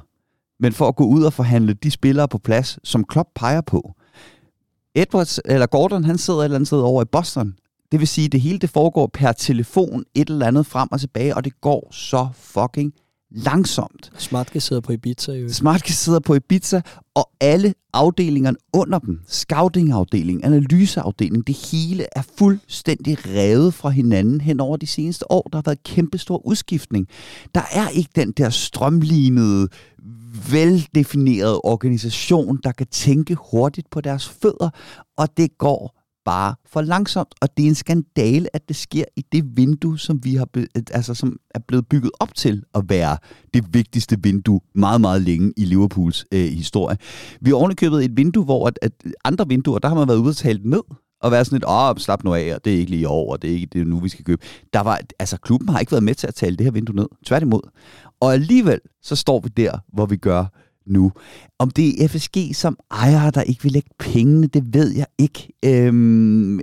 men 0.60 0.74
for 0.74 0.88
at 0.88 0.96
gå 0.96 1.06
ud 1.06 1.24
og 1.24 1.34
forhandle 1.34 1.74
de 1.74 1.92
spillere 1.92 2.28
på 2.28 2.38
plads, 2.38 2.80
som 2.84 3.04
Klopp 3.04 3.30
peger 3.36 3.62
på. 3.62 3.94
Edwards, 4.96 5.40
eller 5.46 5.66
Gordon, 5.66 6.04
han 6.04 6.18
sidder 6.18 6.40
et 6.40 6.44
eller 6.44 6.56
andet 6.56 6.68
sted 6.68 6.80
over 6.80 7.02
i 7.02 7.06
Boston. 7.12 7.56
Det 7.92 8.00
vil 8.00 8.08
sige, 8.08 8.26
at 8.26 8.32
det 8.32 8.42
hele 8.42 8.60
det 8.60 8.70
foregår 8.70 9.10
per 9.14 9.32
telefon, 9.32 10.04
et 10.16 10.30
eller 10.30 10.48
andet 10.48 10.66
frem 10.66 10.90
og 10.92 11.00
tilbage, 11.00 11.36
og 11.36 11.44
det 11.44 11.62
går 11.62 11.88
så 11.92 12.28
fucking 12.34 12.94
langsomt. 13.36 14.12
Smartke 14.18 14.62
sidder 14.62 14.82
på 14.82 14.92
Ibiza. 14.92 15.32
Jo. 15.32 15.50
Smartke 15.50 15.94
sidder 15.94 16.20
på 16.20 16.36
Ibiza, 16.36 16.82
og 17.16 17.30
alle 17.42 17.74
afdelingerne 17.94 18.58
under 18.74 19.00
dem, 19.00 19.20
scouting-afdeling, 19.28 20.46
analyseafdeling, 20.46 21.48
det 21.48 21.56
hele 21.72 22.06
er 22.16 22.22
fuldstændig 22.38 23.18
revet 23.26 23.74
fra 23.74 23.90
hinanden 23.90 24.42
hen 24.42 24.60
over 24.60 24.78
de 24.78 24.88
seneste 24.88 25.32
år. 25.32 25.50
Der 25.52 25.58
har 25.58 25.64
været 25.66 25.84
kæmpestor 25.84 26.46
udskiftning. 26.46 27.08
Der 27.56 27.62
er 27.72 27.90
ikke 27.90 28.10
den 28.16 28.32
der 28.32 28.50
strømlignede, 28.50 29.68
veldefinerede 30.52 31.62
organisation, 31.62 32.60
der 32.64 32.72
kan 32.72 32.88
tænke 32.88 33.38
hurtigt 33.52 33.90
på 33.90 34.02
deres 34.02 34.30
fødder, 34.30 34.70
og 35.18 35.38
det 35.38 35.58
går 35.58 35.95
bare 36.26 36.56
for 36.66 36.82
langsomt, 36.82 37.36
og 37.42 37.58
det 37.58 37.64
er 37.64 37.70
en 37.70 37.76
skandale, 37.76 38.56
at 38.56 38.68
det 38.68 38.76
sker 38.76 39.04
i 39.16 39.26
det 39.32 39.58
vindue, 39.58 40.00
som 40.00 40.20
vi 40.24 40.36
har 40.36 40.46
be, 40.46 40.68
altså, 40.92 41.14
som 41.14 41.38
er 41.56 41.60
blevet 41.68 41.88
bygget 41.88 42.12
op 42.20 42.36
til 42.36 42.64
at 42.76 42.84
være 42.90 43.18
det 43.54 43.74
vigtigste 43.74 44.18
vindue 44.24 44.62
meget, 44.76 45.02
meget 45.02 45.22
længe 45.22 45.54
i 45.58 45.66
Liverpools 45.66 46.26
øh, 46.32 46.46
historie. 46.46 46.98
Vi 47.42 47.50
har 47.50 47.56
ovenikøbet 47.56 48.06
et 48.06 48.18
vindue, 48.18 48.44
hvor 48.44 48.68
at, 48.68 48.80
at 48.82 48.92
andre 49.26 49.48
vinduer, 49.48 49.80
der 49.80 49.88
har 49.88 49.96
man 49.96 50.08
været 50.08 50.18
udtalt 50.18 50.66
ned, 50.66 50.82
og 51.22 51.32
være 51.32 51.46
sådan 51.46 51.56
lidt, 51.56 51.66
åh, 51.68 51.98
slap 51.98 52.24
nu 52.24 52.34
af, 52.34 52.56
og 52.56 52.66
det 52.66 52.74
er 52.74 52.78
ikke 52.78 52.92
lige 52.92 53.08
over, 53.08 53.32
og 53.32 53.42
det 53.42 53.50
er 53.50 53.54
ikke 53.54 53.68
det 53.74 53.82
er 53.82 53.86
nu, 53.86 54.00
vi 54.00 54.10
skal 54.10 54.26
købe. 54.26 54.42
Der 54.74 54.80
var, 54.80 55.00
altså, 55.20 55.38
klubben 55.38 55.70
har 55.70 55.80
ikke 55.80 55.92
været 55.92 56.04
med 56.04 56.16
til 56.16 56.28
at 56.28 56.36
tale 56.36 56.58
det 56.58 56.66
her 56.66 56.72
vindue 56.72 56.96
ned. 56.96 57.08
Tværtimod. 57.26 57.62
Og 58.20 58.34
alligevel, 58.34 58.80
så 59.02 59.16
står 59.16 59.40
vi 59.40 59.50
der, 59.50 59.78
hvor 59.94 60.06
vi 60.06 60.18
gør 60.18 60.46
nu. 60.88 61.12
Om 61.60 61.70
det 61.70 62.04
er 62.04 62.08
FSG 62.08 62.38
som 62.54 62.78
ejer, 62.92 63.30
der 63.30 63.42
ikke 63.42 63.64
vil 63.64 63.72
lægge 63.72 63.90
pengene, 64.00 64.48
det 64.48 64.74
ved 64.74 64.92
jeg 64.96 65.06
ikke. 65.18 65.54
Øhm, 65.66 66.60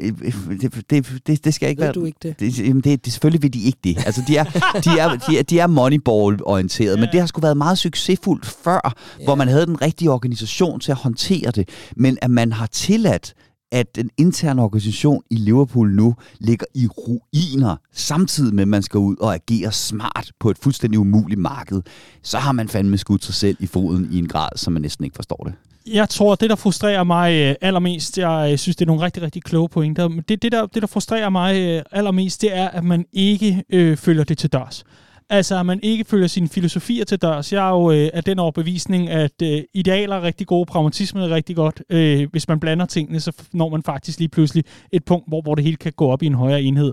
det, 0.61 0.91
det, 0.91 1.23
det, 1.27 1.45
det 1.45 1.55
skal 1.55 1.69
ikke 1.69 1.81
ved 1.81 1.87
være... 1.87 1.93
du 1.93 2.05
ikke 2.05 2.19
det? 2.23 2.41
Det, 2.41 2.59
jamen 2.59 2.83
det, 2.83 3.05
det, 3.05 3.13
selvfølgelig 3.13 3.43
vil 3.43 3.55
de 3.55 3.63
ikke 3.63 3.79
det. 3.85 3.97
Altså, 4.07 4.23
de 4.29 4.37
er, 4.37 4.45
de 4.85 4.91
er, 4.99 5.17
de 5.17 5.39
er, 5.39 5.43
de 5.43 5.59
er 5.59 5.67
moneyball-orienteret, 5.67 6.99
men 6.99 7.09
det 7.13 7.21
har 7.21 7.27
sgu 7.27 7.41
været 7.41 7.57
meget 7.57 7.79
succesfuldt 7.79 8.47
før, 8.47 8.81
yeah. 8.85 9.25
hvor 9.25 9.35
man 9.35 9.49
havde 9.49 9.67
den 9.67 9.83
rigtige 9.83 10.11
organisation 10.11 10.81
til 10.81 10.91
at 10.91 10.99
håndtere 10.99 11.51
det. 11.51 11.69
Men 11.97 12.19
at 12.23 12.31
man 12.31 12.53
har 12.53 12.67
tilladt 12.67 13.35
at 13.73 13.97
den 13.97 14.11
interne 14.17 14.63
organisation 14.63 15.23
i 15.31 15.35
Liverpool 15.35 15.91
nu 15.91 16.15
ligger 16.39 16.67
i 16.75 16.87
ruiner, 16.87 17.77
samtidig 17.93 18.55
med, 18.55 18.63
at 18.63 18.69
man 18.69 18.83
skal 18.83 18.99
ud 18.99 19.17
og 19.17 19.35
agere 19.35 19.73
smart 19.73 20.33
på 20.41 20.51
et 20.51 20.59
fuldstændig 20.59 21.01
umuligt 21.01 21.41
marked, 21.41 21.83
så 22.23 22.39
har 22.39 22.53
man 22.53 22.69
fandme 22.69 22.99
skudt 22.99 23.25
sig 23.25 23.35
selv 23.35 23.57
i 23.61 23.67
foden 23.67 24.09
i 24.13 24.19
en 24.19 24.29
grad, 24.29 24.49
som 24.57 24.73
man 24.73 24.83
næsten 24.83 25.05
ikke 25.05 25.17
forstår 25.17 25.45
det. 25.45 25.55
Jeg 25.87 26.09
tror, 26.09 26.35
det 26.35 26.51
der 26.51 26.57
frustrerer 26.57 27.05
mig 27.05 27.33
øh, 27.33 27.55
allermest, 27.61 28.19
jeg 28.19 28.49
øh, 28.53 28.59
synes, 28.59 28.77
det 28.77 28.85
er 28.85 28.87
nogle 28.87 29.03
rigtig, 29.03 29.23
rigtig 29.23 29.43
kloge 29.43 29.69
pointer, 29.69 30.09
men 30.09 30.25
det, 30.29 30.43
det, 30.43 30.53
der, 30.53 30.67
det 30.67 30.83
der 30.83 30.89
frustrerer 30.89 31.31
mig 31.31 31.57
øh, 31.57 31.83
allermest, 31.93 32.43
det 32.43 32.57
er, 32.57 32.69
at 32.69 32.85
man 32.85 33.05
ikke 33.13 33.65
øh, 33.71 33.97
følger 33.97 34.25
det 34.25 34.39
til 34.39 34.53
dørs. 34.53 34.85
Altså, 35.33 35.59
at 35.59 35.67
man 35.67 35.81
ikke 35.83 36.05
følger 36.05 36.27
sine 36.27 36.49
filosofier 36.49 37.05
til 37.05 37.23
dørs. 37.23 37.53
Jeg 37.53 37.67
er 37.67 37.71
jo 37.71 37.91
øh, 37.91 38.11
af 38.15 38.25
den 38.25 38.39
overbevisning, 38.39 39.11
at 39.11 39.43
øh, 39.43 39.63
idealer 39.75 40.17
er 40.17 40.23
rigtig 40.23 40.47
gode, 40.47 40.67
pragmatisme 40.67 41.25
er 41.25 41.29
rigtig 41.29 41.57
godt. 41.57 41.83
Øh, 41.91 42.29
hvis 42.31 42.49
man 42.49 42.61
blander 42.61 42.87
tingene, 42.87 43.21
så 43.21 43.33
når 43.53 43.69
man 43.69 43.83
faktisk 43.83 44.19
lige 44.19 44.29
pludselig 44.29 44.65
et 44.93 45.05
punkt, 45.05 45.29
hvor, 45.29 45.41
hvor 45.43 45.55
det 45.55 45.65
hele 45.65 45.77
kan 45.77 45.93
gå 45.93 46.11
op 46.11 46.23
i 46.23 46.27
en 46.27 46.35
højere 46.35 46.63
enhed. 46.63 46.93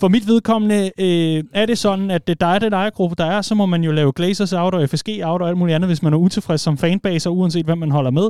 For 0.00 0.08
mit 0.08 0.26
vedkommende 0.26 0.90
øh, 0.98 1.44
er 1.52 1.66
det 1.66 1.78
sådan, 1.78 2.10
at 2.10 2.26
det, 2.26 2.40
der 2.40 2.46
er 2.46 2.58
den 2.58 2.72
ejergruppe, 2.72 3.16
der 3.18 3.24
er, 3.24 3.42
så 3.42 3.54
må 3.54 3.66
man 3.66 3.84
jo 3.84 3.92
lave 3.92 4.12
Glazers 4.12 4.52
out 4.52 4.74
og 4.74 4.88
FSG 4.88 5.08
out 5.22 5.42
og 5.42 5.48
alt 5.48 5.58
muligt 5.58 5.74
andet, 5.74 5.88
hvis 5.88 6.02
man 6.02 6.12
er 6.12 6.18
utilfreds 6.18 6.60
som 6.60 6.78
fanbase, 6.78 7.30
uanset 7.30 7.64
hvem 7.64 7.78
man 7.78 7.90
holder 7.90 8.10
med 8.10 8.28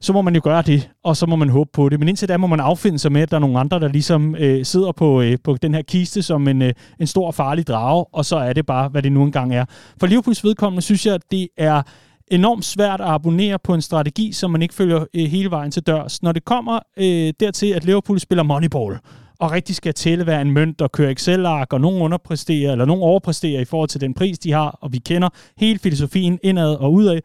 så 0.00 0.12
må 0.12 0.22
man 0.22 0.34
jo 0.34 0.40
gøre 0.44 0.62
det, 0.62 0.90
og 1.04 1.16
så 1.16 1.26
må 1.26 1.36
man 1.36 1.48
håbe 1.48 1.70
på 1.72 1.88
det. 1.88 1.98
Men 1.98 2.08
indtil 2.08 2.28
da 2.28 2.36
må 2.36 2.46
man 2.46 2.60
affinde 2.60 2.98
sig 2.98 3.12
med, 3.12 3.22
at 3.22 3.30
der 3.30 3.36
er 3.36 3.40
nogle 3.40 3.58
andre, 3.58 3.80
der 3.80 3.88
ligesom 3.88 4.36
øh, 4.36 4.64
sidder 4.64 4.92
på, 4.92 5.22
øh, 5.22 5.38
på 5.44 5.56
den 5.62 5.74
her 5.74 5.82
kiste 5.82 6.22
som 6.22 6.48
en, 6.48 6.62
øh, 6.62 6.72
en 7.00 7.06
stor 7.06 7.30
farlig 7.30 7.66
drage, 7.66 8.04
og 8.12 8.24
så 8.24 8.36
er 8.36 8.52
det 8.52 8.66
bare, 8.66 8.88
hvad 8.88 9.02
det 9.02 9.12
nu 9.12 9.22
engang 9.22 9.54
er. 9.54 9.64
For 10.00 10.06
Liverpools 10.06 10.44
vedkommende 10.44 10.82
synes 10.82 11.06
jeg, 11.06 11.14
at 11.14 11.22
det 11.30 11.48
er 11.56 11.82
enormt 12.30 12.64
svært 12.64 13.00
at 13.00 13.06
abonnere 13.06 13.58
på 13.58 13.74
en 13.74 13.82
strategi, 13.82 14.32
som 14.32 14.50
man 14.50 14.62
ikke 14.62 14.74
følger 14.74 15.04
øh, 15.14 15.24
hele 15.24 15.50
vejen 15.50 15.70
til 15.70 15.82
dørs. 15.82 16.22
Når 16.22 16.32
det 16.32 16.44
kommer 16.44 16.78
øh, 16.96 17.32
dertil, 17.40 17.72
at 17.72 17.84
Liverpool 17.84 18.20
spiller 18.20 18.42
Moneyball, 18.42 18.98
og 19.40 19.52
rigtig 19.52 19.76
skal 19.76 19.94
tælle 19.94 20.24
hver 20.24 20.40
en 20.40 20.50
mønt 20.50 20.80
og 20.80 20.92
køre 20.92 21.10
Excel-ark, 21.10 21.72
og 21.72 21.80
nogen 21.80 22.02
underpræsterer, 22.02 22.72
eller 22.72 22.84
nogen 22.84 23.02
overpræsterer 23.02 23.60
i 23.60 23.64
forhold 23.64 23.88
til 23.88 24.00
den 24.00 24.14
pris, 24.14 24.38
de 24.38 24.52
har, 24.52 24.78
og 24.80 24.92
vi 24.92 24.98
kender 24.98 25.28
hele 25.58 25.78
filosofien 25.78 26.38
indad 26.42 26.74
og 26.74 26.92
udad. 26.92 27.20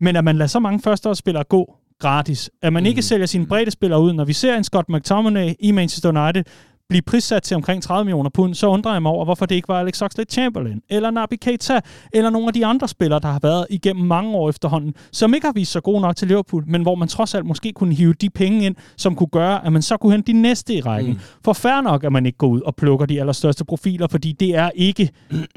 Men 0.00 0.16
at 0.16 0.24
man 0.24 0.36
lader 0.36 0.48
så 0.48 0.60
mange 0.60 0.80
førsteårsspillere 0.80 1.44
gå, 1.44 1.74
gratis. 2.02 2.50
At 2.62 2.72
man 2.72 2.86
ikke 2.86 2.98
mm. 2.98 3.02
sælger 3.02 3.26
sine 3.26 3.46
brede 3.46 3.70
spillere 3.70 4.00
ud. 4.00 4.12
Når 4.12 4.24
vi 4.24 4.32
ser 4.32 4.56
en 4.56 4.64
Scott 4.64 4.88
McTominay 4.88 5.54
i 5.60 5.70
Manchester 5.70 6.08
United 6.08 6.44
blive 6.92 7.02
prissat 7.02 7.42
til 7.42 7.54
omkring 7.54 7.82
30 7.82 8.04
millioner 8.04 8.30
pund, 8.30 8.54
så 8.54 8.66
undrer 8.66 8.92
jeg 8.92 9.02
mig 9.02 9.12
over, 9.12 9.24
hvorfor 9.24 9.46
det 9.46 9.54
ikke 9.54 9.68
var 9.68 9.80
Alex 9.80 10.02
Oxlade-Chamberlain, 10.02 10.86
eller 10.90 11.10
Naby 11.10 11.34
Keita, 11.40 11.80
eller 12.12 12.30
nogle 12.30 12.46
af 12.46 12.52
de 12.52 12.66
andre 12.66 12.88
spillere, 12.88 13.20
der 13.20 13.28
har 13.28 13.38
været 13.42 13.66
igennem 13.70 14.06
mange 14.06 14.34
år 14.34 14.48
efterhånden, 14.48 14.94
som 15.12 15.34
ikke 15.34 15.46
har 15.46 15.52
vist 15.52 15.72
sig 15.72 15.82
gode 15.82 16.00
nok 16.00 16.16
til 16.16 16.28
Liverpool, 16.28 16.64
men 16.66 16.82
hvor 16.82 16.94
man 16.94 17.08
trods 17.08 17.34
alt 17.34 17.46
måske 17.46 17.72
kunne 17.72 17.94
hive 17.94 18.12
de 18.12 18.30
penge 18.30 18.66
ind, 18.66 18.76
som 18.96 19.14
kunne 19.14 19.28
gøre, 19.32 19.66
at 19.66 19.72
man 19.72 19.82
så 19.82 19.96
kunne 19.96 20.12
hente 20.12 20.32
de 20.32 20.38
næste 20.38 20.74
i 20.74 20.80
rækken. 20.80 21.12
Mm. 21.12 21.18
For 21.44 21.52
fair 21.52 21.80
nok, 21.80 22.04
at 22.04 22.12
man 22.12 22.26
ikke 22.26 22.38
går 22.38 22.46
ud 22.46 22.60
og 22.60 22.76
plukker 22.76 23.06
de 23.06 23.20
allerstørste 23.20 23.64
profiler, 23.64 24.06
fordi 24.06 24.32
det 24.32 24.56
er 24.56 24.70
ikke, 24.74 25.10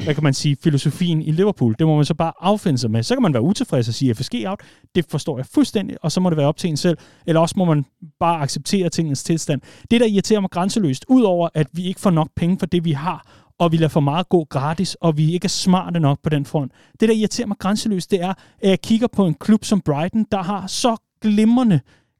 hvad 0.03 0.13
kan 0.13 0.23
man 0.23 0.33
sige, 0.33 0.57
filosofien 0.63 1.21
i 1.21 1.31
Liverpool. 1.31 1.75
Det 1.79 1.87
må 1.87 1.95
man 1.95 2.05
så 2.05 2.13
bare 2.13 2.33
affinde 2.39 2.77
sig 2.77 2.91
med. 2.91 3.03
Så 3.03 3.15
kan 3.15 3.21
man 3.21 3.33
være 3.33 3.43
utilfreds 3.43 3.87
og 3.87 3.93
sige 3.93 4.15
FSG 4.15 4.33
out. 4.45 4.59
Det 4.95 5.05
forstår 5.09 5.37
jeg 5.37 5.45
fuldstændig, 5.45 5.97
og 6.01 6.11
så 6.11 6.19
må 6.19 6.29
det 6.29 6.37
være 6.37 6.47
op 6.47 6.57
til 6.57 6.69
en 6.69 6.77
selv. 6.77 6.97
Eller 7.27 7.41
også 7.41 7.55
må 7.57 7.65
man 7.65 7.85
bare 8.19 8.41
acceptere 8.41 8.89
tingens 8.89 9.23
tilstand. 9.23 9.61
Det, 9.91 10.01
der 10.01 10.07
irriterer 10.07 10.39
mig 10.39 10.49
grænseløst, 10.49 11.05
udover 11.25 11.49
at 11.53 11.67
vi 11.71 11.83
ikke 11.83 12.01
får 12.01 12.11
nok 12.11 12.29
penge 12.35 12.59
for 12.59 12.65
det, 12.65 12.85
vi 12.85 12.91
har, 12.91 13.25
og 13.59 13.71
vi 13.71 13.77
lader 13.77 13.89
for 13.89 13.99
meget 13.99 14.29
gå 14.29 14.43
gratis, 14.43 14.95
og 14.95 15.17
vi 15.17 15.33
ikke 15.33 15.45
er 15.45 15.49
smarte 15.49 15.99
nok 15.99 16.19
på 16.23 16.29
den 16.29 16.45
front. 16.45 16.71
Det, 16.99 17.09
der 17.09 17.15
irriterer 17.15 17.47
mig 17.47 17.57
grænseløst, 17.57 18.11
det 18.11 18.21
er, 18.21 18.33
at 18.61 18.69
jeg 18.69 18.81
kigger 18.81 19.07
på 19.07 19.25
en 19.25 19.33
klub 19.33 19.65
som 19.65 19.81
Brighton, 19.81 20.25
der 20.31 20.43
har 20.43 20.67
så 20.67 20.95
glimrende 21.21 21.79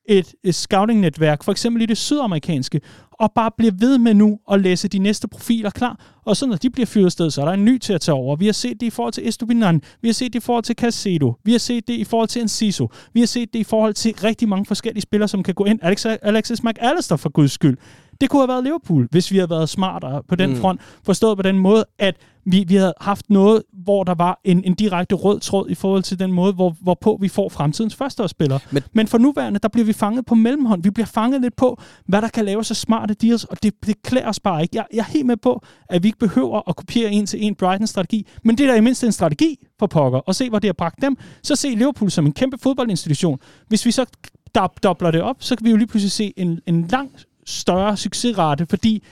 et, 0.10 0.34
et 0.44 0.56
scouting-netværk, 0.56 1.44
for 1.44 1.52
eksempel 1.52 1.82
i 1.82 1.86
det 1.86 1.98
sydamerikanske, 1.98 2.82
og 3.12 3.32
bare 3.36 3.52
bliver 3.58 3.72
ved 3.80 3.98
med 3.98 4.14
nu 4.14 4.40
at 4.52 4.62
læse 4.62 4.88
de 4.88 5.00
næste 5.00 5.28
profiler 5.28 5.70
klar, 5.70 6.00
og 6.26 6.38
så 6.38 6.46
når 6.48 6.56
de 6.56 6.70
bliver 6.70 6.86
fyret 6.86 7.12
sted, 7.12 7.32
så 7.32 7.42
er 7.42 7.46
der 7.46 7.54
en 7.54 7.66
ny 7.66 7.78
til 7.78 7.94
at 7.94 8.02
tage 8.02 8.16
over. 8.16 8.36
Vi 8.36 8.46
har 8.46 8.54
set 8.54 8.80
det 8.80 8.88
i 8.88 8.90
forhold 8.90 9.14
til 9.14 9.28
Estupinan, 9.28 9.82
vi 10.02 10.08
har 10.08 10.14
set 10.14 10.34
det 10.34 10.40
i 10.40 10.46
forhold 10.46 10.64
til 10.64 10.76
Casedo, 10.76 11.34
vi 11.44 11.52
har 11.52 11.60
set 11.60 11.88
det 11.88 11.94
i 11.94 12.04
forhold 12.04 12.30
til 12.30 12.42
Enciso, 12.42 12.90
vi 13.14 13.20
har 13.20 13.28
set 13.28 13.54
det 13.54 13.60
i 13.60 13.64
forhold 13.64 13.94
til 13.94 14.16
rigtig 14.24 14.50
mange 14.50 14.66
forskellige 14.66 15.02
spillere, 15.02 15.28
som 15.28 15.44
kan 15.44 15.54
gå 15.54 15.66
ind. 15.66 15.80
Alex, 15.82 16.06
Alexis 16.06 16.64
McAllister 16.64 17.16
for 17.16 17.30
guds 17.30 17.52
skyld. 17.52 17.78
Det 18.22 18.30
kunne 18.30 18.42
have 18.42 18.48
været 18.48 18.64
Liverpool, 18.64 19.08
hvis 19.12 19.32
vi 19.32 19.38
havde 19.38 19.50
været 19.50 19.70
smartere 19.70 20.24
på 20.30 20.36
den 20.36 20.50
mm. 20.50 20.56
front. 20.56 20.82
Forstået 21.04 21.38
på 21.38 21.42
den 21.42 21.58
måde, 21.58 21.86
at 22.00 22.16
vi, 22.46 22.66
vi 22.68 22.76
havde 22.76 22.94
haft 23.02 23.30
noget, 23.30 23.64
hvor 23.74 24.04
der 24.04 24.16
var 24.16 24.40
en, 24.44 24.64
en 24.64 24.74
direkte 24.74 25.16
rød 25.16 25.40
tråd 25.40 25.70
i 25.70 25.76
forhold 25.76 26.04
til 26.04 26.20
den 26.20 26.32
måde, 26.32 26.54
hvor, 26.54 26.76
hvorpå 26.82 27.18
vi 27.22 27.28
får 27.28 27.50
fremtidens 27.50 27.96
førsteårsspillere. 27.96 28.60
Men, 28.72 28.84
Men 28.94 29.08
for 29.08 29.18
nuværende, 29.18 29.60
der 29.60 29.68
bliver 29.68 29.86
vi 29.86 29.94
fanget 29.94 30.26
på 30.26 30.36
mellemhånd. 30.36 30.84
Vi 30.84 30.90
bliver 30.90 31.08
fanget 31.08 31.42
lidt 31.42 31.56
på, 31.56 31.82
hvad 32.06 32.22
der 32.22 32.28
kan 32.28 32.46
laves 32.46 32.72
af 32.72 32.78
smarte 32.78 33.14
deals, 33.14 33.44
og 33.44 33.64
det, 33.64 33.74
det 33.86 34.02
klæder 34.02 34.28
os 34.28 34.40
bare 34.40 34.62
ikke. 34.62 34.78
Jeg, 34.78 34.86
jeg 34.94 35.00
er 35.00 35.12
helt 35.12 35.26
med 35.26 35.38
på, 35.38 35.62
at 35.90 36.04
vi 36.04 36.08
ikke 36.08 36.20
behøver 36.20 36.70
at 36.70 36.76
kopiere 36.76 37.12
en 37.12 37.26
til 37.26 37.46
en 37.46 37.56
Brighton-strategi, 37.56 38.28
men 38.44 38.58
det 38.58 38.66
er 38.66 38.72
da 38.72 38.78
i 38.78 38.82
mindst 38.82 39.04
en 39.04 39.12
strategi 39.12 39.58
for 39.80 39.88
pokker, 39.88 40.20
og 40.20 40.36
se, 40.36 40.50
hvor 40.50 40.60
det 40.60 40.68
har 40.68 40.74
bragt 40.74 41.02
dem. 41.02 41.18
Så 41.44 41.56
se 41.56 41.70
Liverpool 41.70 42.12
som 42.12 42.26
en 42.26 42.32
kæmpe 42.32 42.58
fodboldinstitution. 42.58 43.40
Hvis 43.68 43.86
vi 43.86 43.92
så 43.92 44.06
dobler 44.84 45.12
det 45.12 45.22
op, 45.22 45.36
så 45.40 45.56
kan 45.56 45.66
vi 45.66 45.72
jo 45.72 45.78
lige 45.78 45.88
pludselig 45.88 46.12
se 46.12 46.34
en, 46.38 46.60
en 46.68 46.88
lang 46.88 47.12
større 47.46 47.98
succesrate, 47.98 48.66
fordi 48.66 49.04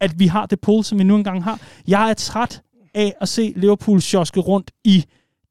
at 0.00 0.18
vi 0.18 0.26
har 0.26 0.46
det 0.46 0.60
pull, 0.60 0.84
som 0.84 0.98
vi 0.98 1.04
nu 1.04 1.16
engang 1.16 1.44
har. 1.44 1.60
Jeg 1.88 2.10
er 2.10 2.14
træt 2.14 2.62
af 2.94 3.14
at 3.20 3.28
se 3.28 3.52
Liverpool 3.56 4.00
sjoske 4.00 4.40
rundt 4.40 4.70
i 4.84 5.04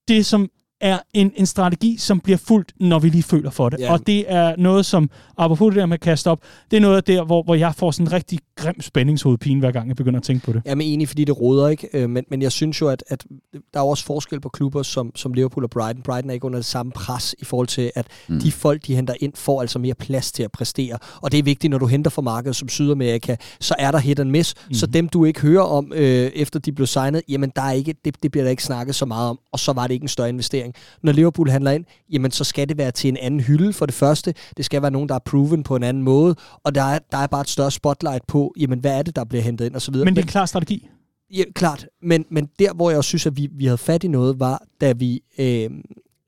det, 0.07 0.25
som 0.25 0.49
er 0.81 0.99
en, 1.13 1.31
en 1.35 1.45
strategi, 1.45 1.97
som 1.97 2.19
bliver 2.19 2.37
fuldt, 2.37 2.73
når 2.79 2.99
vi 2.99 3.09
lige 3.09 3.23
føler 3.23 3.49
for 3.49 3.69
det. 3.69 3.79
Ja. 3.79 3.93
Og 3.93 4.07
det 4.07 4.25
er 4.27 4.55
noget, 4.57 4.85
som, 4.85 5.09
apropos 5.37 5.73
det 5.73 5.79
der 5.79 5.85
med 5.85 5.93
at 5.93 6.01
kaste 6.01 6.31
op, 6.31 6.39
det 6.71 6.77
er 6.77 6.81
noget 6.81 7.07
der, 7.07 7.23
hvor, 7.23 7.43
hvor 7.43 7.55
jeg 7.55 7.75
får 7.75 7.91
sådan 7.91 8.07
en 8.07 8.13
rigtig 8.13 8.39
grim 8.55 8.81
spændingshovedpine, 8.81 9.59
hver 9.59 9.71
gang 9.71 9.87
jeg 9.87 9.95
begynder 9.95 10.19
at 10.19 10.23
tænke 10.23 10.45
på 10.45 10.53
det. 10.53 10.61
Jeg 10.65 10.71
er 10.71 10.77
enig, 10.81 11.07
fordi 11.07 11.25
det 11.25 11.41
råder 11.41 11.67
ikke, 11.67 11.89
øh, 11.93 12.09
men, 12.09 12.25
men 12.29 12.41
jeg 12.41 12.51
synes 12.51 12.81
jo, 12.81 12.87
at, 12.87 13.03
at 13.07 13.25
der 13.73 13.79
er 13.79 13.83
også 13.83 14.05
forskel 14.05 14.39
på 14.39 14.49
klubber 14.49 14.83
som, 14.83 15.11
som 15.15 15.33
Liverpool 15.33 15.63
og 15.63 15.69
Brighton. 15.69 16.01
Brighton 16.01 16.29
er 16.29 16.33
ikke 16.33 16.45
under 16.45 16.59
det 16.59 16.65
samme 16.65 16.91
pres 16.91 17.35
i 17.39 17.45
forhold 17.45 17.67
til, 17.67 17.91
at 17.95 18.07
mm. 18.27 18.39
de 18.39 18.51
folk, 18.51 18.87
de 18.87 18.95
henter 18.95 19.13
ind, 19.19 19.33
får 19.35 19.61
altså 19.61 19.79
mere 19.79 19.93
plads 19.93 20.31
til 20.31 20.43
at 20.43 20.51
præstere. 20.51 20.97
Og 21.21 21.31
det 21.31 21.39
er 21.39 21.43
vigtigt, 21.43 21.71
når 21.71 21.77
du 21.77 21.85
henter 21.87 22.11
fra 22.11 22.21
markedet 22.21 22.55
som 22.55 22.69
Sydamerika, 22.69 23.35
så 23.59 23.75
er 23.79 23.91
der 23.91 23.99
hit 23.99 24.19
and 24.19 24.29
miss. 24.29 24.53
Mm. 24.67 24.73
Så 24.73 24.85
dem, 24.85 25.09
du 25.09 25.25
ikke 25.25 25.41
hører 25.41 25.63
om, 25.63 25.93
øh, 25.95 26.31
efter 26.35 26.59
de 26.59 26.71
blev 26.71 26.87
signet, 26.87 27.21
jamen 27.29 27.51
der 27.55 27.61
er 27.61 27.71
ikke, 27.71 27.95
det, 28.05 28.23
det 28.23 28.31
bliver 28.31 28.43
der 28.43 28.51
ikke 28.51 28.63
snakket 28.63 28.95
så 28.95 29.05
meget 29.05 29.29
om, 29.29 29.39
og 29.51 29.59
så 29.59 29.73
var 29.73 29.87
det 29.87 29.93
ikke 29.93 30.03
en 30.03 30.07
større 30.07 30.29
investering. 30.29 30.64
Når 31.03 31.11
Liverpool 31.11 31.49
handler 31.49 31.71
ind, 31.71 31.85
jamen 32.11 32.31
så 32.31 32.43
skal 32.43 32.69
det 32.69 32.77
være 32.77 32.91
til 32.91 33.07
en 33.07 33.17
anden 33.17 33.39
hylde 33.39 33.73
for 33.73 33.85
det 33.85 33.95
første. 33.95 34.33
Det 34.57 34.65
skal 34.65 34.81
være 34.81 34.91
nogen, 34.91 35.09
der 35.09 35.15
er 35.15 35.19
proven 35.19 35.63
på 35.63 35.75
en 35.75 35.83
anden 35.83 36.03
måde, 36.03 36.35
og 36.63 36.75
der 36.75 36.83
er, 36.83 36.99
der 37.11 37.17
er 37.17 37.27
bare 37.27 37.41
et 37.41 37.49
større 37.49 37.71
spotlight 37.71 38.27
på, 38.27 38.53
jamen 38.59 38.79
hvad 38.79 38.97
er 38.97 39.01
det, 39.01 39.15
der 39.15 39.23
bliver 39.25 39.41
hentet 39.41 39.65
ind, 39.65 39.75
og 39.75 39.81
så 39.81 39.91
videre. 39.91 40.05
Men 40.05 40.15
det 40.15 40.21
er 40.21 40.25
en 40.25 40.29
klar 40.29 40.45
strategi. 40.45 40.87
Ja, 41.33 41.43
klart. 41.55 41.87
Men, 42.01 42.25
men 42.29 42.49
der, 42.59 42.73
hvor 42.73 42.89
jeg 42.89 42.97
også 42.97 43.07
synes, 43.07 43.25
at 43.25 43.37
vi, 43.37 43.49
vi 43.51 43.65
havde 43.65 43.77
fat 43.77 44.03
i 44.03 44.07
noget, 44.07 44.39
var, 44.39 44.63
da 44.81 44.91
vi 44.91 45.21
øh, 45.39 45.69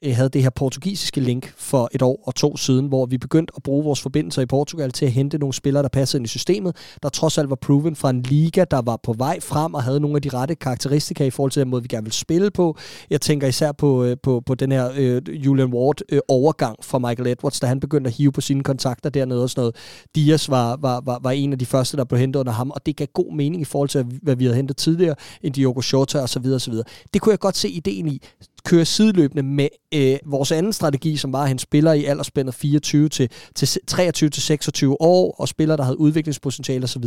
Øh, 0.05 0.15
havde 0.15 0.29
det 0.29 0.43
her 0.43 0.49
portugisiske 0.49 1.21
link 1.21 1.53
for 1.57 1.89
et 1.91 2.01
år 2.01 2.23
og 2.25 2.35
to 2.35 2.57
siden, 2.57 2.87
hvor 2.87 3.05
vi 3.05 3.17
begyndte 3.17 3.53
at 3.55 3.63
bruge 3.63 3.83
vores 3.83 4.01
forbindelser 4.01 4.41
i 4.41 4.45
Portugal 4.45 4.91
til 4.91 5.05
at 5.05 5.11
hente 5.11 5.37
nogle 5.37 5.53
spillere, 5.53 5.83
der 5.83 5.89
passede 5.89 6.19
ind 6.19 6.25
i 6.25 6.29
systemet, 6.29 6.75
der 7.03 7.09
trods 7.09 7.37
alt 7.37 7.49
var 7.49 7.55
proven 7.55 7.95
fra 7.95 8.09
en 8.09 8.21
liga, 8.21 8.65
der 8.71 8.81
var 8.81 8.99
på 9.03 9.13
vej 9.13 9.39
frem 9.39 9.73
og 9.73 9.83
havde 9.83 9.99
nogle 9.99 10.15
af 10.15 10.21
de 10.21 10.29
rette 10.29 10.55
karakteristika 10.55 11.25
i 11.25 11.29
forhold 11.29 11.51
til 11.51 11.59
den 11.59 11.69
måde, 11.69 11.81
vi 11.81 11.87
gerne 11.87 12.03
vil 12.03 12.13
spille 12.13 12.51
på. 12.51 12.77
Jeg 13.09 13.21
tænker 13.21 13.47
især 13.47 13.71
på, 13.71 14.03
øh, 14.03 14.17
på, 14.23 14.41
på 14.45 14.55
den 14.55 14.71
her 14.71 14.91
øh, 14.95 15.21
Julian 15.45 15.73
Ward 15.73 16.01
øh, 16.09 16.19
overgang 16.27 16.77
fra 16.83 16.99
Michael 16.99 17.27
Edwards, 17.27 17.59
da 17.59 17.67
han 17.67 17.79
begyndte 17.79 18.07
at 18.07 18.13
hive 18.13 18.31
på 18.31 18.41
sine 18.41 18.63
kontakter 18.63 19.09
dernede 19.09 19.43
og 19.43 19.49
sådan 19.49 19.61
noget. 19.61 19.75
Dias 20.15 20.49
var, 20.49 20.77
var, 20.81 21.01
var, 21.05 21.19
var 21.23 21.31
en 21.31 21.53
af 21.53 21.59
de 21.59 21.65
første, 21.65 21.97
der 21.97 22.03
blev 22.03 22.19
hentet 22.19 22.39
under 22.39 22.53
ham, 22.53 22.71
og 22.71 22.85
det 22.85 22.95
gav 22.95 23.07
god 23.13 23.33
mening 23.33 23.61
i 23.61 23.65
forhold 23.65 23.89
til, 23.89 24.05
hvad 24.21 24.35
vi 24.35 24.43
havde 24.43 24.55
hentet 24.55 24.77
tidligere, 24.77 25.15
end 25.43 25.53
Diogo 25.53 25.81
Jota 25.93 26.19
osv. 26.19 26.45
osv. 26.45 26.73
Det 27.13 27.21
kunne 27.21 27.31
jeg 27.31 27.39
godt 27.39 27.57
se 27.57 27.69
ideen 27.69 28.07
i 28.07 28.21
kører 28.65 28.83
sideløbende 28.83 29.43
med 29.43 29.67
øh, 29.93 30.17
vores 30.25 30.51
anden 30.51 30.73
strategi, 30.73 31.17
som 31.17 31.33
var, 31.33 31.41
at 31.41 31.47
han 31.47 31.59
spiller 31.59 31.93
i 31.93 32.05
aldersspændet 32.05 32.55
24 32.55 33.09
til, 33.09 33.29
til 33.55 33.79
23 33.87 34.29
til 34.29 34.43
26 34.43 35.01
år, 35.01 35.35
og 35.39 35.47
spiller, 35.47 35.75
der 35.75 35.83
havde 35.83 35.99
udviklingspotentiale 35.99 36.83
osv. 36.83 37.03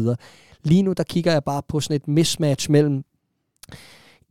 Lige 0.64 0.82
nu, 0.82 0.92
der 0.92 1.02
kigger 1.02 1.32
jeg 1.32 1.44
bare 1.44 1.62
på 1.68 1.80
sådan 1.80 1.96
et 1.96 2.08
mismatch 2.08 2.70
mellem, 2.70 3.04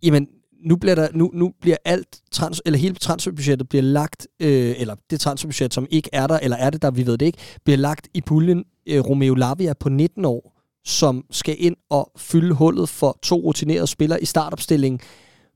jamen, 0.04 0.28
nu 0.64 0.76
bliver, 0.76 0.96
der, 0.96 1.08
nu, 1.14 1.32
nu 1.34 1.52
bliver 1.62 1.78
alt 1.86 2.22
trans, 2.32 2.62
eller 2.66 2.80
hele 2.80 2.96
transferbudgettet 2.96 3.70
bliver 3.70 3.84
lagt, 3.84 4.28
øh, 4.40 4.76
eller 4.78 4.96
det 5.10 5.20
transferbudget, 5.20 5.74
som 5.74 5.88
ikke 5.90 6.10
er 6.14 6.28
der, 6.28 6.40
eller 6.40 6.58
er 6.58 6.70
det 6.70 6.82
der, 6.82 6.92
vi 6.92 7.06
ved 7.06 7.18
det 7.18 7.26
ikke, 7.26 7.38
bliver 7.64 7.78
lagt 7.78 8.08
i 8.14 8.22
puljen 8.22 8.64
øh, 8.88 9.00
Romeo 9.00 9.36
Lavia 9.36 9.74
på 9.74 9.90
19 9.90 10.26
år, 10.26 10.60
som 10.86 11.26
skal 11.32 11.56
ind 11.60 11.76
og 11.90 12.12
fylde 12.18 12.54
hullet 12.54 12.90
for 12.90 13.20
to 13.24 13.36
rutinerede 13.36 13.88
spillere 13.88 14.22
i 14.22 14.26
startopstillingen. 14.26 15.00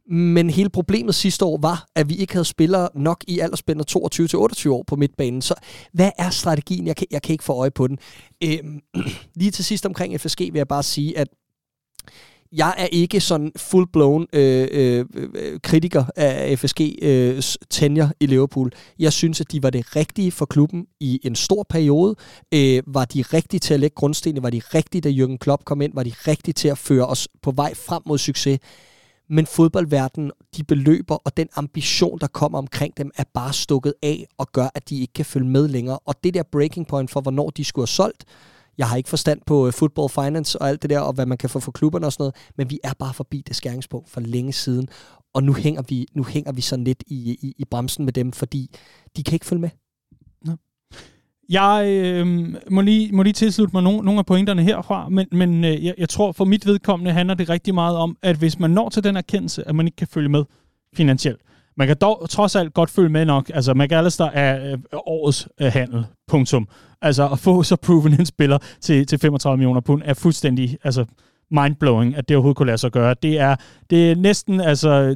Men 0.09 0.49
hele 0.49 0.69
problemet 0.69 1.15
sidste 1.15 1.45
år 1.45 1.57
var, 1.61 1.85
at 1.95 2.09
vi 2.09 2.15
ikke 2.15 2.33
havde 2.33 2.45
spillere 2.45 2.89
nok 2.95 3.23
i 3.27 3.39
aldersspændet 3.39 3.95
22-28 4.65 4.69
år 4.69 4.83
på 4.87 4.95
midtbanen. 4.95 5.41
Så 5.41 5.55
hvad 5.93 6.11
er 6.17 6.29
strategien? 6.29 6.87
Jeg 6.87 6.95
kan, 6.95 7.07
jeg 7.11 7.21
kan 7.21 7.33
ikke 7.33 7.43
få 7.43 7.53
øje 7.53 7.71
på 7.71 7.87
den. 7.87 7.97
Øhm, 8.43 8.79
lige 9.39 9.51
til 9.51 9.65
sidst 9.65 9.85
omkring 9.85 10.21
FSG 10.21 10.39
vil 10.39 10.55
jeg 10.55 10.67
bare 10.67 10.83
sige, 10.83 11.17
at 11.17 11.27
jeg 12.51 12.73
er 12.77 12.85
ikke 12.85 13.19
sådan 13.19 13.51
full-blown 13.59 14.25
øh, 14.33 14.67
øh, 14.71 15.05
øh 15.13 15.59
kritiker 15.63 16.05
af 16.15 16.63
FSG's 16.63 17.05
øh, 17.05 17.43
tenure 17.69 18.11
i 18.19 18.25
Liverpool. 18.25 18.71
Jeg 18.99 19.13
synes, 19.13 19.41
at 19.41 19.51
de 19.51 19.63
var 19.63 19.69
det 19.69 19.95
rigtige 19.95 20.31
for 20.31 20.45
klubben 20.45 20.85
i 20.99 21.19
en 21.23 21.35
stor 21.35 21.65
periode. 21.69 22.15
Øh, 22.53 22.83
var 22.87 23.05
de 23.05 23.21
rigtige 23.21 23.59
til 23.59 23.73
at 23.73 23.79
lægge 23.79 23.95
grundstenene? 23.95 24.43
Var 24.43 24.49
de 24.49 24.61
rigtige, 24.73 25.01
da 25.01 25.09
Jürgen 25.09 25.37
Klopp 25.37 25.65
kom 25.65 25.81
ind? 25.81 25.93
Var 25.95 26.03
de 26.03 26.13
rigtige 26.27 26.53
til 26.53 26.67
at 26.67 26.77
føre 26.77 27.05
os 27.05 27.27
på 27.41 27.51
vej 27.51 27.73
frem 27.73 28.01
mod 28.05 28.17
succes? 28.17 28.59
Men 29.29 29.45
fodboldverdenen, 29.45 30.31
de 30.57 30.63
beløber 30.63 31.15
og 31.15 31.37
den 31.37 31.47
ambition, 31.55 32.19
der 32.19 32.27
kommer 32.27 32.57
omkring 32.57 32.97
dem, 32.97 33.11
er 33.17 33.23
bare 33.33 33.53
stukket 33.53 33.93
af 34.03 34.27
og 34.37 34.51
gør, 34.51 34.67
at 34.75 34.89
de 34.89 35.01
ikke 35.01 35.13
kan 35.13 35.25
følge 35.25 35.47
med 35.47 35.67
længere. 35.67 35.99
Og 36.05 36.23
det 36.23 36.33
der 36.33 36.43
breaking 36.43 36.87
point 36.87 37.11
for, 37.11 37.21
hvornår 37.21 37.49
de 37.49 37.63
skulle 37.63 37.83
have 37.83 37.87
solgt, 37.87 38.25
jeg 38.77 38.87
har 38.89 38.97
ikke 38.97 39.09
forstand 39.09 39.41
på 39.45 39.67
uh, 39.67 39.73
football 39.73 40.09
finance 40.09 40.61
og 40.61 40.69
alt 40.69 40.81
det 40.81 40.89
der, 40.89 40.99
og 40.99 41.13
hvad 41.13 41.25
man 41.25 41.37
kan 41.37 41.49
få 41.49 41.59
for 41.59 41.71
klubberne 41.71 42.05
og 42.05 42.13
sådan 42.13 42.21
noget, 42.21 42.35
men 42.57 42.69
vi 42.69 42.79
er 42.83 42.93
bare 42.99 43.13
forbi 43.13 43.43
det 43.47 43.55
skæringspunkt 43.55 44.09
for 44.09 44.21
længe 44.21 44.53
siden, 44.53 44.87
og 45.33 45.43
nu 45.43 45.53
hænger 45.53 45.81
vi, 45.81 46.07
nu 46.13 46.23
hænger 46.23 46.51
vi 46.51 46.61
sådan 46.61 46.85
lidt 46.85 47.03
i, 47.07 47.37
i, 47.41 47.55
i 47.57 47.65
bremsen 47.65 48.05
med 48.05 48.13
dem, 48.13 48.31
fordi 48.31 48.75
de 49.17 49.23
kan 49.23 49.33
ikke 49.33 49.45
følge 49.45 49.61
med. 49.61 49.69
Jeg 51.49 51.85
øh, 51.87 52.27
må, 52.71 52.81
lige, 52.81 53.15
må 53.15 53.23
lige 53.23 53.33
tilslutte 53.33 53.75
mig 53.75 53.83
nogle, 53.83 54.05
nogle 54.05 54.19
af 54.19 54.25
pointerne 54.25 54.63
herfra, 54.63 55.09
men, 55.09 55.27
men 55.31 55.63
øh, 55.63 55.85
jeg, 55.85 55.93
jeg 55.97 56.09
tror 56.09 56.31
for 56.31 56.45
mit 56.45 56.65
vedkommende 56.65 57.11
handler 57.11 57.35
det 57.35 57.49
rigtig 57.49 57.73
meget 57.73 57.97
om, 57.97 58.17
at 58.21 58.35
hvis 58.35 58.59
man 58.59 58.71
når 58.71 58.89
til 58.89 59.03
den 59.03 59.17
erkendelse, 59.17 59.67
at 59.67 59.75
man 59.75 59.87
ikke 59.87 59.95
kan 59.95 60.07
følge 60.07 60.29
med 60.29 60.43
finansielt, 60.95 61.41
man 61.77 61.87
kan 61.87 61.97
dog 62.01 62.29
trods 62.29 62.55
alt 62.55 62.73
godt 62.73 62.89
følge 62.89 63.09
med 63.09 63.25
nok. 63.25 63.51
Altså, 63.53 63.73
McAllister 63.73 64.25
er 64.25 64.71
øh, 64.71 64.79
årets 64.93 65.47
øh, 65.61 65.71
handel. 65.71 66.05
Punktum. 66.27 66.67
Altså, 67.01 67.29
at 67.29 67.39
få 67.39 67.63
så 67.63 67.75
proven 67.75 68.13
en 68.19 68.25
spiller 68.25 68.57
til, 68.81 69.05
til 69.05 69.19
35 69.19 69.57
millioner 69.57 69.81
pund 69.81 70.01
er 70.05 70.13
fuldstændig 70.13 70.77
altså, 70.83 71.05
mindblowing, 71.51 72.15
at 72.15 72.29
det 72.29 72.37
overhovedet 72.37 72.57
kunne 72.57 72.65
lade 72.65 72.77
sig 72.77 72.91
gøre. 72.91 73.15
Det 73.23 73.39
er, 73.39 73.55
det 73.89 74.11
er 74.11 74.15
næsten, 74.15 74.61
altså, 74.61 75.15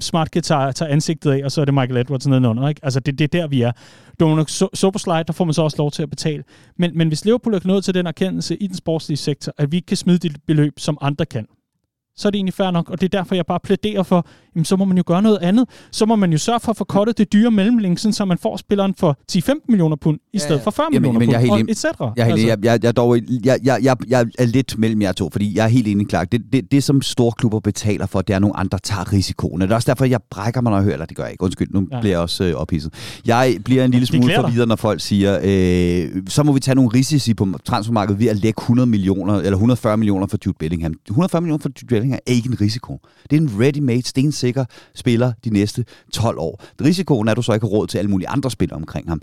Smart 0.00 0.30
kan 0.30 0.42
tage, 0.42 0.72
tage 0.72 0.90
ansigtet 0.90 1.30
af, 1.30 1.44
og 1.44 1.52
så 1.52 1.60
er 1.60 1.64
det 1.64 1.74
Michael 1.74 1.96
Edwards 1.96 2.26
nedenunder. 2.26 2.68
Ikke? 2.68 2.80
Altså, 2.84 3.00
det, 3.00 3.18
det 3.18 3.24
er 3.34 3.40
der, 3.40 3.48
vi 3.48 3.62
er. 3.62 3.72
Donald 4.20 4.76
Soberslide, 4.76 5.24
der 5.24 5.32
får 5.32 5.44
man 5.44 5.54
så 5.54 5.62
også 5.62 5.76
lov 5.78 5.90
til 5.90 6.02
at 6.02 6.10
betale. 6.10 6.44
Men, 6.78 6.98
men 6.98 7.08
hvis 7.08 7.24
Liverpool 7.24 7.54
er 7.54 7.60
nået 7.64 7.84
til 7.84 7.94
den 7.94 8.06
erkendelse 8.06 8.56
i 8.56 8.66
den 8.66 8.76
sportslige 8.76 9.16
sektor, 9.16 9.52
at 9.58 9.72
vi 9.72 9.76
ikke 9.76 9.86
kan 9.86 9.96
smide 9.96 10.18
det 10.18 10.36
beløb, 10.46 10.72
som 10.78 10.98
andre 11.00 11.26
kan, 11.26 11.46
så 12.16 12.28
er 12.28 12.30
det 12.30 12.38
egentlig 12.38 12.54
fair 12.54 12.70
nok, 12.70 12.90
og 12.90 13.00
det 13.00 13.14
er 13.14 13.18
derfor, 13.18 13.34
jeg 13.34 13.46
bare 13.46 13.60
plæderer 13.60 14.02
for, 14.02 14.26
jamen, 14.54 14.64
så 14.64 14.76
må 14.76 14.84
man 14.84 14.96
jo 14.96 15.02
gøre 15.06 15.22
noget 15.22 15.38
andet. 15.42 15.68
Så 15.90 16.06
må 16.06 16.16
man 16.16 16.32
jo 16.32 16.38
sørge 16.38 16.60
for 16.60 16.70
at 16.70 16.76
få 16.76 16.84
kottet 16.84 17.18
det 17.18 17.32
dyre 17.32 17.50
mellemlink, 17.50 17.98
så 17.98 18.24
man 18.24 18.38
får 18.38 18.56
spilleren 18.56 18.94
for 18.94 19.18
10-15 19.32 19.52
millioner 19.68 19.96
pund, 19.96 20.18
i 20.32 20.38
stedet 20.38 20.58
ja, 20.58 20.64
for 20.64 20.70
40 20.70 20.86
jamen, 20.92 21.12
millioner 21.12 21.38
men 21.40 21.48
pund, 21.48 21.62
og 21.62 21.70
et 21.70 21.78
cetera. 21.78 22.12
Jeg 22.16 22.22
er, 22.22 22.26
helt, 22.26 22.32
altså. 22.32 22.46
jeg, 22.48 22.64
jeg, 22.64 22.84
jeg, 22.84 22.96
dog, 22.96 23.16
jeg, 23.44 23.58
jeg, 23.64 23.78
jeg, 23.82 23.96
jeg 24.08 24.26
er 24.38 24.44
lidt 24.44 24.78
mellem 24.78 25.02
jer 25.02 25.12
to, 25.12 25.28
fordi 25.32 25.56
jeg 25.56 25.64
er 25.64 25.68
helt 25.68 25.88
enig, 25.88 26.06
Clark. 26.08 26.32
Det, 26.32 26.42
det, 26.52 26.72
det, 26.72 26.84
som 26.84 27.02
store 27.02 27.32
klubber 27.32 27.60
betaler 27.60 28.06
for, 28.06 28.20
det 28.20 28.32
er, 28.32 28.36
at 28.36 28.42
nogle 28.42 28.56
andre 28.56 28.78
tager 28.78 29.12
risikoen. 29.12 29.60
Det 29.60 29.70
er 29.70 29.74
også 29.74 29.86
derfor, 29.86 30.04
jeg 30.04 30.20
brækker 30.30 30.60
mig, 30.60 30.70
når 30.70 30.76
jeg 30.76 30.84
hører, 30.84 30.94
eller 30.94 31.06
det 31.06 31.16
gør 31.16 31.22
jeg 31.24 31.32
ikke. 31.32 31.44
Undskyld, 31.44 31.68
nu 31.70 31.88
ja. 31.92 32.00
bliver 32.00 32.12
jeg 32.12 32.20
også 32.20 32.44
øh, 32.44 32.54
ophidset. 32.54 32.92
Jeg 33.26 33.56
bliver 33.64 33.84
en 33.84 33.90
lille 33.90 34.06
smule 34.06 34.34
forvidret, 34.34 34.68
når 34.68 34.76
folk 34.76 35.00
siger, 35.00 35.38
øh, 35.42 36.22
så 36.28 36.42
må 36.42 36.52
vi 36.52 36.60
tage 36.60 36.74
nogle 36.74 36.90
risici 36.94 37.34
på 37.34 37.48
transfermarkedet 37.64 38.20
ved 38.20 38.26
at 38.26 38.36
lægge 38.36 38.60
100 38.60 38.86
millioner, 38.86 39.34
eller 39.34 39.52
140 39.52 39.96
millioner 39.96 40.26
for 40.26 40.38
Jude 40.46 40.56
Bellingham. 40.58 40.94
140 41.08 41.40
millioner 41.40 41.62
for 41.62 41.68
Jude 41.68 41.86
Bellingham 41.88 42.18
er 42.26 42.32
ikke 42.32 42.48
en 42.48 42.60
risiko. 42.60 42.98
Det 43.30 43.36
er 43.36 43.40
en 43.40 43.50
ready-made, 43.60 44.02
sikker 44.40 44.64
spiller 44.94 45.32
de 45.44 45.50
næste 45.50 45.84
12 46.12 46.38
år. 46.38 46.64
Risikoen 46.84 47.28
er, 47.28 47.30
at 47.30 47.36
du 47.36 47.42
så 47.42 47.52
ikke 47.52 47.66
har 47.66 47.70
råd 47.70 47.86
til 47.86 47.98
alle 47.98 48.10
mulige 48.10 48.28
andre 48.28 48.50
spillere 48.50 48.76
omkring 48.76 49.08
ham. 49.08 49.20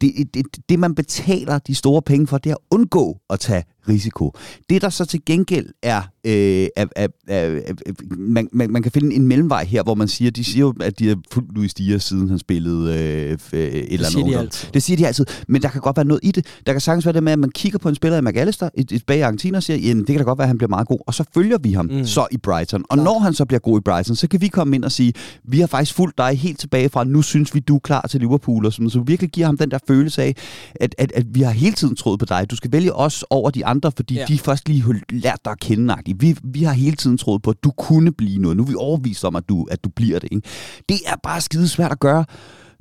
Det, 0.00 0.34
det, 0.34 0.46
det, 0.68 0.78
man 0.78 0.94
betaler 0.94 1.58
de 1.58 1.74
store 1.74 2.02
penge 2.02 2.26
for, 2.26 2.38
det 2.38 2.50
er 2.50 2.54
at 2.54 2.66
undgå 2.70 3.18
at 3.30 3.40
tage 3.40 3.64
risiko. 3.88 4.32
Det, 4.70 4.82
der 4.82 4.88
så 4.88 5.04
til 5.04 5.20
gengæld 5.26 5.68
er, 5.82 6.02
øh, 6.26 6.32
er, 6.76 6.86
er, 6.96 7.08
er, 7.28 7.60
er 7.66 7.72
man, 8.16 8.48
man, 8.52 8.70
man 8.70 8.82
kan 8.82 8.92
finde 8.92 9.16
en 9.16 9.26
mellemvej 9.26 9.64
her, 9.64 9.82
hvor 9.82 9.94
man 9.94 10.08
siger, 10.08 10.30
de 10.30 10.44
siger 10.44 10.60
jo, 10.60 10.74
at 10.80 10.98
de 10.98 11.08
har 11.08 11.16
fulgt 11.32 11.54
Luis 11.54 11.74
Diaz, 11.74 12.02
siden 12.02 12.28
han 12.28 12.38
spillede 12.38 12.94
øh, 12.94 13.30
et 13.30 13.40
det 13.50 13.92
eller 13.92 14.06
andet. 14.16 14.32
De 14.32 14.38
altid. 14.38 14.68
Det 14.74 14.82
siger 14.82 14.96
de 14.96 15.06
altid. 15.06 15.26
Men 15.48 15.62
der 15.62 15.68
kan 15.68 15.80
godt 15.80 15.96
være 15.96 16.06
noget 16.06 16.20
i 16.22 16.30
det. 16.30 16.46
Der 16.66 16.72
kan 16.72 16.80
sagtens 16.80 17.06
være 17.06 17.12
det 17.12 17.22
med, 17.22 17.32
at 17.32 17.38
man 17.38 17.50
kigger 17.50 17.78
på 17.78 17.88
en 17.88 17.94
spiller 17.94 18.18
i 18.18 18.20
McAllister, 18.20 18.68
et, 18.74 18.92
et 18.92 19.06
bag 19.06 19.22
Argentina, 19.22 19.56
og 19.56 19.62
siger, 19.62 19.76
jamen 19.76 19.98
det 19.98 20.06
kan 20.06 20.16
da 20.16 20.22
godt 20.22 20.38
være, 20.38 20.44
at 20.44 20.48
han 20.48 20.58
bliver 20.58 20.68
meget 20.68 20.88
god. 20.88 20.98
Og 21.06 21.14
så 21.14 21.24
følger 21.34 21.58
vi 21.58 21.72
ham 21.72 21.86
mm. 21.86 22.04
så 22.04 22.26
i 22.30 22.36
Brighton. 22.36 22.84
Og 22.90 22.96
Klar. 22.96 23.04
når 23.04 23.18
han 23.18 23.34
så 23.34 23.44
bliver 23.44 23.60
god 23.60 23.78
i 23.78 23.80
Brighton, 23.80 24.16
så 24.16 24.28
kan 24.28 24.40
vi 24.40 24.48
komme 24.48 24.76
ind 24.76 24.84
og 24.84 24.92
sige, 24.92 25.12
vi 25.44 25.60
har 25.60 25.66
faktisk 25.66 25.94
fulgt 25.94 26.18
dig 26.18 26.38
helt 26.38 26.58
tilbage 26.58 26.88
fra, 26.88 27.04
nu 27.04 27.22
synes 27.22 27.54
vi, 27.54 27.60
du 27.60 27.74
er 27.74 27.80
klar 27.80 28.06
til 28.10 28.20
Liverpool. 28.20 28.66
Og 28.66 28.72
sådan, 28.72 28.90
så 28.90 28.98
vi 28.98 29.04
virkelig 29.06 29.30
giver 29.30 29.46
ham 29.46 29.56
den 29.56 29.70
der 29.70 29.78
følelse 29.88 30.22
af, 30.22 30.34
at, 30.74 30.94
at, 30.98 31.12
at 31.12 31.26
vi 31.34 31.42
har 31.42 31.50
hele 31.50 31.74
tiden 31.74 31.96
troet 31.96 32.18
på 32.18 32.24
dig. 32.24 32.50
Du 32.50 32.56
skal 32.56 32.72
vælge 32.72 32.92
os 32.92 33.24
over 33.30 33.50
de 33.50 33.66
andre, 33.66 33.75
fordi 33.96 34.14
ja. 34.14 34.24
de 34.28 34.38
først 34.38 34.68
lige 34.68 34.82
har 34.82 35.00
lært 35.10 35.38
dig 35.44 35.50
at 35.52 35.60
kende. 35.60 35.94
Vi, 36.16 36.36
vi 36.44 36.62
har 36.62 36.72
hele 36.72 36.96
tiden 36.96 37.18
troet 37.18 37.42
på, 37.42 37.50
at 37.50 37.64
du 37.64 37.70
kunne 37.70 38.12
blive 38.12 38.38
noget. 38.38 38.56
Nu 38.56 38.62
er 38.62 38.66
vi 38.66 38.74
overvist 38.74 39.24
om, 39.24 39.36
at 39.36 39.48
du, 39.48 39.66
at 39.70 39.84
du 39.84 39.88
bliver 39.88 40.18
det. 40.18 40.28
Ikke? 40.32 40.48
Det 40.88 40.96
er 41.06 41.14
bare 41.22 41.40
skide 41.40 41.68
svært 41.68 41.92
at 41.92 42.00
gøre, 42.00 42.24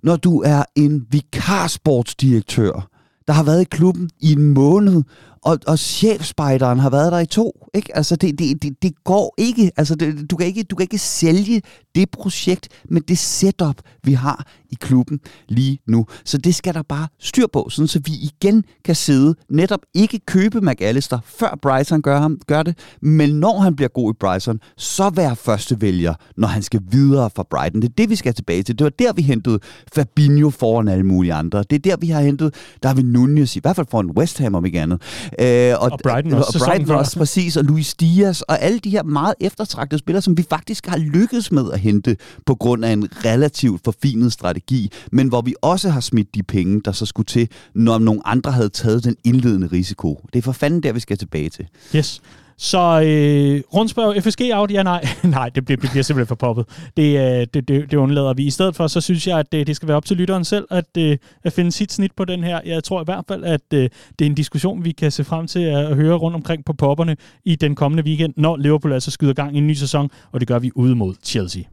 når 0.04 0.16
du 0.16 0.42
er 0.42 0.64
en 0.76 1.06
vikarsportsdirektør, 1.12 2.90
der 3.28 3.34
har 3.34 3.44
været 3.44 3.62
i 3.62 3.66
klubben 3.66 4.10
i 4.20 4.32
en 4.32 4.54
måned, 4.54 5.04
og, 5.46 5.60
og 5.68 5.80
chefspejderen 5.80 6.80
har 6.80 6.90
været 6.90 7.12
der 7.12 7.20
i 7.20 7.26
to. 7.26 7.68
Ikke? 7.74 7.98
Altså, 7.98 8.16
det, 8.16 8.40
det, 8.40 8.64
det, 8.64 8.82
det 8.82 9.04
går 9.04 9.34
ikke. 9.38 9.72
Altså, 9.78 9.96
det, 9.96 10.32
du, 10.32 10.36
kan 10.36 10.48
ikke. 10.48 10.64
Du 10.64 10.76
kan 10.76 10.84
ikke 10.84 10.98
sælge 10.98 11.62
det 11.96 12.12
projekt 12.12 12.68
med 12.90 13.02
det 13.02 13.18
setup, 13.18 13.82
vi 14.04 14.14
har 14.14 14.48
i 14.70 14.76
klubben 14.82 15.20
lige 15.48 15.80
nu. 15.88 16.06
Så 16.26 16.38
det 16.38 16.56
skal 16.56 16.74
der 16.74 16.82
bare 16.82 17.08
styr 17.20 17.48
på, 17.54 17.68
sådan 17.70 17.88
så 17.88 18.00
vi 18.06 18.12
igen 18.22 18.64
kan 18.86 18.96
sidde, 18.96 19.36
netop 19.50 19.80
ikke 19.94 20.20
købe 20.20 20.62
McAllister, 20.62 21.20
før 21.26 21.60
Bryson 21.62 22.02
gør, 22.02 22.20
ham, 22.20 22.40
gør 22.48 22.64
det, 22.64 22.78
men 23.02 23.30
når 23.30 23.60
han 23.60 23.76
bliver 23.76 23.90
god 23.90 24.14
i 24.14 24.18
Bryson, 24.20 24.60
så 24.78 25.10
være 25.10 25.36
første 25.36 25.82
vælger, 25.82 26.14
når 26.38 26.48
han 26.48 26.62
skal 26.62 26.82
videre 26.92 27.30
fra 27.36 27.44
Brighton. 27.50 27.82
Det 27.82 27.90
er 27.90 27.94
det, 27.98 28.10
vi 28.10 28.16
skal 28.16 28.34
tilbage 28.34 28.64
til. 28.64 28.80
Det 28.80 28.84
var 28.84 28.90
der, 28.90 29.14
vi 29.14 29.22
hentede 29.22 29.60
Fabinho 29.96 30.50
foran 30.50 30.88
alle 30.88 31.04
mulige 31.04 31.34
andre. 31.34 31.64
Det 31.70 31.76
er 31.76 31.80
der, 31.80 31.98
vi 31.98 32.08
har 32.08 32.22
hentet 32.22 32.54
David 32.84 33.04
Nunez, 33.04 33.56
i 33.56 33.60
hvert 33.60 33.76
fald 33.76 33.88
foran 33.90 34.12
West 34.12 34.40
Ham, 34.40 34.56
om 34.56 34.66
ikke 34.66 34.82
andet. 34.82 35.02
Øh, 35.40 35.74
og, 35.80 35.92
og 35.92 36.00
Brighton 36.04 36.34
også. 36.34 36.60
Og 36.62 36.66
Brighton 36.66 36.96
også, 36.96 37.18
præcis, 37.18 37.58
og 37.58 37.64
Luis 37.64 37.94
Diaz, 37.94 38.42
og 38.42 38.62
alle 38.62 38.80
de 38.80 38.90
her 38.90 39.04
meget 39.04 39.34
eftertragtede 39.40 40.00
spillere, 40.00 40.22
som 40.22 40.38
vi 40.38 40.46
faktisk 40.50 40.86
har 40.86 40.98
lykkedes 40.98 41.52
med 41.52 41.72
at 41.72 41.80
hente 41.80 42.18
på 42.46 42.56
grund 42.56 42.86
af 42.86 42.92
en 42.92 43.10
relativt 43.26 43.82
forfinet 43.84 44.34
strategi, 44.34 44.92
men 45.12 45.28
hvor 45.28 45.42
vi 45.42 45.56
også 45.62 45.90
har 45.90 46.00
smidt 46.00 46.36
de 46.36 46.44
penge, 46.44 46.82
der 46.86 46.92
så 46.92 47.06
skulle 47.06 47.26
til, 47.26 47.50
når 47.74 47.98
nogle 47.98 48.28
andre 48.28 48.52
havde 48.52 48.70
taget 48.70 49.04
den 49.04 49.16
indledende 49.24 49.68
risiko. 49.68 50.22
Det 50.34 50.40
er 50.40 50.44
for 50.44 50.52
fanden 50.52 50.84
der, 50.84 50.94
vi 50.94 51.00
skal 51.00 51.18
tilbage 51.18 51.50
til. 51.50 51.68
Yes. 51.96 52.22
Så 52.58 52.78
øh, 52.78 53.62
rundspørg 53.74 54.24
FSG 54.24 54.42
out? 54.54 54.72
Ja, 54.72 54.84
nej. 54.84 55.08
nej, 55.24 55.50
det 55.50 55.66
bliver, 55.66 55.82
det 55.82 55.90
bliver 55.90 56.04
simpelthen 56.04 56.28
for 56.28 56.36
poppet. 56.36 56.66
Det, 56.98 57.18
øh, 57.18 57.48
det, 57.54 57.68
det, 57.68 57.92
det 57.92 57.94
undlader 57.94 58.34
vi. 58.34 58.44
I 58.44 58.50
stedet 58.50 58.76
for, 58.76 58.88
så 58.88 59.02
synes 59.02 59.28
jeg, 59.28 59.40
at 59.40 59.52
det, 59.52 59.68
det 59.68 59.76
skal 59.76 59.88
være 59.88 59.98
op 59.98 60.06
til 60.06 60.18
lytteren 60.18 60.46
selv 60.46 60.68
at, 60.72 60.86
øh, 60.98 61.18
at 61.44 61.54
finde 61.54 61.72
sit 61.72 61.92
snit 61.92 62.12
på 62.18 62.26
den 62.26 62.44
her. 62.44 62.62
Jeg 62.66 62.84
tror 62.84 63.02
i 63.02 63.06
hvert 63.06 63.26
fald, 63.28 63.44
at 63.44 63.62
øh, 63.74 63.90
det 64.20 64.26
er 64.26 64.30
en 64.30 64.36
diskussion, 64.36 64.86
vi 64.86 64.92
kan 64.92 65.12
se 65.12 65.24
frem 65.24 65.48
til 65.48 65.60
at 65.60 65.96
høre 65.96 66.16
rundt 66.16 66.36
omkring 66.36 66.66
på 66.66 66.74
popperne 66.74 67.18
i 67.46 67.56
den 67.56 67.76
kommende 67.76 68.04
weekend, 68.04 68.34
når 68.38 68.58
Liverpool 68.58 68.94
altså 68.94 69.12
skyder 69.12 69.34
gang 69.34 69.56
i 69.56 69.58
en 69.58 69.68
ny 69.68 69.74
sæson, 69.74 70.10
og 70.32 70.40
det 70.40 70.48
gør 70.48 70.60
vi 70.60 70.72
ude 70.76 70.96
mod 70.96 71.16
Chelsea. 71.24 71.64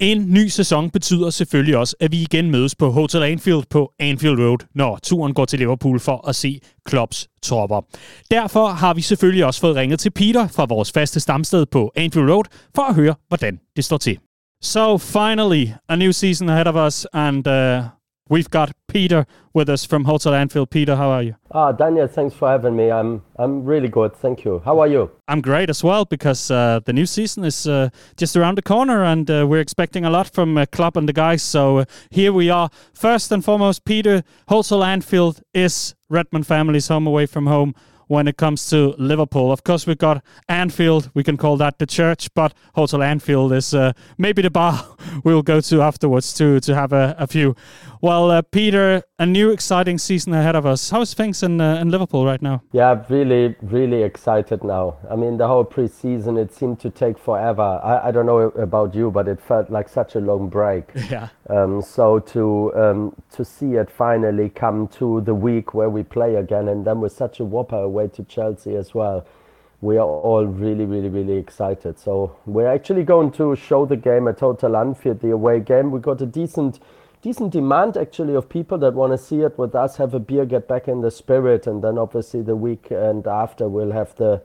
En 0.00 0.32
ny 0.32 0.48
sæson 0.48 0.90
betyder 0.90 1.30
selvfølgelig 1.30 1.76
også, 1.76 1.96
at 2.00 2.12
vi 2.12 2.22
igen 2.22 2.50
mødes 2.50 2.74
på 2.74 2.90
Hotel 2.90 3.22
Anfield 3.22 3.62
på 3.70 3.92
Anfield 3.98 4.38
Road, 4.38 4.58
når 4.74 4.98
turen 5.02 5.34
går 5.34 5.44
til 5.44 5.58
Liverpool 5.58 6.00
for 6.00 6.28
at 6.28 6.36
se 6.36 6.60
Klopps 6.86 7.28
tropper. 7.42 7.80
Derfor 8.30 8.66
har 8.68 8.94
vi 8.94 9.00
selvfølgelig 9.00 9.44
også 9.44 9.60
fået 9.60 9.76
ringet 9.76 10.00
til 10.00 10.10
Peter 10.10 10.48
fra 10.48 10.64
vores 10.64 10.92
faste 10.92 11.20
stamsted 11.20 11.66
på 11.66 11.92
Anfield 11.96 12.30
Road 12.30 12.44
for 12.74 12.82
at 12.82 12.94
høre, 12.94 13.14
hvordan 13.28 13.60
det 13.76 13.84
står 13.84 13.96
til. 13.96 14.18
So 14.62 14.98
finally, 14.98 15.66
a 15.88 15.96
new 15.96 16.10
season 16.12 16.48
ahead 16.48 16.66
of 16.66 16.86
us, 16.86 17.06
and 17.12 17.46
uh, 17.48 17.84
We've 18.28 18.50
got 18.50 18.72
Peter 18.88 19.24
with 19.54 19.68
us 19.68 19.84
from 19.84 20.04
Hotel 20.04 20.34
Anfield. 20.34 20.70
Peter, 20.70 20.96
how 20.96 21.10
are 21.10 21.22
you? 21.22 21.36
Ah, 21.52 21.70
Daniel, 21.70 22.08
thanks 22.08 22.34
for 22.34 22.48
having 22.48 22.74
me. 22.74 22.90
I'm 22.90 23.22
I'm 23.38 23.64
really 23.64 23.88
good, 23.88 24.16
thank 24.16 24.44
you. 24.44 24.60
How 24.64 24.80
are 24.80 24.88
you? 24.88 25.10
I'm 25.28 25.40
great 25.40 25.70
as 25.70 25.84
well 25.84 26.04
because 26.04 26.50
uh, 26.50 26.80
the 26.84 26.92
new 26.92 27.06
season 27.06 27.44
is 27.44 27.68
uh, 27.68 27.90
just 28.16 28.36
around 28.36 28.58
the 28.58 28.62
corner, 28.62 29.04
and 29.04 29.30
uh, 29.30 29.46
we're 29.48 29.60
expecting 29.60 30.04
a 30.04 30.10
lot 30.10 30.28
from 30.28 30.58
uh, 30.58 30.66
club 30.66 30.96
and 30.96 31.08
the 31.08 31.12
guys. 31.12 31.42
So 31.42 31.78
uh, 31.78 31.84
here 32.10 32.32
we 32.32 32.50
are. 32.50 32.68
First 32.94 33.30
and 33.30 33.44
foremost, 33.44 33.84
Peter 33.84 34.24
Hotel 34.48 34.82
Anfield 34.82 35.40
is 35.54 35.94
Redmond 36.08 36.48
family's 36.48 36.88
home 36.88 37.06
away 37.06 37.26
from 37.26 37.46
home 37.46 37.74
when 38.08 38.28
it 38.28 38.36
comes 38.36 38.68
to 38.70 38.94
Liverpool. 38.98 39.52
Of 39.52 39.64
course, 39.64 39.86
we've 39.86 39.98
got 39.98 40.24
Anfield. 40.48 41.10
We 41.14 41.24
can 41.24 41.36
call 41.36 41.56
that 41.58 41.78
the 41.78 41.86
church, 41.86 42.32
but 42.34 42.54
Hotel 42.74 43.02
Anfield 43.02 43.52
is 43.52 43.74
uh, 43.74 43.92
maybe 44.18 44.42
the 44.42 44.50
bar 44.50 44.84
we'll 45.24 45.42
go 45.42 45.60
to 45.60 45.82
afterwards 45.82 46.32
to 46.34 46.60
to 46.60 46.74
have 46.74 46.92
a, 46.92 47.14
a 47.18 47.26
few. 47.26 47.54
Well, 48.06 48.30
uh, 48.30 48.42
Peter, 48.42 49.02
a 49.18 49.26
new 49.26 49.50
exciting 49.50 49.98
season 49.98 50.32
ahead 50.32 50.54
of 50.54 50.64
us. 50.64 50.90
How's 50.90 51.12
things 51.12 51.42
in 51.42 51.60
uh, 51.60 51.80
in 51.80 51.90
Liverpool 51.90 52.24
right 52.24 52.40
now? 52.40 52.62
Yeah, 52.70 53.02
really, 53.08 53.56
really 53.60 54.04
excited 54.04 54.62
now. 54.62 54.98
I 55.10 55.16
mean, 55.16 55.38
the 55.38 55.48
whole 55.48 55.64
preseason 55.64 56.40
it 56.40 56.54
seemed 56.54 56.78
to 56.82 56.90
take 56.90 57.18
forever. 57.18 57.80
I, 57.82 58.06
I 58.06 58.10
don't 58.12 58.26
know 58.26 58.42
about 58.66 58.94
you, 58.94 59.10
but 59.10 59.26
it 59.26 59.40
felt 59.40 59.70
like 59.70 59.88
such 59.88 60.14
a 60.14 60.20
long 60.20 60.48
break. 60.48 60.84
Yeah. 61.10 61.30
Um, 61.50 61.82
so 61.82 62.20
to 62.20 62.72
um, 62.76 63.16
to 63.32 63.44
see 63.44 63.74
it 63.74 63.90
finally 63.90 64.50
come 64.50 64.86
to 64.98 65.20
the 65.22 65.34
week 65.34 65.74
where 65.74 65.90
we 65.90 66.04
play 66.04 66.36
again, 66.36 66.68
and 66.68 66.84
then 66.84 67.00
with 67.00 67.12
such 67.12 67.40
a 67.40 67.44
whopper 67.44 67.82
away 67.90 68.06
to 68.06 68.22
Chelsea 68.22 68.76
as 68.76 68.94
well, 68.94 69.26
we 69.80 69.96
are 69.96 70.06
all 70.06 70.46
really, 70.46 70.84
really, 70.84 71.08
really 71.08 71.38
excited. 71.38 71.98
So 71.98 72.36
we're 72.46 72.72
actually 72.72 73.02
going 73.02 73.32
to 73.32 73.56
show 73.56 73.84
the 73.84 73.96
game 73.96 74.28
at 74.28 74.38
Total 74.38 74.76
Anfield, 74.76 75.22
the 75.22 75.32
away 75.32 75.58
game. 75.58 75.90
We 75.90 75.98
got 75.98 76.20
a 76.22 76.26
decent 76.26 76.78
decent 77.22 77.52
demand 77.52 77.96
actually 77.96 78.34
of 78.34 78.48
people 78.48 78.78
that 78.78 78.94
want 78.94 79.12
to 79.12 79.18
see 79.18 79.40
it 79.40 79.58
with 79.58 79.74
us, 79.74 79.96
have 79.96 80.14
a 80.14 80.20
beer, 80.20 80.44
get 80.44 80.68
back 80.68 80.88
in 80.88 81.00
the 81.00 81.10
spirit, 81.10 81.66
and 81.66 81.82
then 81.82 81.98
obviously 81.98 82.42
the 82.42 82.56
weekend 82.56 83.26
after 83.26 83.68
we'll 83.68 83.92
have 83.92 84.14
the 84.16 84.42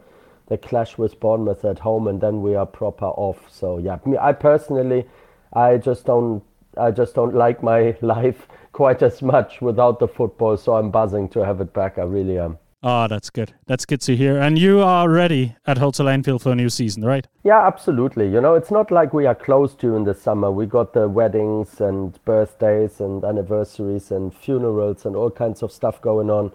the 0.47 0.57
clash 0.57 0.97
with 0.97 1.17
Bournemouth 1.21 1.63
at 1.63 1.79
home, 1.79 2.09
and 2.09 2.19
then 2.19 2.41
we 2.41 2.55
are 2.55 2.65
proper 2.65 3.05
off. 3.05 3.49
So 3.49 3.77
yeah, 3.77 3.99
me, 4.05 4.17
I 4.17 4.33
personally, 4.33 5.07
I 5.53 5.77
just 5.77 6.05
don't, 6.05 6.43
I 6.77 6.91
just 6.91 7.15
don't 7.15 7.33
like 7.33 7.63
my 7.63 7.95
life 8.01 8.47
quite 8.73 9.01
as 9.01 9.21
much 9.21 9.61
without 9.61 9.99
the 9.99 10.09
football. 10.09 10.57
So 10.57 10.75
I'm 10.75 10.91
buzzing 10.91 11.29
to 11.29 11.45
have 11.45 11.61
it 11.61 11.71
back. 11.73 11.97
I 11.97 12.03
really 12.03 12.37
am. 12.37 12.57
Oh, 12.83 13.07
that's 13.07 13.29
good. 13.29 13.53
That's 13.67 13.85
good 13.85 14.01
to 14.01 14.15
hear. 14.15 14.39
And 14.39 14.57
you 14.57 14.79
are 14.81 15.07
ready 15.07 15.55
at 15.67 15.77
Hotel 15.77 16.09
Anfield 16.09 16.41
for 16.41 16.51
a 16.51 16.55
new 16.55 16.69
season, 16.69 17.05
right? 17.05 17.27
Yeah, 17.43 17.65
absolutely. 17.67 18.27
You 18.27 18.41
know, 18.41 18.55
it's 18.55 18.71
not 18.71 18.89
like 18.89 19.13
we 19.13 19.27
are 19.27 19.35
closed 19.35 19.77
during 19.77 20.03
the 20.03 20.15
summer. 20.15 20.51
We 20.51 20.65
got 20.65 20.93
the 20.93 21.07
weddings 21.07 21.79
and 21.79 22.17
birthdays 22.25 22.99
and 22.99 23.23
anniversaries 23.23 24.09
and 24.09 24.33
funerals 24.33 25.05
and 25.05 25.15
all 25.15 25.29
kinds 25.29 25.61
of 25.61 25.71
stuff 25.71 26.01
going 26.01 26.31
on. 26.31 26.51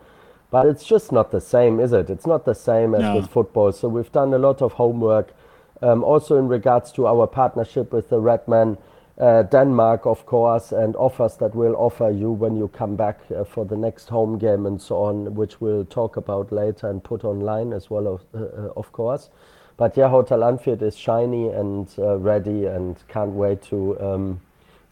But 0.50 0.66
it's 0.66 0.84
just 0.84 1.12
not 1.12 1.30
the 1.30 1.40
same, 1.40 1.78
is 1.78 1.92
it? 1.92 2.10
It's 2.10 2.26
not 2.26 2.44
the 2.44 2.54
same 2.54 2.96
as 2.96 3.02
No. 3.02 3.16
with 3.16 3.28
football. 3.28 3.70
So 3.70 3.88
we've 3.88 4.10
done 4.10 4.34
a 4.34 4.38
lot 4.38 4.62
of 4.62 4.72
homework. 4.72 5.32
Um, 5.80 6.02
also 6.02 6.38
in 6.38 6.48
regards 6.48 6.90
to 6.92 7.06
our 7.06 7.26
partnership 7.28 7.92
with 7.92 8.08
the 8.08 8.18
Redman 8.18 8.78
uh, 9.18 9.42
Denmark, 9.44 10.06
of 10.06 10.26
course, 10.26 10.72
and 10.72 10.94
offers 10.96 11.36
that 11.36 11.54
we'll 11.54 11.76
offer 11.76 12.10
you 12.10 12.30
when 12.30 12.56
you 12.56 12.68
come 12.68 12.96
back 12.96 13.20
uh, 13.34 13.44
for 13.44 13.64
the 13.64 13.76
next 13.76 14.08
home 14.08 14.38
game 14.38 14.66
and 14.66 14.80
so 14.80 14.96
on, 14.96 15.34
which 15.34 15.60
we'll 15.60 15.84
talk 15.86 16.16
about 16.16 16.52
later 16.52 16.88
and 16.88 17.02
put 17.02 17.24
online 17.24 17.72
as 17.72 17.88
well, 17.88 18.06
of, 18.06 18.20
uh, 18.34 18.38
uh, 18.38 18.72
of 18.76 18.92
course. 18.92 19.30
But 19.78 19.96
yeah, 19.96 20.08
Hotel 20.08 20.44
Anfield 20.44 20.82
is 20.82 20.96
shiny 20.96 21.48
and 21.48 21.88
uh, 21.98 22.18
ready 22.18 22.66
and 22.66 22.96
can't 23.08 23.32
wait 23.32 23.62
to 23.64 23.98
um, 24.00 24.40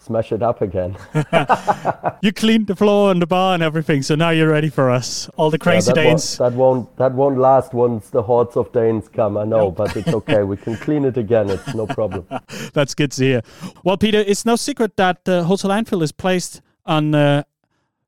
smash 0.05 0.33
it 0.33 0.43
up 0.43 0.61
again. 0.61 0.97
You 2.25 2.33
cleaned 2.33 2.69
the 2.69 2.77
floor 2.77 3.11
and 3.11 3.21
the 3.21 3.27
bar 3.27 3.53
and 3.53 3.63
everything, 3.63 4.01
so 4.01 4.15
now 4.15 4.31
you're 4.31 4.49
ready 4.49 4.71
for 4.71 4.89
us. 4.89 5.29
All 5.37 5.51
the 5.51 5.59
Yeah, 5.59 5.65
crazy 5.65 5.93
that, 5.93 5.95
Danes. 5.95 6.39
Won't, 6.39 6.53
that 6.53 6.59
won't 6.59 6.97
that 6.97 7.13
won't 7.13 7.39
last 7.39 7.75
once 7.75 8.09
the 8.09 8.23
hordes 8.23 8.57
of 8.57 8.73
Danes 8.73 9.09
come. 9.09 9.37
I 9.37 9.45
know, 9.45 9.71
but 9.71 9.95
it's 9.95 10.09
okay. 10.09 10.43
we 10.43 10.57
can 10.57 10.75
clean 10.77 11.05
it 11.05 11.19
again. 11.19 11.51
It's 11.51 11.75
no 11.75 11.87
problem. 11.87 12.27
That's 12.73 12.95
good 12.95 13.13
to 13.13 13.25
hear. 13.25 13.43
Well, 13.85 13.99
Peter, 13.99 14.21
it's 14.21 14.47
no 14.47 14.57
secret 14.57 14.97
that 14.97 15.29
uh, 15.29 15.43
Hotel 15.43 15.71
Anfield 15.71 16.03
is 16.03 16.13
placed 16.13 16.63
on, 16.87 17.15
uh, 17.15 17.43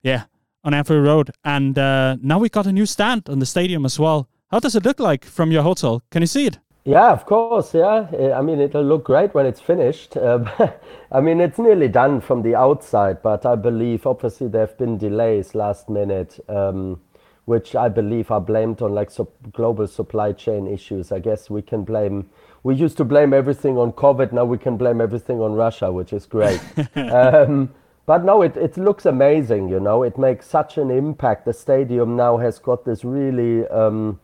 yeah, 0.03 0.25
on 0.65 0.73
Anfield 0.73 1.05
Road, 1.05 1.31
and 1.45 1.79
uh, 1.79 2.17
now 2.23 2.39
we've 2.39 2.51
got 2.51 2.67
a 2.67 2.73
new 2.73 2.87
stand 2.87 3.29
on 3.29 3.39
the 3.39 3.47
stadium 3.47 3.85
as 3.85 3.99
well. 3.99 4.31
How 4.51 4.61
does 4.61 4.75
it 4.75 4.85
look 4.87 4.99
like 4.99 5.27
from 5.27 5.53
your 5.53 5.63
hotel? 5.63 6.03
Can 6.11 6.23
you 6.23 6.27
see 6.27 6.47
it? 6.47 6.59
Yeah, 6.87 7.11
of 7.13 7.27
course. 7.27 7.75
Yeah, 7.75 8.07
Uh, 8.13 8.33
I 8.39 8.43
mean 8.43 8.61
it'll 8.61 8.85
look 8.85 9.05
great 9.05 9.35
when 9.35 9.45
it's 9.45 9.61
finished. 9.61 10.17
Um, 10.17 10.49
I 11.13 11.21
mean 11.21 11.41
it's 11.41 11.59
nearly 11.59 11.89
done 11.89 12.21
from 12.21 12.43
the 12.43 12.55
outside, 12.55 13.23
but 13.23 13.45
I 13.45 13.57
believe 13.57 14.07
obviously 14.07 14.47
there 14.49 14.61
have 14.67 14.79
been 14.79 14.97
delays 14.97 15.55
last 15.57 15.89
minute, 15.91 16.39
um, 16.49 17.01
which 17.45 17.75
I 17.75 17.89
believe 17.89 18.31
are 18.31 18.41
blamed 18.41 18.83
on 18.83 18.95
like 18.95 19.11
global 19.53 19.89
supply 19.89 20.33
chain 20.33 20.69
issues. 20.69 21.11
I 21.11 21.19
guess 21.19 21.51
we 21.51 21.61
can 21.61 21.83
blame. 21.83 22.31
We 22.63 22.77
used 22.77 22.97
to 22.99 23.05
blame 23.05 23.35
everything 23.35 23.79
on 23.79 23.93
COVID. 23.93 24.33
Now 24.33 24.45
we 24.45 24.59
can 24.59 24.77
blame 24.77 25.01
everything 25.01 25.41
on 25.41 25.55
Russia, 25.55 25.91
which 25.91 26.13
is 26.13 26.25
great. 26.25 26.61
um, 26.97 27.75
but 28.07 28.25
no, 28.25 28.43
it, 28.43 28.57
it 28.57 28.77
looks 28.77 29.07
amazing. 29.07 29.69
You 29.69 29.81
know, 29.81 30.05
it 30.05 30.19
makes 30.19 30.47
such 30.47 30.79
an 30.79 30.93
impact. 30.93 31.47
The 31.47 31.53
stadium 31.53 32.15
now 32.17 32.37
has 32.39 32.61
got 32.61 32.85
this 32.85 33.05
really. 33.05 33.67
Um, 33.69 34.21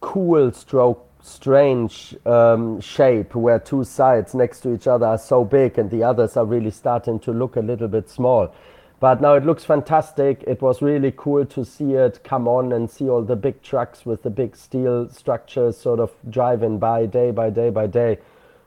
cool 0.00 0.52
stroke 0.52 1.08
strange 1.24 2.14
um, 2.26 2.80
shape 2.80 3.34
where 3.34 3.58
two 3.58 3.82
sides 3.82 4.34
next 4.34 4.60
to 4.60 4.74
each 4.74 4.86
other 4.86 5.06
are 5.06 5.18
so 5.18 5.42
big 5.42 5.78
and 5.78 5.90
the 5.90 6.02
others 6.02 6.36
are 6.36 6.44
really 6.44 6.70
starting 6.70 7.18
to 7.18 7.32
look 7.32 7.56
a 7.56 7.60
little 7.60 7.88
bit 7.88 8.10
small. 8.10 8.54
But 9.00 9.20
now 9.20 9.34
it 9.34 9.44
looks 9.44 9.64
fantastic. 9.64 10.44
It 10.46 10.60
was 10.60 10.82
really 10.82 11.12
cool 11.16 11.46
to 11.46 11.64
see 11.64 11.94
it 11.94 12.22
come 12.24 12.46
on 12.46 12.72
and 12.72 12.90
see 12.90 13.08
all 13.08 13.22
the 13.22 13.36
big 13.36 13.62
trucks 13.62 14.04
with 14.04 14.22
the 14.22 14.30
big 14.30 14.54
steel 14.54 15.08
structures 15.08 15.78
sort 15.78 15.98
of 15.98 16.12
driving 16.28 16.78
by 16.78 17.06
day 17.06 17.30
by 17.30 17.50
day 17.50 17.70
by 17.70 17.86
day 17.86 18.18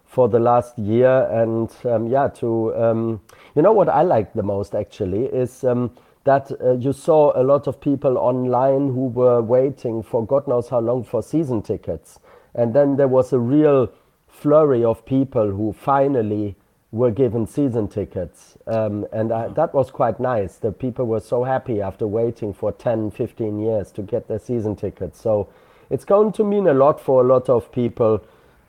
for 0.05 0.27
the 0.27 0.39
last 0.39 0.77
year. 0.79 1.27
And 1.31 1.69
um, 1.85 2.07
yeah 2.07 2.27
to 2.39 2.75
um, 2.75 3.21
you 3.55 3.61
know 3.61 3.71
what 3.71 3.89
i 3.89 4.03
like 4.03 4.33
the 4.33 4.43
most 4.43 4.75
actually 4.75 5.25
is 5.25 5.63
um, 5.63 5.91
that 6.25 6.51
uh, 6.61 6.73
you 6.73 6.93
saw 6.93 7.31
a 7.35 7.41
lot 7.41 7.67
of 7.67 7.81
people 7.81 8.17
online 8.17 8.87
who 8.93 9.07
were 9.07 9.41
waiting 9.41 10.03
for 10.03 10.25
god 10.25 10.47
knows 10.47 10.69
how 10.69 10.79
long 10.79 11.03
for 11.03 11.23
season 11.23 11.61
tickets 11.61 12.19
and 12.57 12.73
then 12.73 12.97
there 12.97 13.07
was 13.07 13.31
a 13.31 13.39
real 13.39 13.89
flurry 14.27 14.83
of 14.83 15.05
people 15.05 15.51
who 15.51 15.71
finally 15.71 16.55
were 16.91 17.11
given 17.11 17.45
season 17.45 17.87
tickets. 17.87 18.57
Um, 18.65 19.05
and 19.11 19.31
I, 19.31 19.47
that 19.49 19.73
was 19.73 19.91
quite 19.91 20.19
nice. 20.19 20.55
The 20.55 20.71
people 20.71 21.05
were 21.05 21.19
so 21.19 21.43
happy 21.43 21.81
after 21.81 22.07
waiting 22.07 22.53
for 22.53 22.71
10 22.71 23.11
15 23.11 23.59
years 23.59 23.91
to 23.91 24.01
get 24.01 24.27
their 24.27 24.39
season 24.39 24.75
tickets. 24.75 25.21
So 25.21 25.49
it's 25.89 26.05
going 26.05 26.31
to 26.33 26.43
mean 26.43 26.67
a 26.67 26.73
lot 26.73 26.99
for 26.99 27.23
a 27.23 27.27
lot 27.27 27.49
of 27.49 27.71
people. 27.71 28.25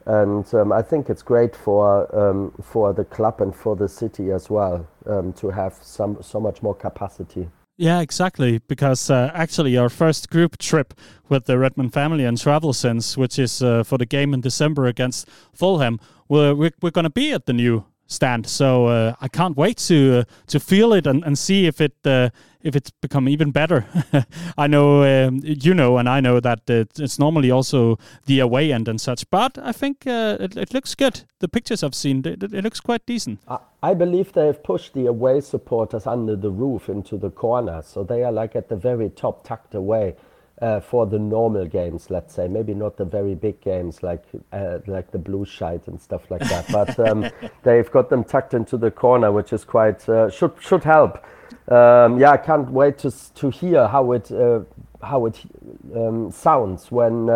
And 0.06 0.52
um, 0.54 0.72
I 0.72 0.82
think 0.82 1.10
it's 1.10 1.22
great 1.22 1.54
for 1.54 2.14
um, 2.16 2.52
for 2.62 2.94
the 2.94 3.04
club 3.04 3.40
and 3.40 3.54
for 3.54 3.76
the 3.76 3.88
city 3.88 4.30
as 4.32 4.48
well 4.48 4.86
um, 5.06 5.34
to 5.34 5.50
have 5.50 5.74
some 5.82 6.22
so 6.22 6.40
much 6.40 6.62
more 6.62 6.74
capacity. 6.74 7.48
Yeah, 7.80 8.00
exactly. 8.00 8.58
Because 8.66 9.08
uh, 9.08 9.30
actually, 9.32 9.76
our 9.76 9.88
first 9.88 10.30
group 10.30 10.58
trip 10.58 10.94
with 11.28 11.44
the 11.46 11.58
Redmond 11.58 11.92
family 11.92 12.24
and 12.24 12.36
Travel 12.36 12.72
Sense, 12.72 13.16
which 13.16 13.38
is 13.38 13.62
uh, 13.62 13.84
for 13.84 13.96
the 13.98 14.04
game 14.04 14.34
in 14.34 14.40
December 14.40 14.86
against 14.86 15.28
Fulham, 15.54 16.00
we're, 16.28 16.54
we're 16.54 16.90
going 16.90 17.04
to 17.04 17.10
be 17.10 17.30
at 17.32 17.46
the 17.46 17.52
new 17.52 17.84
stand. 18.08 18.46
So 18.46 18.86
uh, 18.86 19.14
I 19.20 19.28
can't 19.28 19.56
wait 19.56 19.76
to 19.88 20.20
uh, 20.20 20.24
to 20.48 20.58
feel 20.58 20.92
it 20.92 21.06
and, 21.06 21.22
and 21.24 21.38
see 21.38 21.66
if 21.66 21.80
it 21.80 21.94
uh, 22.04 22.30
if 22.60 22.74
it's 22.74 22.90
become 22.90 23.28
even 23.28 23.52
better. 23.52 23.86
I 24.58 24.66
know 24.66 25.04
um, 25.04 25.40
you 25.44 25.74
know, 25.74 25.98
and 25.98 26.08
I 26.08 26.20
know 26.20 26.40
that 26.40 26.62
it's 26.68 27.18
normally 27.18 27.50
also 27.50 27.98
the 28.26 28.40
away 28.40 28.72
end 28.72 28.88
and 28.88 29.00
such. 29.00 29.30
But 29.30 29.58
I 29.58 29.72
think 29.72 30.06
uh, 30.06 30.38
it, 30.40 30.56
it 30.56 30.74
looks 30.74 30.94
good. 30.94 31.22
The 31.38 31.48
pictures 31.48 31.84
I've 31.84 31.94
seen, 31.94 32.26
it, 32.26 32.42
it 32.42 32.64
looks 32.64 32.80
quite 32.80 33.06
decent. 33.06 33.38
I, 33.46 33.58
I 33.82 33.94
believe 33.94 34.32
they 34.32 34.46
have 34.46 34.64
pushed 34.64 34.94
the 34.94 35.06
away 35.06 35.40
supporters 35.40 36.06
under 36.06 36.34
the 36.34 36.50
roof 36.50 36.88
into 36.88 37.16
the 37.16 37.30
corners, 37.30 37.86
so 37.86 38.02
they 38.02 38.24
are 38.24 38.32
like 38.32 38.56
at 38.56 38.68
the 38.68 38.76
very 38.76 39.10
top, 39.10 39.46
tucked 39.46 39.74
away. 39.74 40.16
Uh, 40.60 40.80
for 40.80 41.06
the 41.06 41.18
normal 41.18 41.64
games, 41.66 42.10
let's 42.10 42.34
say, 42.34 42.48
maybe 42.48 42.74
not 42.74 42.96
the 42.96 43.04
very 43.04 43.36
big 43.36 43.60
games 43.60 44.02
like 44.02 44.24
uh, 44.52 44.78
like 44.88 45.08
the 45.12 45.18
blue 45.18 45.44
shite 45.44 45.86
and 45.86 46.00
stuff 46.00 46.28
like 46.32 46.40
that, 46.48 46.66
but 46.72 46.98
um, 46.98 47.30
they've 47.62 47.88
got 47.92 48.10
them 48.10 48.24
tucked 48.24 48.54
into 48.54 48.76
the 48.76 48.90
corner, 48.90 49.30
which 49.30 49.52
is 49.52 49.64
quite 49.64 50.08
uh, 50.08 50.28
should 50.28 50.52
should 50.58 50.82
help. 50.82 51.24
Um, 51.68 52.18
yeah, 52.18 52.32
I 52.32 52.38
can't 52.38 52.68
wait 52.72 52.98
to 52.98 53.12
to 53.34 53.50
hear 53.50 53.86
how 53.86 54.10
it 54.10 54.32
uh, 54.32 54.62
how 55.00 55.26
it 55.26 55.40
um, 55.94 56.32
sounds 56.32 56.90
when 56.90 57.26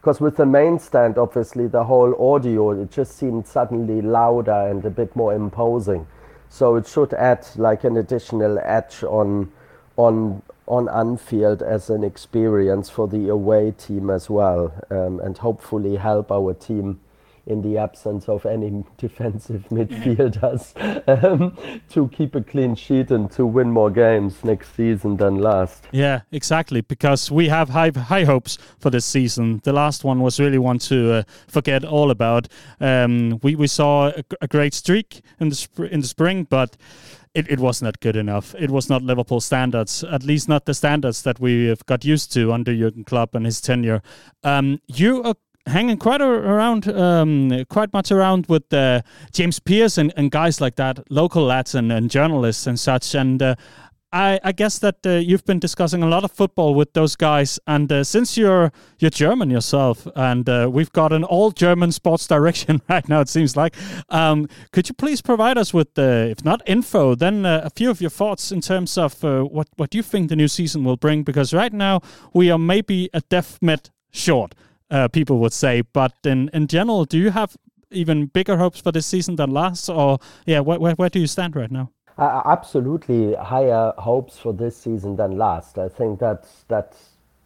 because 0.00 0.20
with 0.20 0.36
the 0.36 0.46
main 0.46 0.80
stand, 0.80 1.18
obviously 1.18 1.68
the 1.68 1.84
whole 1.84 2.14
audio 2.34 2.72
it 2.72 2.90
just 2.90 3.16
seemed 3.16 3.46
suddenly 3.46 4.02
louder 4.02 4.68
and 4.68 4.84
a 4.84 4.90
bit 4.90 5.14
more 5.14 5.34
imposing. 5.34 6.04
So 6.48 6.74
it 6.74 6.88
should 6.88 7.14
add 7.14 7.46
like 7.56 7.84
an 7.84 7.96
additional 7.96 8.58
edge 8.58 9.04
on 9.04 9.52
on 9.96 10.42
on 10.66 10.88
Anfield 10.88 11.62
as 11.62 11.90
an 11.90 12.02
experience 12.04 12.90
for 12.90 13.06
the 13.08 13.28
away 13.28 13.72
team 13.72 14.10
as 14.10 14.28
well, 14.28 14.72
um, 14.90 15.20
and 15.20 15.38
hopefully 15.38 15.96
help 15.96 16.30
our 16.30 16.54
team 16.54 17.00
in 17.46 17.62
the 17.62 17.78
absence 17.78 18.28
of 18.28 18.44
any 18.44 18.84
defensive 18.98 19.64
midfielders 19.70 20.74
um, 21.24 21.56
to 21.88 22.08
keep 22.08 22.34
a 22.34 22.42
clean 22.42 22.74
sheet 22.74 23.10
and 23.10 23.30
to 23.30 23.46
win 23.46 23.70
more 23.70 23.90
games 23.90 24.44
next 24.44 24.74
season 24.74 25.16
than 25.16 25.36
last. 25.36 25.84
Yeah, 25.92 26.22
exactly. 26.32 26.80
Because 26.80 27.30
we 27.30 27.48
have 27.48 27.68
high 27.68 27.90
high 27.90 28.24
hopes 28.24 28.58
for 28.78 28.90
this 28.90 29.04
season. 29.04 29.60
The 29.64 29.72
last 29.72 30.04
one 30.04 30.20
was 30.20 30.40
really 30.40 30.58
one 30.58 30.78
to 30.80 31.12
uh, 31.12 31.22
forget 31.46 31.84
all 31.84 32.10
about. 32.10 32.48
Um, 32.80 33.38
we 33.42 33.54
we 33.54 33.68
saw 33.68 34.08
a, 34.08 34.24
a, 34.40 34.48
great 34.48 34.74
streak 34.74 35.22
in 35.38 35.48
the 35.48 35.54
sp- 35.54 35.90
in 35.90 36.00
the 36.00 36.08
spring, 36.08 36.44
but. 36.44 36.76
It, 37.36 37.50
it 37.50 37.60
was 37.60 37.82
not 37.82 38.00
good 38.00 38.16
enough. 38.16 38.54
It 38.58 38.70
was 38.70 38.88
not 38.88 39.02
Liverpool 39.02 39.40
standards, 39.42 40.02
at 40.02 40.22
least 40.22 40.48
not 40.48 40.64
the 40.64 40.72
standards 40.72 41.20
that 41.22 41.38
we 41.38 41.66
have 41.66 41.84
got 41.84 42.02
used 42.02 42.32
to 42.32 42.50
under 42.50 42.74
Jurgen 42.74 43.04
Klopp 43.04 43.34
and 43.34 43.44
his 43.44 43.60
tenure. 43.60 44.00
Um, 44.42 44.80
you 44.86 45.22
are 45.22 45.34
hanging 45.66 45.98
quite 45.98 46.22
around, 46.22 46.88
um, 46.88 47.66
quite 47.68 47.92
much 47.92 48.10
around 48.10 48.46
with 48.46 48.72
uh, 48.72 49.02
James 49.32 49.58
Pearce 49.58 49.98
and, 49.98 50.14
and, 50.16 50.30
guys 50.30 50.62
like 50.62 50.76
that, 50.76 51.10
local 51.10 51.44
lads 51.44 51.74
and, 51.74 51.92
and 51.92 52.10
journalists 52.10 52.66
and 52.66 52.80
such. 52.80 53.14
And 53.14 53.42
uh, 53.42 53.56
I, 54.16 54.40
I, 54.42 54.52
guess 54.52 54.78
that 54.78 55.06
uh, 55.06 55.10
you've 55.10 55.44
been 55.44 55.58
discussing 55.58 56.02
a 56.02 56.06
lot 56.06 56.24
of 56.24 56.32
football 56.32 56.74
with 56.74 56.92
those 56.94 57.16
guys. 57.16 57.58
And 57.66 57.90
uh, 57.92 58.02
since 58.02 58.36
you're 58.36 58.72
you're 58.98 59.10
German 59.10 59.50
yourself, 59.50 60.06
and 60.16 60.48
uh, 60.48 60.70
we've 60.72 60.92
got 60.92 61.12
an 61.12 61.24
all 61.24 61.50
German 61.50 61.92
sports 61.92 62.26
direction 62.34 62.80
right 62.88 63.06
now, 63.08 63.20
it 63.20 63.28
seems 63.28 63.56
like. 63.56 63.74
Um, 64.08 64.48
could 64.72 64.88
you 64.88 64.94
please 64.94 65.20
provide 65.20 65.58
us 65.58 65.74
with, 65.74 65.98
if 65.98 66.44
not 66.44 66.62
info, 66.66 67.14
then 67.14 67.44
a 67.44 67.70
few 67.70 67.90
of 67.90 68.00
your 68.00 68.10
thoughts 68.10 68.52
in 68.52 68.60
terms 68.60 68.96
of 68.96 69.22
what 69.22 69.68
what 69.76 69.94
you 69.94 70.02
think 70.02 70.28
the 70.28 70.36
new 70.36 70.48
season 70.48 70.84
will 70.84 70.96
bring? 70.96 71.22
Because 71.22 71.52
right 71.52 71.72
now 71.72 72.00
we 72.32 72.50
are 72.50 72.58
maybe 72.58 73.10
a 73.12 73.20
def 73.20 73.58
met 73.60 73.90
short 74.10 74.54
uh, 74.90 75.08
people 75.08 75.38
would 75.38 75.52
say. 75.52 75.82
But 75.82 76.14
in, 76.24 76.50
in 76.52 76.66
general, 76.66 77.04
do 77.04 77.18
you 77.18 77.30
have 77.30 77.56
even 77.90 78.26
bigger 78.26 78.56
hopes 78.56 78.80
for 78.80 78.92
this 78.92 79.06
season 79.06 79.36
than 79.36 79.50
last? 79.50 79.88
Or, 79.88 80.18
yeah, 80.46 80.60
where, 80.60 80.78
where 80.78 81.08
do 81.08 81.18
you 81.18 81.26
stand 81.26 81.56
right 81.56 81.70
now? 81.70 81.90
Absolutely 82.18 83.34
higher 83.34 83.92
hopes 83.98 84.38
for 84.38 84.54
this 84.54 84.76
season 84.76 85.16
than 85.16 85.36
last. 85.36 85.78
I 85.78 85.88
think 85.88 86.18
that 86.20 86.46
that 86.68 86.96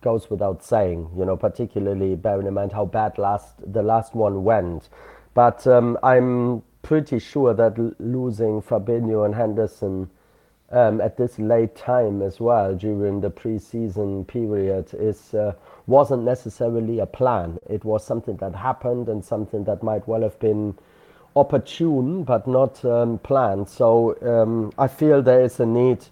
goes 0.01 0.31
without 0.31 0.63
saying, 0.65 1.11
you 1.17 1.25
know, 1.25 1.37
particularly 1.37 2.15
bearing 2.15 2.47
in 2.47 2.55
mind 2.55 2.73
how 2.73 2.85
bad 2.85 3.19
last 3.19 3.55
the 3.73 3.83
last 3.83 4.15
one 4.15 4.45
went. 4.45 4.89
But 5.35 5.67
um, 5.67 5.99
I'm 6.03 6.63
pretty 6.83 7.19
sure 7.19 7.53
that 7.53 7.79
losing 8.01 8.63
Fabinho 8.63 9.25
and 9.25 9.35
Henderson 9.35 10.09
um, 10.71 11.01
at 11.01 11.17
this 11.17 11.39
late 11.39 11.75
time 11.75 12.23
as 12.23 12.39
well 12.39 12.75
during 12.75 13.21
the 13.21 13.31
preseason 13.31 14.27
period 14.27 14.95
is 14.95 15.35
uh, 15.35 15.53
wasn't 15.87 16.23
necessarily 16.23 17.01
a 17.01 17.07
plan. 17.07 17.59
It 17.69 17.85
was 17.85 18.07
something 18.07 18.37
that 18.37 18.55
happened 18.55 19.09
and 19.09 19.25
something 19.25 19.65
that 19.65 19.83
might 19.83 20.07
well 20.07 20.23
have 20.23 20.39
been 20.39 20.79
opportune 21.37 22.25
but 22.25 22.47
not 22.47 22.85
um, 22.85 23.19
planned. 23.19 23.69
So 23.69 24.17
um, 24.23 24.73
I 24.79 24.89
feel 24.89 25.23
there 25.23 25.43
is 25.43 25.61
a 25.61 25.67
need 25.67 26.07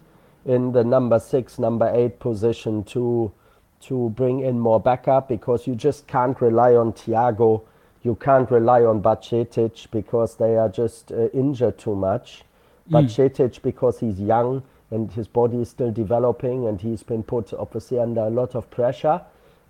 in 0.44 0.72
the 0.72 0.84
number 0.84 1.18
six, 1.18 1.58
number 1.58 1.90
eight 1.94 2.18
position 2.20 2.84
to 2.84 3.32
to 3.80 4.10
bring 4.10 4.40
in 4.40 4.58
more 4.58 4.80
backup 4.80 5.28
because 5.28 5.66
you 5.66 5.74
just 5.76 6.06
can't 6.08 6.40
rely 6.40 6.74
on 6.74 6.92
Thiago. 6.92 7.62
You 8.02 8.16
can't 8.16 8.50
rely 8.50 8.82
on 8.82 9.00
Bacetic 9.00 9.88
because 9.92 10.34
they 10.36 10.56
are 10.56 10.68
just 10.68 11.12
uh, 11.12 11.28
injured 11.28 11.78
too 11.78 11.94
much. 11.94 12.42
Mm. 12.90 13.04
Bacetic 13.04 13.62
because 13.62 14.00
he's 14.00 14.18
young 14.18 14.62
and 14.90 15.12
his 15.12 15.28
body 15.28 15.58
is 15.58 15.68
still 15.68 15.92
developing 15.92 16.66
and 16.66 16.80
he's 16.80 17.02
been 17.02 17.22
put 17.22 17.52
obviously 17.52 18.00
under 18.00 18.22
a 18.22 18.30
lot 18.30 18.54
of 18.54 18.68
pressure. 18.70 19.20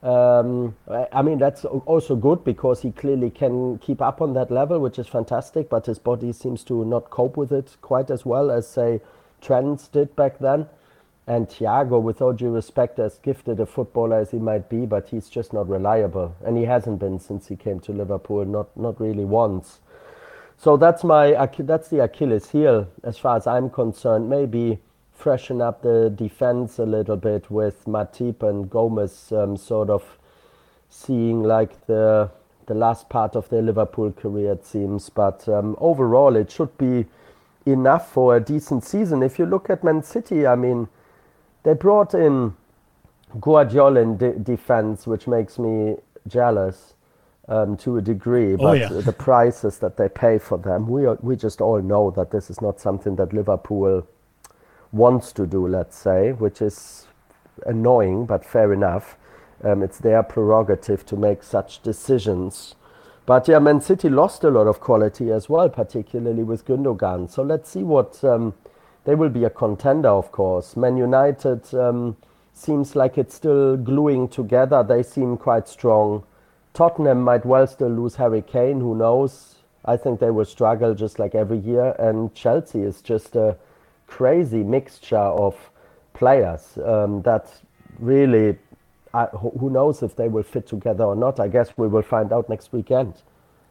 Um, 0.02 0.76
I 1.12 1.22
mean, 1.22 1.38
that's 1.38 1.64
also 1.64 2.14
good 2.14 2.44
because 2.44 2.82
he 2.82 2.92
clearly 2.92 3.30
can 3.30 3.78
keep 3.78 4.00
up 4.00 4.20
on 4.22 4.34
that 4.34 4.50
level, 4.50 4.78
which 4.78 4.98
is 4.98 5.08
fantastic, 5.08 5.68
but 5.68 5.86
his 5.86 5.98
body 5.98 6.32
seems 6.32 6.62
to 6.64 6.84
not 6.84 7.10
cope 7.10 7.36
with 7.36 7.52
it 7.52 7.76
quite 7.82 8.10
as 8.10 8.24
well 8.24 8.50
as, 8.50 8.68
say, 8.68 9.00
Trent 9.40 9.88
did 9.92 10.14
back 10.14 10.38
then. 10.38 10.68
And 11.26 11.46
Thiago, 11.46 12.00
with 12.00 12.22
all 12.22 12.32
due 12.32 12.50
respect, 12.50 12.98
as 12.98 13.18
gifted 13.18 13.60
a 13.60 13.66
footballer 13.66 14.18
as 14.18 14.30
he 14.30 14.38
might 14.38 14.70
be, 14.70 14.86
but 14.86 15.08
he's 15.08 15.28
just 15.28 15.52
not 15.52 15.68
reliable. 15.68 16.34
And 16.44 16.56
he 16.56 16.64
hasn't 16.64 17.00
been 17.00 17.18
since 17.18 17.48
he 17.48 17.56
came 17.56 17.80
to 17.80 17.92
Liverpool, 17.92 18.46
not, 18.46 18.74
not 18.76 18.98
really 18.98 19.26
once. 19.26 19.80
So 20.56 20.76
that's 20.76 21.04
my 21.04 21.48
that's 21.58 21.88
the 21.88 22.02
Achilles 22.02 22.50
heel 22.50 22.88
as 23.04 23.16
far 23.16 23.36
as 23.36 23.46
I'm 23.46 23.70
concerned. 23.70 24.28
Maybe 24.28 24.80
freshen 25.18 25.60
up 25.60 25.82
the 25.82 26.10
defense 26.10 26.78
a 26.78 26.84
little 26.86 27.16
bit 27.16 27.50
with 27.50 27.84
Matip 27.86 28.42
and 28.42 28.70
Gomez 28.70 29.32
um, 29.32 29.56
sort 29.56 29.90
of 29.90 30.16
seeing 30.88 31.42
like 31.42 31.86
the 31.86 32.30
the 32.66 32.74
last 32.74 33.08
part 33.08 33.34
of 33.34 33.48
their 33.48 33.62
Liverpool 33.62 34.12
career 34.12 34.52
it 34.52 34.64
seems. 34.64 35.08
But 35.08 35.48
um, 35.48 35.74
overall, 35.80 36.36
it 36.36 36.50
should 36.50 36.76
be 36.78 37.06
enough 37.66 38.12
for 38.12 38.36
a 38.36 38.40
decent 38.40 38.84
season. 38.84 39.22
If 39.22 39.38
you 39.38 39.46
look 39.46 39.70
at 39.70 39.82
Man 39.82 40.02
City, 40.02 40.46
I 40.46 40.54
mean, 40.54 40.88
they 41.64 41.72
brought 41.72 42.14
in 42.14 42.54
Guardiola 43.40 44.00
in 44.00 44.18
de- 44.18 44.38
defense, 44.38 45.06
which 45.06 45.26
makes 45.26 45.58
me 45.58 45.96
jealous. 46.26 46.94
Um, 47.50 47.78
to 47.78 47.96
a 47.96 48.02
degree, 48.02 48.52
oh, 48.52 48.56
but 48.58 48.66
oh, 48.66 48.72
yeah. 48.74 48.88
the 49.00 49.10
prices 49.10 49.78
that 49.78 49.96
they 49.96 50.10
pay 50.10 50.36
for 50.36 50.58
them, 50.58 50.86
we 50.86 51.06
are, 51.06 51.16
we 51.22 51.34
just 51.34 51.62
all 51.62 51.80
know 51.80 52.10
that 52.10 52.30
this 52.30 52.50
is 52.50 52.60
not 52.60 52.78
something 52.78 53.16
that 53.16 53.32
Liverpool 53.32 54.06
wants 54.93 55.32
to 55.32 55.47
do, 55.47 55.66
let's 55.66 55.97
say, 55.97 56.32
which 56.32 56.62
is 56.62 57.06
annoying, 57.66 58.27
but 58.27 58.44
fair 58.44 58.73
enough. 58.73 59.16
Um, 59.62 59.82
it's 59.82 59.98
their 59.98 60.23
prerogative 60.23 61.05
to 61.06 61.16
make 61.16 61.43
such 61.43 61.82
decisions. 61.82 62.74
But 63.27 63.48
yeah, 63.48 63.59
Man 63.59 63.81
City 63.81 64.09
lost 64.09 64.44
a 64.44 64.51
lot 64.51 64.66
of 64.66 64.81
quality 64.81 65.31
as 65.31 65.48
well, 65.48 65.69
particularly 65.69 66.43
with 66.43 66.65
Gundogan. 66.65 67.31
So 67.31 67.43
let's 67.43 67.69
see 67.69 67.82
what 67.82 68.23
um, 68.24 68.55
they 69.05 69.15
will 69.15 69.28
be 69.28 69.44
a 69.44 69.51
contender, 69.51 70.09
of 70.09 70.32
course. 70.32 70.77
Man 70.77 70.97
United 70.97 71.74
um, 71.74 72.16
seems 72.55 72.97
like 72.97 73.19
it's 73.19 73.35
still 73.35 73.77
gluing 73.77 74.28
together. 74.28 74.82
They 74.82 75.02
seem 75.02 75.36
quite 75.36 75.69
strong. 75.69 76.24
Tottenham 76.73 77.23
might 77.23 77.44
well 77.44 77.66
still 77.66 77.90
lose 77.90 78.15
Harry 78.15 78.43
Kane. 78.43 78.81
Who 78.81 78.94
knows? 78.94 79.56
I 79.85 79.97
think 79.97 80.20
they 80.20 80.31
will 80.31 80.44
struggle 80.44 80.94
just 80.94 81.19
like 81.19 81.35
every 81.35 81.59
year. 81.59 81.97
And 81.98 82.35
Chelsea 82.35 82.81
is 82.81 83.02
just 83.02 83.36
a 83.36 83.56
crazy 84.09 84.64
mixture 84.64 85.16
of 85.16 85.55
players 86.14 86.76
um, 86.85 87.22
that 87.22 87.47
really, 88.01 88.59
uh, 89.14 89.26
who 89.28 89.70
knows 89.70 90.02
if 90.02 90.16
they 90.16 90.26
will 90.26 90.43
fit 90.43 90.66
together 90.66 91.05
or 91.05 91.14
not. 91.14 91.39
I 91.39 91.47
guess 91.47 91.72
we 91.76 91.86
will 91.86 92.02
find 92.02 92.32
out 92.32 92.48
next 92.48 92.72
weekend. 92.72 93.14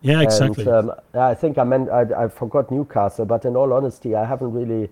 Yeah, 0.01 0.21
exactly. 0.21 0.63
And, 0.63 0.91
um, 0.91 0.91
I 1.13 1.33
think 1.33 1.57
I 1.57 1.63
meant 1.63 1.89
I, 1.89 2.25
I 2.25 2.27
forgot 2.29 2.71
Newcastle, 2.71 3.25
but 3.25 3.43
in 3.43 3.55
all 3.55 3.73
honesty, 3.73 4.15
I 4.15 4.23
haven't 4.23 4.53
really, 4.53 4.89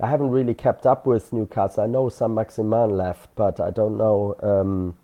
I 0.00 0.08
haven't 0.08 0.30
really 0.30 0.54
kept 0.54 0.86
up 0.86 1.06
with 1.06 1.32
Newcastle. 1.32 1.84
I 1.84 1.86
know 1.86 2.08
Saint-Maximin 2.08 2.96
left, 2.96 3.28
but 3.36 3.60
I 3.60 3.70
don't 3.70 3.96
know. 3.96 4.34
Um, 4.42 4.96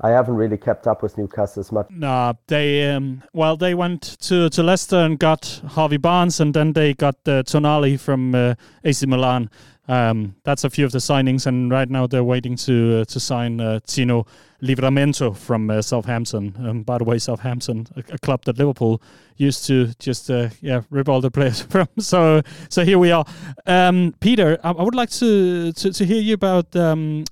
I 0.00 0.10
haven't 0.10 0.36
really 0.36 0.58
kept 0.58 0.86
up 0.86 1.02
with 1.02 1.16
Newcastle 1.16 1.60
as 1.60 1.72
much. 1.72 1.88
No, 1.90 2.36
they 2.48 2.90
um, 2.90 3.22
well 3.32 3.56
they 3.56 3.74
went 3.74 4.02
to, 4.20 4.48
to 4.50 4.62
Leicester 4.62 4.96
and 4.96 5.18
got 5.18 5.62
Harvey 5.68 5.96
Barnes, 5.96 6.40
and 6.40 6.54
then 6.54 6.72
they 6.72 6.94
got 6.94 7.16
uh, 7.26 7.42
Tonali 7.42 7.98
from 7.98 8.34
uh, 8.34 8.54
AC 8.84 9.06
Milan. 9.06 9.50
Um, 9.88 10.34
that's 10.42 10.64
a 10.64 10.70
few 10.70 10.84
of 10.84 10.92
the 10.92 10.98
signings, 10.98 11.46
and 11.46 11.70
right 11.70 11.88
now 11.88 12.06
they're 12.06 12.24
waiting 12.24 12.56
to 12.56 13.00
uh, 13.00 13.04
to 13.04 13.20
sign 13.20 13.60
uh, 13.60 13.78
Tino 13.86 14.26
Livramento 14.62 15.36
from 15.36 15.70
uh, 15.70 15.80
Southampton. 15.80 16.56
Um, 16.58 16.82
by 16.82 16.98
the 16.98 17.04
way, 17.04 17.18
Southampton, 17.18 17.86
a, 17.94 18.00
a, 18.14 18.18
club 18.18 18.44
that 18.46 18.58
Liverpool 18.58 19.00
used 19.36 19.64
to 19.66 19.92
just 19.98 20.28
uh, 20.30 20.48
yeah 20.60 20.82
rip 20.90 21.08
all 21.08 21.20
the 21.20 21.30
players 21.30 21.60
from. 21.70 21.88
So 21.98 22.42
so 22.68 22.84
here 22.84 22.98
we 22.98 23.12
are. 23.12 23.24
Um, 23.66 24.14
Peter, 24.20 24.58
I, 24.64 24.70
I, 24.72 24.82
would 24.82 24.94
like 24.94 25.10
to, 25.10 25.72
to, 25.72 25.92
to 25.92 26.04
hear 26.04 26.20
you 26.20 26.34
about 26.34 26.74
um, 26.74 27.24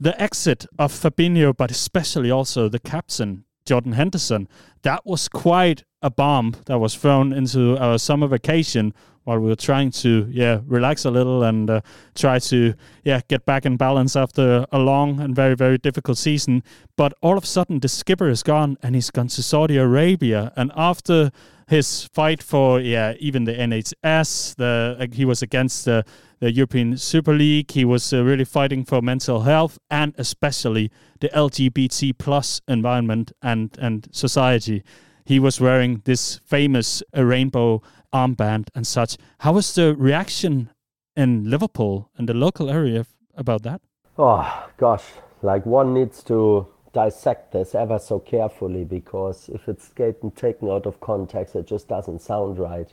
the 0.00 0.20
exit 0.20 0.66
of 0.78 0.92
Fabinho, 0.92 1.54
but 1.54 1.70
especially 1.70 2.30
also 2.30 2.68
the 2.68 2.78
captain, 2.78 3.44
Jordan 3.66 3.92
Henderson, 3.92 4.48
that 4.82 5.04
was 5.04 5.28
quite 5.28 5.84
a 6.02 6.10
bomb 6.10 6.56
that 6.64 6.78
was 6.78 6.94
thrown 6.94 7.32
into 7.32 7.76
our 7.76 7.98
summer 7.98 8.26
vacation 8.26 8.94
while 9.24 9.38
we 9.38 9.48
were 9.48 9.54
trying 9.54 9.90
to 9.90 10.26
yeah 10.30 10.60
relax 10.66 11.04
a 11.04 11.10
little 11.10 11.42
and 11.42 11.68
uh, 11.68 11.80
try 12.14 12.38
to 12.38 12.72
yeah 13.04 13.20
get 13.28 13.44
back 13.44 13.66
in 13.66 13.76
balance 13.76 14.16
after 14.16 14.66
a 14.72 14.78
long 14.78 15.20
and 15.20 15.36
very 15.36 15.54
very 15.54 15.76
difficult 15.76 16.16
season. 16.16 16.62
But 16.96 17.12
all 17.20 17.36
of 17.36 17.44
a 17.44 17.46
sudden 17.46 17.80
the 17.80 17.88
skipper 17.88 18.28
is 18.28 18.42
gone 18.42 18.78
and 18.82 18.94
he's 18.94 19.10
gone 19.10 19.28
to 19.28 19.42
Saudi 19.42 19.76
Arabia. 19.76 20.52
And 20.56 20.72
after 20.74 21.30
his 21.70 22.08
fight 22.12 22.42
for 22.42 22.80
yeah 22.80 23.14
even 23.20 23.44
the 23.44 23.54
NHS 23.54 24.56
the 24.56 24.96
uh, 24.98 25.06
he 25.12 25.24
was 25.24 25.40
against 25.40 25.84
the 25.84 26.04
the 26.40 26.50
European 26.50 26.96
Super 26.96 27.34
League. 27.34 27.70
He 27.70 27.84
was 27.84 28.12
uh, 28.12 28.24
really 28.24 28.44
fighting 28.44 28.84
for 28.84 29.00
mental 29.00 29.42
health 29.42 29.78
and 29.90 30.12
especially 30.18 30.90
the 31.20 31.28
LGBT 31.28 32.18
plus 32.18 32.60
environment 32.66 33.32
and 33.40 33.70
and 33.78 34.08
society. 34.10 34.82
He 35.24 35.38
was 35.38 35.60
wearing 35.60 36.02
this 36.04 36.40
famous 36.44 37.04
rainbow 37.14 37.82
armband 38.12 38.68
and 38.74 38.84
such. 38.84 39.16
How 39.38 39.52
was 39.52 39.72
the 39.74 39.94
reaction 39.94 40.70
in 41.14 41.48
Liverpool 41.48 42.10
and 42.18 42.28
the 42.28 42.34
local 42.34 42.68
area 42.68 43.06
about 43.36 43.62
that? 43.62 43.80
Oh 44.18 44.68
gosh, 44.76 45.04
like 45.40 45.64
one 45.66 45.94
needs 45.94 46.24
to 46.24 46.66
dissect 46.92 47.52
this 47.52 47.74
ever 47.74 47.98
so 47.98 48.18
carefully 48.18 48.84
because 48.84 49.48
if 49.48 49.68
it's 49.68 49.88
getting 49.90 50.30
taken 50.32 50.68
out 50.68 50.86
of 50.86 51.00
context, 51.00 51.54
it 51.54 51.66
just 51.66 51.88
doesn't 51.88 52.20
sound 52.20 52.58
right. 52.58 52.92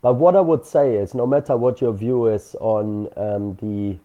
But 0.00 0.14
what 0.14 0.36
I 0.36 0.40
would 0.40 0.64
say 0.64 0.96
is, 0.96 1.14
no 1.14 1.26
matter 1.26 1.56
what 1.56 1.80
your 1.80 1.92
view 1.92 2.26
is 2.26 2.54
on 2.60 3.08
um, 3.16 3.56
the 3.60 3.98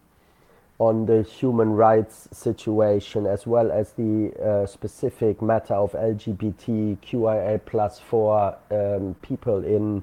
on 0.78 1.06
the 1.06 1.22
human 1.22 1.70
rights 1.70 2.28
situation 2.32 3.26
as 3.26 3.46
well 3.46 3.70
as 3.70 3.92
the 3.92 4.32
uh, 4.42 4.66
specific 4.66 5.40
matter 5.40 5.74
of 5.74 5.92
LGBTQIA 5.92 7.60
plus 7.64 8.00
for 8.00 8.56
um, 8.72 9.14
people 9.22 9.64
in 9.64 10.02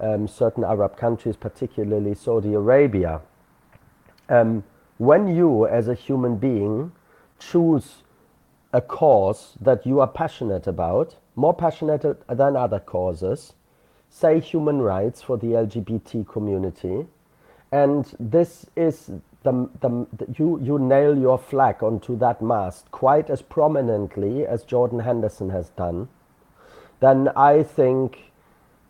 um, 0.00 0.26
certain 0.26 0.64
Arab 0.64 0.96
countries, 0.96 1.36
particularly 1.36 2.14
Saudi 2.14 2.54
Arabia. 2.54 3.20
Um, 4.30 4.64
when 4.96 5.28
you, 5.28 5.66
as 5.66 5.88
a 5.88 5.94
human 5.94 6.36
being, 6.36 6.92
choose 7.38 8.02
a 8.72 8.80
cause 8.80 9.56
that 9.60 9.86
you 9.86 10.00
are 10.00 10.08
passionate 10.08 10.66
about, 10.66 11.16
more 11.36 11.54
passionate 11.54 12.02
than 12.28 12.56
other 12.56 12.78
causes, 12.78 13.54
say 14.10 14.40
human 14.40 14.80
rights 14.80 15.22
for 15.22 15.36
the 15.36 15.48
LGBT 15.48 16.26
community, 16.28 17.06
and 17.70 18.14
this 18.18 18.66
is 18.76 19.10
the, 19.42 19.68
the, 19.80 20.06
you, 20.36 20.58
you 20.60 20.78
nail 20.78 21.16
your 21.16 21.38
flag 21.38 21.82
onto 21.82 22.16
that 22.18 22.42
mast 22.42 22.90
quite 22.90 23.30
as 23.30 23.42
prominently 23.42 24.46
as 24.46 24.64
Jordan 24.64 25.00
Henderson 25.00 25.50
has 25.50 25.70
done, 25.70 26.08
then 27.00 27.28
I 27.36 27.62
think 27.62 28.32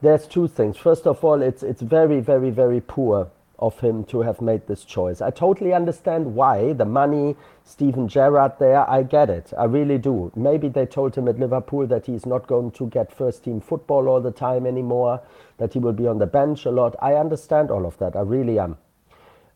there's 0.01 0.27
two 0.27 0.49
things. 0.49 0.77
First 0.77 1.07
of 1.07 1.25
all, 1.25 1.43
it's, 1.43 1.63
it's 1.63 1.83
very, 1.83 2.21
very, 2.21 2.51
very 2.51 2.81
poor 2.81 3.31
of 3.59 3.81
him 3.81 4.05
to 4.05 4.23
have 4.23 4.41
made 4.41 4.67
this 4.67 4.85
choice. 4.85 5.21
I 5.21 5.31
totally 5.31 5.73
understand 5.73 6.35
why. 6.35 6.73
The 6.73 6.85
money, 6.85 7.37
Steven 7.65 8.07
Gerrard 8.07 8.53
there, 8.59 8.89
I 8.89 9.03
get 9.03 9.31
it. 9.31 9.53
I 9.59 9.65
really 9.65 9.99
do. 9.99 10.31
Maybe 10.37 10.69
they 10.69 10.87
told 10.87 11.17
him 11.17 11.27
at 11.27 11.39
Liverpool 11.39 11.87
that 11.89 12.07
he's 12.07 12.25
not 12.25 12.47
going 12.47 12.71
to 12.73 12.87
get 12.89 13.13
first 13.13 13.45
team 13.45 13.61
football 13.61 14.09
all 14.09 14.21
the 14.21 14.31
time 14.31 14.67
anymore, 14.67 15.21
that 15.59 15.73
he 15.73 15.81
will 15.81 15.93
be 15.93 16.07
on 16.07 16.19
the 16.19 16.27
bench 16.27 16.67
a 16.67 16.71
lot. 16.71 16.95
I 17.03 17.15
understand 17.15 17.71
all 17.71 17.85
of 17.85 17.99
that. 17.99 18.15
I 18.15 18.21
really 18.21 18.59
am. 18.59 18.77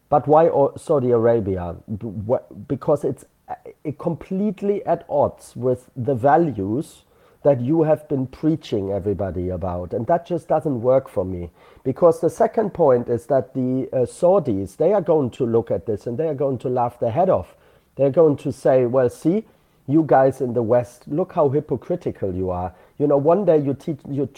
But 0.09 0.27
why 0.27 0.51
Saudi 0.77 1.11
Arabia? 1.11 1.77
Because 2.69 3.05
it's 3.05 3.25
uh, 3.49 3.55
completely 3.99 4.85
at 4.85 5.07
odds 5.09 5.57
with 5.57 5.91
the 5.97 6.15
values 6.15 7.05
that 7.45 7.61
you 7.61 7.83
have 7.83 8.09
been 8.09 8.27
preaching 8.27 8.91
everybody 8.91 9.49
about. 9.49 9.93
And 9.93 10.07
that 10.07 10.27
just 10.27 10.49
doesn't 10.49 10.83
work 10.83 11.09
for 11.09 11.25
me. 11.25 11.51
Because 11.85 12.21
the 12.21 12.31
second 12.31 12.71
point 12.71 13.09
is 13.09 13.27
that 13.27 13.55
the 13.55 13.89
uh, 13.93 14.07
Saudis, 14.07 14.77
they 14.77 14.93
are 14.93 15.01
going 15.01 15.31
to 15.31 15.47
look 15.47 15.71
at 15.71 15.87
this 15.87 16.07
and 16.07 16.17
they 16.17 16.29
are 16.29 16.35
going 16.35 16.59
to 16.59 16.69
laugh 16.69 17.01
their 17.01 17.11
head 17.11 17.29
off. 17.29 17.57
They're 17.97 18.11
going 18.11 18.37
to 18.39 18.53
say, 18.53 18.87
well, 18.87 19.11
see, 19.11 19.45
you 19.87 20.05
guys 20.07 20.41
in 20.41 20.55
the 20.55 20.63
West, 20.63 21.09
look 21.09 21.33
how 21.33 21.49
hypocritical 21.49 22.35
you 22.35 22.51
are. 22.51 22.73
You 22.99 23.07
know, 23.07 23.17
one 23.17 23.45
day 23.45 23.59
you 23.59 23.75
teach, 23.75 24.01
you 24.09 24.29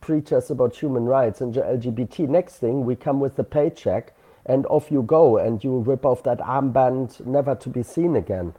preach 0.00 0.32
us 0.32 0.50
about 0.50 0.76
human 0.76 1.04
rights 1.04 1.40
and 1.40 1.54
LGBT. 1.54 2.28
Next 2.28 2.56
thing, 2.56 2.84
we 2.84 2.94
come 2.94 3.18
with 3.20 3.36
the 3.36 3.44
paycheck 3.44 4.14
and 4.46 4.66
off 4.66 4.90
you 4.90 5.02
go 5.02 5.38
and 5.38 5.62
you 5.62 5.78
rip 5.78 6.04
off 6.04 6.22
that 6.24 6.38
armband 6.38 7.24
never 7.26 7.54
to 7.56 7.68
be 7.68 7.82
seen 7.82 8.16
again. 8.16 8.54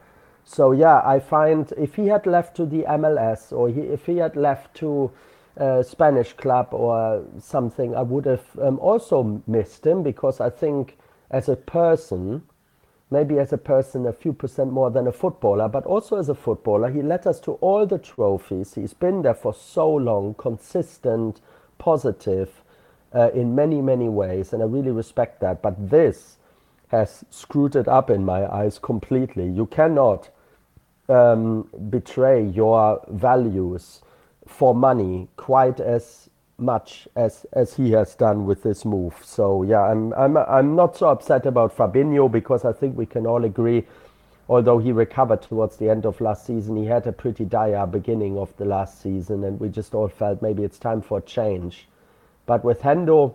So 0.46 0.72
yeah, 0.72 1.02
I 1.06 1.20
find 1.20 1.72
if 1.78 1.96
he 1.96 2.08
had 2.08 2.26
left 2.26 2.56
to 2.58 2.66
the 2.66 2.84
MLS 2.84 3.52
or 3.52 3.70
he, 3.70 3.82
if 3.82 4.06
he 4.06 4.18
had 4.18 4.36
left 4.36 4.76
to 4.78 5.12
a 5.56 5.84
Spanish 5.84 6.34
club 6.34 6.70
or 6.72 7.24
something, 7.40 7.96
I 7.96 8.02
would 8.02 8.26
have 8.26 8.46
um, 8.62 8.80
also 8.80 9.42
missed 9.48 9.86
him 9.86 10.04
because 10.04 10.40
I 10.40 10.50
think 10.50 10.98
as 11.32 11.50
a 11.50 11.56
person, 11.56 12.44
maybe 13.10 13.40
as 13.40 13.54
a 13.54 13.58
person 13.58 14.06
a 14.06 14.14
few 14.14 14.34
percent 14.34 14.72
more 14.72 14.92
than 14.92 15.08
a 15.08 15.12
footballer, 15.12 15.68
but 15.70 15.86
also 15.86 16.18
as 16.18 16.30
a 16.30 16.36
footballer, 16.36 16.90
he 16.90 17.02
led 17.02 17.26
us 17.26 17.40
to 17.42 17.54
all 17.54 17.86
the 17.86 18.00
trophies. 18.00 18.74
He's 18.74 18.94
been 18.94 19.22
there 19.22 19.34
for 19.34 19.54
so 19.54 19.92
long, 19.92 20.34
consistent, 20.36 21.40
positive, 21.78 22.62
uh, 23.14 23.30
in 23.34 23.56
many, 23.56 23.82
many 23.82 24.10
ways, 24.10 24.54
and 24.54 24.62
I 24.62 24.66
really 24.66 24.92
respect 24.92 25.40
that. 25.42 25.62
But 25.62 25.90
this 25.90 26.38
has 26.94 27.26
screwed 27.32 27.76
it 27.76 27.88
up 27.88 28.12
in 28.12 28.24
my 28.24 28.46
eyes 28.54 28.78
completely. 28.78 29.50
You 29.50 29.66
cannot 29.66 30.30
um, 31.10 31.68
betray 31.90 32.46
your 32.46 33.04
values 33.10 34.02
for 34.48 34.76
money 34.76 35.28
quite 35.36 35.80
as 35.80 36.30
much 36.60 37.08
as 37.16 37.48
as 37.54 37.74
he 37.74 37.92
has 37.92 38.14
done 38.14 38.46
with 38.46 38.62
this 38.62 38.86
move. 38.86 39.16
So 39.24 39.64
yeah, 39.64 39.82
I'm 39.82 40.14
I'm 40.14 40.38
I'm 40.38 40.76
not 40.76 40.96
so 40.96 41.10
upset 41.10 41.48
about 41.48 41.76
Fabinho 41.76 42.32
because 42.32 42.64
I 42.64 42.74
think 42.74 42.96
we 42.96 43.08
can 43.08 43.26
all 43.26 43.44
agree. 43.44 43.86
Although 44.48 44.78
he 44.78 44.92
recovered 44.92 45.42
towards 45.42 45.78
the 45.78 45.90
end 45.90 46.06
of 46.06 46.22
last 46.22 46.46
season, 46.46 46.76
he 46.76 46.86
had 46.86 47.08
a 47.08 47.12
pretty 47.12 47.46
dire 47.46 47.88
beginning 47.88 48.38
of 48.38 48.56
the 48.58 48.66
last 48.66 49.02
season, 49.02 49.44
and 49.46 49.60
we 49.60 49.70
just 49.70 49.96
all 49.96 50.10
felt 50.10 50.44
maybe 50.44 50.64
it's 50.64 50.78
time 50.78 51.02
for 51.02 51.22
change. 51.22 51.88
But 52.46 52.64
with 52.64 52.82
Hendo, 52.82 53.34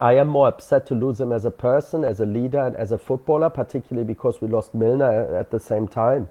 I 0.00 0.14
am 0.14 0.28
more 0.28 0.48
upset 0.48 0.86
to 0.86 0.94
lose 0.94 1.20
him 1.20 1.32
as 1.32 1.44
a 1.44 1.50
person, 1.50 2.04
as 2.04 2.20
a 2.20 2.26
leader, 2.26 2.66
and 2.66 2.76
as 2.76 2.92
a 2.92 2.98
footballer, 2.98 3.50
particularly 3.50 4.06
because 4.06 4.40
we 4.40 4.48
lost 4.48 4.74
Milner 4.74 5.36
at 5.36 5.50
the 5.50 5.60
same 5.60 5.88
time. 5.88 6.28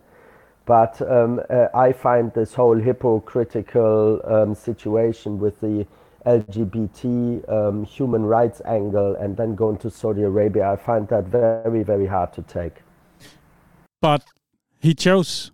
But 0.66 1.02
um, 1.02 1.42
uh, 1.50 1.68
I 1.74 1.92
find 1.92 2.34
this 2.34 2.54
whole 2.54 2.80
hypocritical 2.80 4.22
um, 4.26 4.56
situation 4.56 5.40
with 5.40 5.60
the 5.60 5.86
LGBT 6.26 7.52
um, 7.52 7.84
human 7.84 8.24
rights 8.24 8.62
angle 8.66 9.16
and 9.16 9.36
then 9.36 9.56
going 9.56 9.78
to 9.78 9.90
Saudi 9.90 10.24
Arabia, 10.24 10.72
I 10.72 10.76
find 10.78 11.08
that 11.10 11.26
very, 11.26 11.84
very 11.84 12.06
hard 12.06 12.32
to 12.34 12.42
take. 12.44 12.82
But 14.02 14.24
he 14.80 14.94
chose 14.94 15.52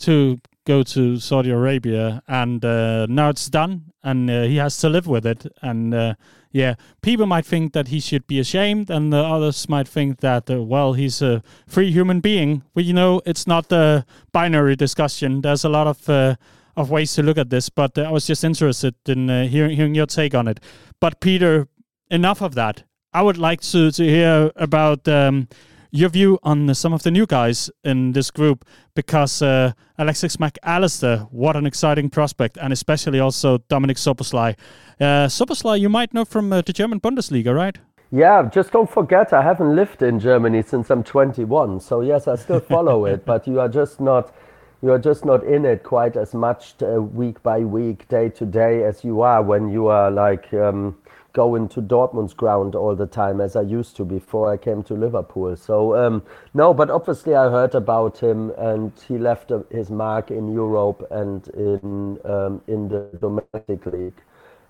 to 0.00 0.40
go 0.66 0.82
to 0.82 1.18
Saudi 1.18 1.50
Arabia, 1.50 2.22
and 2.28 2.64
uh, 2.64 3.06
now 3.06 3.30
it's 3.30 3.48
done, 3.48 3.92
and 4.02 4.30
uh, 4.30 4.42
he 4.42 4.56
has 4.56 4.76
to 4.78 4.88
live 4.88 5.06
with 5.06 5.26
it. 5.26 5.46
And 5.62 5.94
uh, 5.94 6.14
yeah, 6.50 6.74
people 7.02 7.26
might 7.26 7.44
think 7.44 7.72
that 7.72 7.88
he 7.88 8.00
should 8.00 8.26
be 8.26 8.38
ashamed, 8.40 8.90
and 8.90 9.12
the 9.12 9.18
others 9.18 9.68
might 9.68 9.86
think 9.86 10.20
that 10.20 10.50
uh, 10.50 10.62
well, 10.62 10.94
he's 10.94 11.20
a 11.20 11.42
free 11.66 11.90
human 11.90 12.20
being. 12.20 12.62
But 12.74 12.84
you 12.84 12.94
know, 12.94 13.20
it's 13.26 13.46
not 13.46 13.70
a 13.72 14.06
binary 14.32 14.76
discussion. 14.76 15.42
There's 15.42 15.64
a 15.64 15.68
lot 15.68 15.86
of 15.86 16.08
uh, 16.08 16.36
of 16.76 16.90
ways 16.90 17.12
to 17.14 17.22
look 17.22 17.38
at 17.38 17.50
this. 17.50 17.68
But 17.68 17.98
uh, 17.98 18.02
I 18.02 18.10
was 18.10 18.26
just 18.26 18.44
interested 18.44 18.94
in 19.06 19.28
hearing 19.48 19.76
hearing 19.76 19.94
your 19.94 20.06
take 20.06 20.34
on 20.34 20.48
it. 20.48 20.60
But 21.00 21.20
Peter, 21.20 21.68
enough 22.10 22.40
of 22.40 22.54
that. 22.54 22.84
I 23.12 23.22
would 23.22 23.38
like 23.38 23.60
to 23.72 23.90
to 23.90 24.04
hear 24.04 24.50
about. 24.56 25.06
Um, 25.06 25.48
your 25.90 26.08
view 26.08 26.38
on 26.42 26.74
some 26.74 26.92
of 26.92 27.02
the 27.02 27.10
new 27.10 27.26
guys 27.26 27.70
in 27.84 28.12
this 28.12 28.30
group 28.30 28.64
because 28.94 29.42
uh, 29.42 29.72
Alexis 29.98 30.36
McAllister, 30.36 31.28
what 31.30 31.56
an 31.56 31.66
exciting 31.66 32.10
prospect, 32.10 32.58
and 32.60 32.72
especially 32.72 33.20
also 33.20 33.58
Dominic 33.68 33.96
Soboslai. 33.96 34.56
Uh, 35.00 35.74
you 35.74 35.88
might 35.88 36.12
know 36.12 36.24
from 36.24 36.52
uh, 36.52 36.60
the 36.60 36.72
German 36.72 37.00
Bundesliga, 37.00 37.54
right? 37.54 37.78
Yeah, 38.10 38.48
just 38.50 38.72
don't 38.72 38.90
forget 38.90 39.32
I 39.32 39.42
haven't 39.42 39.76
lived 39.76 40.02
in 40.02 40.18
Germany 40.18 40.62
since 40.62 40.90
I'm 40.90 41.04
21. 41.04 41.80
So 41.80 42.00
yes, 42.00 42.26
I 42.26 42.36
still 42.36 42.60
follow 42.60 43.04
it, 43.04 43.26
but 43.26 43.46
you 43.46 43.60
are 43.60 43.68
just 43.68 44.00
not 44.00 44.34
you 44.80 44.92
are 44.92 44.98
just 44.98 45.24
not 45.24 45.42
in 45.44 45.64
it 45.64 45.82
quite 45.82 46.16
as 46.16 46.34
much 46.34 46.74
uh, 46.82 47.02
week 47.02 47.42
by 47.42 47.60
week, 47.60 48.06
day 48.08 48.28
to 48.30 48.46
day 48.46 48.84
as 48.84 49.02
you 49.02 49.22
are 49.22 49.42
when 49.42 49.68
you 49.68 49.88
are 49.88 50.10
like 50.10 50.52
um, 50.54 50.96
going 51.38 51.68
to 51.68 51.80
Dortmund's 51.80 52.34
ground 52.34 52.74
all 52.74 52.96
the 52.96 53.06
time 53.06 53.40
as 53.40 53.54
I 53.54 53.62
used 53.62 53.94
to 53.98 54.04
before 54.04 54.52
I 54.52 54.56
came 54.56 54.82
to 54.82 54.94
Liverpool. 54.94 55.54
So 55.54 55.94
um, 55.94 56.24
no, 56.52 56.74
but 56.74 56.90
obviously 56.90 57.36
I 57.36 57.48
heard 57.48 57.76
about 57.76 58.18
him, 58.18 58.50
and 58.58 58.90
he 59.06 59.18
left 59.18 59.52
uh, 59.52 59.60
his 59.70 59.88
mark 59.88 60.32
in 60.32 60.52
Europe 60.52 61.06
and 61.12 61.46
in 61.54 62.18
um, 62.24 62.60
in 62.66 62.88
the 62.88 63.02
domestic 63.20 63.86
league. 63.86 64.20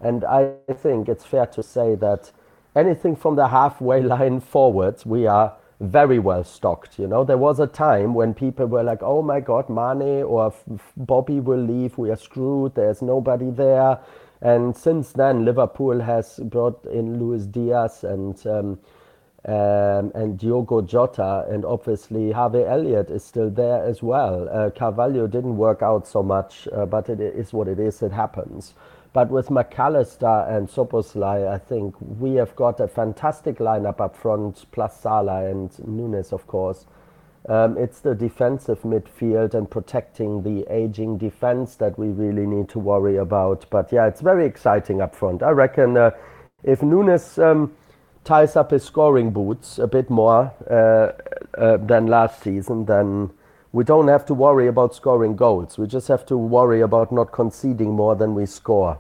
And 0.03 0.27
I 0.27 0.53
think 0.83 1.09
it's 1.09 1.25
fair 1.25 1.47
to 1.47 1.63
say 1.63 1.95
that 1.95 2.33
anything 2.77 3.17
from 3.17 3.37
the 3.37 3.49
halfway 3.49 4.03
line 4.15 4.39
forwards, 4.41 5.07
we 5.07 5.27
are 5.27 5.55
very 5.81 6.19
well 6.19 6.45
stocked. 6.45 6.99
You 6.99 7.07
know, 7.07 7.25
there 7.25 7.39
was 7.39 7.61
a 7.61 7.67
time 7.67 8.13
when 8.13 8.35
people 8.35 8.67
were 8.67 8.83
like, 8.83 9.03
"Oh 9.03 9.23
my 9.23 9.41
God, 9.41 9.71
Mane 9.71 10.23
or 10.23 10.53
Bobby 10.99 11.41
will 11.41 11.65
leave. 11.75 11.97
We 11.97 12.11
are 12.11 12.23
screwed. 12.29 12.75
There's 12.75 13.01
nobody 13.01 13.51
there." 13.51 14.01
And 14.41 14.77
since 14.77 15.13
then, 15.13 15.45
Liverpool 15.45 16.01
has 16.01 16.39
brought 16.45 16.85
in 16.87 17.19
Luis 17.19 17.47
Diaz 17.47 18.05
and 18.05 18.47
um, 18.47 18.79
um, 19.45 20.13
and 20.15 20.39
Diogo 20.39 20.83
Jota, 20.83 21.47
and 21.49 21.65
obviously 21.65 22.33
Harvey 22.33 22.65
Elliott 22.65 23.09
is 23.09 23.25
still 23.25 23.51
there 23.51 23.85
as 23.85 24.03
well. 24.03 24.49
Uh, 24.49 24.71
Carvalho 24.71 25.27
didn't 25.27 25.57
work 25.57 25.81
out 25.81 26.07
so 26.07 26.23
much, 26.23 26.69
uh, 26.73 26.85
but 26.87 27.09
it 27.09 27.21
is 27.21 27.53
what 27.53 27.69
it 27.69 27.79
is. 27.79 28.03
It 28.03 28.13
happens. 28.13 28.75
But 29.13 29.31
with 29.31 29.49
McAllister 29.49 30.51
and 30.55 30.69
Soboslai, 30.69 31.49
I 31.49 31.59
think 31.59 31.95
we 32.01 32.35
have 32.35 32.55
got 32.57 32.79
a 32.81 32.89
fantastic 32.89 33.59
lineup 33.59 34.01
up 34.01 34.17
front, 34.17 34.67
plus 34.71 35.01
Salah 35.01 35.47
and 35.47 35.71
Nunes, 35.87 36.33
of 36.33 36.47
course. 36.47 36.85
Um, 37.47 37.79
it's 37.79 38.01
the 38.01 38.15
defensive 38.15 38.83
midfield 38.83 39.55
and 39.55 39.71
protecting 39.71 40.43
the 40.43 40.67
aging 40.73 41.19
defense 41.19 41.77
that 41.77 41.99
we 41.99 42.09
really 42.09 42.47
need 42.47 42.69
to 42.71 42.79
worry 42.79 43.17
about. 43.17 43.65
But 43.71 43.93
yeah, 43.93 44.07
it's 44.07 44.21
very 44.21 44.45
exciting 44.45 45.01
up 45.01 45.15
front. 45.15 45.43
I 45.43 45.51
reckon 45.51 45.97
uh, 45.97 46.11
if 46.63 46.83
Nunes 46.83 47.39
um, 47.39 47.73
ties 48.25 48.57
up 48.57 48.73
his 48.73 48.85
scoring 48.85 49.31
boots 49.31 49.79
a 49.79 49.87
bit 49.87 50.11
more 50.11 50.53
uh, 50.71 51.59
uh, 51.59 51.77
than 51.79 52.07
last 52.07 52.43
season, 52.43 52.85
then 52.85 53.31
we 53.73 53.85
don't 53.85 54.09
have 54.09 54.27
to 54.27 54.35
worry 54.35 54.67
about 54.67 54.95
scoring 54.95 55.37
goals. 55.37 55.79
We 55.79 55.87
just 55.87 56.09
have 56.09 56.27
to 56.27 56.37
worry 56.37 56.81
about 56.81 57.13
not 57.13 57.33
conceding 57.33 57.93
more 57.93 58.17
than 58.17 58.35
we 58.35 58.47
score. 58.47 58.99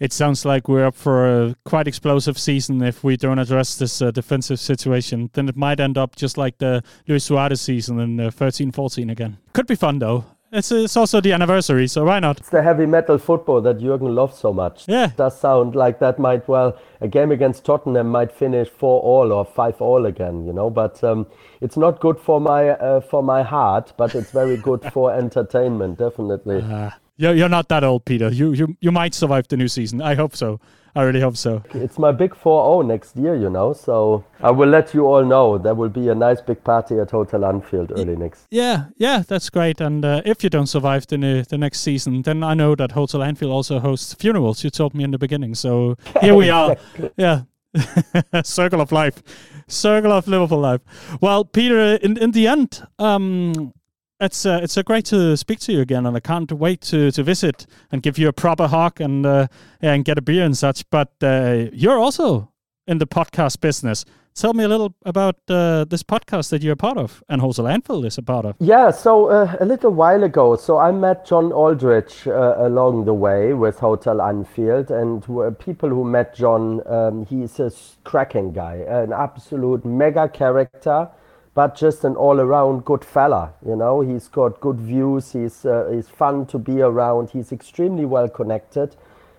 It 0.00 0.14
sounds 0.14 0.46
like 0.46 0.66
we're 0.66 0.86
up 0.86 0.94
for 0.94 1.26
a 1.28 1.54
quite 1.66 1.86
explosive 1.86 2.38
season 2.38 2.82
if 2.82 3.04
we 3.04 3.18
don't 3.18 3.38
address 3.38 3.76
this 3.76 4.00
uh, 4.00 4.10
defensive 4.10 4.58
situation. 4.58 5.28
Then 5.34 5.46
it 5.46 5.56
might 5.56 5.78
end 5.78 5.98
up 5.98 6.16
just 6.16 6.38
like 6.38 6.56
the 6.56 6.82
Luis 7.06 7.24
Suarez 7.24 7.60
season 7.60 8.00
in 8.00 8.18
uh, 8.18 8.30
13 8.30 8.72
14 8.72 9.10
again. 9.10 9.36
Could 9.52 9.66
be 9.66 9.74
fun 9.74 9.98
though. 9.98 10.24
It's, 10.52 10.72
it's 10.72 10.96
also 10.96 11.20
the 11.20 11.32
anniversary, 11.32 11.86
so 11.86 12.06
why 12.06 12.18
not? 12.18 12.40
It's 12.40 12.48
the 12.48 12.62
heavy 12.62 12.86
metal 12.86 13.18
football 13.18 13.60
that 13.60 13.78
Jurgen 13.78 14.14
loves 14.16 14.36
so 14.36 14.52
much. 14.52 14.88
Yeah. 14.88 15.04
It 15.04 15.16
does 15.16 15.38
sound 15.38 15.76
like 15.76 16.00
that 16.00 16.18
might, 16.18 16.48
well, 16.48 16.76
a 17.00 17.06
game 17.06 17.30
against 17.30 17.64
Tottenham 17.64 18.08
might 18.08 18.32
finish 18.32 18.68
4 18.68 19.00
all 19.00 19.32
or 19.32 19.44
5 19.44 19.80
all 19.80 20.06
again, 20.06 20.44
you 20.46 20.52
know, 20.52 20.68
but 20.68 21.04
um, 21.04 21.28
it's 21.60 21.76
not 21.76 22.00
good 22.00 22.18
for 22.18 22.40
my, 22.40 22.70
uh, 22.70 23.00
for 23.00 23.22
my 23.22 23.44
heart, 23.44 23.92
but 23.96 24.16
it's 24.16 24.32
very 24.32 24.56
good 24.56 24.82
for 24.92 25.14
entertainment, 25.14 25.98
definitely. 25.98 26.62
Uh, 26.62 26.90
you're, 27.20 27.34
you're 27.34 27.48
not 27.48 27.68
that 27.68 27.84
old, 27.84 28.06
Peter. 28.06 28.30
You, 28.30 28.52
you, 28.52 28.76
you 28.80 28.90
might 28.90 29.14
survive 29.14 29.46
the 29.48 29.56
new 29.56 29.68
season. 29.68 30.00
I 30.00 30.14
hope 30.14 30.34
so. 30.34 30.58
I 30.96 31.02
really 31.02 31.20
hope 31.20 31.36
so. 31.36 31.62
It's 31.72 31.98
my 31.98 32.10
big 32.10 32.34
4 32.34 32.82
0 32.82 32.88
next 32.88 33.16
year, 33.16 33.36
you 33.36 33.48
know. 33.48 33.72
So 33.72 34.24
I 34.40 34.50
will 34.50 34.68
let 34.68 34.92
you 34.92 35.06
all 35.06 35.24
know. 35.24 35.56
There 35.56 35.74
will 35.74 35.90
be 35.90 36.08
a 36.08 36.14
nice 36.14 36.40
big 36.40 36.64
party 36.64 36.98
at 36.98 37.10
Hotel 37.10 37.44
Anfield 37.44 37.92
early 37.92 38.16
next 38.16 38.46
Yeah, 38.50 38.86
yeah, 38.96 39.22
that's 39.26 39.50
great. 39.50 39.80
And 39.80 40.04
uh, 40.04 40.22
if 40.24 40.42
you 40.42 40.50
don't 40.50 40.66
survive 40.66 41.06
the, 41.06 41.40
uh, 41.40 41.44
the 41.48 41.58
next 41.58 41.80
season, 41.80 42.22
then 42.22 42.42
I 42.42 42.54
know 42.54 42.74
that 42.74 42.92
Hotel 42.92 43.22
Anfield 43.22 43.52
also 43.52 43.78
hosts 43.78 44.14
funerals. 44.14 44.64
You 44.64 44.70
told 44.70 44.94
me 44.94 45.04
in 45.04 45.12
the 45.12 45.18
beginning. 45.18 45.54
So 45.54 45.96
here 46.20 46.34
we 46.34 46.50
are. 46.50 46.76
Yeah. 47.16 47.42
Circle 48.42 48.80
of 48.80 48.90
life. 48.90 49.22
Circle 49.68 50.10
of 50.10 50.26
Liverpool 50.26 50.58
life. 50.58 50.80
Well, 51.20 51.44
Peter, 51.44 51.94
in, 52.02 52.16
in 52.16 52.32
the 52.32 52.48
end, 52.48 52.82
um, 52.98 53.72
it's 54.20 54.44
uh, 54.44 54.60
it's 54.62 54.76
uh, 54.76 54.82
great 54.82 55.04
to 55.06 55.36
speak 55.36 55.60
to 55.60 55.72
you 55.72 55.80
again, 55.80 56.06
and 56.06 56.16
I 56.16 56.20
can't 56.20 56.52
wait 56.52 56.80
to, 56.82 57.10
to 57.10 57.22
visit 57.22 57.66
and 57.90 58.02
give 58.02 58.18
you 58.18 58.28
a 58.28 58.32
proper 58.32 58.66
hug 58.66 59.00
and 59.00 59.24
uh, 59.24 59.46
and 59.80 60.04
get 60.04 60.18
a 60.18 60.22
beer 60.22 60.44
and 60.44 60.56
such. 60.56 60.88
But 60.90 61.12
uh, 61.22 61.66
you're 61.72 61.98
also 61.98 62.52
in 62.86 62.98
the 62.98 63.06
podcast 63.06 63.60
business. 63.60 64.04
Tell 64.32 64.54
me 64.54 64.62
a 64.62 64.68
little 64.68 64.94
about 65.04 65.36
uh, 65.48 65.84
this 65.84 66.04
podcast 66.04 66.50
that 66.50 66.62
you're 66.62 66.74
a 66.74 66.76
part 66.76 66.96
of, 66.96 67.22
and 67.28 67.40
Hotel 67.40 67.66
Anfield 67.66 68.04
is 68.04 68.16
a 68.16 68.22
part 68.22 68.46
of. 68.46 68.54
Yeah, 68.60 68.92
so 68.92 69.26
uh, 69.26 69.56
a 69.58 69.64
little 69.64 69.90
while 69.90 70.22
ago, 70.22 70.54
so 70.54 70.78
I 70.78 70.92
met 70.92 71.26
John 71.26 71.52
Aldrich 71.52 72.26
along 72.26 73.06
the 73.06 73.12
way 73.12 73.54
with 73.54 73.80
Hotel 73.80 74.22
Anfield, 74.22 74.92
and 74.92 75.22
people 75.58 75.88
who 75.88 76.04
met 76.04 76.34
John, 76.34 76.80
um, 76.86 77.26
he's 77.26 77.58
a 77.58 77.72
cracking 78.04 78.52
guy, 78.52 78.76
an 78.88 79.12
absolute 79.12 79.84
mega 79.84 80.28
character 80.28 81.08
but 81.60 81.74
just 81.74 82.04
an 82.04 82.16
all-around 82.16 82.86
good 82.86 83.04
fella. 83.04 83.52
You 83.66 83.76
know, 83.76 84.00
he's 84.00 84.28
got 84.28 84.62
good 84.62 84.80
views. 84.80 85.32
He's 85.32 85.66
uh, 85.66 85.90
he's 85.92 86.08
fun 86.08 86.46
to 86.46 86.58
be 86.58 86.80
around. 86.80 87.28
He's 87.28 87.52
extremely 87.52 88.06
well 88.06 88.30
connected. 88.30 88.96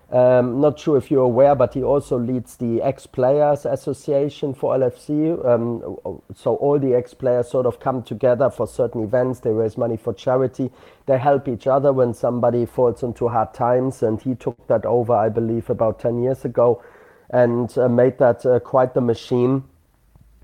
Um, 0.08 0.60
not 0.60 0.78
sure 0.78 0.96
if 0.96 1.10
you're 1.10 1.24
aware, 1.24 1.56
but 1.56 1.74
he 1.74 1.82
also 1.82 2.16
leads 2.16 2.54
the 2.58 2.80
ex-players 2.80 3.66
association 3.66 4.54
for 4.54 4.76
LFC. 4.76 5.34
Um, 5.44 5.98
so 6.32 6.54
all 6.54 6.78
the 6.78 6.94
ex-players 6.94 7.50
sort 7.50 7.66
of 7.66 7.80
come 7.80 8.04
together 8.04 8.50
for 8.50 8.68
certain 8.68 9.02
events. 9.02 9.40
They 9.40 9.50
raise 9.50 9.76
money 9.76 9.96
for 9.96 10.14
charity. 10.14 10.70
They 11.06 11.18
help 11.18 11.48
each 11.48 11.66
other 11.66 11.92
when 11.92 12.14
somebody 12.14 12.66
falls 12.66 13.02
into 13.02 13.26
hard 13.30 13.52
times. 13.52 14.00
And 14.00 14.22
he 14.22 14.36
took 14.36 14.64
that 14.68 14.86
over, 14.86 15.12
I 15.12 15.28
believe, 15.28 15.68
about 15.70 15.98
10 15.98 16.22
years 16.22 16.44
ago, 16.44 16.84
and 17.30 17.76
uh, 17.76 17.88
made 17.88 18.18
that 18.18 18.46
uh, 18.46 18.60
quite 18.60 18.94
the 18.94 19.00
machine 19.00 19.64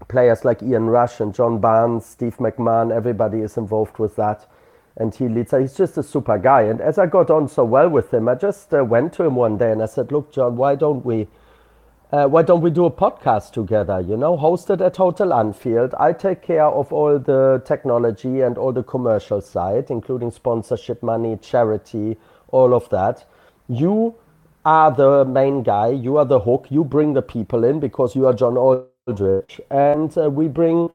players 0.09 0.45
like 0.45 0.62
Ian 0.62 0.87
Rush 0.87 1.20
and 1.20 1.35
John 1.35 1.59
Barnes, 1.59 2.07
Steve 2.07 2.37
McMahon, 2.37 2.95
everybody 2.95 3.41
is 3.41 3.57
involved 3.57 3.99
with 3.99 4.16
that. 4.16 4.47
And 4.97 5.15
he 5.15 5.29
leads, 5.29 5.53
he's 5.53 5.75
just 5.75 5.97
a 5.97 6.03
super 6.03 6.39
guy. 6.39 6.62
And 6.62 6.81
as 6.81 6.99
I 6.99 7.07
got 7.07 7.31
on 7.31 7.49
so 7.49 7.65
well 7.65 7.89
with 7.89 8.12
him, 8.12 8.29
I 8.29 8.35
just 8.35 8.75
uh, 8.75 8.85
went 8.85 9.12
to 9.15 9.25
him 9.25 9.37
one 9.37 9.57
day 9.57 9.70
and 9.70 9.83
I 9.83 9.87
said, 9.87 10.11
Look, 10.11 10.33
John, 10.33 10.57
why 10.57 10.75
don't 10.75 11.05
we? 11.05 11.29
Uh, 12.11 12.27
why 12.27 12.43
don't 12.43 12.62
we 12.62 12.70
do 12.70 12.87
a 12.87 12.91
podcast 12.91 13.53
together? 13.53 14.01
You 14.01 14.16
know, 14.16 14.35
hosted 14.37 14.81
at 14.85 14.97
Hotel 14.97 15.31
Anfield. 15.33 15.95
I 16.01 16.15
take 16.15 16.41
care 16.41 16.65
of 16.65 16.91
all 16.91 17.19
the 17.19 17.62
technology 17.66 18.41
and 18.41 18.57
all 18.57 18.73
the 18.73 18.83
commercial 18.83 19.43
side, 19.43 19.91
including 19.91 20.31
sponsorship 20.31 21.03
money, 21.03 21.37
charity, 21.37 22.16
all 22.49 22.73
of 22.73 22.89
that. 22.89 23.27
You 23.69 24.15
are 24.65 24.91
the 24.91 25.27
main 25.27 25.62
guy. 25.62 25.89
You 25.89 26.16
are 26.16 26.25
the 26.25 26.41
hook. 26.41 26.69
You 26.70 26.83
bring 26.83 27.12
the 27.12 27.23
people 27.23 27.62
in 27.65 27.79
because 27.79 28.16
you 28.16 28.27
are 28.27 28.33
John 28.33 28.57
Aldrich. 29.09 29.61
And 29.71 30.17
uh, 30.17 30.31
we 30.31 30.49
bring 30.49 30.91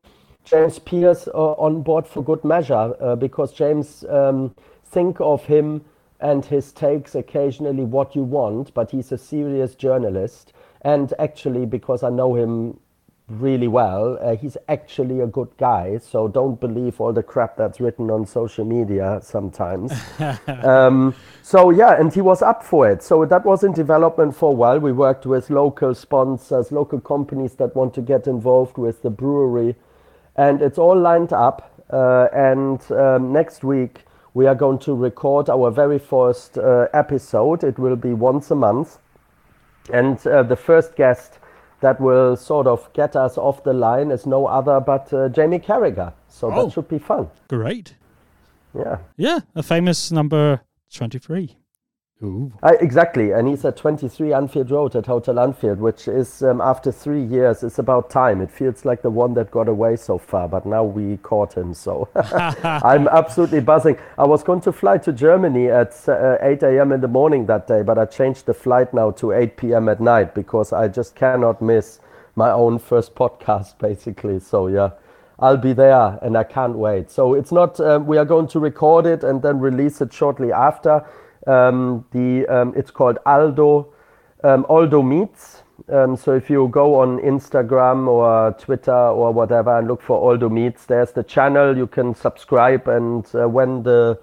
James 0.46 0.80
Pierce 0.80 1.28
uh, 1.28 1.54
on 1.54 1.82
board 1.82 2.08
for 2.08 2.24
good 2.24 2.44
measure 2.44 2.96
uh, 3.02 3.16
because 3.16 3.52
James, 3.54 4.06
um, 4.10 4.56
think 4.86 5.20
of 5.20 5.46
him 5.46 5.84
and 6.20 6.46
his 6.46 6.72
takes 6.72 7.16
occasionally 7.16 7.84
what 7.84 8.16
you 8.16 8.24
want, 8.24 8.74
but 8.74 8.92
he's 8.92 9.12
a 9.12 9.18
serious 9.18 9.76
journalist. 9.76 10.54
And 10.82 11.14
actually, 11.20 11.66
because 11.66 12.04
I 12.04 12.10
know 12.10 12.36
him 12.36 12.80
really 13.30 13.68
well. 13.68 14.18
Uh, 14.22 14.36
he's 14.36 14.58
actually 14.68 15.22
a 15.22 15.28
good 15.28 15.50
guy, 15.58 15.98
so 15.98 16.28
don't 16.28 16.60
believe 16.60 17.00
all 17.00 17.14
the 17.14 17.24
crap 17.24 17.56
that's 17.56 17.80
written 17.80 18.10
on 18.12 18.26
social 18.26 18.66
media 18.66 19.20
sometimes. 19.24 19.94
um, 20.48 21.16
so 21.42 21.70
yeah, 21.70 22.00
and 22.00 22.14
he 22.14 22.22
was 22.22 22.42
up 22.42 22.64
for 22.64 22.90
it. 22.90 23.02
So 23.02 23.26
that 23.26 23.46
was 23.46 23.64
in 23.64 23.74
development 23.74 24.36
for 24.36 24.52
a 24.52 24.56
while. 24.56 24.80
We 24.80 24.92
worked 24.92 25.26
with 25.26 25.50
local 25.50 25.96
sponsors, 25.96 26.72
local 26.72 27.00
companies 27.00 27.56
that 27.56 27.76
want 27.76 27.94
to 27.96 28.02
get 28.02 28.28
involved 28.28 28.78
with 28.78 29.02
the 29.02 29.10
brewery, 29.10 29.76
and 30.36 30.62
it's 30.62 30.78
all 30.78 31.00
lined 31.00 31.34
up. 31.34 31.70
Uh, 31.90 32.28
and 32.34 32.92
um, 32.92 33.32
next 33.32 33.64
week 33.64 34.02
we 34.34 34.48
are 34.48 34.56
going 34.56 34.80
to 34.80 34.96
record 34.96 35.50
our 35.50 35.70
very 35.70 36.00
first 36.00 36.58
uh, 36.58 36.88
episode. 36.94 37.64
It 37.64 37.78
will 37.78 37.96
be 37.96 38.14
once 38.14 38.52
a 38.52 38.56
month, 38.56 38.98
and 39.92 40.26
uh, 40.28 40.44
the 40.44 40.56
first 40.56 40.96
guest 40.96 41.40
that 41.84 42.00
will 42.00 42.36
sort 42.38 42.66
of 42.66 42.92
get 42.94 43.16
us 43.16 43.38
off 43.38 43.64
the 43.64 43.74
line 43.74 44.10
is 44.10 44.26
no 44.26 44.48
other 44.48 44.80
but 44.80 45.14
uh, 45.14 45.28
Jamie 45.30 45.60
Carragher. 45.60 46.14
So 46.30 46.52
oh, 46.52 46.66
that 46.66 46.74
should 46.74 46.88
be 46.88 46.98
fun. 46.98 47.30
Great. 47.50 47.96
Yeah. 48.74 48.98
Yeah, 49.18 49.40
a 49.54 49.62
famous 49.62 50.12
number 50.12 50.62
23. 50.94 51.58
Uh, 52.24 52.72
exactly, 52.80 53.32
and 53.32 53.50
he's 53.50 53.66
at 53.66 53.76
23 53.76 54.32
Anfield 54.32 54.72
Road 54.72 54.96
at 54.96 55.08
Hotel 55.08 55.38
Anfield, 55.38 55.80
which 55.80 56.08
is 56.08 56.42
um, 56.42 56.62
after 56.62 56.90
three 56.90 57.22
years. 57.22 57.64
It's 57.64 57.80
about 57.80 58.10
time. 58.10 58.40
It 58.40 58.50
feels 58.50 58.86
like 58.86 59.02
the 59.02 59.10
one 59.10 59.34
that 59.34 59.52
got 59.52 59.68
away 59.68 59.98
so 59.98 60.18
far, 60.18 60.48
but 60.48 60.66
now 60.66 60.86
we 60.86 61.18
caught 61.18 61.56
him. 61.56 61.74
So 61.74 62.08
I'm 62.16 63.10
absolutely 63.10 63.60
buzzing. 63.60 63.98
I 64.18 64.26
was 64.26 64.42
going 64.42 64.62
to 64.62 64.72
fly 64.72 65.00
to 65.00 65.12
Germany 65.12 65.70
at 65.70 66.08
uh, 66.08 66.38
8 66.40 66.64
a.m. 66.64 66.94
in 66.94 67.02
the 67.02 67.10
morning 67.10 67.46
that 67.48 67.68
day, 67.68 67.82
but 67.82 67.98
I 67.98 68.06
changed 68.06 68.46
the 68.46 68.54
flight 68.54 68.94
now 68.94 69.12
to 69.12 69.34
8 69.34 69.58
p.m. 69.58 69.90
at 69.90 70.00
night 70.00 70.34
because 70.34 70.72
I 70.72 70.88
just 70.88 71.16
cannot 71.16 71.62
miss 71.62 72.00
my 72.36 72.52
own 72.52 72.80
first 72.80 73.16
podcast, 73.16 73.78
basically. 73.80 74.40
So 74.40 74.68
yeah. 74.68 74.92
I'll 75.40 75.58
be 75.58 75.74
there 75.74 76.20
and 76.22 76.38
I 76.38 76.44
can't 76.44 76.78
wait. 76.78 77.10
So 77.10 77.34
it's 77.34 77.52
not, 77.52 77.78
um, 77.80 78.06
we 78.06 78.18
are 78.18 78.24
going 78.24 78.48
to 78.50 78.60
record 78.60 79.06
it 79.06 79.24
and 79.26 79.42
then 79.42 79.60
release 79.60 80.00
it 80.00 80.14
shortly 80.14 80.54
after 80.54 81.04
um, 81.48 82.06
the 82.12 82.46
um, 82.48 82.74
it's 82.76 82.92
called 82.92 83.18
Aldo 83.26 83.94
um, 84.44 84.66
Aldo 84.70 85.02
Meets. 85.02 85.64
Um, 85.90 86.16
so 86.16 86.34
if 86.34 86.50
you 86.50 86.68
go 86.70 87.00
on 87.02 87.20
Instagram 87.20 88.08
or 88.08 88.54
Twitter 88.54 88.96
or 88.96 89.32
whatever 89.32 89.78
and 89.78 89.88
look 89.88 90.02
for 90.02 90.18
Aldo 90.18 90.50
Meets, 90.50 90.86
there's 90.86 91.12
the 91.12 91.24
channel. 91.24 91.76
You 91.76 91.88
can 91.88 92.16
subscribe, 92.16 92.88
and 92.88 93.26
uh, 93.36 93.50
when 93.50 93.84
the 93.84 94.20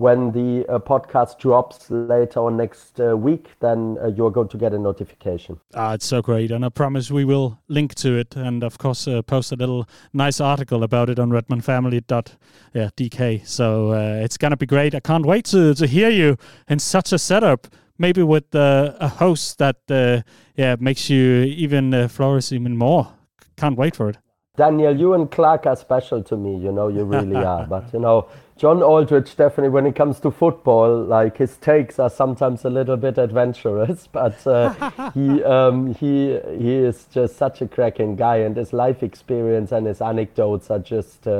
when 0.00 0.32
the 0.32 0.66
uh, 0.66 0.78
podcast 0.78 1.38
drops 1.38 1.90
later 1.90 2.40
on 2.40 2.56
next 2.56 2.98
uh, 2.98 3.14
week, 3.14 3.50
then 3.60 3.98
uh, 4.02 4.06
you're 4.06 4.30
going 4.30 4.48
to 4.48 4.56
get 4.56 4.72
a 4.72 4.78
notification. 4.78 5.60
Ah, 5.74 5.92
it's 5.92 6.06
so 6.06 6.22
great. 6.22 6.50
And 6.50 6.64
I 6.64 6.70
promise 6.70 7.10
we 7.10 7.26
will 7.26 7.58
link 7.68 7.94
to 7.96 8.16
it 8.16 8.34
and, 8.34 8.64
of 8.64 8.78
course, 8.78 9.06
uh, 9.06 9.20
post 9.20 9.52
a 9.52 9.56
little 9.56 9.86
nice 10.14 10.40
article 10.40 10.84
about 10.84 11.10
it 11.10 11.18
on 11.18 11.28
redmanfamily.dk. 11.28 13.46
So 13.46 13.92
uh, 13.92 14.22
it's 14.24 14.38
going 14.38 14.52
to 14.52 14.56
be 14.56 14.64
great. 14.64 14.94
I 14.94 15.00
can't 15.00 15.26
wait 15.26 15.44
to, 15.46 15.74
to 15.74 15.86
hear 15.86 16.08
you 16.08 16.38
in 16.66 16.78
such 16.78 17.12
a 17.12 17.18
setup. 17.18 17.66
Maybe 17.98 18.22
with 18.22 18.54
uh, 18.54 18.94
a 18.98 19.08
host 19.08 19.58
that 19.58 20.24
yeah 20.56 20.76
makes 20.80 21.10
you 21.10 21.42
even 21.42 22.08
flourish 22.08 22.52
even 22.52 22.78
more. 22.78 23.12
Can't 23.58 23.76
wait 23.76 23.94
for 23.94 24.08
it. 24.08 24.16
Daniel, 24.60 24.94
you 24.94 25.14
and 25.14 25.30
Clark 25.30 25.64
are 25.64 25.74
special 25.74 26.22
to 26.22 26.36
me. 26.36 26.54
You 26.58 26.70
know, 26.70 26.88
you 26.88 27.04
really 27.04 27.36
are. 27.52 27.64
But, 27.66 27.94
you 27.94 27.98
know, 27.98 28.28
John 28.58 28.82
Aldrich 28.82 29.34
definitely, 29.34 29.70
when 29.70 29.86
it 29.86 29.96
comes 29.96 30.20
to 30.20 30.30
football, 30.30 31.02
like 31.02 31.38
his 31.38 31.56
takes 31.56 31.98
are 31.98 32.10
sometimes 32.10 32.66
a 32.66 32.68
little 32.68 32.98
bit 32.98 33.16
adventurous, 33.16 34.06
but 34.12 34.46
uh, 34.46 35.12
he 35.14 35.42
um, 35.56 35.94
he 35.94 36.38
he 36.58 36.74
is 36.74 37.06
just 37.10 37.38
such 37.38 37.62
a 37.62 37.66
cracking 37.66 38.16
guy, 38.16 38.36
and 38.36 38.54
his 38.54 38.74
life 38.74 39.02
experience 39.02 39.72
and 39.72 39.86
his 39.86 40.02
anecdotes 40.02 40.70
are 40.70 40.78
just 40.78 41.26
uh, 41.26 41.30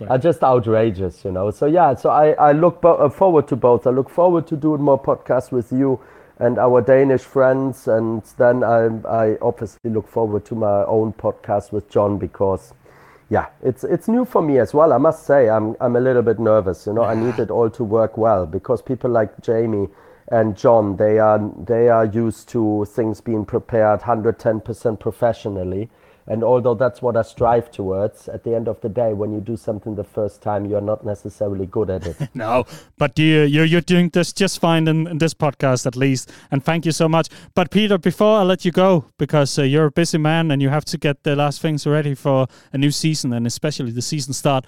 oh, 0.00 0.06
are 0.08 0.16
just 0.16 0.42
outrageous, 0.42 1.26
you 1.26 1.30
know. 1.30 1.50
So 1.50 1.66
yeah, 1.66 1.94
so 1.94 2.08
I 2.08 2.30
I 2.48 2.52
look 2.52 2.80
bo- 2.80 2.96
uh, 2.96 3.10
forward 3.10 3.48
to 3.48 3.56
both. 3.56 3.86
I 3.86 3.90
look 3.90 4.08
forward 4.08 4.46
to 4.46 4.56
doing 4.56 4.80
more 4.80 4.98
podcasts 4.98 5.52
with 5.52 5.72
you 5.72 6.00
and 6.42 6.58
our 6.58 6.80
Danish 6.82 7.22
friends, 7.22 7.86
and 7.86 8.22
then 8.36 8.64
I 8.64 8.86
I 9.08 9.38
obviously 9.40 9.90
look 9.90 10.08
forward 10.08 10.44
to 10.46 10.56
my 10.56 10.84
own 10.84 11.12
podcast 11.12 11.70
with 11.70 11.88
John 11.88 12.18
because 12.18 12.74
yeah, 13.30 13.46
it's 13.62 13.84
it's 13.84 14.08
new 14.08 14.24
for 14.24 14.42
me 14.42 14.58
as 14.58 14.74
well. 14.74 14.92
I 14.92 14.98
must 14.98 15.24
say, 15.24 15.48
I'm 15.48 15.76
I'm 15.80 15.94
a 15.94 16.00
little 16.00 16.22
bit 16.22 16.40
nervous. 16.40 16.86
You 16.86 16.94
know, 16.94 17.04
I 17.04 17.14
need 17.14 17.38
it 17.38 17.50
all 17.50 17.70
to 17.70 17.84
work 17.84 18.18
well 18.18 18.44
because 18.46 18.82
people 18.82 19.08
like 19.10 19.40
Jamie 19.40 19.88
and 20.28 20.56
John, 20.56 20.96
they 20.96 21.20
are 21.20 21.38
they 21.64 21.88
are 21.88 22.06
used 22.06 22.48
to 22.50 22.86
things 22.86 23.20
being 23.20 23.44
prepared 23.44 24.00
110% 24.00 24.98
professionally. 24.98 25.90
And 26.26 26.44
although 26.44 26.74
that's 26.74 27.02
what 27.02 27.16
I 27.16 27.22
strive 27.22 27.70
towards, 27.70 28.28
at 28.28 28.44
the 28.44 28.54
end 28.54 28.68
of 28.68 28.80
the 28.80 28.88
day, 28.88 29.12
when 29.12 29.32
you 29.32 29.40
do 29.40 29.56
something 29.56 29.96
the 29.96 30.04
first 30.04 30.40
time, 30.40 30.66
you're 30.66 30.80
not 30.80 31.04
necessarily 31.04 31.66
good 31.66 31.90
at 31.90 32.06
it. 32.06 32.16
no, 32.34 32.64
but 32.96 33.18
you, 33.18 33.42
you're, 33.42 33.64
you're 33.64 33.80
doing 33.80 34.08
this 34.10 34.32
just 34.32 34.60
fine 34.60 34.86
in, 34.86 35.06
in, 35.06 35.18
this 35.18 35.34
podcast, 35.34 35.86
at 35.86 35.96
least. 35.96 36.30
And 36.50 36.64
thank 36.64 36.86
you 36.86 36.92
so 36.92 37.08
much. 37.08 37.28
But 37.54 37.70
Peter, 37.70 37.98
before 37.98 38.38
I 38.38 38.42
let 38.42 38.64
you 38.64 38.70
go, 38.70 39.06
because 39.18 39.58
uh, 39.58 39.62
you're 39.62 39.86
a 39.86 39.90
busy 39.90 40.18
man 40.18 40.50
and 40.50 40.62
you 40.62 40.68
have 40.68 40.84
to 40.86 40.98
get 40.98 41.22
the 41.24 41.34
last 41.34 41.60
things 41.60 41.86
ready 41.86 42.14
for 42.14 42.46
a 42.72 42.78
new 42.78 42.90
season 42.90 43.32
and 43.32 43.46
especially 43.46 43.90
the 43.90 44.02
season 44.02 44.32
start, 44.32 44.64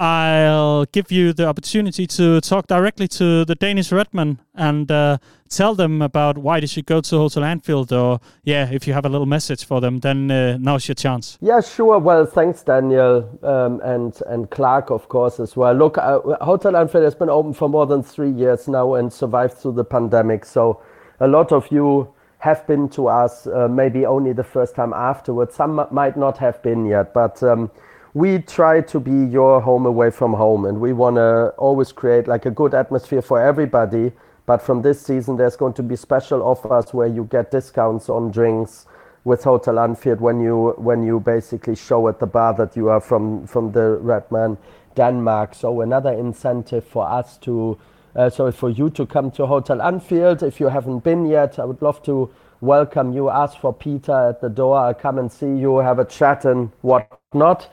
I'll 0.00 0.86
give 0.86 1.12
you 1.12 1.34
the 1.34 1.46
opportunity 1.46 2.06
to 2.06 2.40
talk 2.40 2.66
directly 2.66 3.06
to 3.08 3.44
the 3.44 3.54
Danish 3.54 3.92
Redman 3.92 4.40
and 4.54 4.90
uh, 4.90 5.18
tell 5.50 5.74
them 5.74 6.00
about 6.00 6.38
why 6.38 6.58
they 6.58 6.66
should 6.66 6.86
go 6.86 7.02
to 7.02 7.18
Hotel 7.18 7.44
Anfield. 7.44 7.92
Or, 7.92 8.18
yeah, 8.42 8.70
if 8.72 8.86
you 8.86 8.94
have 8.94 9.04
a 9.04 9.10
little 9.10 9.26
message 9.26 9.62
for 9.62 9.78
them, 9.82 9.98
then 9.98 10.30
uh, 10.30 10.56
now's 10.58 10.88
your 10.88 10.94
chance. 10.94 11.36
Yeah, 11.42 11.60
sure. 11.60 11.98
Well, 11.98 12.24
thanks, 12.24 12.62
Daniel, 12.62 13.28
um, 13.42 13.82
and 13.84 14.18
and 14.26 14.50
Clark, 14.50 14.90
of 14.90 15.10
course, 15.10 15.38
as 15.38 15.54
well. 15.54 15.74
Look, 15.74 15.98
uh, 15.98 16.20
Hotel 16.40 16.76
Anfield 16.76 17.04
has 17.04 17.14
been 17.14 17.28
open 17.28 17.52
for 17.52 17.68
more 17.68 17.86
than 17.86 18.02
three 18.02 18.30
years 18.30 18.68
now 18.68 18.94
and 18.94 19.12
survived 19.12 19.58
through 19.58 19.72
the 19.72 19.84
pandemic. 19.84 20.46
So, 20.46 20.80
a 21.20 21.28
lot 21.28 21.52
of 21.52 21.70
you 21.70 22.10
have 22.38 22.66
been 22.66 22.88
to 22.88 23.08
us, 23.08 23.46
uh, 23.46 23.68
maybe 23.68 24.06
only 24.06 24.32
the 24.32 24.44
first 24.44 24.74
time 24.74 24.94
afterwards. 24.94 25.54
Some 25.56 25.86
might 25.90 26.16
not 26.16 26.38
have 26.38 26.62
been 26.62 26.86
yet, 26.86 27.12
but. 27.12 27.42
Um, 27.42 27.70
we 28.14 28.38
try 28.40 28.80
to 28.80 28.98
be 28.98 29.30
your 29.32 29.60
home 29.60 29.86
away 29.86 30.10
from 30.10 30.32
home 30.32 30.64
and 30.64 30.80
we 30.80 30.92
want 30.92 31.16
to 31.16 31.48
always 31.58 31.92
create 31.92 32.26
like 32.26 32.44
a 32.44 32.50
good 32.50 32.74
atmosphere 32.74 33.22
for 33.22 33.40
everybody. 33.40 34.12
But 34.46 34.60
from 34.62 34.82
this 34.82 35.00
season 35.00 35.36
there's 35.36 35.56
going 35.56 35.74
to 35.74 35.82
be 35.82 35.94
special 35.94 36.42
offers 36.42 36.92
where 36.92 37.06
you 37.06 37.24
get 37.30 37.52
discounts 37.52 38.08
on 38.08 38.32
drinks 38.32 38.86
with 39.22 39.44
hotel 39.44 39.78
anfield 39.78 40.20
when 40.20 40.40
you 40.40 40.74
when 40.78 41.02
you 41.04 41.20
basically 41.20 41.76
show 41.76 42.08
at 42.08 42.18
the 42.18 42.26
bar 42.26 42.54
that 42.54 42.74
you 42.74 42.88
are 42.88 43.00
from 43.00 43.46
from 43.46 43.70
the 43.70 43.98
redman 43.98 44.58
denmark. 44.96 45.54
So 45.54 45.82
another 45.82 46.12
incentive 46.12 46.84
for 46.84 47.08
us 47.08 47.36
to 47.38 47.78
uh, 48.16 48.28
so 48.28 48.50
for 48.50 48.70
you 48.70 48.90
to 48.90 49.06
come 49.06 49.30
to 49.32 49.46
hotel 49.46 49.80
anfield. 49.80 50.42
If 50.42 50.58
you 50.58 50.66
haven't 50.66 51.04
been 51.04 51.26
yet 51.26 51.60
i 51.60 51.64
would 51.64 51.80
love 51.80 52.02
to 52.04 52.28
welcome 52.60 53.12
you. 53.12 53.28
Ask 53.28 53.60
for 53.60 53.72
peter 53.72 54.30
at 54.30 54.40
the 54.40 54.48
door. 54.48 54.78
I'll 54.78 54.94
come 54.94 55.18
and 55.18 55.30
see 55.30 55.46
you 55.46 55.76
have 55.78 56.00
a 56.00 56.04
chat 56.04 56.44
and 56.44 56.72
whatnot 56.80 57.68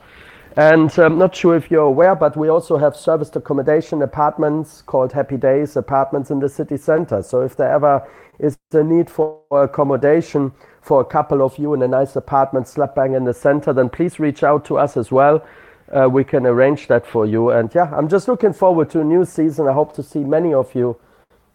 and 0.56 0.90
I'm 0.98 1.12
um, 1.12 1.18
not 1.18 1.36
sure 1.36 1.56
if 1.56 1.70
you're 1.70 1.82
aware, 1.84 2.14
but 2.14 2.36
we 2.36 2.48
also 2.48 2.78
have 2.78 2.96
serviced 2.96 3.36
accommodation 3.36 4.02
apartments 4.02 4.82
called 4.82 5.12
Happy 5.12 5.36
Days 5.36 5.76
apartments 5.76 6.30
in 6.30 6.40
the 6.40 6.48
city 6.48 6.76
center. 6.76 7.22
So 7.22 7.42
if 7.42 7.56
there 7.56 7.70
ever 7.70 8.08
is 8.38 8.58
a 8.72 8.82
need 8.82 9.10
for 9.10 9.40
accommodation 9.52 10.52
for 10.80 11.00
a 11.00 11.04
couple 11.04 11.42
of 11.42 11.58
you 11.58 11.74
in 11.74 11.82
a 11.82 11.88
nice 11.88 12.16
apartment 12.16 12.66
slap 12.66 12.94
bang 12.94 13.14
in 13.14 13.24
the 13.24 13.34
center, 13.34 13.72
then 13.72 13.88
please 13.88 14.18
reach 14.18 14.42
out 14.42 14.64
to 14.66 14.78
us 14.78 14.96
as 14.96 15.12
well. 15.12 15.46
Uh, 15.92 16.08
we 16.08 16.24
can 16.24 16.46
arrange 16.46 16.88
that 16.88 17.06
for 17.06 17.26
you. 17.26 17.50
And 17.50 17.72
yeah, 17.74 17.90
I'm 17.94 18.08
just 18.08 18.26
looking 18.28 18.52
forward 18.52 18.90
to 18.90 19.00
a 19.00 19.04
new 19.04 19.24
season. 19.24 19.68
I 19.68 19.72
hope 19.72 19.94
to 19.94 20.02
see 20.02 20.20
many 20.20 20.54
of 20.54 20.74
you 20.74 20.96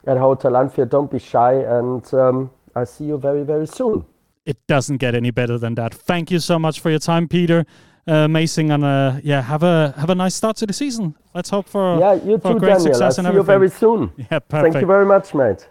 at 0.05 0.17
Hotel 0.17 0.55
Anfield. 0.55 0.89
Don't 0.89 1.11
be 1.11 1.19
shy. 1.19 1.53
And 1.53 2.13
um, 2.13 2.51
I 2.75 2.83
see 2.83 3.05
you 3.05 3.17
very, 3.17 3.43
very 3.43 3.67
soon. 3.67 4.05
It 4.45 4.57
doesn't 4.67 4.97
get 4.97 5.15
any 5.15 5.31
better 5.31 5.57
than 5.57 5.75
that. 5.75 5.93
Thank 5.93 6.31
you 6.31 6.39
so 6.39 6.59
much 6.59 6.79
for 6.79 6.89
your 6.89 6.99
time, 6.99 7.27
Peter 7.27 7.65
uh, 8.07 8.13
amazing 8.25 8.71
and 8.71 8.83
uh, 8.83 9.13
yeah, 9.23 9.41
have 9.41 9.63
a 9.63 9.93
have 9.97 10.09
a 10.09 10.15
nice 10.15 10.35
start 10.35 10.57
to 10.57 10.65
the 10.65 10.73
season. 10.73 11.15
Let's 11.35 11.49
hope 11.49 11.69
for 11.69 11.99
yeah, 11.99 12.13
you 12.13 12.37
for 12.37 12.53
too, 12.53 12.59
great 12.59 12.69
Daniel. 12.77 12.79
success 12.79 13.17
I'll 13.19 13.25
and 13.25 13.33
see 13.33 13.39
everything. 13.39 13.53
you 13.53 13.59
very 13.59 13.69
soon. 13.69 14.11
Yeah, 14.31 14.39
perfect. 14.39 14.73
Thank 14.73 14.81
you 14.81 14.87
very 14.87 15.05
much, 15.05 15.33
mate. 15.33 15.67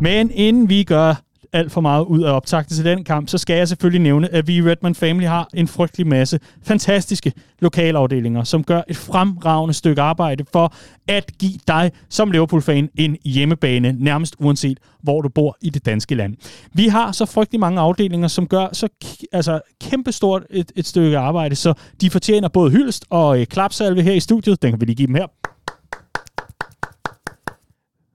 Men 0.00 0.30
inden 0.30 0.68
vi 0.68 0.84
gør 0.84 1.14
alt 1.52 1.72
for 1.72 1.80
meget 1.80 2.04
ud 2.04 2.22
af 2.22 2.32
optakten 2.32 2.76
til 2.76 2.84
den 2.84 3.04
kamp, 3.04 3.28
så 3.28 3.38
skal 3.38 3.56
jeg 3.56 3.68
selvfølgelig 3.68 4.02
nævne, 4.02 4.34
at 4.34 4.46
vi 4.46 4.56
i 4.56 4.62
Redman 4.62 4.94
Family 4.94 5.26
har 5.26 5.48
en 5.54 5.68
frygtelig 5.68 6.06
masse 6.06 6.40
fantastiske 6.62 7.32
lokalafdelinger, 7.60 8.44
som 8.44 8.64
gør 8.64 8.82
et 8.88 8.96
fremragende 8.96 9.74
stykke 9.74 10.02
arbejde 10.02 10.44
for 10.52 10.74
at 11.08 11.38
give 11.38 11.58
dig 11.68 11.90
som 12.08 12.30
Liverpool-fan 12.30 12.88
en 12.94 13.16
hjemmebane, 13.24 13.92
nærmest 13.92 14.36
uanset 14.38 14.78
hvor 15.02 15.20
du 15.20 15.28
bor 15.28 15.56
i 15.60 15.70
det 15.70 15.86
danske 15.86 16.14
land. 16.14 16.36
Vi 16.72 16.88
har 16.88 17.12
så 17.12 17.26
frygtelig 17.26 17.60
mange 17.60 17.80
afdelinger, 17.80 18.28
som 18.28 18.46
gør 18.46 18.68
så 18.72 18.88
altså, 19.32 19.60
kæmpestort 19.80 20.42
et, 20.50 20.72
et 20.76 20.86
stykke 20.86 21.18
arbejde, 21.18 21.56
så 21.56 21.74
de 22.00 22.10
fortjener 22.10 22.48
både 22.48 22.70
hyldest 22.70 23.04
og 23.10 23.40
øh, 23.40 23.46
klapsalve 23.46 24.02
her 24.02 24.12
i 24.12 24.20
studiet. 24.20 24.62
Den 24.62 24.72
kan 24.72 24.80
vi 24.80 24.86
lige 24.86 24.96
give 24.96 25.06
dem 25.06 25.14
her. 25.14 25.26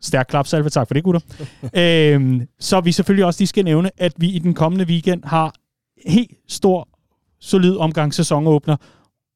Stærk 0.08 0.28
klapsalve, 0.30 0.70
tak 0.70 0.88
for 0.88 0.94
det, 0.94 1.04
gutter. 1.04 1.22
øhm, 2.14 2.48
så 2.60 2.82
vi 2.82 2.92
selvfølgelig 2.92 3.26
også 3.26 3.42
lige 3.42 3.48
skal 3.48 3.66
nævne, 3.66 3.92
at 3.98 4.14
vi 4.18 4.30
i 4.30 4.40
den 4.40 4.54
kommende 4.54 4.86
weekend 4.86 5.24
har 5.24 5.54
helt 6.08 6.32
stor, 6.48 6.88
solid 7.40 7.76
omgang 7.76 8.14
sæsonåbner 8.14 8.76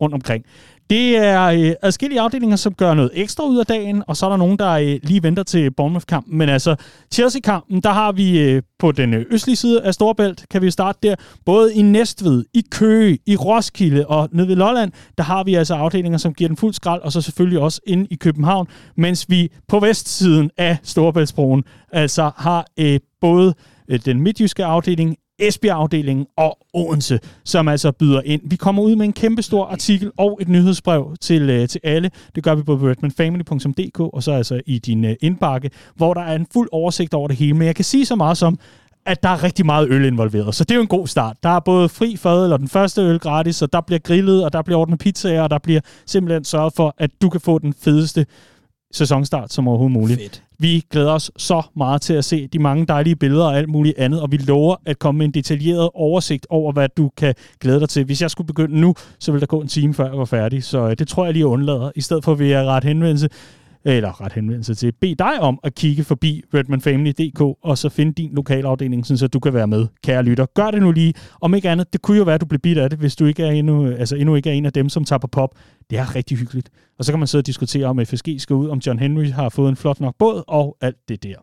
rundt 0.01 0.15
omkring. 0.15 0.45
Det 0.91 1.17
er 1.17 1.43
øh, 1.43 1.73
adskillige 1.81 2.21
afdelinger, 2.21 2.55
som 2.55 2.73
gør 2.73 2.93
noget 2.93 3.11
ekstra 3.13 3.43
ud 3.45 3.57
af 3.57 3.65
dagen, 3.65 4.03
og 4.07 4.17
så 4.17 4.25
er 4.25 4.29
der 4.29 4.37
nogen, 4.37 4.59
der 4.59 4.71
øh, 4.71 4.99
lige 5.03 5.23
venter 5.23 5.43
til 5.43 5.71
Bournemouth-kampen. 5.71 6.37
Men 6.37 6.49
altså, 6.49 6.75
Chelsea-kampen, 7.13 7.81
der 7.81 7.89
har 7.89 8.11
vi 8.11 8.39
øh, 8.39 8.61
på 8.79 8.91
den 8.91 9.13
øh, 9.13 9.25
østlige 9.29 9.55
side 9.55 9.81
af 9.81 9.93
Storbælt, 9.93 10.45
kan 10.49 10.61
vi 10.61 10.71
starte 10.71 10.99
der, 11.03 11.15
både 11.45 11.73
i 11.73 11.81
Næstved, 11.81 12.45
i 12.53 12.63
Køge, 12.71 13.19
i 13.25 13.35
Roskilde 13.35 14.07
og 14.07 14.29
nede 14.31 14.47
ved 14.47 14.55
Lolland, 14.55 14.91
der 15.17 15.23
har 15.23 15.43
vi 15.43 15.55
altså 15.55 15.75
afdelinger, 15.75 16.17
som 16.17 16.33
giver 16.33 16.47
den 16.47 16.57
fuld 16.57 16.73
skrald, 16.73 17.01
og 17.01 17.11
så 17.11 17.21
selvfølgelig 17.21 17.59
også 17.59 17.81
inde 17.87 18.07
i 18.09 18.15
København, 18.15 18.67
mens 18.97 19.29
vi 19.29 19.51
på 19.67 19.79
vestsiden 19.79 20.49
af 20.57 20.77
Storbæltsbroen 20.83 21.63
altså 21.91 22.31
har 22.37 22.65
øh, 22.79 22.99
både 23.21 23.53
øh, 23.87 23.99
den 24.05 24.21
midtjyske 24.21 24.65
afdeling, 24.65 25.15
Esbjerg-afdelingen 25.41 26.25
og 26.37 26.57
Odense, 26.73 27.19
som 27.43 27.67
altså 27.67 27.91
byder 27.91 28.21
ind. 28.25 28.41
Vi 28.45 28.55
kommer 28.55 28.83
ud 28.83 28.95
med 28.95 29.05
en 29.05 29.13
kæmpe 29.13 29.41
stor 29.41 29.65
artikel 29.65 30.11
og 30.17 30.37
et 30.41 30.49
nyhedsbrev 30.49 31.15
til, 31.21 31.49
øh, 31.49 31.67
til 31.67 31.81
alle. 31.83 32.11
Det 32.35 32.43
gør 32.43 32.55
vi 32.55 32.63
på 32.63 32.73
redmanfamily.dk 32.75 33.99
og 33.99 34.23
så 34.23 34.31
altså 34.31 34.61
i 34.65 34.79
din 34.79 35.05
øh, 35.05 35.15
indbakke, 35.21 35.69
hvor 35.95 36.13
der 36.13 36.21
er 36.21 36.35
en 36.35 36.47
fuld 36.53 36.69
oversigt 36.71 37.13
over 37.13 37.27
det 37.27 37.37
hele. 37.37 37.53
Men 37.53 37.67
jeg 37.67 37.75
kan 37.75 37.85
sige 37.85 38.05
så 38.05 38.15
meget 38.15 38.37
som, 38.37 38.59
at 39.05 39.23
der 39.23 39.29
er 39.29 39.43
rigtig 39.43 39.65
meget 39.65 39.89
øl 39.89 40.05
involveret. 40.05 40.55
Så 40.55 40.63
det 40.63 40.71
er 40.71 40.75
jo 40.75 40.81
en 40.81 40.87
god 40.87 41.07
start. 41.07 41.37
Der 41.43 41.49
er 41.49 41.59
både 41.59 41.89
fri 41.89 42.17
fad, 42.17 42.43
eller 42.43 42.57
den 42.57 42.67
første 42.67 43.01
øl 43.01 43.19
gratis, 43.19 43.61
og 43.61 43.73
der 43.73 43.81
bliver 43.81 43.99
grillet, 43.99 44.45
og 44.45 44.53
der 44.53 44.61
bliver 44.61 44.79
ordnet 44.79 44.99
pizzaer, 44.99 45.41
og 45.41 45.49
der 45.49 45.57
bliver 45.57 45.81
simpelthen 46.05 46.43
sørget 46.43 46.73
for, 46.75 46.95
at 46.97 47.11
du 47.21 47.29
kan 47.29 47.41
få 47.41 47.59
den 47.59 47.73
fedeste 47.81 48.25
sæsonstart 48.91 49.53
som 49.53 49.67
overhovedet 49.67 49.93
muligt. 49.93 50.21
Fedt. 50.21 50.43
Vi 50.59 50.83
glæder 50.91 51.11
os 51.11 51.31
så 51.37 51.61
meget 51.75 52.01
til 52.01 52.13
at 52.13 52.25
se 52.25 52.47
de 52.47 52.59
mange 52.59 52.85
dejlige 52.85 53.15
billeder 53.15 53.45
og 53.45 53.57
alt 53.57 53.69
muligt 53.69 53.97
andet, 53.97 54.21
og 54.21 54.31
vi 54.31 54.37
lover 54.37 54.75
at 54.85 54.99
komme 54.99 55.17
med 55.17 55.25
en 55.25 55.31
detaljeret 55.31 55.89
oversigt 55.93 56.47
over, 56.49 56.71
hvad 56.71 56.89
du 56.97 57.11
kan 57.17 57.35
glæde 57.59 57.79
dig 57.79 57.89
til. 57.89 58.05
Hvis 58.05 58.21
jeg 58.21 58.31
skulle 58.31 58.47
begynde 58.47 58.79
nu, 58.79 58.95
så 59.19 59.31
vil 59.31 59.41
der 59.41 59.47
gå 59.47 59.61
en 59.61 59.67
time, 59.67 59.93
før 59.93 60.05
jeg 60.05 60.17
var 60.17 60.25
færdig, 60.25 60.63
så 60.63 60.87
øh, 60.87 60.95
det 60.99 61.07
tror 61.07 61.25
jeg 61.25 61.33
lige 61.33 61.45
undlader. 61.45 61.91
I 61.95 62.01
stedet 62.01 62.23
for 62.23 62.33
vil 62.33 62.47
jeg 62.47 62.65
ret 62.65 62.83
henvendelse 62.83 63.29
eller 63.85 64.21
ret 64.21 64.33
henvendelse 64.33 64.75
til, 64.75 64.91
bed 64.91 65.15
dig 65.15 65.39
om 65.41 65.59
at 65.63 65.75
kigge 65.75 66.03
forbi 66.03 66.43
redmanfamily.dk 66.53 67.41
og 67.41 67.77
så 67.77 67.89
finde 67.89 68.13
din 68.13 68.29
lokalafdeling, 68.33 69.05
så 69.05 69.27
du 69.27 69.39
kan 69.39 69.53
være 69.53 69.67
med, 69.67 69.87
kære 70.03 70.23
lytter. 70.23 70.45
Gør 70.45 70.71
det 70.71 70.81
nu 70.81 70.91
lige. 70.91 71.13
Om 71.41 71.53
ikke 71.53 71.69
andet, 71.69 71.93
det 71.93 72.01
kunne 72.01 72.17
jo 72.17 72.23
være, 72.23 72.35
at 72.35 72.41
du 72.41 72.45
bliver 72.45 72.59
bidt 72.59 72.77
af 72.77 72.89
det, 72.89 72.99
hvis 72.99 73.15
du 73.15 73.25
ikke 73.25 73.43
er 73.43 73.51
endnu, 73.51 73.87
altså 73.87 74.15
endnu 74.15 74.35
ikke 74.35 74.49
er 74.49 74.53
en 74.53 74.65
af 74.65 74.73
dem, 74.73 74.89
som 74.89 75.05
tager 75.05 75.19
på 75.19 75.27
pop. 75.27 75.55
Det 75.91 75.99
er 75.99 76.15
rigtig 76.15 76.37
hyggeligt. 76.37 76.69
Og 76.99 77.05
så 77.05 77.11
kan 77.11 77.19
man 77.19 77.27
sidde 77.27 77.41
og 77.41 77.45
diskutere, 77.45 77.85
om 77.85 78.05
FSG 78.05 78.27
skal 78.37 78.53
ud, 78.53 78.69
om 78.69 78.79
John 78.85 78.99
Henry 78.99 79.29
har 79.29 79.49
fået 79.49 79.69
en 79.69 79.75
flot 79.75 79.99
nok 79.99 80.15
båd, 80.19 80.43
og 80.47 80.77
alt 80.81 80.97
det 81.09 81.23
der. 81.23 81.35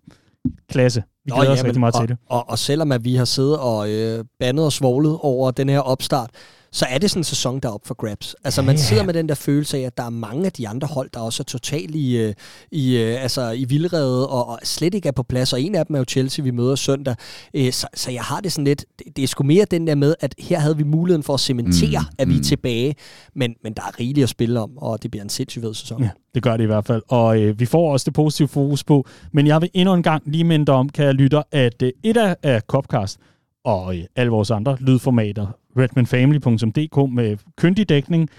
Klasse. 0.69 1.03
Vi 1.25 1.31
glæder 1.31 1.49
Nå, 1.49 1.53
os 1.53 1.65
rigtig 1.65 1.81
meget 1.81 1.95
og, 1.95 2.01
til 2.01 2.09
det. 2.09 2.17
Og, 2.27 2.51
og 2.51 2.59
selvom 2.59 2.93
at 2.93 3.05
vi 3.05 3.15
har 3.15 3.25
siddet 3.25 3.59
og 3.59 3.91
øh, 3.91 4.25
bandet 4.41 4.65
og 4.65 4.73
svoglet 4.73 5.19
over 5.21 5.51
den 5.51 5.69
her 5.69 5.81
opstart, 5.81 6.31
så 6.73 6.87
er 6.91 6.99
det 6.99 7.11
sådan 7.11 7.21
en 7.21 7.25
sæson, 7.25 7.61
der 7.61 7.69
er 7.69 7.73
op 7.73 7.87
for 7.87 7.95
grabs. 7.95 8.37
Altså, 8.45 8.63
man 8.63 8.79
sidder 8.79 9.05
med 9.05 9.15
den 9.15 9.29
der 9.29 9.35
følelse 9.35 9.79
af, 9.79 9.83
at 9.83 9.97
der 9.97 10.05
er 10.05 10.11
mange 10.11 10.47
af 10.47 10.53
de 10.53 10.69
andre 10.69 10.89
hold, 10.89 11.11
der 11.15 11.21
også 11.21 11.43
er 11.43 11.45
totalt 11.45 11.95
i, 11.95 12.17
øh, 12.17 12.35
i, 12.73 12.97
øh, 12.97 13.23
altså, 13.23 13.51
i 13.51 13.65
vildrede 13.65 14.29
og, 14.29 14.49
og 14.49 14.59
slet 14.63 14.95
ikke 14.95 15.09
er 15.09 15.13
på 15.13 15.23
plads. 15.23 15.53
Og 15.53 15.61
en 15.61 15.75
af 15.75 15.87
dem 15.87 15.97
er 15.97 15.99
jo 15.99 16.05
Chelsea, 16.09 16.43
vi 16.43 16.51
møder 16.51 16.75
søndag. 16.75 17.15
Øh, 17.55 17.73
så, 17.73 17.87
så 17.95 18.11
jeg 18.11 18.23
har 18.23 18.41
det 18.41 18.53
sådan 18.53 18.65
lidt... 18.65 18.85
Det, 18.99 19.17
det 19.17 19.25
er 19.25 19.29
sgu 19.29 19.45
mere 19.45 19.65
den 19.65 19.87
der 19.87 19.95
med, 19.95 20.15
at 20.21 20.35
her 20.39 20.59
havde 20.59 20.77
vi 20.77 20.83
muligheden 20.83 21.23
for 21.23 21.35
at 21.35 21.41
cementere, 21.41 22.01
mm, 22.01 22.17
at 22.19 22.29
vi 22.29 22.33
er 22.33 22.39
mm. 22.39 22.45
tilbage. 22.45 22.95
Men, 23.35 23.55
men 23.65 23.73
der 23.73 23.83
er 23.83 24.01
rigeligt 24.01 24.23
at 24.23 24.29
spille 24.29 24.61
om, 24.61 24.79
og 24.79 25.03
det 25.03 25.11
bliver 25.11 25.25
en 25.25 25.31
sindssygt 25.31 25.63
fed 25.63 25.75
sæson. 25.75 26.03
Ja, 26.03 26.11
det 26.35 26.43
gør 26.43 26.57
det 26.57 26.65
i 26.65 26.67
hvert 26.67 26.87
fald. 26.87 27.03
Og 27.09 27.41
øh, 27.41 27.61
vi 27.61 27.67
får 27.67 27.93
også 27.93 28.05
det 28.05 28.15
positive 28.15 28.49
fokus 28.49 28.85
på. 28.85 29.07
Men 29.33 29.47
jeg 29.47 29.61
vil 29.61 29.71
endnu 29.75 29.95
en 29.95 30.03
gang 30.03 30.23
lige 30.27 30.45
minde 30.45 30.73
om, 30.73 30.89
kan 30.89 31.05
jeg 31.05 31.15
lytte, 31.15 31.43
at 31.53 31.83
øh, 31.83 31.93
et 32.05 32.17
af, 32.17 32.37
af 32.43 32.61
Copcast 32.61 33.19
og 33.65 33.97
øh, 33.97 34.05
alle 34.17 34.31
vores 34.31 34.51
andre 34.51 34.77
lydformater 34.81 35.47
redmanfamily.dk 35.77 37.13
med 37.13 37.37
kyndig 37.57 37.89
dækning 37.89 38.31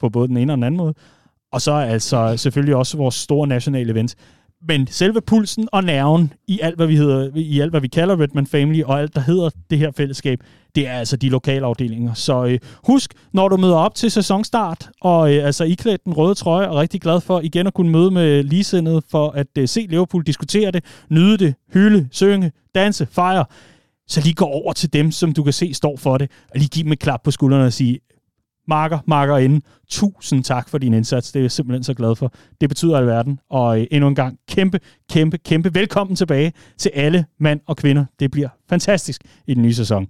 på 0.00 0.08
både 0.08 0.28
den 0.28 0.36
ene 0.36 0.52
og 0.52 0.56
den 0.56 0.64
anden 0.64 0.78
måde. 0.78 0.94
Og 1.52 1.60
så 1.60 1.72
altså 1.72 2.36
selvfølgelig 2.36 2.76
også 2.76 2.96
vores 2.96 3.14
store 3.14 3.48
nationale 3.48 3.92
event. 3.92 4.16
Men 4.68 4.86
selve 4.86 5.20
pulsen 5.20 5.68
og 5.72 5.84
nerven 5.84 6.32
i 6.48 6.60
alt, 6.62 6.76
hvad 6.76 6.86
vi, 6.86 6.96
hedder, 6.96 7.30
i 7.34 7.60
alt, 7.60 7.72
hvad 7.72 7.80
vi 7.80 7.88
kalder 7.88 8.20
Redman 8.20 8.46
Family, 8.46 8.82
og 8.82 9.00
alt, 9.00 9.14
der 9.14 9.20
hedder 9.20 9.50
det 9.70 9.78
her 9.78 9.90
fællesskab, 9.96 10.40
det 10.74 10.88
er 10.88 10.92
altså 10.92 11.16
de 11.16 11.28
lokale 11.28 11.66
afdelinger. 11.66 12.14
Så 12.14 12.44
øh, 12.44 12.58
husk, 12.86 13.14
når 13.32 13.48
du 13.48 13.56
møder 13.56 13.76
op 13.76 13.94
til 13.94 14.10
sæsonstart, 14.10 14.90
og 15.00 15.34
øh, 15.34 15.44
altså 15.46 15.64
iklædt 15.64 16.04
den 16.04 16.12
røde 16.12 16.34
trøje, 16.34 16.68
og 16.68 16.76
rigtig 16.76 17.00
glad 17.00 17.20
for 17.20 17.40
igen 17.40 17.66
at 17.66 17.74
kunne 17.74 17.90
møde 17.90 18.10
med 18.10 18.42
ligesindede, 18.42 19.02
for 19.10 19.30
at 19.30 19.46
øh, 19.58 19.68
se 19.68 19.86
Liverpool 19.90 20.22
diskutere 20.26 20.70
det, 20.70 20.84
nyde 21.08 21.38
det, 21.38 21.54
hylde, 21.72 22.08
synge, 22.10 22.52
danse, 22.74 23.06
fejre, 23.06 23.44
så 24.10 24.20
lige 24.20 24.34
gå 24.34 24.44
over 24.44 24.72
til 24.72 24.92
dem, 24.92 25.10
som 25.10 25.32
du 25.32 25.42
kan 25.42 25.52
se 25.52 25.74
står 25.74 25.96
for 25.96 26.18
det, 26.18 26.30
og 26.50 26.58
lige 26.58 26.68
give 26.68 26.84
dem 26.84 26.92
et 26.92 26.98
klap 26.98 27.22
på 27.22 27.30
skuldrene 27.30 27.64
og 27.64 27.72
sige, 27.72 28.00
marker, 28.68 28.98
marker 29.06 29.36
inden. 29.36 29.62
Tusind 29.88 30.44
tak 30.44 30.68
for 30.68 30.78
din 30.78 30.94
indsats. 30.94 31.32
Det 31.32 31.40
er 31.40 31.44
jeg 31.44 31.50
simpelthen 31.50 31.84
så 31.84 31.94
glad 31.94 32.16
for. 32.16 32.32
Det 32.60 32.68
betyder 32.68 32.98
alverden. 32.98 33.38
Og 33.50 33.80
øh, 33.80 33.86
endnu 33.90 34.08
en 34.08 34.14
gang, 34.14 34.38
kæmpe, 34.48 34.80
kæmpe, 35.10 35.38
kæmpe 35.38 35.74
velkommen 35.74 36.16
tilbage 36.16 36.52
til 36.78 36.90
alle 36.94 37.24
mænd 37.40 37.60
og 37.66 37.76
kvinder. 37.76 38.04
Det 38.20 38.30
bliver 38.30 38.48
fantastisk 38.68 39.22
i 39.46 39.54
den 39.54 39.62
nye 39.62 39.74
sæson. 39.74 40.06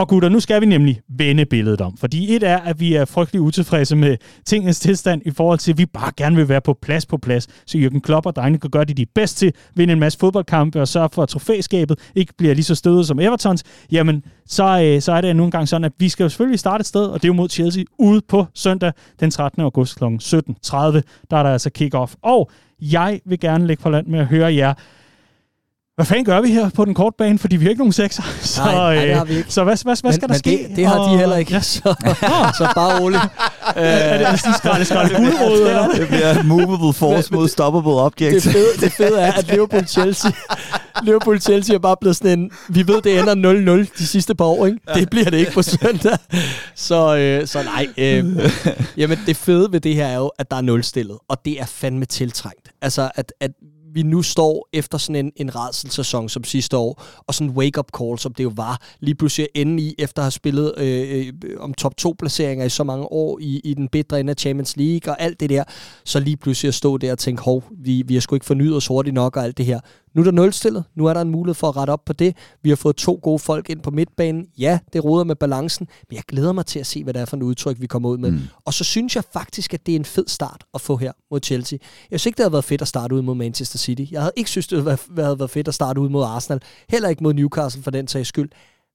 Og 0.00 0.08
gutter, 0.08 0.28
nu 0.28 0.40
skal 0.40 0.60
vi 0.60 0.66
nemlig 0.66 1.00
vende 1.08 1.44
billedet 1.44 1.80
om. 1.80 1.96
Fordi 1.96 2.36
et 2.36 2.42
er, 2.42 2.58
at 2.58 2.80
vi 2.80 2.94
er 2.94 3.04
frygtelig 3.04 3.40
utilfredse 3.40 3.96
med 3.96 4.16
tingens 4.46 4.80
tilstand 4.80 5.22
i 5.24 5.30
forhold 5.30 5.58
til, 5.58 5.72
at 5.72 5.78
vi 5.78 5.86
bare 5.86 6.12
gerne 6.16 6.36
vil 6.36 6.48
være 6.48 6.60
på 6.60 6.78
plads 6.82 7.06
på 7.06 7.16
plads. 7.16 7.48
Så 7.66 7.78
Jürgen 7.78 8.00
Klopp 8.00 8.26
og 8.26 8.36
drengene 8.36 8.58
kan 8.58 8.70
gøre 8.70 8.84
det 8.84 8.96
de 8.96 9.02
er 9.02 9.06
bedst 9.14 9.38
til, 9.38 9.52
vinde 9.74 9.92
en 9.92 10.00
masse 10.00 10.18
fodboldkampe 10.18 10.80
og 10.80 10.88
sørge 10.88 11.08
for, 11.12 11.22
at 11.22 11.28
trofæskabet 11.28 11.98
ikke 12.14 12.34
bliver 12.38 12.54
lige 12.54 12.64
så 12.64 12.74
stødet 12.74 13.06
som 13.06 13.20
Evertons. 13.20 13.64
Jamen, 13.92 14.24
så, 14.46 14.82
øh, 14.82 15.00
så 15.00 15.12
er 15.12 15.20
det 15.20 15.36
nu 15.36 15.44
engang 15.44 15.68
sådan, 15.68 15.84
at 15.84 15.92
vi 15.98 16.08
skal 16.08 16.30
selvfølgelig 16.30 16.60
starte 16.60 16.82
et 16.82 16.86
sted, 16.86 17.04
og 17.06 17.22
det 17.22 17.24
er 17.24 17.28
jo 17.28 17.34
mod 17.34 17.48
Chelsea 17.48 17.84
ude 17.98 18.20
på 18.28 18.46
søndag 18.54 18.92
den 19.20 19.30
13. 19.30 19.62
august 19.62 19.96
kl. 19.98 20.04
17.30. 20.04 20.08
Der 21.30 21.36
er 21.36 21.42
der 21.42 21.50
altså 21.50 21.70
kick-off. 21.78 22.14
Og 22.22 22.50
jeg 22.80 23.20
vil 23.26 23.40
gerne 23.40 23.66
lægge 23.66 23.82
på 23.82 23.90
land 23.90 24.06
med 24.06 24.20
at 24.20 24.26
høre 24.26 24.54
jer 24.54 24.74
hvad 26.00 26.06
fanden 26.06 26.24
gør 26.24 26.40
vi 26.40 26.48
her 26.48 26.68
på 26.68 26.84
den 26.84 26.94
korte 26.94 27.14
bane, 27.18 27.38
fordi 27.38 27.56
vi 27.56 27.64
har 27.64 27.70
ikke 27.70 27.80
nogen 27.80 27.92
sekser. 27.92 28.22
Så, 28.42 28.62
nej, 28.64 28.74
nej, 28.74 29.06
det 29.06 29.14
har 29.14 29.24
vi 29.24 29.36
ikke. 29.36 29.52
Så 29.52 29.64
hvad, 29.64 29.76
hvad, 29.84 29.96
hvad 30.02 30.12
skal 30.12 30.22
men, 30.22 30.28
der 30.28 30.38
ske? 30.38 30.66
Det, 30.68 30.76
det 30.76 30.86
har 30.86 31.10
de 31.10 31.18
heller 31.18 31.36
ikke, 31.36 31.52
ja. 31.52 31.60
så, 31.74 31.94
så 32.58 32.72
bare 32.74 33.00
roligt. 33.00 33.22
er 33.76 34.30
det 34.30 34.40
sådan 34.40 34.54
skralde, 34.58 34.84
skralde 34.84 35.14
guldråd, 35.14 35.58
eller? 35.58 35.88
Det 35.88 36.08
bliver 36.08 36.42
movable 36.42 36.92
force 36.92 37.34
mod 37.34 37.48
stoppable 37.48 37.92
object. 37.92 38.34
Det 38.34 38.42
fede, 38.42 38.80
det 38.80 38.92
fede 38.92 39.20
er, 39.20 39.32
at 39.32 39.44
Liverpool-Chelsea 39.44 40.32
Liverpool-Chelsea 41.02 41.74
er 41.74 41.78
bare 41.78 41.96
blevet 42.00 42.16
sådan 42.16 42.38
en, 42.38 42.50
vi 42.68 42.86
ved, 42.86 43.02
det 43.02 43.18
ender 43.18 43.84
0-0 43.84 43.98
de 43.98 44.06
sidste 44.06 44.34
par 44.34 44.44
år, 44.44 44.66
ikke? 44.66 44.78
Det 44.94 45.10
bliver 45.10 45.30
det 45.30 45.38
ikke 45.38 45.52
på 45.52 45.62
søndag. 45.62 46.18
Så, 46.74 47.16
øh, 47.16 47.46
så 47.46 47.62
nej. 47.62 47.86
Øh, 47.96 48.50
jamen, 48.96 49.18
det 49.26 49.36
fede 49.36 49.72
ved 49.72 49.80
det 49.80 49.94
her 49.94 50.06
er 50.06 50.16
jo, 50.16 50.30
at 50.38 50.50
der 50.50 50.56
er 50.56 50.60
nulstillet, 50.60 51.18
og 51.28 51.44
det 51.44 51.60
er 51.60 51.66
fandme 51.66 52.04
tiltrængt. 52.04 52.70
Altså, 52.82 53.10
at, 53.14 53.32
at 53.40 53.50
vi 53.94 54.02
nu 54.02 54.22
står 54.22 54.68
efter 54.72 54.98
sådan 54.98 55.26
en, 55.26 55.32
en 55.36 55.56
redselsæson 55.56 56.28
som 56.28 56.44
sidste 56.44 56.76
år, 56.76 57.02
og 57.26 57.34
sådan 57.34 57.50
en 57.50 57.56
wake-up 57.56 57.86
call, 57.98 58.18
som 58.18 58.34
det 58.34 58.44
jo 58.44 58.52
var, 58.56 58.80
lige 59.00 59.14
pludselig 59.14 59.48
ende 59.54 59.82
i, 59.82 59.94
efter 59.98 60.22
at 60.22 60.24
have 60.24 60.30
spillet 60.30 60.74
øh, 60.76 61.26
øh, 61.26 61.60
om 61.60 61.74
top 61.74 61.96
2 61.96 62.14
placeringer 62.18 62.64
i 62.64 62.68
så 62.68 62.84
mange 62.84 63.12
år 63.12 63.38
i, 63.40 63.60
i 63.64 63.74
den 63.74 63.88
bedre 63.88 64.20
ende 64.20 64.30
af 64.30 64.36
Champions 64.36 64.76
League 64.76 65.12
og 65.12 65.20
alt 65.20 65.40
det 65.40 65.50
der, 65.50 65.64
så 66.04 66.20
lige 66.20 66.36
pludselig 66.36 66.68
at 66.68 66.74
stå 66.74 66.96
der 66.96 67.12
og 67.12 67.18
tænke, 67.18 67.42
hov, 67.42 67.64
vi, 67.78 68.02
vi 68.06 68.14
har 68.14 68.20
sgu 68.20 68.34
ikke 68.34 68.46
fornyet 68.46 68.76
os 68.76 68.86
hurtigt 68.86 69.14
nok 69.14 69.36
og 69.36 69.44
alt 69.44 69.58
det 69.58 69.66
her. 69.66 69.80
Nu 70.14 70.20
er 70.20 70.24
der 70.24 70.30
nulstillet. 70.30 70.84
Nu 70.94 71.06
er 71.06 71.14
der 71.14 71.20
en 71.20 71.30
mulighed 71.30 71.54
for 71.54 71.68
at 71.68 71.76
rette 71.76 71.90
op 71.90 72.04
på 72.04 72.12
det. 72.12 72.36
Vi 72.62 72.68
har 72.68 72.76
fået 72.76 72.96
to 72.96 73.20
gode 73.22 73.38
folk 73.38 73.70
ind 73.70 73.80
på 73.80 73.90
midtbanen. 73.90 74.46
Ja, 74.58 74.78
det 74.92 75.04
roder 75.04 75.24
med 75.24 75.36
balancen, 75.36 75.88
men 76.08 76.16
jeg 76.16 76.22
glæder 76.28 76.52
mig 76.52 76.66
til 76.66 76.78
at 76.78 76.86
se, 76.86 77.04
hvad 77.04 77.14
det 77.14 77.20
er 77.20 77.24
for 77.24 77.36
en 77.36 77.42
udtryk, 77.42 77.80
vi 77.80 77.86
kommer 77.86 78.08
ud 78.08 78.18
med. 78.18 78.30
Mm. 78.30 78.40
Og 78.64 78.74
så 78.74 78.84
synes 78.84 79.16
jeg 79.16 79.24
faktisk, 79.32 79.74
at 79.74 79.86
det 79.86 79.92
er 79.92 79.96
en 79.96 80.04
fed 80.04 80.24
start 80.26 80.64
at 80.74 80.80
få 80.80 80.96
her 80.96 81.12
mod 81.30 81.40
Chelsea. 81.44 81.78
Jeg 82.10 82.20
synes 82.20 82.26
ikke, 82.26 82.36
det 82.36 82.42
havde 82.42 82.52
været 82.52 82.64
fedt 82.64 82.82
at 82.82 82.88
starte 82.88 83.14
ud 83.14 83.22
mod 83.22 83.34
Manchester 83.34 83.78
City. 83.78 84.04
Jeg 84.10 84.20
havde 84.20 84.32
ikke 84.36 84.50
synes, 84.50 84.66
det 84.66 84.98
havde 85.18 85.38
været 85.38 85.50
fedt 85.50 85.68
at 85.68 85.74
starte 85.74 86.00
ud 86.00 86.08
mod 86.08 86.24
Arsenal. 86.24 86.62
Heller 86.88 87.08
ikke 87.08 87.22
mod 87.22 87.34
Newcastle 87.34 87.82
for 87.82 87.90
den 87.90 88.08
sags 88.08 88.28
skyld. 88.28 88.50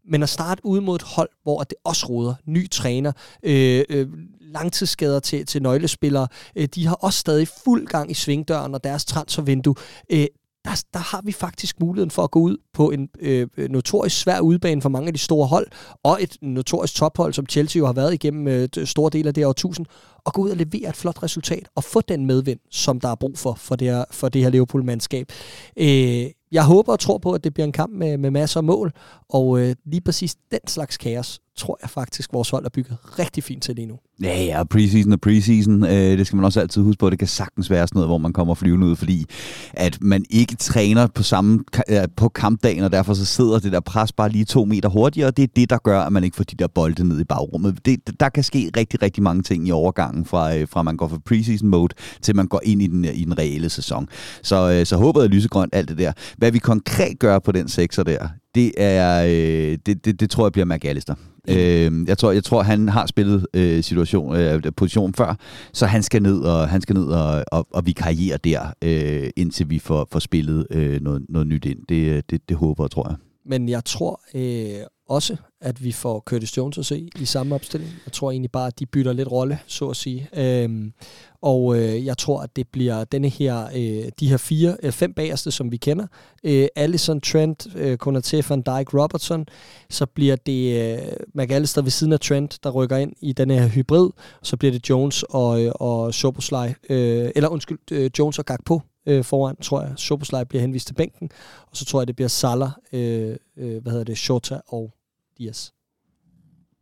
Men 0.08 0.24
at 0.24 0.30
starte 0.30 0.66
ud 0.66 0.82
mod 0.82 0.96
et 0.96 1.02
hold, 1.02 1.30
hvor 1.44 1.64
det 1.64 1.78
også 1.84 2.06
roder, 2.06 2.34
ny 2.46 2.70
træner, 2.70 3.12
øh, 3.44 3.84
øh, 3.90 4.08
langtidsskader 4.42 5.20
til, 5.20 5.46
til 5.46 5.62
nøglespillere, 5.62 6.28
øh, 6.56 6.68
de 6.76 6.88
har 6.88 6.96
også 6.96 7.20
stadig 7.20 7.48
fuld 7.66 7.88
gang 7.88 8.12
i 8.12 8.14
svingdøren 8.14 8.74
og 8.74 8.84
deres 8.84 9.06
transfervindue. 9.06 9.76
Øh, 10.10 10.26
der, 10.66 10.84
der 10.94 11.00
har 11.00 11.22
vi 11.24 11.32
faktisk 11.32 11.80
muligheden 11.80 12.12
for 12.12 12.24
at 12.24 12.32
gå 12.32 12.40
ud 12.40 12.58
på 12.74 12.92
en 12.92 13.10
øh, 13.20 13.48
øh 13.58 13.70
notorisk 13.70 14.20
svær 14.20 14.40
udbane 14.40 14.82
for 14.82 14.90
mange 14.90 15.08
af 15.08 15.14
de 15.14 15.20
store 15.20 15.48
hold, 15.48 15.68
og 16.04 16.18
et 16.22 16.38
notorisk 16.42 16.96
tophold, 16.96 17.34
som 17.34 17.46
Chelsea 17.50 17.80
jo 17.80 17.86
har 17.86 17.94
været 17.94 18.14
igennem 18.14 18.48
øh, 18.48 18.70
store 18.86 19.10
dele 19.14 19.28
af 19.28 19.34
det 19.34 19.42
her 19.42 19.48
årtusind, 19.48 19.86
og 20.26 20.34
gå 20.34 20.42
ud 20.42 20.50
og 20.50 20.58
levere 20.58 20.90
et 20.90 20.96
flot 20.96 21.24
resultat, 21.24 21.70
og 21.76 21.84
få 21.84 22.02
den 22.02 22.26
medvind, 22.26 22.60
som 22.72 23.00
der 23.00 23.10
er 23.10 23.16
brug 23.16 23.38
for, 23.38 23.54
for 23.54 23.76
det 23.76 23.88
her, 23.88 24.06
for 24.12 24.30
det 24.30 24.42
her 24.42 24.50
Liverpool-mandskab. 24.50 25.32
Øh, 25.78 26.26
jeg 26.52 26.66
håber 26.66 26.92
og 26.92 27.00
tror 27.00 27.18
på, 27.18 27.32
at 27.32 27.44
det 27.44 27.54
bliver 27.54 27.66
en 27.66 27.72
kamp 27.72 27.94
med, 27.94 28.18
med 28.18 28.32
masser 28.32 28.60
af 28.60 28.64
mål, 28.64 28.92
og 29.30 29.60
øh, 29.60 29.76
lige 29.86 30.02
præcis 30.02 30.36
den 30.52 30.60
slags 30.68 30.98
kaos, 30.98 31.40
tror 31.58 31.78
jeg 31.82 31.90
faktisk, 31.90 32.34
vores 32.34 32.50
hold 32.50 32.66
er 32.66 32.70
bygget 32.70 32.98
rigtig 33.20 33.44
fint 33.44 33.64
til 33.64 33.76
lige 33.76 33.86
nu. 33.86 34.00
Ja, 34.22 34.44
ja, 34.44 34.64
preseason 34.64 35.12
og 35.12 35.22
preseason, 35.22 35.84
øh, 35.84 35.90
det 35.92 36.28
skal 36.28 36.36
man 36.36 36.46
også 36.46 36.60
altid 36.60 36.82
huske 36.82 37.00
på. 37.00 37.10
Det 37.10 37.20
kan 37.20 37.28
sagtens 37.28 37.70
være 37.70 37.88
sådan 37.88 37.98
noget, 37.98 38.10
hvor 38.10 38.18
man 38.18 38.34
kommer 38.34 38.54
flyvende 38.54 38.88
ud, 38.88 38.96
fordi 38.96 39.26
at 39.74 39.98
man 40.02 40.26
ikke 40.30 40.56
træner 40.56 41.08
på 41.08 41.24
samme 41.24 41.64
øh, 41.90 41.98
på 42.18 42.30
kampdagen, 42.30 42.84
og 42.84 42.92
derfor 42.92 43.14
så 43.14 43.26
sidder 43.26 43.60
det 43.60 43.72
der 43.72 43.80
pres 43.80 44.12
bare 44.12 44.30
lige 44.30 44.46
to 44.46 44.66
meter 44.66 44.90
hurtigere, 44.90 45.28
og 45.28 45.38
det 45.38 45.44
er 45.44 45.48
det, 45.56 45.70
der 45.70 45.78
gør, 45.78 46.02
at 46.02 46.14
man 46.14 46.24
ikke 46.24 46.36
får 46.36 46.44
de 46.44 46.56
der 46.56 46.68
bolde 46.68 47.08
ned 47.08 47.20
i 47.20 47.24
bagrummet. 47.24 47.86
Det, 47.86 48.20
der 48.20 48.30
kan 48.30 48.44
ske 48.44 48.72
rigtig, 48.78 49.02
rigtig 49.02 49.24
mange 49.24 49.44
ting 49.44 49.68
i 49.68 49.72
overgangen, 49.72 50.26
fra, 50.26 50.56
øh, 50.56 50.68
fra 50.68 50.84
man 50.84 50.98
går 50.98 51.08
fra 51.08 51.18
preseason 51.26 51.70
mode, 51.70 51.94
til 52.22 52.36
man 52.36 52.48
går 52.48 52.62
ind 52.64 52.82
i 52.82 52.88
den, 52.88 53.06
øh, 53.06 53.18
i 53.18 53.24
den 53.24 53.38
reelle 53.38 53.70
sæson. 53.70 54.08
Så, 54.44 54.72
øh, 54.72 54.86
så 54.86 54.98
håbet 54.98 55.24
er 55.24 55.28
lysegrønt, 55.28 55.76
alt 55.76 55.90
det 55.90 55.98
der. 55.98 56.12
Hvad 56.38 56.52
vi 56.52 56.60
konkret 56.60 57.20
gør 57.20 57.40
på 57.40 57.52
den 57.52 57.70
sekser 57.70 58.04
der, 58.04 58.28
det 58.56 58.72
er 58.78 59.24
øh, 59.24 59.78
det, 59.86 60.06
det, 60.06 60.20
det 60.20 60.30
tror 60.30 60.46
jeg 60.46 60.52
bliver 60.52 60.66
McAllister. 60.66 61.16
Øh, 61.50 62.08
jeg 62.08 62.18
tror, 62.18 62.32
jeg 62.32 62.44
tror 62.44 62.64
han 62.64 62.90
har 62.90 63.06
spillet 63.06 63.48
øh, 63.54 63.84
situation, 63.84 64.36
øh, 64.36 64.62
position 64.78 65.14
før, 65.14 65.36
så 65.74 65.86
han 65.86 66.04
skal 66.04 66.22
ned 66.22 66.40
og 66.40 66.70
han 66.70 66.82
skal 66.82 66.96
ned 66.96 67.06
og, 67.06 67.44
og, 67.52 67.68
og 67.72 67.86
vikariere 67.86 68.38
der, 68.38 68.74
øh, 68.82 69.30
indtil 69.36 69.70
vi 69.70 69.80
får, 69.80 70.08
får 70.12 70.20
spillet 70.20 70.68
øh, 70.72 71.02
noget, 71.02 71.26
noget 71.30 71.48
nyt 71.48 71.66
ind. 71.66 71.80
Det, 71.90 72.30
det, 72.30 72.50
det 72.50 72.58
håber 72.58 72.84
jeg, 72.84 72.92
tror 72.92 73.10
jeg. 73.10 73.18
Men 73.46 73.70
jeg 73.70 73.86
tror 73.86 74.22
øh, 74.36 74.86
også, 75.10 75.36
at 75.66 75.84
vi 75.84 75.92
får 75.92 76.20
Curtis 76.20 76.58
Jones 76.58 76.78
at 76.78 76.86
se 76.86 77.10
i 77.20 77.26
samme 77.26 77.56
opstilling. 77.56 77.92
Jeg 78.06 78.14
tror 78.14 78.32
egentlig 78.32 78.52
bare, 78.52 78.68
at 78.68 78.80
de 78.80 78.86
bytter 78.86 79.14
lidt 79.14 79.32
rolle, 79.32 79.60
så 79.68 79.90
at 79.90 79.96
sige. 79.96 80.30
Øhm, 80.38 80.94
og 81.42 81.78
øh, 81.78 82.06
jeg 82.06 82.18
tror, 82.18 82.42
at 82.42 82.56
det 82.56 82.68
bliver 82.68 83.04
denne 83.04 83.30
her, 83.30 83.66
øh, 83.76 84.12
de 84.20 84.30
her 84.30 84.38
fire, 84.38 84.78
øh, 84.84 84.92
fem 84.92 85.14
bagerste, 85.14 85.52
som 85.52 85.72
vi 85.72 85.78
kender. 85.78 86.08
Øh, 86.44 86.68
Allison, 86.76 87.22
Trent, 87.22 87.68
øh, 87.76 87.98
Konate, 87.98 88.44
Van 88.50 88.62
Dijk, 88.62 88.94
Robertson. 88.94 89.46
Så 89.90 90.06
bliver 90.06 90.36
det 90.36 90.94
øh, 90.94 91.08
McAllister 91.36 91.82
ved 91.82 91.92
siden 91.92 92.14
af 92.14 92.20
Trent, 92.20 92.60
der 92.64 92.70
rykker 92.70 92.98
ind 92.98 93.14
i 93.22 93.34
denne 93.34 93.60
her 93.60 93.68
hybrid. 93.68 94.10
Så 94.44 94.58
bliver 94.58 94.72
det 94.72 94.90
Jones 94.90 95.24
og, 95.24 95.64
øh, 95.64 95.72
og 95.76 96.14
Soboslej, 96.14 96.74
øh, 96.90 97.32
eller 97.36 97.50
undskyld, 97.50 97.80
øh, 97.92 98.10
Jones 98.20 98.40
og 98.40 98.46
Gakpo 98.46 98.82
øh, 99.06 99.24
foran, 99.24 99.56
tror 99.56 99.82
jeg. 99.82 99.94
Soboslej 99.96 100.44
bliver 100.44 100.62
henvist 100.62 100.88
til 100.88 100.94
bænken. 100.94 101.30
Og 101.72 101.78
så 101.78 101.86
tror 101.86 102.02
jeg, 102.02 102.08
det 102.08 102.16
bliver 102.16 102.30
Salah, 102.30 102.72
øh, 102.94 103.36
øh, 103.58 103.82
hvad 103.82 103.92
hedder 103.92 104.06
det, 104.06 104.18
Shota 104.18 104.60
og 104.68 104.95
Dias. 105.38 105.74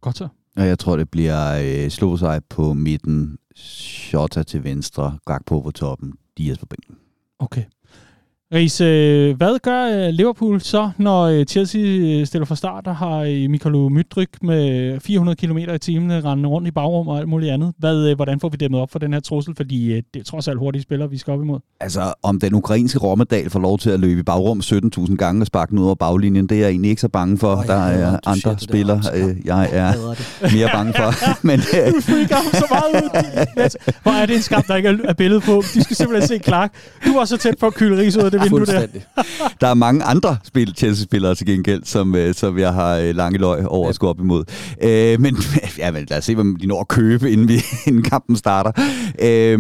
Godt 0.02 0.18
så. 0.18 0.28
Og 0.56 0.68
jeg 0.68 0.80
tror, 0.80 0.98
det 0.98 1.10
bliver 1.10 1.54
øh, 1.64 1.92
Slosej 1.92 2.40
på 2.40 2.74
midten, 2.74 3.38
Shota 3.56 4.44
til 4.44 4.64
venstre, 4.64 5.20
Gakpo 5.26 5.62
på 5.62 5.72
toppen, 5.72 6.14
Dias 6.38 6.58
på 6.58 6.66
bænken. 6.66 6.98
Okay. 7.40 7.64
Ries, 8.54 8.82
øh, 8.82 9.38
hvad 9.38 9.60
gør 9.60 10.08
øh, 10.08 10.10
Liverpool 10.10 10.62
så, 10.62 10.90
når 10.98 11.24
øh, 11.24 11.46
Chelsea 11.46 12.24
stiller 12.26 12.46
fra 12.46 12.56
start 12.56 12.88
og 12.88 12.96
har 12.96 13.48
Mikalu 13.50 13.90
Mydryk 13.90 14.30
med 14.42 15.00
400 15.00 15.36
km 15.36 15.58
i 15.58 15.78
timen 15.78 16.26
rendende 16.26 16.50
rundt 16.50 16.68
i 16.68 16.72
bagrum 16.72 17.08
og 17.08 17.18
alt 17.20 17.28
muligt 17.28 17.52
andet? 17.52 17.74
Hvad, 17.78 18.16
hvordan 18.16 18.40
får 18.40 18.50
vi 18.50 18.58
dæmmet 18.58 18.82
op 18.82 18.92
for 18.92 19.00
den 19.00 19.14
her 19.14 19.20
trussel? 19.20 19.56
Fordi 19.56 20.02
det 20.14 20.20
er 20.20 20.24
trods 20.24 20.48
alt 20.48 20.60
hurtige 20.60 20.82
spillere, 20.82 21.10
vi 21.10 21.18
skal 21.18 21.34
op 21.34 21.42
imod. 21.42 21.60
Altså, 21.80 22.14
om 22.24 22.40
den 22.40 22.54
ukrainske 22.54 23.00
Rommedal 23.00 23.50
får 23.50 23.60
lov 23.60 23.80
til 23.80 23.90
at 23.90 24.00
løbe 24.00 24.20
i 24.20 24.24
bagrum 24.24 24.60
17.000 24.60 25.16
gange 25.16 25.42
og 25.42 25.48
sparke 25.48 25.74
ud 25.74 25.86
over 25.86 25.96
baglinjen, 25.96 26.48
det 26.48 26.56
er 26.56 26.62
jeg 26.62 26.70
egentlig 26.70 26.90
ikke 26.90 27.02
så 27.02 27.10
bange 27.10 27.38
for. 27.38 27.56
Oh, 27.56 27.66
der 27.66 27.86
er 27.86 28.20
andre 28.26 28.56
spillere, 28.60 29.02
øh, 29.16 29.36
jeg 29.46 29.70
er 29.72 29.94
mere 30.56 30.70
bange 30.74 30.94
for. 30.94 31.14
Men, 31.48 31.60
øh, 31.60 31.94
du 31.94 32.02
freaker 32.02 32.36
ham 32.36 32.52
så 32.54 32.66
meget 32.70 33.04
ud. 33.04 33.10
Hvor 34.04 34.12
er 34.12 34.26
det 34.26 34.36
en 34.36 34.42
skam, 34.42 34.64
der 34.64 34.76
ikke 34.76 35.00
er 35.04 35.14
billede 35.14 35.42
på. 35.42 35.64
De 35.74 35.84
skal 35.84 35.96
simpelthen 35.96 36.28
se 36.28 36.40
Clark. 36.40 36.72
Du 37.06 37.14
var 37.18 37.26
så 37.26 37.38
tæt 37.38 37.56
på 37.60 37.68
at 37.68 37.74
kylde 37.74 37.98
ris 37.98 38.18
ud 38.18 38.22
af 38.22 38.32
det 38.32 38.43
vindue 38.44 38.66
der. 38.66 38.88
der 39.62 39.68
er 39.68 39.74
mange 39.74 40.04
andre 40.04 40.38
spil, 40.44 40.74
Chelsea-spillere 40.78 41.36
til 41.36 41.46
gengæld, 41.46 41.84
som, 41.86 42.16
øh, 42.16 42.34
som 42.34 42.60
jeg 42.60 42.74
har 42.74 42.98
øh, 42.98 43.16
lange 43.16 43.38
løg 43.38 43.68
over 43.68 43.90
at 43.90 43.96
skulle 43.96 44.10
op 44.10 44.20
imod. 44.20 44.44
Øh, 44.82 45.22
men, 45.22 45.38
ja, 45.78 45.92
men 45.92 46.06
lad 46.10 46.18
os 46.18 46.26
se, 46.26 46.36
hvad 46.36 46.60
de 46.60 46.68
når 46.68 46.82
at 46.82 46.88
købe, 46.88 47.32
inden, 47.32 47.48
vi, 47.48 47.54
inden 47.88 48.04
kampen 48.04 48.36
starter. 48.36 48.72
Øh, 49.22 49.60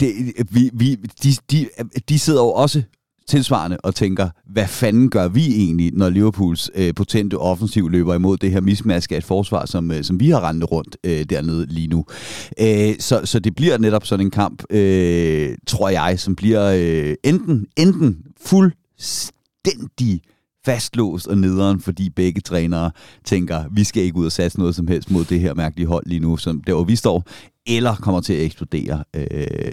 det, 0.00 0.12
vi, 0.50 0.70
vi, 0.72 0.94
de, 1.22 1.36
de, 1.50 1.68
de 2.08 2.18
sidder 2.18 2.40
jo 2.40 2.52
også 2.52 2.82
tilsvarende 3.30 3.76
og 3.76 3.94
tænker, 3.94 4.28
hvad 4.46 4.66
fanden 4.66 5.10
gør 5.10 5.28
vi 5.28 5.46
egentlig, 5.54 5.92
når 5.94 6.08
Liverpools 6.08 6.70
øh, 6.74 6.94
potente 6.94 7.34
offensiv 7.34 7.88
løber 7.88 8.14
imod 8.14 8.36
det 8.36 8.50
her 8.50 8.60
mismaske 8.60 9.14
af 9.14 9.18
et 9.18 9.24
forsvar, 9.24 9.66
som, 9.66 9.90
øh, 9.90 10.04
som 10.04 10.20
vi 10.20 10.30
har 10.30 10.48
rendet 10.48 10.72
rundt 10.72 10.96
øh, 11.04 11.24
dernede 11.24 11.66
lige 11.66 11.86
nu. 11.86 12.04
Øh, 12.60 12.94
så, 12.98 13.20
så 13.24 13.38
det 13.38 13.54
bliver 13.54 13.78
netop 13.78 14.06
sådan 14.06 14.26
en 14.26 14.30
kamp, 14.30 14.62
øh, 14.70 15.56
tror 15.66 15.88
jeg, 15.88 16.20
som 16.20 16.36
bliver 16.36 16.72
øh, 16.76 17.14
enten, 17.24 17.66
enten 17.76 18.18
fuldstændig 18.46 20.20
fastlåst 20.64 21.26
og 21.26 21.38
nederen, 21.38 21.80
fordi 21.80 22.10
begge 22.10 22.40
trænere 22.40 22.90
tænker, 23.24 23.64
vi 23.72 23.84
skal 23.84 24.02
ikke 24.02 24.16
ud 24.16 24.26
og 24.26 24.32
satse 24.32 24.58
noget 24.58 24.74
som 24.74 24.86
helst 24.86 25.10
mod 25.10 25.24
det 25.24 25.40
her 25.40 25.54
mærkelige 25.54 25.86
hold 25.86 26.06
lige 26.06 26.20
nu, 26.20 26.36
som 26.36 26.60
der 26.60 26.74
hvor 26.74 26.84
vi 26.84 26.96
står, 26.96 27.24
eller 27.70 27.94
kommer 27.94 28.20
til 28.20 28.32
at 28.32 28.44
eksplodere, 28.44 29.04
øh, 29.14 29.26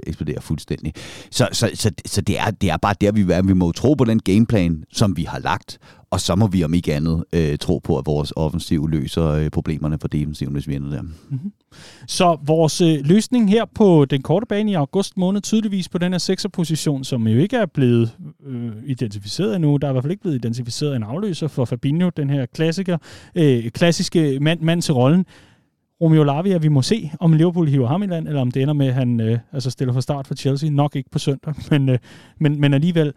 eksplodere 0.07 0.41
fuldstændig. 0.41 0.93
Så, 1.31 1.47
så, 1.51 1.69
så, 1.73 1.91
så 2.05 2.21
det, 2.21 2.39
er, 2.39 2.51
det 2.51 2.69
er 2.69 2.77
bare 2.77 2.95
der, 3.01 3.11
vi 3.11 3.21
er. 3.21 3.41
Vi 3.41 3.53
må 3.53 3.71
tro 3.71 3.93
på 3.93 4.03
den 4.03 4.19
gameplan, 4.19 4.83
som 4.91 5.17
vi 5.17 5.23
har 5.23 5.39
lagt, 5.39 5.79
og 6.11 6.21
så 6.21 6.35
må 6.35 6.47
vi 6.47 6.63
om 6.63 6.73
ikke 6.73 6.95
andet 6.95 7.23
øh, 7.33 7.57
tro 7.57 7.77
på, 7.77 7.97
at 7.97 8.05
vores 8.05 8.33
offensiv 8.35 8.87
løser 8.87 9.25
øh, 9.25 9.49
problemerne 9.49 9.97
for 10.01 10.07
defensiven, 10.07 10.53
hvis 10.53 10.67
vi 10.67 10.75
ender 10.75 10.89
der. 10.89 11.01
Mm-hmm. 11.01 11.51
Så 12.07 12.37
vores 12.45 12.81
øh, 12.81 12.97
løsning 13.03 13.49
her 13.49 13.65
på 13.75 14.05
den 14.05 14.21
korte 14.21 14.45
bane 14.45 14.71
i 14.71 14.73
august 14.73 15.17
måned, 15.17 15.41
tydeligvis 15.41 15.89
på 15.89 15.97
den 15.97 16.11
her 16.11 16.19
sekserposition, 16.19 17.03
som 17.03 17.27
jo 17.27 17.39
ikke 17.39 17.57
er 17.57 17.65
blevet 17.65 18.17
øh, 18.45 18.71
identificeret 18.85 19.55
endnu. 19.55 19.77
Der 19.77 19.87
er 19.87 19.91
i 19.91 19.93
hvert 19.93 20.03
fald 20.03 20.11
ikke 20.11 20.21
blevet 20.21 20.35
identificeret 20.35 20.95
en 20.95 21.03
afløser 21.03 21.47
for 21.47 21.65
Fabinho, 21.65 22.09
den 22.17 22.29
her 22.29 22.45
klassiker, 22.45 22.97
øh, 23.35 23.69
klassiske 23.69 24.39
mand, 24.41 24.61
mand 24.61 24.81
til 24.81 24.93
rollen. 24.93 25.25
Romeo 26.01 26.23
Lavia, 26.23 26.57
vi 26.57 26.67
må 26.67 26.81
se, 26.81 27.11
om 27.19 27.33
Liverpool 27.33 27.67
hiver 27.67 27.87
ham 27.87 28.03
i 28.03 28.07
land, 28.07 28.27
eller 28.27 28.41
om 28.41 28.51
det 28.51 28.61
ender 28.61 28.73
med, 28.73 28.87
at 28.87 28.93
han 28.93 29.19
øh, 29.19 29.39
altså 29.51 29.69
stiller 29.69 29.93
for 29.93 30.01
start 30.01 30.27
for 30.27 30.35
Chelsea. 30.35 30.69
Nok 30.69 30.95
ikke 30.95 31.09
på 31.09 31.19
søndag, 31.19 31.53
men, 31.71 31.89
øh, 31.89 31.99
men, 32.39 32.61
men 32.61 32.73
alligevel. 32.73 33.13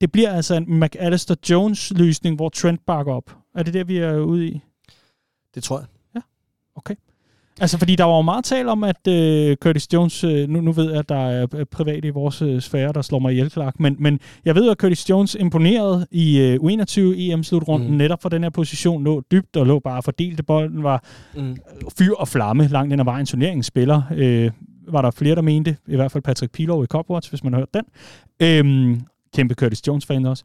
Det 0.00 0.12
bliver 0.12 0.32
altså 0.32 0.54
en 0.54 0.82
McAllister-Jones-løsning, 0.82 2.36
hvor 2.36 2.48
Trent 2.48 2.86
bakker 2.86 3.12
op. 3.12 3.36
Er 3.54 3.62
det 3.62 3.74
det, 3.74 3.88
vi 3.88 3.96
er 3.96 4.18
ude 4.18 4.46
i? 4.48 4.60
Det 5.54 5.62
tror 5.62 5.78
jeg. 5.78 5.86
Ja, 6.14 6.20
okay. 6.74 6.94
Altså, 7.60 7.78
fordi 7.78 7.96
der 7.96 8.04
var 8.04 8.16
jo 8.16 8.22
meget 8.22 8.44
tale 8.44 8.70
om, 8.70 8.84
at 8.84 8.96
uh, 9.08 9.54
Curtis 9.54 9.92
Jones, 9.92 10.24
uh, 10.24 10.30
nu, 10.30 10.60
nu 10.60 10.72
ved 10.72 10.90
jeg, 10.90 10.98
at 10.98 11.08
der 11.08 11.28
er 11.28 11.64
privat 11.70 12.04
i 12.04 12.08
vores 12.08 12.42
uh, 12.42 12.60
sfære, 12.60 12.92
der 12.92 13.02
slår 13.02 13.18
mig 13.18 13.32
ihjel, 13.32 13.50
Clark, 13.50 13.80
men, 13.80 13.96
men 13.98 14.20
jeg 14.44 14.54
ved, 14.54 14.70
at 14.70 14.76
Curtis 14.76 15.10
Jones 15.10 15.34
imponerede 15.40 16.06
i 16.10 16.56
uh, 16.60 16.70
U21 16.70 17.00
EM-slutrunden, 17.00 17.90
mm. 17.90 17.96
netop 17.96 18.22
for 18.22 18.28
den 18.28 18.42
her 18.42 18.50
position, 18.50 19.04
lå 19.04 19.22
dybt 19.32 19.56
og 19.56 19.66
lå 19.66 19.78
bare 19.78 20.02
fordelte 20.02 20.42
bolden, 20.42 20.82
var 20.82 21.04
mm. 21.36 21.56
fyr 21.98 22.14
og 22.14 22.28
flamme 22.28 22.68
langt 22.68 22.92
ind 22.92 23.00
ad 23.00 23.04
vejen 23.04 23.26
turneringsspiller. 23.26 24.02
Uh, 24.10 24.52
var 24.92 25.02
der 25.02 25.10
flere, 25.10 25.34
der 25.34 25.42
mente, 25.42 25.76
i 25.86 25.96
hvert 25.96 26.12
fald 26.12 26.22
Patrick 26.22 26.52
Pilov 26.52 26.84
i 26.84 26.86
Copwatch, 26.86 27.30
hvis 27.30 27.44
man 27.44 27.52
har 27.52 27.60
hørt 27.60 27.74
den. 27.74 27.84
Øhm, 28.42 29.00
kæmpe 29.34 29.54
Curtis 29.54 29.86
Jones-fan 29.86 30.26
også. 30.26 30.44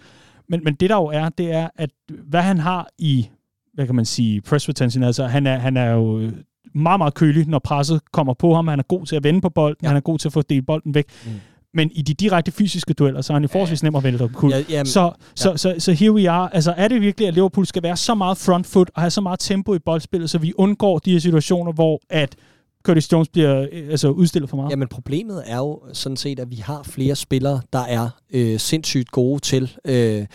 Men, 0.50 0.62
men 0.64 0.76
det 0.76 0.90
der 0.90 0.96
jo 0.96 1.06
er, 1.06 1.30
det 1.30 1.52
er, 1.52 1.70
at 1.76 1.90
hvad 2.10 2.42
han 2.42 2.60
har 2.60 2.88
i, 2.98 3.30
hvad 3.74 3.86
kan 3.86 3.96
man 3.96 4.06
sige, 4.06 4.42
press 4.42 4.70
retention, 4.70 5.04
altså 5.04 5.28
han 5.28 5.48
er, 5.48 5.58
han 5.58 5.78
er 5.78 5.92
jo 5.92 6.32
meget, 6.76 7.00
meget 7.00 7.14
kølig, 7.14 7.48
når 7.48 7.60
presset 7.60 8.02
kommer 8.12 8.34
på 8.34 8.54
ham. 8.56 8.68
Han 8.68 8.80
er 8.80 8.84
god 8.84 9.06
til 9.06 9.16
at 9.16 9.24
vende 9.24 9.42
på 9.42 9.50
bolden, 9.50 9.78
ja. 9.84 9.88
han 9.88 9.98
er 9.98 10.02
god 10.02 10.20
til 10.20 10.28
at 10.28 10.34
få 10.34 10.42
delt 10.42 10.66
bolden 10.66 10.96
væk. 10.96 11.06
Mm. 11.26 11.32
Men 11.74 11.92
i 11.92 12.02
de 12.02 12.14
direkte 12.14 12.52
fysiske 12.52 12.94
dueller, 12.94 13.22
så 13.22 13.34
er 13.34 13.36
han 13.36 13.44
jo 13.44 13.48
forholdsvis 13.48 13.84
nem 13.84 13.96
at 13.96 14.04
vælge 14.04 14.24
op 14.24 14.44
Ja, 14.50 14.64
jamen, 14.70 14.86
så, 14.86 15.12
så, 15.36 15.50
ja. 15.50 15.58
så, 15.58 15.74
så, 15.74 15.76
så 15.80 15.92
here 15.92 16.12
we 16.12 16.30
are. 16.30 16.56
Altså, 16.56 16.74
er 16.78 16.88
det 16.88 17.02
virkelig, 17.02 17.28
at 17.28 17.34
Liverpool 17.34 17.66
skal 17.66 17.84
være 17.84 17.98
så 17.98 18.16
meget 18.16 18.38
front 18.38 18.68
foot 18.68 18.92
og 18.96 19.02
have 19.02 19.12
så 19.12 19.22
meget 19.22 19.40
tempo 19.40 19.74
i 19.76 19.80
boldspillet, 19.80 20.30
så 20.30 20.38
vi 20.38 20.54
undgår 20.58 21.00
de 21.00 21.12
her 21.12 21.20
situationer, 21.20 21.72
hvor 21.72 22.02
at 22.10 22.36
Curtis 22.84 23.12
Jones 23.12 23.30
bliver 23.30 23.68
øh, 23.72 23.90
altså, 23.90 24.10
udstillet 24.10 24.50
for 24.50 24.58
meget? 24.58 24.72
Jamen 24.72 24.88
problemet 24.88 25.44
er 25.46 25.58
jo 25.58 25.82
sådan 25.94 26.18
set, 26.18 26.40
at 26.40 26.52
vi 26.52 26.56
har 26.56 26.84
flere 26.84 27.16
spillere, 27.16 27.62
der 27.74 27.84
er 27.84 28.10
øh, 28.34 28.60
sindssygt 28.60 29.12
gode 29.12 29.40
til 29.40 29.72
øh, 29.86 30.26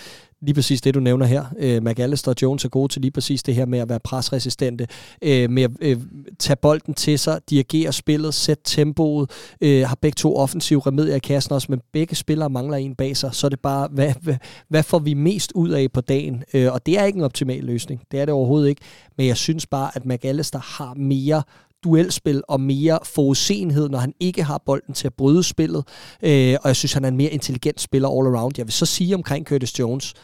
lige 0.42 0.54
præcis 0.54 0.80
det, 0.80 0.94
du 0.94 1.00
nævner 1.00 1.26
her. 1.26 1.44
Øh, 1.58 1.82
McAllister 1.82 2.30
og 2.30 2.36
Jones 2.42 2.64
er 2.64 2.68
gode 2.68 2.92
til 2.92 3.02
lige 3.02 3.10
præcis 3.10 3.42
det 3.42 3.54
her 3.54 3.66
med 3.66 3.78
at 3.78 3.88
være 3.88 4.00
presresistente, 4.00 4.86
øh, 5.22 5.50
med 5.50 5.62
at 5.62 5.70
øh, 5.80 5.96
tage 6.38 6.56
bolden 6.56 6.94
til 6.94 7.18
sig, 7.18 7.40
dirigere 7.50 7.92
spillet, 7.92 8.34
sætte 8.34 8.62
tempoet, 8.66 9.30
øh, 9.60 9.88
har 9.88 9.98
begge 10.00 10.16
to 10.16 10.36
offensive 10.36 10.82
remedier 10.86 11.14
i 11.14 11.18
kassen 11.18 11.52
også, 11.52 11.66
men 11.70 11.80
begge 11.92 12.16
spillere 12.16 12.50
mangler 12.50 12.76
en 12.76 12.94
bag 12.94 13.16
sig, 13.16 13.34
så 13.34 13.46
er 13.46 13.48
det 13.48 13.60
bare, 13.60 13.88
hvad, 13.92 14.12
hvad, 14.20 14.36
hvad 14.68 14.82
får 14.82 14.98
vi 14.98 15.14
mest 15.14 15.52
ud 15.52 15.70
af 15.70 15.92
på 15.92 16.00
dagen? 16.00 16.44
Øh, 16.54 16.72
og 16.72 16.86
det 16.86 16.98
er 16.98 17.04
ikke 17.04 17.16
en 17.16 17.24
optimal 17.24 17.64
løsning, 17.64 18.02
det 18.10 18.20
er 18.20 18.24
det 18.24 18.34
overhovedet 18.34 18.68
ikke, 18.68 18.82
men 19.16 19.26
jeg 19.26 19.36
synes 19.36 19.66
bare, 19.66 19.90
at 19.94 20.06
McAllister 20.06 20.58
har 20.58 20.94
mere 20.94 21.42
duelspil 21.84 22.42
og 22.48 22.60
mere 22.60 22.98
forudsenhed, 23.04 23.88
når 23.88 23.98
han 23.98 24.12
ikke 24.20 24.42
har 24.42 24.62
bolden 24.66 24.94
til 24.94 25.06
at 25.06 25.14
bryde 25.14 25.42
spillet. 25.42 25.84
Øh, 26.22 26.56
og 26.62 26.68
jeg 26.68 26.76
synes, 26.76 26.92
han 26.92 27.04
er 27.04 27.08
en 27.08 27.16
mere 27.16 27.30
intelligent 27.30 27.80
spiller 27.80 28.08
all 28.08 28.36
around. 28.36 28.54
Jeg 28.56 28.66
vil 28.66 28.72
så 28.72 28.86
sige 28.86 29.14
omkring 29.14 29.46
Curtis 29.46 29.78
Jones, 29.78 30.14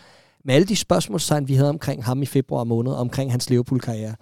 med 0.45 0.55
alle 0.55 0.67
de 0.67 0.77
spørgsmålstegn, 0.77 1.49
vi 1.49 1.55
havde 1.55 1.69
omkring 1.69 2.05
ham 2.05 2.23
i 2.23 2.27
februar 2.27 2.65
måned, 2.65 2.93
omkring 2.93 3.31
hans 3.31 3.51
Liverpool-karriere, 3.51 4.15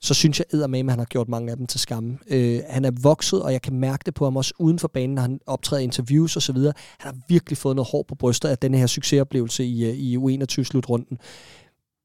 så 0.00 0.14
synes 0.14 0.42
jeg 0.52 0.70
med, 0.70 0.80
at 0.80 0.90
han 0.90 0.98
har 0.98 1.04
gjort 1.04 1.28
mange 1.28 1.50
af 1.50 1.56
dem 1.56 1.66
til 1.66 1.80
skamme. 1.80 2.18
Øh, 2.28 2.60
han 2.68 2.84
er 2.84 2.90
vokset, 3.02 3.42
og 3.42 3.52
jeg 3.52 3.62
kan 3.62 3.74
mærke 3.74 4.02
det 4.06 4.14
på 4.14 4.24
ham 4.24 4.36
også 4.36 4.54
uden 4.58 4.78
for 4.78 4.88
banen, 4.88 5.14
når 5.14 5.22
han 5.22 5.40
optræder 5.46 5.80
i 5.80 5.84
interviews 5.84 6.36
osv. 6.36 6.56
Han 6.56 6.74
har 6.98 7.14
virkelig 7.28 7.58
fået 7.58 7.76
noget 7.76 7.88
hår 7.90 8.04
på 8.08 8.14
brystet 8.14 8.48
af 8.48 8.58
denne 8.58 8.78
her 8.78 8.86
succesoplevelse 8.86 9.64
i, 9.64 9.84
øh, 9.84 9.94
i 9.94 10.16
U21-slutrunden. 10.16 11.18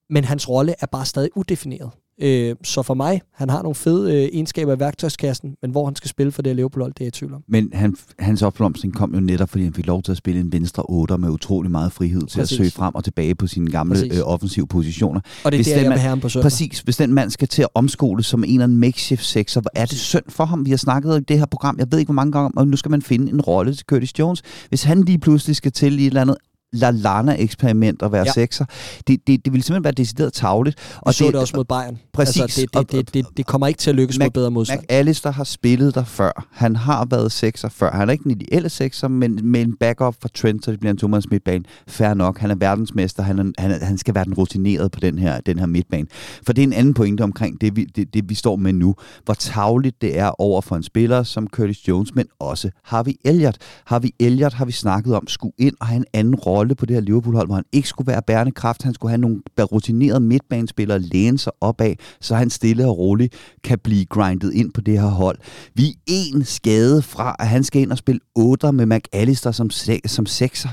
Men 0.09 0.23
hans 0.23 0.49
rolle 0.49 0.75
er 0.79 0.85
bare 0.85 1.05
stadig 1.05 1.29
udefineret. 1.35 1.91
Øh, 2.21 2.55
så 2.63 2.81
for 2.81 2.93
mig, 2.93 3.21
han 3.33 3.49
har 3.49 3.61
nogle 3.61 3.75
fede 3.75 4.13
øh, 4.13 4.29
egenskaber 4.33 4.75
i 4.75 4.79
værktøjskassen, 4.79 5.55
men 5.61 5.71
hvor 5.71 5.85
han 5.85 5.95
skal 5.95 6.09
spille 6.09 6.31
for 6.31 6.41
det 6.41 6.49
her 6.49 6.55
Liverpool, 6.55 6.89
det 6.89 6.89
er 6.89 7.05
jeg 7.05 7.07
i 7.07 7.11
tvivl 7.11 7.33
om. 7.33 7.43
Men 7.47 7.69
han, 7.73 7.95
hans 8.19 8.41
opblomstring 8.41 8.95
kom 8.95 9.13
jo 9.13 9.19
netop, 9.19 9.49
fordi 9.49 9.63
han 9.63 9.73
fik 9.73 9.87
lov 9.87 10.03
til 10.03 10.11
at 10.11 10.17
spille 10.17 10.41
en 10.41 10.51
venstre 10.51 10.83
8 10.89 11.17
med 11.17 11.29
utrolig 11.29 11.71
meget 11.71 11.91
frihed 11.91 12.21
til 12.21 12.39
præcis. 12.39 12.51
at 12.51 12.57
søge 12.57 12.71
frem 12.71 12.95
og 12.95 13.03
tilbage 13.03 13.35
på 13.35 13.47
sine 13.47 13.71
gamle 13.71 13.99
øh, 14.13 14.21
offensive 14.23 14.67
positioner. 14.67 15.21
Og 15.43 15.51
det 15.51 15.57
er 15.57 15.57
hvis 15.57 15.67
der, 15.67 15.81
jeg 15.81 15.89
vil 15.89 15.99
have 15.99 16.09
ham 16.09 16.19
på 16.19 16.29
søndag. 16.29 16.43
Præcis. 16.43 16.79
Hvis 16.79 16.97
den 16.97 17.13
mand 17.13 17.29
skal 17.29 17.47
til 17.47 17.61
at 17.61 17.67
omskole 17.73 18.23
som 18.23 18.43
en 18.43 18.49
eller 18.49 18.63
anden 18.63 18.77
makeshift 18.77 19.25
sexer, 19.25 19.61
hvor 19.61 19.71
er 19.75 19.85
det 19.85 19.97
synd 19.97 20.23
for 20.29 20.45
ham? 20.45 20.65
Vi 20.65 20.69
har 20.69 20.77
snakket 20.77 21.15
om 21.15 21.25
det 21.25 21.39
her 21.39 21.45
program, 21.45 21.75
jeg 21.79 21.87
ved 21.91 21.99
ikke 21.99 22.07
hvor 22.07 22.13
mange 22.13 22.31
gange, 22.31 22.51
og 22.57 22.67
nu 22.67 22.77
skal 22.77 22.91
man 22.91 23.01
finde 23.01 23.31
en 23.31 23.41
rolle 23.41 23.73
til 23.73 23.85
Curtis 23.85 24.19
Jones. 24.19 24.41
Hvis 24.69 24.83
han 24.83 25.03
lige 25.03 25.19
pludselig 25.19 25.55
skal 25.55 25.71
til 25.71 25.99
i 25.99 26.01
et 26.01 26.07
eller 26.07 26.21
andet 26.21 26.35
Lallana-eksperiment 26.73 28.01
at 28.01 28.11
være 28.11 28.23
ja. 28.25 28.31
sekser. 28.31 28.65
Det, 29.07 29.27
det, 29.27 29.45
det 29.45 29.53
ville 29.53 29.63
simpelthen 29.63 29.83
være 29.83 29.93
decideret 29.93 30.33
tavligt. 30.33 30.77
Og 30.97 31.09
Vi 31.09 31.13
så 31.13 31.25
det, 31.25 31.33
det 31.33 31.41
også 31.41 31.55
mod 31.55 31.65
Bayern. 31.65 31.97
Præcis. 32.13 32.41
Altså, 32.41 32.61
det, 32.61 32.91
det, 32.91 32.91
det, 32.91 33.13
det, 33.13 33.37
det 33.37 33.45
kommer 33.45 33.67
ikke 33.67 33.77
til 33.77 33.89
at 33.89 33.95
lykkes 33.95 34.19
Mac, 34.19 34.25
mod 34.25 34.31
bedre 34.31 34.51
modstand. 34.51 34.79
McAllister 34.79 35.31
har 35.31 35.43
spillet 35.43 35.95
der 35.95 36.03
før. 36.03 36.47
Han 36.51 36.75
har 36.75 37.05
været 37.05 37.31
sekser 37.31 37.69
før. 37.69 37.91
Han 37.91 38.09
er 38.09 38.11
ikke 38.11 38.25
en 38.25 38.31
ideelle 38.31 38.69
sekser, 38.69 39.07
men 39.07 39.39
med 39.43 39.61
en 39.61 39.77
backup 39.77 40.15
for 40.21 40.27
Trent, 40.27 40.65
så 40.65 40.71
det 40.71 40.79
bliver 40.79 40.91
en 40.91 40.97
Thomas 40.97 41.29
midtbane. 41.29 41.63
Fair 41.87 42.13
nok. 42.13 42.39
Han 42.39 42.51
er 42.51 42.55
verdensmester. 42.55 43.23
Han, 43.23 43.39
er, 43.39 43.43
han, 43.57 43.71
er, 43.71 43.85
han 43.85 43.97
skal 43.97 44.15
være 44.15 44.25
den 44.25 44.33
rutinerede 44.33 44.89
på 44.89 44.99
den 44.99 45.19
her, 45.19 45.39
den 45.41 45.59
her 45.59 45.65
midtbane. 45.65 46.07
For 46.45 46.53
det 46.53 46.61
er 46.61 46.67
en 46.67 46.73
anden 46.73 46.93
pointe 46.93 47.21
omkring 47.21 47.61
det 47.61 47.75
vi, 47.75 47.83
det, 47.83 48.13
det, 48.13 48.29
vi 48.29 48.35
står 48.35 48.55
med 48.55 48.73
nu. 48.73 48.95
Hvor 49.25 49.33
tavligt 49.33 50.01
det 50.01 50.19
er 50.19 50.41
over 50.41 50.61
for 50.61 50.75
en 50.75 50.83
spiller 50.83 51.23
som 51.23 51.47
Curtis 51.47 51.87
Jones, 51.87 52.15
men 52.15 52.25
også 52.39 52.69
har 52.83 53.03
vi 53.03 53.17
Elliot. 53.25 53.57
Har 53.85 53.99
vi 53.99 54.13
Elliot, 54.19 54.53
har 54.53 54.65
vi 54.65 54.71
snakket 54.71 55.15
om, 55.15 55.27
skulle 55.27 55.53
ind 55.57 55.75
og 55.79 55.87
have 55.87 55.97
en 55.97 56.05
anden 56.13 56.35
rolle 56.35 56.60
på 56.77 56.85
det 56.85 56.95
her 56.95 57.01
Liverpool-hold, 57.01 57.47
hvor 57.47 57.55
han 57.55 57.65
ikke 57.71 57.87
skulle 57.87 58.07
være 58.07 58.21
bærende 58.27 58.51
kraft. 58.51 58.83
Han 58.83 58.93
skulle 58.93 59.09
have 59.09 59.21
nogle 59.21 59.41
rutinerede 59.59 60.19
midtbanespillere 60.19 60.99
læne 60.99 61.37
sig 61.37 61.53
op 61.61 61.81
af, 61.81 61.97
så 62.21 62.35
han 62.35 62.49
stille 62.49 62.87
og 62.87 62.97
roligt 62.97 63.33
kan 63.63 63.79
blive 63.79 64.05
grindet 64.05 64.53
ind 64.53 64.73
på 64.73 64.81
det 64.81 65.01
her 65.01 65.07
hold. 65.07 65.37
Vi 65.75 65.87
er 65.89 65.93
en 66.07 66.43
skade 66.43 67.01
fra, 67.01 67.35
at 67.39 67.47
han 67.47 67.63
skal 67.63 67.81
ind 67.81 67.91
og 67.91 67.97
spille 67.97 68.19
8 68.35 68.71
med 68.71 68.85
McAllister 68.85 69.51
som, 69.51 69.69
som 70.05 70.25
sekser 70.25 70.69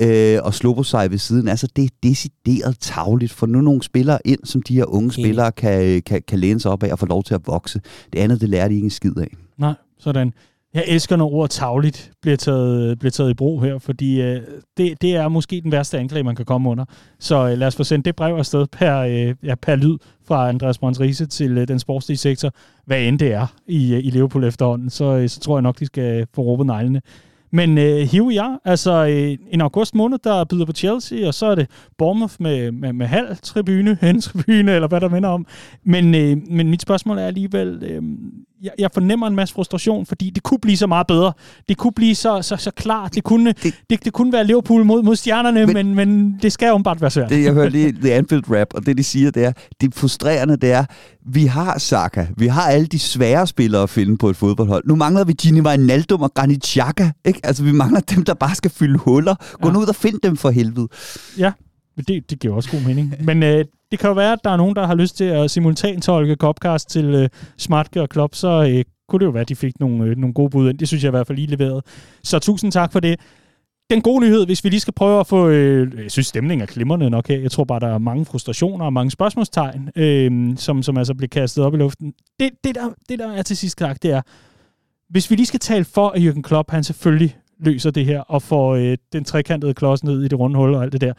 øh, 0.00 0.38
og 0.42 0.54
slå 0.54 0.82
sig 0.82 1.10
ved 1.10 1.18
siden. 1.18 1.48
Altså, 1.48 1.68
det 1.76 1.84
er 1.84 1.88
decideret 2.02 2.78
tavligt, 2.80 3.32
for 3.32 3.46
nu 3.46 3.60
nogle 3.60 3.82
spillere 3.82 4.18
ind, 4.24 4.40
som 4.44 4.62
de 4.62 4.74
her 4.74 4.84
unge 4.84 5.12
spillere 5.12 5.52
kan, 5.52 6.02
kan, 6.02 6.22
kan 6.28 6.38
læne 6.38 6.60
sig 6.60 6.70
op 6.70 6.82
af 6.82 6.92
og 6.92 6.98
få 6.98 7.06
lov 7.06 7.24
til 7.24 7.34
at 7.34 7.40
vokse. 7.46 7.80
Det 8.12 8.18
andet, 8.18 8.40
det 8.40 8.48
lærer 8.48 8.68
de 8.68 8.74
ikke 8.74 8.84
en 8.84 8.90
skid 8.90 9.16
af. 9.16 9.36
Nej, 9.58 9.74
sådan. 9.98 10.32
Jeg 10.78 10.86
elsker, 10.88 11.16
når 11.16 11.32
ordet 11.32 11.50
tavligt 11.50 12.10
bliver 12.22 12.36
taget, 12.36 12.98
bliver 12.98 13.10
taget 13.10 13.30
i 13.30 13.34
brug 13.34 13.62
her, 13.62 13.78
fordi 13.78 14.20
øh, 14.20 14.40
det, 14.76 15.02
det 15.02 15.16
er 15.16 15.28
måske 15.28 15.60
den 15.60 15.72
værste 15.72 15.98
anklage, 15.98 16.22
man 16.22 16.36
kan 16.36 16.44
komme 16.44 16.70
under. 16.70 16.84
Så 17.20 17.48
øh, 17.48 17.58
lad 17.58 17.66
os 17.66 17.76
få 17.76 17.84
sendt 17.84 18.04
det 18.04 18.16
brev 18.16 18.36
afsted 18.36 18.66
per, 18.66 18.98
øh, 18.98 19.34
ja, 19.42 19.54
per 19.54 19.76
lyd 19.76 19.98
fra 20.26 20.48
Andreas 20.48 20.78
Brøns 20.78 21.22
til 21.30 21.58
øh, 21.58 21.68
den 21.68 21.78
sportslige 21.78 22.18
sektor, 22.18 22.50
hvad 22.86 23.00
end 23.02 23.18
det 23.18 23.32
er 23.32 23.46
i, 23.66 23.94
øh, 23.94 23.98
i 23.98 24.10
Liverpool 24.10 24.44
efterhånden, 24.44 24.90
så, 24.90 25.04
øh, 25.04 25.28
så 25.28 25.40
tror 25.40 25.56
jeg 25.56 25.62
nok, 25.62 25.78
de 25.78 25.86
skal 25.86 26.20
øh, 26.20 26.26
få 26.34 26.42
råbet 26.42 26.66
neglene. 26.66 27.00
Men 27.52 27.78
øh, 27.78 27.98
here 27.98 28.22
we. 28.22 28.58
Altså 28.64 29.06
øh, 29.06 29.38
en 29.50 29.60
august 29.60 29.94
måned, 29.94 30.18
der 30.24 30.44
byder 30.44 30.64
på 30.64 30.72
Chelsea, 30.72 31.26
og 31.26 31.34
så 31.34 31.46
er 31.46 31.54
det 31.54 31.70
Bournemouth 31.98 32.34
med, 32.40 32.72
med, 32.72 32.92
med 32.92 33.06
halv 33.06 33.36
tribune, 33.42 33.98
hen 34.00 34.20
tribune, 34.26 34.72
eller 34.72 34.88
hvad 34.88 35.00
der 35.00 35.08
minder 35.08 35.28
om. 35.28 35.46
Men, 35.84 36.14
øh, 36.14 36.36
men 36.50 36.70
mit 36.70 36.82
spørgsmål 36.82 37.18
er 37.18 37.26
alligevel, 37.26 37.82
øh, 37.82 38.02
jeg, 38.62 38.72
jeg 38.78 38.90
fornemmer 38.94 39.26
en 39.26 39.34
masse 39.34 39.54
frustration, 39.54 40.06
fordi 40.06 40.30
det 40.30 40.42
kunne 40.42 40.58
blive 40.62 40.76
så 40.76 40.86
meget 40.86 41.06
bedre. 41.06 41.32
Det 41.68 41.76
kunne 41.76 41.92
blive 41.92 42.14
så, 42.14 42.42
så, 42.42 42.56
så 42.56 42.70
klart. 42.70 43.14
Det 43.14 43.24
kunne, 43.24 43.54
det, 43.62 43.74
det, 43.90 44.04
det 44.04 44.12
kunne 44.12 44.32
være 44.32 44.44
Liverpool 44.44 44.84
mod, 44.84 45.02
mod 45.02 45.16
stjernerne, 45.16 45.66
men, 45.66 45.74
men, 45.74 45.94
men 45.94 46.38
det 46.42 46.52
skal 46.52 46.68
jo 46.68 46.78
bare 46.78 47.00
være 47.00 47.10
svært. 47.10 47.30
Det, 47.30 47.44
jeg 47.44 47.52
hører 47.52 47.68
lige 47.68 47.92
The 47.92 48.14
Anfield 48.14 48.44
Rap, 48.50 48.68
og 48.74 48.86
det 48.86 48.98
de 48.98 49.04
siger, 49.04 49.30
det 49.30 49.44
er, 49.44 49.52
det 49.80 49.94
frustrerende, 49.94 50.56
det 50.56 50.72
er, 50.72 50.84
vi 51.26 51.46
har 51.46 51.78
Saka, 51.78 52.26
vi 52.36 52.46
har 52.46 52.62
alle 52.62 52.86
de 52.86 52.98
svære 52.98 53.46
spillere 53.46 53.82
at 53.82 53.90
finde 53.90 54.16
på 54.16 54.30
et 54.30 54.36
fodboldhold. 54.36 54.84
Nu 54.86 54.96
mangler 54.96 55.24
vi 55.24 55.32
Gini 55.32 55.60
Wijnaldum 55.60 56.22
og 56.22 56.34
Granit 56.34 56.66
Xhaka, 56.66 57.10
ikke? 57.24 57.40
Altså, 57.44 57.62
vi 57.62 57.72
mangler 57.72 58.00
dem, 58.00 58.24
der 58.24 58.34
bare 58.34 58.54
skal 58.54 58.70
fylde 58.70 58.98
huller. 58.98 59.34
Gå 59.62 59.68
ja. 59.68 59.72
nu 59.72 59.80
ud 59.80 59.86
og 59.86 59.94
find 59.94 60.20
dem 60.22 60.36
for 60.36 60.50
helvede. 60.50 60.88
Ja, 61.38 61.52
det, 62.02 62.30
det 62.30 62.40
giver 62.40 62.54
også 62.54 62.70
god 62.70 62.80
mening. 62.86 63.14
Men 63.28 63.42
øh, 63.42 63.64
det 63.90 63.98
kan 63.98 64.08
jo 64.08 64.14
være, 64.14 64.32
at 64.32 64.38
der 64.44 64.50
er 64.50 64.56
nogen, 64.56 64.76
der 64.76 64.86
har 64.86 64.94
lyst 64.94 65.16
til 65.16 65.24
at 65.24 65.50
simultantolke 65.50 66.34
Copcast 66.34 66.90
til 66.90 67.04
øh, 67.04 67.28
Smartke 67.56 68.02
og 68.02 68.08
Klopp, 68.08 68.34
så 68.34 68.48
øh, 68.48 68.84
kunne 69.08 69.20
det 69.20 69.26
jo 69.26 69.30
være, 69.30 69.40
at 69.40 69.48
de 69.48 69.56
fik 69.56 69.80
nogle, 69.80 70.04
øh, 70.04 70.16
nogle 70.16 70.34
gode 70.34 70.50
bud 70.50 70.70
ind. 70.70 70.78
Det 70.78 70.88
synes 70.88 71.04
jeg 71.04 71.08
i 71.08 71.16
hvert 71.16 71.26
fald 71.26 71.38
lige 71.38 71.56
leveret. 71.56 71.84
Så 72.22 72.38
tusind 72.38 72.72
tak 72.72 72.92
for 72.92 73.00
det. 73.00 73.20
Den 73.90 74.02
gode 74.02 74.20
nyhed, 74.20 74.46
hvis 74.46 74.64
vi 74.64 74.68
lige 74.68 74.80
skal 74.80 74.94
prøve 74.94 75.20
at 75.20 75.26
få... 75.26 75.48
Øh, 75.48 76.02
jeg 76.02 76.10
synes, 76.10 76.26
stemningen 76.26 76.62
er 76.62 76.66
klimrende 76.66 77.10
nok 77.10 77.28
her. 77.28 77.38
Jeg 77.38 77.50
tror 77.50 77.64
bare, 77.64 77.80
der 77.80 77.86
er 77.86 77.98
mange 77.98 78.24
frustrationer 78.24 78.84
og 78.84 78.92
mange 78.92 79.10
spørgsmålstegn, 79.10 79.90
øh, 79.96 80.56
som, 80.56 80.82
som 80.82 80.96
altså 80.96 81.14
bliver 81.14 81.28
kastet 81.28 81.64
op 81.64 81.74
i 81.74 81.76
luften. 81.76 82.14
Det, 82.40 82.50
det, 82.64 82.74
der, 82.74 82.88
det, 83.08 83.18
der 83.18 83.32
er 83.32 83.42
til 83.42 83.56
sidst 83.56 83.78
sagt, 83.78 84.02
det 84.02 84.10
er, 84.10 84.22
hvis 85.10 85.30
vi 85.30 85.36
lige 85.36 85.46
skal 85.46 85.60
tale 85.60 85.84
for, 85.84 86.08
at 86.08 86.22
Jürgen 86.22 86.42
Klopp, 86.42 86.70
han 86.70 86.84
selvfølgelig 86.84 87.36
løser 87.60 87.90
det 87.90 88.04
her, 88.04 88.20
og 88.20 88.42
får 88.42 88.74
øh, 88.74 88.96
den 89.12 89.24
trekantede 89.24 89.74
klods 89.74 90.04
ned 90.04 90.22
i 90.22 90.28
det 90.28 90.38
runde 90.38 90.56
hul 90.56 90.74
og 90.74 90.82
alt 90.82 90.92
det 90.92 91.00
der. 91.00 91.12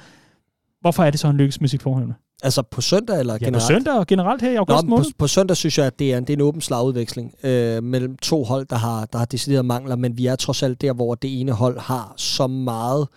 Hvorfor 0.82 1.04
er 1.04 1.12
det 1.12 1.20
så, 1.20 1.28
han 1.28 1.38
lykkes 1.38 1.62
med 1.62 1.70
sit 1.70 1.82
forhold? 1.82 2.14
Altså 2.44 2.62
på 2.62 2.82
søndag 2.82 3.20
eller 3.20 3.34
ja, 3.34 3.38
generelt? 3.38 3.64
på 3.64 3.68
søndag 3.68 3.94
og 3.94 4.08
generelt 4.08 4.42
her 4.42 4.52
i 4.52 4.56
august 4.56 4.86
Nå, 4.86 4.98
på, 4.98 5.04
på 5.18 5.28
søndag 5.28 5.58
synes 5.58 5.78
jeg, 5.78 5.86
at 5.86 6.00
det 6.00 6.14
er 6.14 6.18
en, 6.18 6.24
det 6.24 6.30
er 6.34 6.38
en 6.38 6.42
åben 6.42 6.62
slagudveksling 6.62 7.34
øh, 7.44 7.84
mellem 7.84 8.18
to 8.18 8.44
hold, 8.44 8.66
der 8.66 8.76
har, 8.76 9.06
der 9.06 9.18
har 9.18 9.26
decideret 9.26 9.66
mangler, 9.66 9.96
men 9.96 10.18
vi 10.18 10.26
er 10.26 10.36
trods 10.36 10.64
alt 10.64 10.82
der, 10.82 10.94
hvor 10.94 11.16
det 11.16 11.42
ene 11.42 11.52
hold 11.52 11.80
har 11.80 12.14
så 12.18 12.48
meget 12.48 13.08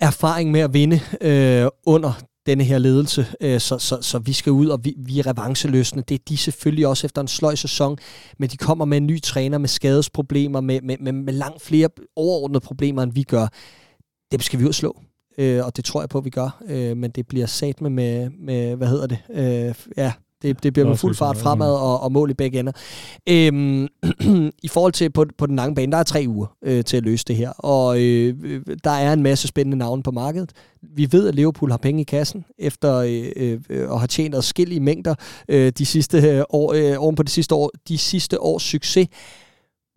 erfaring 0.00 0.50
med 0.50 0.60
at 0.60 0.74
vinde 0.74 1.00
øh, 1.20 1.68
under 1.86 2.12
denne 2.46 2.64
her 2.64 2.78
ledelse, 2.78 3.26
øh, 3.40 3.60
så, 3.60 3.78
så, 3.78 3.98
så 4.00 4.18
vi 4.18 4.32
skal 4.32 4.52
ud, 4.52 4.66
og 4.66 4.84
vi, 4.84 4.94
vi 4.98 5.18
er 5.18 5.26
revancheløsende. 5.26 6.04
Det 6.08 6.14
er 6.14 6.24
de 6.28 6.36
selvfølgelig 6.36 6.86
også 6.86 7.06
efter 7.06 7.20
en 7.20 7.28
sløj 7.28 7.54
sæson, 7.54 7.98
men 8.38 8.48
de 8.48 8.56
kommer 8.56 8.84
med 8.84 8.96
en 8.96 9.06
ny 9.06 9.22
træner, 9.22 9.58
med 9.58 9.68
skadesproblemer, 9.68 10.60
med, 10.60 10.80
med, 10.80 10.96
med, 11.00 11.12
med 11.12 11.32
langt 11.32 11.62
flere 11.62 11.88
overordnede 12.16 12.60
problemer, 12.60 13.02
end 13.02 13.12
vi 13.12 13.22
gør. 13.22 13.46
Dem 14.32 14.40
skal 14.40 14.58
vi 14.58 14.64
ud 14.64 14.68
og 14.68 14.74
slå 14.74 15.00
øh, 15.38 15.64
og 15.66 15.76
det 15.76 15.84
tror 15.84 16.02
jeg 16.02 16.08
på, 16.08 16.18
at 16.18 16.24
vi 16.24 16.30
gør. 16.30 16.62
Øh, 16.68 16.96
men 16.96 17.10
det 17.10 17.26
bliver 17.26 17.46
sat 17.46 17.80
med, 17.80 17.90
med, 17.90 18.30
med, 18.30 18.76
hvad 18.76 18.88
hedder 18.88 19.06
det? 19.06 19.18
Øh, 19.30 19.74
ja, 19.96 20.12
det, 20.44 20.62
det 20.62 20.72
bliver 20.72 20.88
med 20.88 20.96
fuld 20.96 21.14
fart 21.14 21.36
fremad 21.36 21.74
og, 21.74 22.00
og 22.00 22.12
mål 22.12 22.30
i 22.30 22.34
begge 22.34 22.58
ender. 22.58 22.72
Øhm, 23.28 23.88
I 24.62 24.68
forhold 24.68 24.92
til 24.92 25.10
på, 25.10 25.26
på 25.38 25.46
den 25.46 25.56
lange 25.56 25.74
bane, 25.74 25.92
der 25.92 25.98
er 25.98 26.02
tre 26.02 26.24
uger 26.28 26.46
øh, 26.64 26.84
til 26.84 26.96
at 26.96 27.02
løse 27.02 27.24
det 27.28 27.36
her, 27.36 27.50
og 27.50 28.00
øh, 28.00 28.34
der 28.84 28.90
er 28.90 29.12
en 29.12 29.22
masse 29.22 29.48
spændende 29.48 29.76
navne 29.76 30.02
på 30.02 30.10
markedet. 30.10 30.52
Vi 30.82 31.08
ved, 31.12 31.28
at 31.28 31.34
Liverpool 31.34 31.70
har 31.70 31.78
penge 31.78 32.00
i 32.00 32.04
kassen, 32.04 32.44
efter 32.58 32.96
øh, 32.96 33.60
øh, 33.70 33.92
at 33.92 33.98
have 33.98 34.06
tjent 34.06 34.34
adskillige 34.34 34.80
mængder 34.80 35.14
øh, 35.48 35.72
de 35.78 35.86
sidste 35.86 36.18
øh, 36.18 36.42
år, 36.50 36.72
øh, 36.72 36.94
oven 36.98 37.14
på 37.14 37.22
det 37.22 37.30
sidste 37.30 37.54
år, 37.54 37.70
de 37.88 37.98
sidste 37.98 38.40
års 38.40 38.62
succes. 38.62 39.08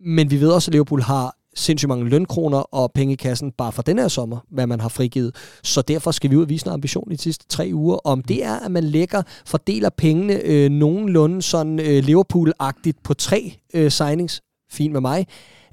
Men 0.00 0.30
vi 0.30 0.40
ved 0.40 0.48
også, 0.48 0.68
at 0.68 0.72
Liverpool 0.72 1.02
har 1.02 1.37
sindssygt 1.58 1.88
mange 1.88 2.08
lønkroner 2.08 2.58
og 2.58 2.92
penge 2.92 3.12
i 3.12 3.16
kassen 3.16 3.52
bare 3.52 3.72
for 3.72 3.82
den 3.82 3.98
her 3.98 4.08
sommer, 4.08 4.38
hvad 4.50 4.66
man 4.66 4.80
har 4.80 4.88
frigivet. 4.88 5.34
Så 5.62 5.82
derfor 5.82 6.10
skal 6.10 6.30
vi 6.30 6.36
ud 6.36 6.42
og 6.42 6.48
vise 6.48 6.64
noget 6.64 6.74
ambition 6.74 7.12
i 7.12 7.16
de 7.16 7.22
sidste 7.22 7.46
tre 7.48 7.70
uger. 7.72 7.96
Om 7.96 8.22
det 8.22 8.44
er, 8.44 8.54
at 8.54 8.70
man 8.70 8.84
lægger, 8.84 9.22
fordeler 9.46 9.90
pengene 9.90 10.40
øh, 10.44 10.70
nogenlunde 10.70 11.42
sådan 11.42 11.80
øh, 11.80 12.04
Liverpool-agtigt 12.04 13.00
på 13.04 13.14
tre 13.14 13.52
øh, 13.74 13.90
signings, 13.90 14.42
fint 14.70 14.92
med 14.92 15.00
mig, 15.00 15.26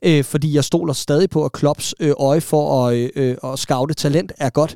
øh, 0.06 0.24
fordi 0.24 0.56
jeg 0.56 0.64
stoler 0.64 0.94
stadig 0.94 1.30
på, 1.30 1.46
at 1.46 1.52
Klopps 1.52 1.96
øh, 2.00 2.14
øje 2.20 2.42
for 2.42 2.88
at, 2.88 2.96
øh, 2.96 3.10
øh, 3.16 3.38
at 3.44 3.60
scoute 3.60 3.94
talent 3.94 4.32
er 4.38 4.50
godt, 4.50 4.76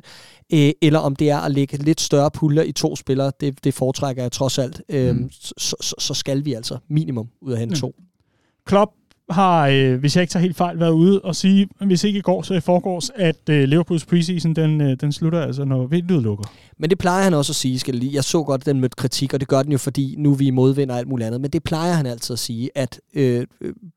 øh, 0.52 0.70
eller 0.82 0.98
om 0.98 1.16
det 1.16 1.30
er 1.30 1.38
at 1.38 1.50
lægge 1.50 1.76
lidt 1.76 2.00
større 2.00 2.30
puljer 2.30 2.62
i 2.62 2.72
to 2.72 2.96
spillere, 2.96 3.32
det, 3.40 3.64
det 3.64 3.74
foretrækker 3.74 4.22
jeg 4.22 4.32
trods 4.32 4.58
alt. 4.58 4.82
Øh, 4.88 5.16
mm. 5.16 5.30
så, 5.30 5.76
så, 5.80 5.94
så 5.98 6.14
skal 6.14 6.44
vi 6.44 6.52
altså 6.52 6.78
minimum 6.88 7.28
ud 7.42 7.52
af 7.52 7.58
hente 7.58 7.74
mm. 7.74 7.80
to. 7.80 7.94
Klopp 8.66 8.90
har, 9.30 9.68
øh, 9.68 9.98
hvis 10.00 10.16
jeg 10.16 10.22
ikke 10.22 10.32
tager 10.32 10.42
helt 10.42 10.56
fejl, 10.56 10.80
været 10.80 10.92
ude 10.92 11.20
og 11.20 11.36
sige, 11.36 11.68
hvis 11.80 12.04
ikke 12.04 12.18
i 12.18 12.22
går, 12.22 12.42
så 12.42 12.54
i 12.54 12.60
forgårs, 12.60 13.10
at 13.14 13.48
øh, 13.50 13.64
Liverpools 13.68 14.04
preseason, 14.04 14.54
den, 14.54 14.80
øh, 14.80 14.96
den 15.00 15.12
slutter 15.12 15.40
altså, 15.40 15.64
når 15.64 15.86
vinduet 15.86 16.22
lukker. 16.22 16.44
Men 16.78 16.90
det 16.90 16.98
plejer 16.98 17.24
han 17.24 17.34
også 17.34 17.52
at 17.52 17.56
sige, 17.56 17.78
skal 17.78 17.94
lige. 17.94 18.14
Jeg 18.14 18.24
så 18.24 18.42
godt, 18.42 18.60
at 18.60 18.66
den 18.66 18.80
mødte 18.80 18.96
kritik, 18.96 19.34
og 19.34 19.40
det 19.40 19.48
gør 19.48 19.62
den 19.62 19.72
jo, 19.72 19.78
fordi 19.78 20.14
nu 20.18 20.34
vi 20.34 20.48
er 20.48 20.52
modvinder 20.52 20.96
alt 20.96 21.08
muligt 21.08 21.26
andet. 21.26 21.40
Men 21.40 21.50
det 21.50 21.62
plejer 21.62 21.92
han 21.92 22.06
altid 22.06 22.32
at 22.32 22.38
sige, 22.38 22.70
at 22.74 23.00
øh, 23.14 23.46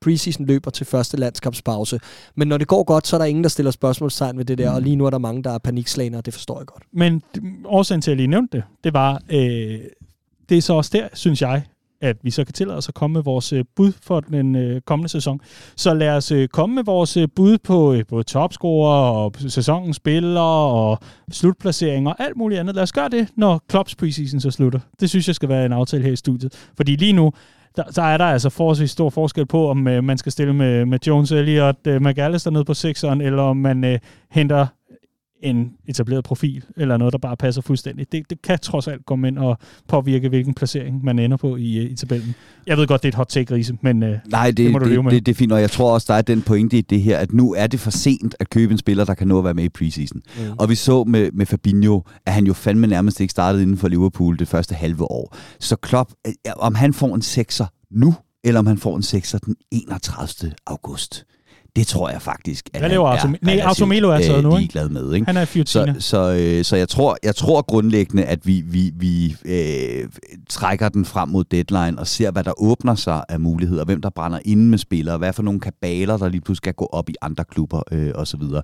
preseason 0.00 0.46
løber 0.46 0.70
til 0.70 0.86
første 0.86 1.16
landskabspause. 1.16 2.00
Men 2.34 2.48
når 2.48 2.58
det 2.58 2.68
går 2.68 2.84
godt, 2.84 3.06
så 3.06 3.16
er 3.16 3.18
der 3.18 3.26
ingen, 3.26 3.44
der 3.44 3.50
stiller 3.50 3.70
spørgsmålstegn 3.70 4.38
ved 4.38 4.44
det 4.44 4.58
der, 4.58 4.70
mm. 4.70 4.76
og 4.76 4.82
lige 4.82 4.96
nu 4.96 5.06
er 5.06 5.10
der 5.10 5.18
mange, 5.18 5.42
der 5.42 5.50
er 5.50 5.58
panikslaner, 5.58 6.18
og 6.18 6.26
det 6.26 6.34
forstår 6.34 6.58
jeg 6.58 6.66
godt. 6.66 6.82
Men 6.92 7.22
årsagen 7.64 8.00
til, 8.00 8.10
at 8.10 8.12
jeg 8.12 8.16
lige 8.16 8.26
nævnte 8.26 8.56
det, 8.56 8.64
det 8.84 8.94
var, 8.94 9.22
øh, 9.28 9.78
det 10.48 10.58
er 10.58 10.62
så 10.62 10.72
også 10.72 10.90
der, 10.94 11.08
synes 11.12 11.42
jeg, 11.42 11.62
at 12.04 12.16
vi 12.22 12.30
så 12.30 12.44
kan 12.44 12.52
tillade 12.52 12.78
os 12.78 12.88
at 12.88 12.94
komme 12.94 13.14
med 13.14 13.22
vores 13.22 13.52
øh, 13.52 13.64
bud 13.76 13.92
for 14.02 14.20
den 14.20 14.56
øh, 14.56 14.80
kommende 14.80 15.08
sæson. 15.08 15.40
Så 15.76 15.94
lad 15.94 16.10
os 16.10 16.32
øh, 16.32 16.48
komme 16.48 16.74
med 16.74 16.84
vores 16.84 17.16
øh, 17.16 17.28
bud 17.36 17.58
på 17.58 17.92
øh, 17.92 18.04
både 18.08 18.24
topscorer 18.24 19.10
og 19.10 19.32
sæsonens 19.48 19.96
spillere 19.96 20.72
og 20.72 20.98
slutplaceringer 21.30 22.10
og 22.10 22.24
alt 22.24 22.36
muligt 22.36 22.60
andet. 22.60 22.74
Lad 22.74 22.82
os 22.82 22.92
gøre 22.92 23.08
det, 23.08 23.28
når 23.36 23.62
Klopps 23.68 23.94
preseason 23.94 24.40
så 24.40 24.50
slutter. 24.50 24.80
Det 25.00 25.10
synes 25.10 25.26
jeg 25.26 25.34
skal 25.34 25.48
være 25.48 25.66
en 25.66 25.72
aftale 25.72 26.04
her 26.04 26.12
i 26.12 26.16
studiet. 26.16 26.70
Fordi 26.76 26.96
lige 26.96 27.12
nu, 27.12 27.32
der, 27.76 27.82
der 27.82 28.02
er 28.02 28.18
der 28.18 28.24
altså 28.24 28.50
forholdsvis 28.50 28.90
stor 28.90 29.10
forskel 29.10 29.46
på, 29.46 29.70
om 29.70 29.88
øh, 29.88 30.04
man 30.04 30.18
skal 30.18 30.32
stille 30.32 30.54
med, 30.54 30.86
med 30.86 30.98
Jones 31.06 31.32
Elliott, 31.32 31.86
øh, 31.86 32.02
McAllister 32.02 32.50
ned 32.50 32.64
på 32.64 32.74
sekseren, 32.74 33.20
eller 33.20 33.42
om 33.42 33.56
man 33.56 33.84
øh, 33.84 33.98
henter 34.30 34.66
en 35.44 35.72
etableret 35.86 36.24
profil, 36.24 36.64
eller 36.76 36.96
noget, 36.96 37.12
der 37.12 37.18
bare 37.18 37.36
passer 37.36 37.62
fuldstændig. 37.62 38.12
Det, 38.12 38.30
det 38.30 38.42
kan 38.42 38.58
trods 38.58 38.88
alt 38.88 39.06
komme 39.06 39.28
ind 39.28 39.38
og 39.38 39.58
påvirke, 39.88 40.28
hvilken 40.28 40.54
placering 40.54 41.04
man 41.04 41.18
ender 41.18 41.36
på 41.36 41.56
i, 41.56 41.82
i 41.82 41.94
tabellen. 41.94 42.34
Jeg 42.66 42.76
ved 42.76 42.86
godt, 42.86 43.02
det 43.02 43.08
er 43.08 43.10
et 43.10 43.14
hot 43.14 43.26
take, 43.28 43.54
Riese, 43.54 43.76
men 43.82 44.02
øh, 44.02 44.18
Nej, 44.26 44.46
det, 44.46 44.56
det 44.56 44.72
må 44.72 44.78
du 44.78 44.84
det, 44.84 44.92
leve 44.92 45.02
med. 45.02 45.12
Det, 45.12 45.26
det 45.26 45.32
er 45.32 45.36
fint, 45.36 45.52
og 45.52 45.60
jeg 45.60 45.70
tror 45.70 45.94
også, 45.94 46.06
der 46.12 46.18
er 46.18 46.22
den 46.22 46.42
pointe 46.42 46.78
i 46.78 46.80
det 46.80 47.02
her, 47.02 47.18
at 47.18 47.32
nu 47.32 47.54
er 47.54 47.66
det 47.66 47.80
for 47.80 47.90
sent 47.90 48.34
at 48.40 48.50
købe 48.50 48.72
en 48.72 48.78
spiller, 48.78 49.04
der 49.04 49.14
kan 49.14 49.28
nå 49.28 49.38
at 49.38 49.44
være 49.44 49.54
med 49.54 49.64
i 49.64 49.68
preseason. 49.68 50.20
Mm. 50.38 50.42
Og 50.58 50.68
vi 50.68 50.74
så 50.74 51.04
med, 51.04 51.30
med 51.32 51.46
Fabinho, 51.46 52.00
at 52.26 52.32
han 52.32 52.46
jo 52.46 52.52
fandme 52.52 52.86
nærmest 52.86 53.20
ikke 53.20 53.30
startede 53.30 53.62
inden 53.62 53.76
for 53.76 53.88
Liverpool 53.88 54.38
det 54.38 54.48
første 54.48 54.74
halve 54.74 55.04
år. 55.10 55.36
Så 55.60 55.76
Klopp, 55.76 56.10
øh, 56.26 56.32
om 56.56 56.74
han 56.74 56.94
får 56.94 57.14
en 57.14 57.22
sekser 57.22 57.66
nu, 57.90 58.14
eller 58.44 58.60
om 58.60 58.66
han 58.66 58.78
får 58.78 58.96
en 58.96 59.02
sekser 59.02 59.38
den 59.38 59.56
31. 59.70 60.52
august, 60.66 61.24
det 61.76 61.86
tror 61.86 62.10
jeg 62.10 62.22
faktisk, 62.22 62.70
at 62.72 62.80
Hvad 62.80 62.90
laver 62.90 63.16
han 63.16 63.34
er, 63.34 63.38
Nej, 63.42 63.60
Automelo 63.64 64.10
er 64.10 64.22
så 64.22 64.40
nu, 64.40 64.56
ikke? 64.56 64.72
glad 64.72 64.88
med. 64.88 65.12
Ikke? 65.14 65.26
Han 65.26 65.36
er 65.36 65.44
14. 65.44 66.00
Så, 66.00 66.08
så, 66.08 66.34
øh, 66.34 66.64
så 66.64 66.76
jeg, 66.76 66.88
tror, 66.88 67.16
jeg 67.22 67.36
tror 67.36 67.62
grundlæggende, 67.62 68.24
at 68.24 68.46
vi, 68.46 68.62
vi, 68.66 68.92
vi 68.96 69.36
øh, 69.44 70.08
trækker 70.48 70.88
den 70.88 71.04
frem 71.04 71.28
mod 71.28 71.44
deadline 71.44 71.98
og 71.98 72.06
ser, 72.06 72.30
hvad 72.30 72.44
der 72.44 72.62
åbner 72.62 72.94
sig 72.94 73.24
af 73.28 73.40
muligheder, 73.40 73.84
hvem 73.84 74.00
der 74.00 74.10
brænder 74.10 74.38
inde 74.44 74.62
med 74.62 74.78
spillere, 74.78 75.18
hvad 75.18 75.32
for 75.32 75.42
nogle 75.42 75.60
kabaler, 75.60 76.16
der 76.16 76.28
lige 76.28 76.40
pludselig 76.40 76.56
skal 76.56 76.74
gå 76.74 76.88
op 76.92 77.08
i 77.08 77.14
andre 77.22 77.44
klubber 77.44 77.82
øh, 77.92 78.10
osv. 78.14 78.40
Så, 78.40 78.62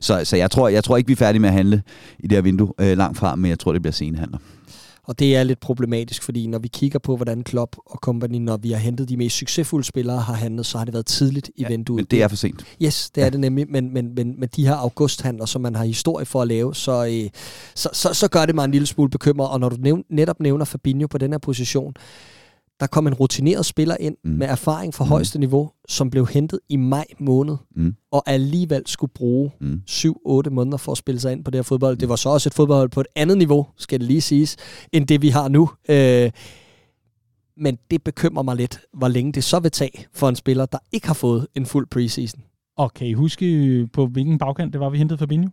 så, 0.00 0.24
så 0.24 0.36
jeg, 0.36 0.50
tror, 0.50 0.68
jeg 0.68 0.84
tror 0.84 0.96
ikke, 0.96 1.06
vi 1.06 1.12
er 1.12 1.16
færdige 1.16 1.40
med 1.40 1.48
at 1.48 1.54
handle 1.54 1.82
i 2.18 2.26
det 2.26 2.36
her 2.36 2.42
vindue 2.42 2.72
øh, 2.80 2.98
langt 2.98 3.18
frem, 3.18 3.38
men 3.38 3.48
jeg 3.48 3.58
tror, 3.58 3.72
det 3.72 3.82
bliver 3.82 3.92
senhandler. 3.92 4.38
Og 5.10 5.18
det 5.18 5.36
er 5.36 5.42
lidt 5.42 5.60
problematisk, 5.60 6.22
fordi 6.22 6.46
når 6.46 6.58
vi 6.58 6.68
kigger 6.68 6.98
på, 6.98 7.16
hvordan 7.16 7.42
Klopp 7.42 7.76
og 7.86 7.98
company, 8.02 8.36
når 8.36 8.56
vi 8.56 8.70
har 8.70 8.78
hentet 8.78 9.08
de 9.08 9.16
mest 9.16 9.36
succesfulde 9.36 9.86
spillere, 9.86 10.18
har 10.18 10.34
handlet, 10.34 10.66
så 10.66 10.78
har 10.78 10.84
det 10.84 10.94
været 10.94 11.06
tidligt 11.06 11.50
i 11.56 11.62
ja, 11.62 11.68
vinduet. 11.68 11.96
men 11.96 12.04
det 12.04 12.22
er 12.22 12.28
for 12.28 12.36
sent. 12.36 12.64
Yes, 12.82 13.10
det 13.10 13.20
ja. 13.20 13.26
er 13.26 13.30
det 13.30 13.40
nemlig. 13.40 13.70
Men, 13.70 13.92
men, 13.92 14.14
men 14.14 14.40
med 14.40 14.48
de 14.48 14.66
her 14.66 14.74
augusthandler, 14.74 15.46
som 15.46 15.62
man 15.62 15.74
har 15.74 15.84
historie 15.84 16.26
for 16.26 16.42
at 16.42 16.48
lave, 16.48 16.74
så, 16.74 17.06
øh, 17.06 17.30
så, 17.74 17.88
så, 17.92 18.14
så 18.14 18.28
gør 18.28 18.46
det 18.46 18.54
mig 18.54 18.64
en 18.64 18.70
lille 18.70 18.86
smule 18.86 19.10
bekymret. 19.10 19.50
Og 19.50 19.60
når 19.60 19.68
du 19.68 19.76
nævn, 19.78 20.04
netop 20.10 20.40
nævner 20.40 20.64
Fabinho 20.64 21.06
på 21.06 21.18
den 21.18 21.32
her 21.32 21.38
position, 21.38 21.94
der 22.80 22.86
kom 22.86 23.06
en 23.06 23.14
rutineret 23.14 23.66
spiller 23.66 23.96
ind 24.00 24.16
mm. 24.24 24.30
med 24.30 24.46
erfaring 24.46 24.94
fra 24.94 25.04
mm. 25.04 25.08
højeste 25.08 25.38
niveau, 25.38 25.70
som 25.88 26.10
blev 26.10 26.26
hentet 26.26 26.60
i 26.68 26.76
maj 26.76 27.04
måned, 27.18 27.56
mm. 27.76 27.94
og 28.10 28.22
alligevel 28.26 28.82
skulle 28.86 29.12
bruge 29.14 29.50
mm. 29.60 29.82
7-8 29.90 30.50
måneder 30.50 30.76
for 30.76 30.92
at 30.92 30.98
spille 30.98 31.20
sig 31.20 31.32
ind 31.32 31.44
på 31.44 31.50
det 31.50 31.58
her 31.58 31.62
fodbold. 31.62 31.96
Det 31.96 32.08
var 32.08 32.16
så 32.16 32.28
også 32.28 32.48
et 32.48 32.54
fodbold 32.54 32.88
på 32.88 33.00
et 33.00 33.06
andet 33.16 33.38
niveau, 33.38 33.66
skal 33.76 34.00
det 34.00 34.06
lige 34.06 34.20
siges, 34.20 34.56
end 34.92 35.06
det 35.06 35.22
vi 35.22 35.28
har 35.28 35.48
nu. 35.48 35.70
Øh, 35.88 36.30
men 37.56 37.78
det 37.90 38.02
bekymrer 38.02 38.42
mig 38.42 38.56
lidt, 38.56 38.80
hvor 38.94 39.08
længe 39.08 39.32
det 39.32 39.44
så 39.44 39.60
vil 39.60 39.70
tage 39.70 40.06
for 40.14 40.28
en 40.28 40.36
spiller, 40.36 40.66
der 40.66 40.78
ikke 40.92 41.06
har 41.06 41.14
fået 41.14 41.46
en 41.54 41.66
fuld 41.66 41.86
preseason. 41.86 42.40
Og 42.76 42.94
kan 42.94 43.06
I 43.06 43.12
huske, 43.12 43.88
på 43.92 44.06
hvilken 44.06 44.38
bagkant 44.38 44.72
det 44.72 44.80
var, 44.80 44.90
vi 44.90 44.98
hentede 44.98 45.18
Fabinho? 45.18 45.48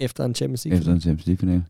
Efter 0.00 0.24
en 0.24 0.34
Champions 0.34 0.64
League. 0.64 0.78
Efter 0.78 0.92
en 0.92 1.00
Champions 1.00 1.26
League-finale. 1.26 1.64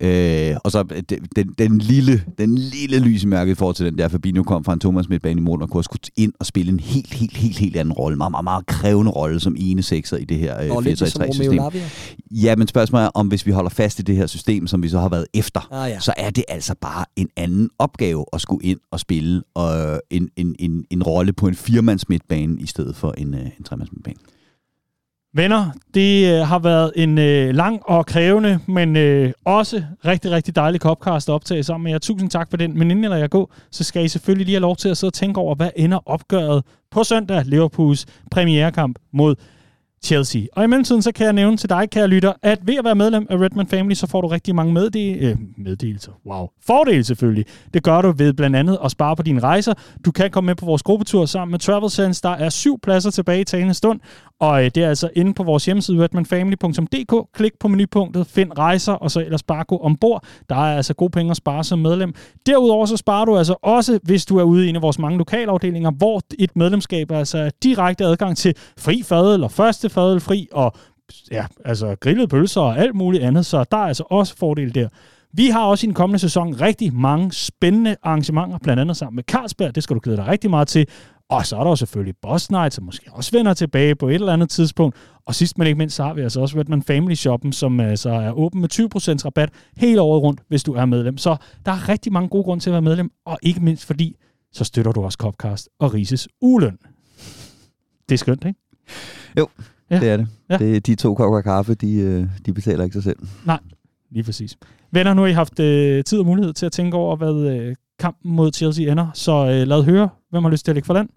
Øh, 0.00 0.56
og 0.64 0.72
så 0.72 0.82
den, 0.82 1.26
den, 1.36 1.54
den, 1.58 1.78
lille, 1.78 2.24
den 2.38 2.58
lille 2.58 2.98
lys 2.98 3.24
i 3.24 3.54
forhold 3.54 3.74
til 3.74 3.86
den 3.86 3.98
der, 3.98 4.08
Fabinho 4.08 4.42
kom 4.42 4.64
fra 4.64 4.72
en 4.72 4.80
Thomas 4.80 5.08
midtbane 5.08 5.40
i 5.40 5.42
mål 5.42 5.62
og 5.62 5.70
kunne 5.70 5.84
skulle 5.84 6.00
ind 6.16 6.32
og 6.40 6.46
spille 6.46 6.72
en 6.72 6.80
helt, 6.80 7.14
helt, 7.14 7.36
helt, 7.36 7.58
helt 7.58 7.76
anden 7.76 7.92
rolle. 7.92 8.16
Meget, 8.16 8.30
meget, 8.30 8.44
meget 8.44 8.66
krævende 8.66 9.10
rolle 9.10 9.40
som 9.40 9.56
ene 9.58 9.82
sekser 9.82 10.16
i 10.16 10.24
det 10.24 10.38
her 10.38 10.60
øh, 10.62 10.70
4-3-3-system. 10.70 11.60
Ja, 12.30 12.56
men 12.56 12.68
spørgsmålet 12.68 13.04
er, 13.04 13.10
om 13.14 13.28
hvis 13.28 13.46
vi 13.46 13.50
holder 13.50 13.70
fast 13.70 13.98
i 13.98 14.02
det 14.02 14.16
her 14.16 14.26
system, 14.26 14.66
som 14.66 14.82
vi 14.82 14.88
så 14.88 14.98
har 14.98 15.08
været 15.08 15.26
efter, 15.34 15.72
ah, 15.72 15.90
ja. 15.90 16.00
så 16.00 16.12
er 16.16 16.30
det 16.30 16.44
altså 16.48 16.74
bare 16.80 17.04
en 17.16 17.28
anden 17.36 17.70
opgave 17.78 18.24
at 18.32 18.40
skulle 18.40 18.64
ind 18.64 18.80
og 18.90 19.00
spille 19.00 19.42
øh, 19.58 19.98
en, 20.10 20.28
en, 20.36 20.56
en, 20.58 20.84
en 20.90 21.02
rolle 21.02 21.32
på 21.32 21.48
en 21.48 21.54
firmands 21.54 22.08
midtbane 22.08 22.60
i 22.60 22.66
stedet 22.66 22.96
for 22.96 23.14
en, 23.18 23.34
øh, 23.34 23.40
en 23.40 23.64
tremands 23.64 23.92
midtbane. 23.92 24.18
Venner, 25.38 25.70
det 25.94 26.34
øh, 26.34 26.46
har 26.46 26.58
været 26.58 26.92
en 26.96 27.18
øh, 27.18 27.54
lang 27.54 27.80
og 27.84 28.06
krævende, 28.06 28.58
men 28.66 28.96
øh, 28.96 29.32
også 29.44 29.82
rigtig, 30.04 30.30
rigtig 30.30 30.56
dejlig 30.56 30.80
copcast 30.80 31.28
at 31.28 31.32
optage 31.32 31.62
sammen 31.62 31.84
med 31.84 31.92
jer. 31.92 31.98
Tusind 31.98 32.30
tak 32.30 32.50
for 32.50 32.56
den. 32.56 32.78
Men 32.78 32.90
inden 32.90 33.02
jeg 33.02 33.10
lader 33.10 33.22
jer 33.22 33.28
gå, 33.28 33.50
så 33.70 33.84
skal 33.84 34.04
I 34.04 34.08
selvfølgelig 34.08 34.46
lige 34.46 34.54
have 34.54 34.60
lov 34.60 34.76
til 34.76 34.88
at 34.88 34.96
sidde 34.96 35.08
og 35.08 35.14
tænke 35.14 35.40
over, 35.40 35.54
hvad 35.54 35.70
ender 35.76 36.08
opgøret 36.08 36.64
på 36.90 37.04
søndag 37.04 37.44
Liverpools 37.46 38.06
premierekamp 38.30 38.98
mod 39.12 39.34
Chelsea. 40.04 40.42
Og 40.52 40.64
i 40.64 40.66
mellemtiden 40.66 41.02
så 41.02 41.12
kan 41.12 41.24
jeg 41.24 41.32
nævne 41.32 41.56
til 41.56 41.68
dig, 41.68 41.90
kære 41.90 42.06
lytter, 42.06 42.32
at 42.42 42.58
ved 42.62 42.74
at 42.78 42.84
være 42.84 42.94
medlem 42.94 43.26
af 43.30 43.36
Redman 43.36 43.66
Family, 43.66 43.94
så 43.94 44.06
får 44.06 44.20
du 44.20 44.28
rigtig 44.28 44.54
mange 44.54 44.72
meddel- 44.72 45.24
øh, 45.24 45.36
meddelelser. 45.56 46.12
Wow. 46.26 46.46
Fordele 46.66 47.04
selvfølgelig. 47.04 47.44
Det 47.74 47.82
gør 47.82 48.02
du 48.02 48.12
ved 48.12 48.32
blandt 48.32 48.56
andet 48.56 48.78
at 48.84 48.90
spare 48.90 49.16
på 49.16 49.22
dine 49.22 49.40
rejser. 49.40 49.74
Du 50.04 50.10
kan 50.10 50.30
komme 50.30 50.46
med 50.46 50.54
på 50.54 50.66
vores 50.66 50.82
gruppetur 50.82 51.26
sammen 51.26 51.50
med 51.50 51.58
Travel 51.58 51.90
Sense. 51.90 52.22
Der 52.22 52.28
er 52.28 52.48
syv 52.48 52.78
pladser 52.82 53.10
tilbage 53.10 53.40
i 53.40 53.44
talende 53.44 53.74
stund, 53.74 54.00
og 54.40 54.64
øh, 54.64 54.70
det 54.74 54.84
er 54.84 54.88
altså 54.88 55.10
inde 55.14 55.34
på 55.34 55.42
vores 55.42 55.64
hjemmeside, 55.64 56.02
redmanfamily.dk. 56.02 57.32
Klik 57.34 57.52
på 57.60 57.68
menupunktet, 57.68 58.26
find 58.26 58.58
rejser, 58.58 58.92
og 58.92 59.10
så 59.10 59.20
ellers 59.20 59.42
bare 59.42 59.64
gå 59.64 59.76
ombord. 59.76 60.24
Der 60.48 60.54
er 60.54 60.76
altså 60.76 60.94
gode 60.94 61.10
penge 61.10 61.30
at 61.30 61.36
spare 61.36 61.64
som 61.64 61.78
medlem. 61.78 62.14
Derudover 62.46 62.86
så 62.86 62.96
sparer 62.96 63.24
du 63.24 63.38
altså 63.38 63.54
også, 63.62 63.98
hvis 64.02 64.26
du 64.26 64.38
er 64.38 64.42
ude 64.42 64.66
i 64.66 64.68
en 64.68 64.76
af 64.76 64.82
vores 64.82 64.98
mange 64.98 65.18
lokalafdelinger, 65.18 65.90
hvor 65.90 66.22
et 66.38 66.56
medlemskab 66.56 67.10
altså 67.10 67.50
direkte 67.62 68.04
adgang 68.04 68.36
til 68.36 68.54
fri 68.78 69.02
fad 69.02 69.34
eller 69.34 69.48
første 69.48 69.90
fri 69.90 70.48
og 70.52 70.72
ja, 71.30 71.46
altså 71.64 71.96
grillede 72.00 72.28
pølser 72.28 72.60
og 72.60 72.78
alt 72.78 72.94
muligt 72.94 73.24
andet, 73.24 73.46
så 73.46 73.64
der 73.70 73.76
er 73.76 73.86
altså 73.86 74.04
også 74.10 74.36
fordele 74.36 74.70
der. 74.70 74.88
Vi 75.32 75.46
har 75.46 75.64
også 75.64 75.86
i 75.86 75.88
den 75.88 75.94
kommende 75.94 76.18
sæson 76.18 76.60
rigtig 76.60 76.94
mange 76.94 77.32
spændende 77.32 77.96
arrangementer, 78.02 78.58
blandt 78.58 78.80
andet 78.80 78.96
sammen 78.96 79.16
med 79.16 79.24
Carlsberg. 79.24 79.74
Det 79.74 79.82
skal 79.82 79.94
du 79.94 80.00
glæde 80.00 80.16
dig 80.16 80.26
rigtig 80.26 80.50
meget 80.50 80.68
til. 80.68 80.86
Og 81.30 81.46
så 81.46 81.56
er 81.56 81.62
der 81.62 81.70
jo 81.70 81.76
selvfølgelig 81.76 82.14
Boss 82.22 82.50
Night, 82.50 82.74
som 82.74 82.84
måske 82.84 83.10
også 83.12 83.30
vender 83.32 83.54
tilbage 83.54 83.94
på 83.94 84.08
et 84.08 84.14
eller 84.14 84.32
andet 84.32 84.50
tidspunkt. 84.50 84.96
Og 85.26 85.34
sidst 85.34 85.58
men 85.58 85.66
ikke 85.66 85.78
mindst, 85.78 85.96
så 85.96 86.02
har 86.04 86.14
vi 86.14 86.20
altså 86.20 86.40
også 86.40 86.58
Redman 86.58 86.82
Family 86.82 87.14
Shoppen, 87.14 87.52
som 87.52 87.80
altså 87.80 88.10
er 88.10 88.32
åben 88.32 88.60
med 88.60 88.72
20% 88.72 88.78
rabat 89.24 89.50
hele 89.76 90.00
året 90.00 90.22
rundt, 90.22 90.40
hvis 90.48 90.62
du 90.62 90.72
er 90.72 90.84
medlem. 90.84 91.18
Så 91.18 91.36
der 91.66 91.72
er 91.72 91.88
rigtig 91.88 92.12
mange 92.12 92.28
gode 92.28 92.44
grunde 92.44 92.62
til 92.62 92.70
at 92.70 92.72
være 92.72 92.82
medlem, 92.82 93.10
og 93.26 93.38
ikke 93.42 93.60
mindst 93.60 93.84
fordi, 93.84 94.16
så 94.52 94.64
støtter 94.64 94.92
du 94.92 95.02
også 95.02 95.16
Copcast 95.20 95.68
og 95.78 95.94
Rises 95.94 96.28
uløn. 96.40 96.78
Det 98.08 98.14
er 98.14 98.18
skønt, 98.18 98.44
ikke? 98.44 98.60
Jo, 99.38 99.48
ja. 99.90 100.00
det 100.00 100.08
er 100.08 100.16
det. 100.16 100.28
Ja. 100.50 100.56
det 100.56 100.86
de 100.86 100.94
to 100.94 101.14
kopper 101.14 101.40
kaffe, 101.40 101.74
de, 101.74 101.94
øh, 101.94 102.26
de 102.46 102.52
betaler 102.52 102.84
ikke 102.84 102.94
sig 102.94 103.02
selv. 103.02 103.18
Nej, 103.44 103.58
lige 104.10 104.24
præcis. 104.24 104.56
Venner, 104.92 105.14
nu 105.14 105.22
har 105.22 105.28
I 105.28 105.32
haft 105.32 105.60
øh, 105.60 106.04
tid 106.04 106.18
og 106.18 106.26
mulighed 106.26 106.52
til 106.52 106.66
at 106.66 106.72
tænke 106.72 106.96
over, 106.96 107.16
hvad 107.16 107.34
øh, 107.34 107.76
kampen 107.98 108.32
mod 108.32 108.52
Chelsea 108.52 108.92
ender. 108.92 109.10
Så 109.14 109.32
øh, 109.32 109.68
lad 109.68 109.82
høre, 109.82 110.08
hvem 110.30 110.44
har 110.44 110.50
lyst 110.50 110.64
til 110.64 110.72
at 110.72 110.76
lægge 110.76 110.86
for 110.86 110.94
land? 110.94 111.08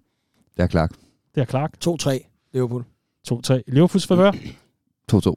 Det 0.62 0.68
er 0.68 0.72
Clark. 0.72 0.92
Det 1.36 1.42
er 1.42 1.46
Clark. 1.46 1.74
2-3, 1.88 2.50
Liverpool. 2.54 2.84
2-3. 3.32 3.62
Liverpools 3.68 4.08
favør? 4.08 4.32
2-2. 5.12 5.34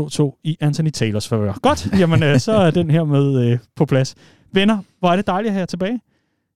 2-2 0.00 0.40
i 0.44 0.56
Anthony 0.60 0.90
Taylors 0.90 1.28
favør. 1.28 1.52
Godt, 1.62 1.88
jamen 2.00 2.22
øh, 2.22 2.38
så 2.38 2.52
er 2.52 2.70
den 2.70 2.90
her 2.90 3.04
med 3.04 3.50
øh, 3.50 3.58
på 3.76 3.86
plads. 3.86 4.14
Venner, 4.52 4.78
hvor 4.98 5.08
er 5.08 5.16
det 5.16 5.26
dejligt 5.26 5.48
at 5.48 5.52
have 5.52 5.60
jer 5.60 5.66
tilbage. 5.66 6.00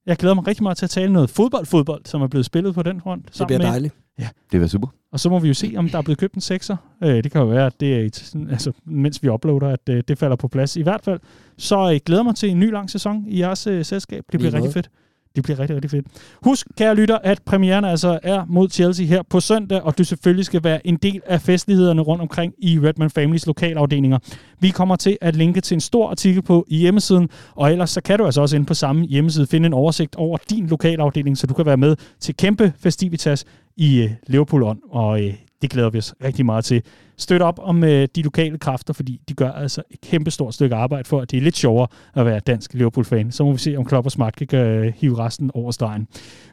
Jeg 0.05 0.17
glæder 0.17 0.35
mig 0.35 0.47
rigtig 0.47 0.63
meget 0.63 0.77
til 0.77 0.85
at 0.85 0.89
tale 0.89 1.13
noget 1.13 1.29
fodbold-fodbold, 1.29 2.01
som 2.05 2.21
er 2.21 2.27
blevet 2.27 2.45
spillet 2.45 2.75
på 2.75 2.83
den 2.83 3.01
front. 3.01 3.25
Det 3.37 3.47
bliver 3.47 3.59
med. 3.59 3.67
dejligt. 3.67 3.93
Ja. 4.19 4.23
Det 4.23 4.49
bliver 4.59 4.67
super. 4.67 4.87
Og 5.11 5.19
så 5.19 5.29
må 5.29 5.39
vi 5.39 5.47
jo 5.47 5.53
se, 5.53 5.73
om 5.77 5.89
der 5.89 5.97
er 5.97 6.01
blevet 6.01 6.17
købt 6.17 6.33
en 6.33 6.41
sekser. 6.41 6.77
Øh, 7.03 7.23
det 7.23 7.31
kan 7.31 7.41
jo 7.41 7.47
være, 7.47 7.65
at 7.65 7.79
det 7.79 7.95
er, 7.95 7.99
et, 7.99 8.35
altså, 8.51 8.71
mens 8.85 9.23
vi 9.23 9.29
uploader, 9.29 9.67
at 9.67 9.89
øh, 9.89 10.03
det 10.07 10.17
falder 10.17 10.35
på 10.35 10.47
plads. 10.47 10.75
I 10.75 10.81
hvert 10.81 11.01
fald, 11.03 11.19
så 11.57 11.87
jeg 11.87 12.01
glæder 12.01 12.23
mig 12.23 12.35
til 12.35 12.49
en 12.49 12.59
ny 12.59 12.71
lang 12.71 12.89
sæson 12.89 13.25
i 13.27 13.39
jeres 13.39 13.67
øh, 13.67 13.85
selskab. 13.85 14.23
Det 14.31 14.39
bliver 14.39 14.53
rigtig 14.53 14.73
fedt. 14.73 14.89
Det 15.35 15.43
bliver 15.43 15.59
rigtig, 15.59 15.75
rigtig 15.75 15.91
fedt. 15.91 16.07
Husk, 16.43 16.67
kære 16.77 16.95
lytter, 16.95 17.17
at 17.17 17.41
premieren 17.45 17.85
altså 17.85 18.19
er 18.23 18.45
mod 18.47 18.69
Chelsea 18.69 19.05
her 19.05 19.21
på 19.29 19.39
søndag, 19.39 19.81
og 19.81 19.97
du 19.97 20.03
selvfølgelig 20.03 20.45
skal 20.45 20.63
være 20.63 20.87
en 20.87 20.95
del 20.95 21.21
af 21.25 21.41
festlighederne 21.41 22.01
rundt 22.01 22.21
omkring 22.21 22.53
i 22.57 22.79
Redman 22.79 23.09
Families 23.09 23.47
lokalafdelinger. 23.47 24.19
Vi 24.59 24.69
kommer 24.69 24.95
til 24.95 25.17
at 25.21 25.35
linke 25.35 25.61
til 25.61 25.75
en 25.75 25.81
stor 25.81 26.09
artikel 26.09 26.41
på 26.41 26.65
i 26.67 26.77
hjemmesiden, 26.77 27.29
og 27.55 27.71
ellers 27.71 27.89
så 27.89 28.01
kan 28.01 28.19
du 28.19 28.25
altså 28.25 28.41
også 28.41 28.55
ind 28.55 28.65
på 28.65 28.73
samme 28.73 29.05
hjemmeside 29.05 29.47
finde 29.47 29.65
en 29.65 29.73
oversigt 29.73 30.15
over 30.15 30.37
din 30.49 30.67
lokalafdeling, 30.67 31.37
så 31.37 31.47
du 31.47 31.53
kan 31.53 31.65
være 31.65 31.77
med 31.77 31.95
til 32.19 32.35
kæmpe 32.35 32.73
festivitas 32.79 33.45
i 33.77 34.01
øh, 34.01 34.11
Liverpool 34.27 34.63
on, 34.63 34.79
og 34.91 35.23
øh, 35.23 35.33
det 35.61 35.69
glæder 35.69 35.89
vi 35.89 35.97
os 35.97 36.13
rigtig 36.23 36.45
meget 36.45 36.65
til 36.65 36.83
støtte 37.19 37.43
op 37.43 37.59
om 37.63 37.83
øh, 37.83 38.07
de 38.15 38.21
lokale 38.21 38.57
kræfter, 38.57 38.93
fordi 38.93 39.21
de 39.29 39.33
gør 39.33 39.51
altså 39.51 39.81
et 39.91 40.01
kæmpe 40.01 40.31
stort 40.31 40.53
stykke 40.53 40.75
arbejde 40.75 41.07
for, 41.07 41.21
at 41.21 41.31
det 41.31 41.37
er 41.37 41.41
lidt 41.41 41.57
sjovere 41.57 41.87
at 42.15 42.25
være 42.25 42.39
dansk 42.39 42.73
Liverpool-fan. 42.73 43.31
Så 43.31 43.43
må 43.43 43.51
vi 43.51 43.57
se, 43.57 43.75
om 43.77 43.85
Klopp 43.85 44.05
og 44.05 44.11
Smart 44.11 44.35
kan 44.35 44.59
øh, 44.59 44.93
hive 44.95 45.17
resten 45.17 45.51
over 45.53 45.71
stregen. 45.71 46.07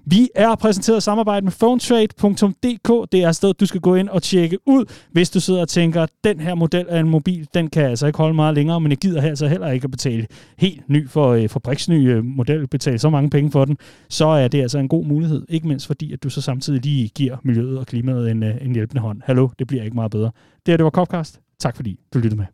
Vi 0.04 0.28
er 0.34 0.54
præsenteret 0.54 1.02
samarbejde 1.02 1.44
med 1.44 1.52
phonetrade.dk. 1.52 3.12
Det 3.12 3.22
er 3.22 3.28
et 3.28 3.36
sted, 3.36 3.54
du 3.54 3.66
skal 3.66 3.80
gå 3.80 3.94
ind 3.94 4.08
og 4.08 4.22
tjekke 4.22 4.58
ud, 4.66 4.84
hvis 5.12 5.30
du 5.30 5.40
sidder 5.40 5.60
og 5.60 5.68
tænker, 5.68 6.02
at 6.02 6.10
den 6.24 6.40
her 6.40 6.54
model 6.54 6.86
af 6.88 7.00
en 7.00 7.08
mobil, 7.08 7.48
den 7.54 7.70
kan 7.70 7.84
altså 7.84 8.06
ikke 8.06 8.16
holde 8.16 8.34
meget 8.34 8.54
længere, 8.54 8.80
men 8.80 8.90
jeg 8.90 8.98
gider 8.98 9.22
altså 9.22 9.46
heller 9.46 9.70
ikke 9.70 9.84
at 9.84 9.90
betale 9.90 10.26
helt 10.58 10.88
ny 10.88 11.08
for 11.08 11.28
øh, 11.28 11.48
fabriksny 11.48 12.10
øh, 12.10 12.24
model, 12.24 12.68
betale 12.68 12.98
så 12.98 13.10
mange 13.10 13.30
penge 13.30 13.50
for 13.50 13.64
den. 13.64 13.76
Så 14.08 14.26
er 14.26 14.48
det 14.48 14.62
altså 14.62 14.78
en 14.78 14.88
god 14.88 15.04
mulighed, 15.04 15.46
ikke 15.48 15.68
mindst 15.68 15.86
fordi, 15.86 16.12
at 16.12 16.22
du 16.22 16.30
så 16.30 16.40
samtidig 16.40 16.84
lige 16.84 17.08
giver 17.08 17.36
miljøet 17.42 17.78
og 17.78 17.86
klimaet 17.86 18.30
en, 18.30 18.42
øh, 18.42 18.54
en 18.60 18.72
hjælpende 18.72 19.02
hånd. 19.02 19.20
Hallo, 19.24 19.48
det 19.58 19.66
bliver 19.66 19.84
ikke 19.84 19.94
meget 19.94 20.10
bedre. 20.10 20.30
Det 20.66 20.72
her, 20.72 20.76
det 20.76 20.84
var 20.84 20.90
Copcast. 20.90 21.40
Tak 21.60 21.76
fordi 21.76 22.00
du 22.14 22.18
lyttede 22.18 22.36
med. 22.36 22.46